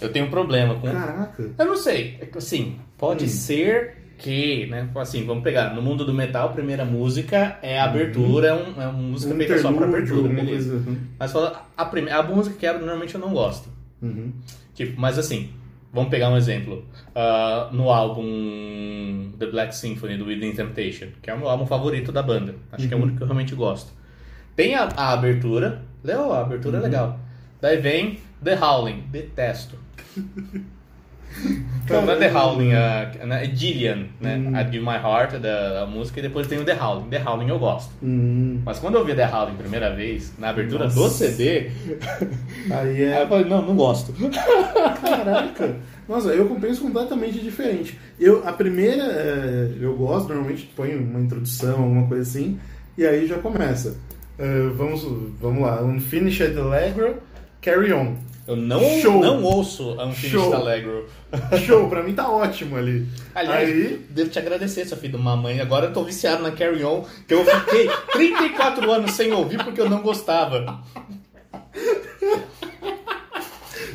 Eu 0.00 0.12
tenho 0.12 0.26
um 0.26 0.30
problema 0.30 0.74
com. 0.74 0.90
Caraca. 0.90 1.50
Eu 1.56 1.64
não 1.66 1.76
sei. 1.76 2.18
É 2.20 2.26
que, 2.26 2.36
Assim, 2.38 2.76
pode 2.98 3.24
Hum. 3.24 3.28
ser 3.28 3.96
que, 4.18 4.66
né? 4.66 4.88
Assim, 4.96 5.24
vamos 5.24 5.42
pegar. 5.44 5.74
No 5.74 5.82
mundo 5.82 6.04
do 6.04 6.12
metal, 6.14 6.48
a 6.48 6.52
primeira 6.52 6.84
música 6.84 7.58
é 7.62 7.78
a 7.78 7.84
abertura, 7.84 8.48
é, 8.48 8.54
um- 8.54 8.82
é 8.82 8.86
uma 8.88 8.92
música 8.92 9.32
Um 9.34 9.36
feita 9.36 9.58
só 9.58 9.72
pra 9.72 9.86
interlúdio, 9.86 10.14
abertura, 10.16 10.34
beleza. 10.44 10.74
Uhum. 10.74 10.96
Mas 11.18 11.34
a, 11.76 11.84
prime... 11.84 12.10
a 12.10 12.22
música 12.22 12.56
que 12.56 12.66
abre, 12.66 12.80
normalmente 12.82 13.14
eu 13.14 13.20
não 13.20 13.32
gosto. 13.32 13.68
Uhum. 14.02 14.32
Tipo, 14.74 15.00
mas 15.00 15.18
assim, 15.18 15.50
vamos 15.92 16.10
pegar 16.10 16.28
um 16.30 16.36
exemplo. 16.36 16.84
Ah, 17.14 17.70
no 17.72 17.90
álbum 17.90 19.32
The 19.38 19.46
Black 19.46 19.74
Symphony 19.74 20.16
do 20.18 20.26
Within 20.26 20.52
Temptation, 20.52 21.08
que 21.22 21.30
é 21.30 21.34
o 21.34 21.38
meu 21.38 21.48
álbum 21.48 21.66
favorito 21.66 22.12
da 22.12 22.22
banda. 22.22 22.54
Acho 22.72 22.86
que 22.88 22.94
é 22.94 22.96
o 22.96 23.00
único 23.00 23.16
que 23.18 23.22
eu 23.22 23.26
realmente 23.26 23.54
gosto. 23.54 23.92
Tem 24.54 24.74
a, 24.74 24.84
a 24.96 25.12
abertura, 25.12 25.82
legal, 26.02 26.32
a 26.32 26.40
abertura 26.40 26.78
é 26.78 26.80
legal. 26.80 27.18
Daí 27.60 27.76
vem 27.78 28.18
The 28.42 28.58
Howling, 28.58 29.04
detesto. 29.10 29.76
Não, 31.88 32.04
não 32.04 32.12
é 32.14 32.16
The 32.16 32.32
Howling, 32.32 32.72
a, 32.72 33.12
né, 33.26 33.44
é 33.44 33.54
Gillian, 33.54 34.06
né? 34.20 34.38
I 34.38 34.72
Give 34.72 34.84
My 34.84 34.96
Heart, 34.96 35.34
da, 35.34 35.80
da 35.80 35.86
música, 35.86 36.18
e 36.18 36.22
depois 36.22 36.46
tem 36.46 36.58
o 36.58 36.64
The 36.64 36.76
Howling. 36.80 37.08
The 37.08 37.22
Howling 37.24 37.48
eu 37.48 37.58
gosto. 37.58 37.92
Hum, 38.02 38.60
Mas 38.64 38.78
quando 38.80 38.96
eu 38.96 39.04
vi 39.04 39.14
The 39.14 39.28
Howling 39.32 39.54
primeira 39.54 39.94
vez, 39.94 40.32
na 40.38 40.48
abertura 40.48 40.88
do 40.88 40.94
Nossa. 40.94 41.28
CD, 41.28 41.70
aí 42.70 42.86
aí 42.86 43.02
é. 43.02 43.22
eu 43.22 43.28
falei, 43.28 43.44
não, 43.44 43.62
não 43.62 43.76
gosto. 43.76 44.12
Caraca! 45.00 45.76
Nossa, 46.08 46.28
eu 46.30 46.48
compenso 46.48 46.82
completamente 46.82 47.40
diferente. 47.40 47.98
Eu, 48.18 48.46
a 48.46 48.52
primeira, 48.52 49.04
é, 49.04 49.70
eu 49.80 49.94
gosto, 49.96 50.28
normalmente 50.28 50.66
ponho 50.76 51.00
uma 51.00 51.20
introdução, 51.20 51.82
alguma 51.82 52.06
coisa 52.06 52.22
assim, 52.22 52.58
e 52.96 53.06
aí 53.06 53.26
já 53.26 53.38
começa. 53.38 53.96
É, 54.38 54.68
vamos, 54.74 55.02
vamos 55.40 55.62
lá, 55.62 55.82
Unfinished 55.82 56.56
Allegro, 56.56 57.16
Carry 57.60 57.92
On. 57.92 58.14
Eu 58.46 58.54
não, 58.56 58.80
Show. 59.00 59.20
não 59.20 59.42
ouço 59.42 59.92
Unfinished 59.94 60.30
Show. 60.30 60.54
Allegro. 60.54 61.06
Show, 61.66 61.88
pra 61.88 62.02
mim 62.02 62.14
tá 62.14 62.30
ótimo 62.30 62.76
ali. 62.76 63.06
Aliás, 63.34 63.68
aí, 63.68 64.06
devo 64.10 64.30
te 64.30 64.38
agradecer, 64.38 64.86
sua 64.86 64.96
filha 64.96 65.16
de 65.18 65.22
mamãe. 65.24 65.60
Agora 65.60 65.86
eu 65.86 65.92
tô 65.92 66.04
viciado 66.04 66.42
na 66.42 66.52
Carry 66.52 66.84
On, 66.84 67.04
que 67.26 67.34
eu 67.34 67.44
fiquei 67.44 67.88
34 68.12 68.90
anos 68.92 69.10
sem 69.12 69.32
ouvir 69.32 69.62
porque 69.64 69.80
eu 69.80 69.90
não 69.90 70.00
gostava. 70.00 70.80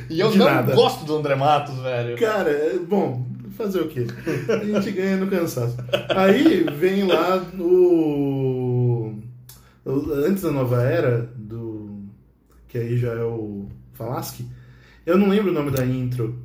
E 0.09 0.19
eu 0.19 0.31
De 0.31 0.37
não 0.37 0.45
nada. 0.45 0.75
gosto 0.75 1.05
do 1.05 1.15
André 1.17 1.35
Matos, 1.35 1.77
velho. 1.79 2.17
cara, 2.17 2.51
bom, 2.87 3.25
fazer 3.57 3.79
o 3.81 3.87
quê? 3.87 4.05
A 4.49 4.57
gente 4.65 4.91
ganha 4.91 5.15
no 5.17 5.27
cansaço. 5.27 5.77
Aí 6.09 6.65
vem 6.77 7.05
lá 7.07 7.37
o- 7.57 9.15
Antes 10.25 10.43
da 10.43 10.51
nova 10.51 10.83
era, 10.83 11.29
do. 11.35 12.01
Que 12.67 12.77
aí 12.77 12.97
já 12.97 13.13
é 13.13 13.23
o 13.23 13.67
Falaschi. 14.01 14.47
Eu 15.05 15.17
não 15.17 15.29
lembro 15.29 15.51
o 15.51 15.53
nome 15.53 15.71
da 15.71 15.85
intro. 15.85 16.39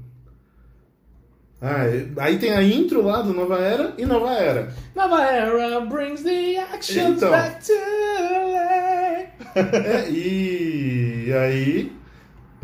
Ah, 1.61 1.85
é- 1.87 2.07
aí 2.19 2.39
tem 2.39 2.53
a 2.53 2.63
intro 2.63 3.03
lá 3.03 3.23
do 3.23 3.33
Nova 3.33 3.59
Era 3.59 3.95
e 3.97 4.05
Nova 4.05 4.31
Era. 4.33 4.75
Nova 4.95 5.23
Era 5.25 5.81
brings 5.81 6.23
the 6.23 6.59
action 6.59 7.11
Então. 7.13 7.31
back 7.31 7.65
to 7.67 7.73
LA. 7.73 9.27
É, 9.57 10.11
e 10.11 11.33
aí 11.33 11.93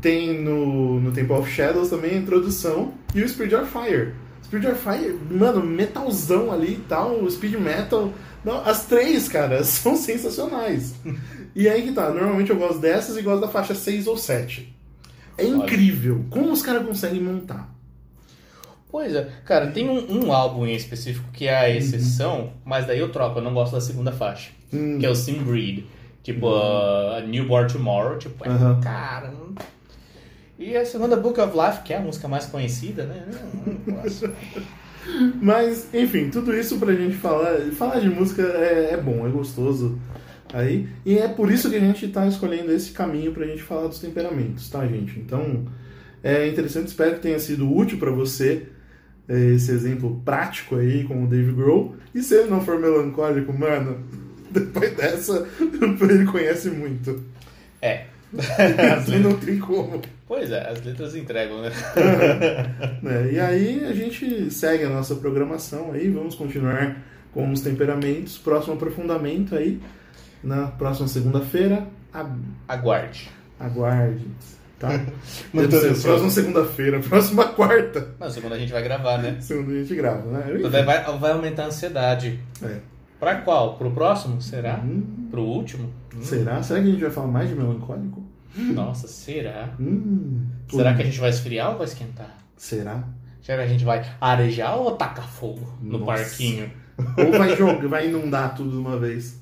tem 0.01 0.43
no, 0.43 1.01
no 1.01 1.10
Temple 1.10 1.36
of 1.36 1.51
Shadows 1.51 1.89
também 1.89 2.10
a 2.16 2.19
introdução 2.19 2.93
e 3.14 3.23
o 3.23 3.28
Spirit 3.28 3.55
of 3.55 3.70
Fire. 3.73 4.12
Spirit 4.44 4.66
of 4.66 4.78
Fire, 4.82 5.19
mano, 5.31 5.62
metalzão 5.64 6.52
ali 6.52 6.74
e 6.74 6.85
tal, 6.86 7.28
speed 7.31 7.55
metal. 7.55 8.12
Não, 8.44 8.62
as 8.62 8.85
três, 8.85 9.27
cara, 9.27 9.62
são 9.64 9.97
sensacionais. 9.97 10.94
E 11.56 11.66
aí 11.66 11.81
que 11.82 11.93
tá, 11.93 12.10
normalmente 12.10 12.51
eu 12.51 12.56
gosto 12.56 12.78
dessas 12.78 13.16
e 13.16 13.23
gosto 13.23 13.40
da 13.40 13.48
faixa 13.48 13.74
6 13.74 14.06
ou 14.06 14.16
7. 14.19 14.74
É 15.38 15.44
incrível 15.46 16.24
como 16.30 16.52
os 16.52 16.62
caras 16.62 16.86
conseguem 16.86 17.20
montar. 17.22 17.68
Pois 18.90 19.14
é, 19.14 19.26
cara, 19.46 19.68
tem 19.68 19.88
um, 19.88 20.26
um 20.26 20.32
álbum 20.32 20.66
em 20.66 20.74
específico 20.74 21.26
que 21.32 21.46
é 21.46 21.56
a 21.56 21.70
exceção, 21.70 22.52
mas 22.64 22.86
daí 22.86 22.98
eu 22.98 23.10
troco, 23.10 23.38
eu 23.38 23.42
não 23.42 23.54
gosto 23.54 23.72
da 23.72 23.80
segunda 23.80 24.12
faixa, 24.12 24.50
Hum. 24.72 24.98
que 24.98 25.06
é 25.06 25.09
o 25.10 25.14
Sim 25.14 25.42
Breed. 25.42 25.84
Tipo, 26.22 26.48
a 26.54 27.20
Newborn 27.26 27.72
Tomorrow, 27.72 28.18
tipo, 28.18 28.44
é, 28.44 28.48
Aham. 28.48 28.80
cara. 28.80 29.28
não- 29.32 29.54
E 30.59 30.76
a 30.76 30.84
segunda 30.84 31.16
Book 31.16 31.40
of 31.40 31.56
Life, 31.56 31.82
que 31.82 31.92
é 31.92 31.96
a 31.96 32.00
música 32.00 32.28
mais 32.28 32.46
conhecida, 32.46 33.04
né? 33.06 33.26
Não, 33.26 33.72
não 33.72 34.02
gosto. 34.02 34.30
Mas, 35.42 35.92
enfim, 35.92 36.30
tudo 36.30 36.54
isso 36.56 36.78
pra 36.78 36.94
gente 36.94 37.16
falar. 37.16 37.59
Falar 37.72 37.98
de 37.98 38.09
música 38.09 38.42
é, 38.42 38.90
é 38.92 38.96
bom, 38.96 39.26
é 39.26 39.30
gostoso. 39.30 39.98
Aí, 40.52 40.86
e 41.04 41.18
é 41.18 41.26
por 41.28 41.50
isso 41.50 41.70
que 41.70 41.76
a 41.76 41.80
gente 41.80 42.06
tá 42.08 42.26
escolhendo 42.26 42.70
esse 42.72 42.90
caminho 42.90 43.32
pra 43.32 43.46
gente 43.46 43.62
falar 43.62 43.88
dos 43.88 43.98
temperamentos, 43.98 44.68
tá, 44.68 44.86
gente? 44.86 45.18
Então, 45.18 45.64
é 46.22 46.46
interessante, 46.46 46.88
espero 46.88 47.14
que 47.14 47.20
tenha 47.20 47.38
sido 47.38 47.74
útil 47.74 47.98
pra 47.98 48.10
você 48.10 48.66
é, 49.28 49.54
esse 49.54 49.72
exemplo 49.72 50.20
prático 50.24 50.76
aí 50.76 51.04
com 51.04 51.24
o 51.24 51.26
Dave 51.26 51.52
Grohl. 51.52 51.96
E 52.14 52.22
se 52.22 52.34
ele 52.34 52.50
não 52.50 52.60
for 52.60 52.78
melancólico, 52.78 53.52
mano, 53.52 54.04
depois 54.50 54.94
dessa, 54.94 55.48
ele 55.58 56.26
conhece 56.26 56.70
muito. 56.70 57.22
É. 57.80 58.04
Assim 58.96 59.18
não 59.18 59.34
tem 59.34 59.58
como. 59.58 60.02
Pois 60.26 60.50
é, 60.50 60.68
as 60.68 60.82
letras 60.84 61.14
entregam, 61.14 61.62
né? 61.62 61.70
né? 63.02 63.32
E 63.32 63.38
aí 63.38 63.84
a 63.84 63.92
gente 63.92 64.50
segue 64.50 64.84
a 64.84 64.88
nossa 64.88 65.14
programação 65.14 65.92
aí, 65.92 66.08
vamos 66.08 66.34
continuar 66.34 66.96
com 67.32 67.50
os 67.50 67.60
temperamentos, 67.60 68.38
próximo 68.38 68.74
aprofundamento 68.74 69.54
aí 69.54 69.80
na 70.43 70.66
próxima 70.66 71.09
segunda-feira. 71.09 71.86
Aguarde. 72.69 73.31
Aguarde. 73.59 74.27
Tá? 74.78 74.90
Ser 75.55 76.02
próxima 76.02 76.31
segunda-feira, 76.31 77.01
próxima 77.01 77.44
quarta. 77.48 78.14
Não, 78.19 78.28
segunda 78.28 78.56
a 78.56 78.59
gente 78.59 78.73
vai 78.73 78.82
gravar, 78.82 79.19
né? 79.19 79.36
Segunda 79.40 79.70
a 79.73 79.77
gente 79.77 79.94
grava, 79.94 80.28
né? 80.31 80.55
Então 80.59 80.70
vai, 80.70 80.85
vai 81.19 81.32
aumentar 81.32 81.64
a 81.64 81.66
ansiedade. 81.66 82.40
É. 82.60 82.78
Pra 83.20 83.36
qual? 83.36 83.77
Pro 83.77 83.93
próximo? 83.93 84.43
Será? 84.43 84.81
Hum. 84.85 85.28
Pro 85.31 85.43
último? 85.43 85.89
Será? 86.20 86.60
Será 86.62 86.81
que 86.81 86.89
a 86.89 86.90
gente 86.90 87.01
vai 87.01 87.10
falar 87.10 87.28
mais 87.28 87.48
de 87.48 87.55
melancólico? 87.55 88.24
Nossa, 88.56 89.06
será? 89.06 89.70
Hum. 89.78 90.44
Será 90.69 90.94
que 90.94 91.02
a 91.02 91.05
gente 91.05 91.20
vai 91.20 91.31
esfriar 91.31 91.70
ou 91.70 91.78
vai 91.78 91.86
esquentar? 91.86 92.36
Será? 92.56 93.05
Será 93.40 93.59
que 93.59 93.64
a 93.64 93.69
gente 93.69 93.85
vai 93.85 94.05
arejar 94.20 94.74
ou 94.77 94.93
tacar 94.97 95.28
fogo 95.28 95.73
no 95.81 95.98
Nossa. 95.98 96.06
parquinho? 96.06 96.70
Ou 97.16 97.32
vai 97.32 97.56
jogar, 97.56 97.89
vai 97.89 98.09
inundar 98.09 98.55
tudo 98.55 98.70
de 98.70 98.77
uma 98.77 98.98
vez? 98.98 99.40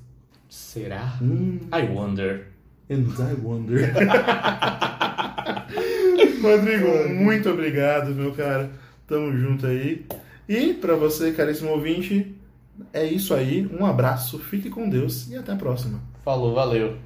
Será? 0.50 1.16
Hum. 1.22 1.60
I 1.72 1.82
wonder. 1.82 2.48
And 2.90 3.06
I 3.20 3.34
wonder. 3.40 3.94
Rodrigo, 6.42 7.08
muito 7.08 7.48
obrigado, 7.48 8.12
meu 8.14 8.34
cara. 8.34 8.72
Tamo 9.06 9.32
junto 9.38 9.66
aí. 9.66 10.04
E 10.48 10.74
pra 10.74 10.96
você, 10.96 11.30
caríssimo 11.30 11.70
ouvinte, 11.70 12.34
é 12.92 13.04
isso 13.04 13.32
aí. 13.32 13.70
Um 13.78 13.86
abraço, 13.86 14.40
fique 14.40 14.68
com 14.68 14.88
Deus 14.88 15.30
e 15.30 15.36
até 15.36 15.52
a 15.52 15.56
próxima. 15.56 16.00
Falou, 16.24 16.52
valeu. 16.52 16.98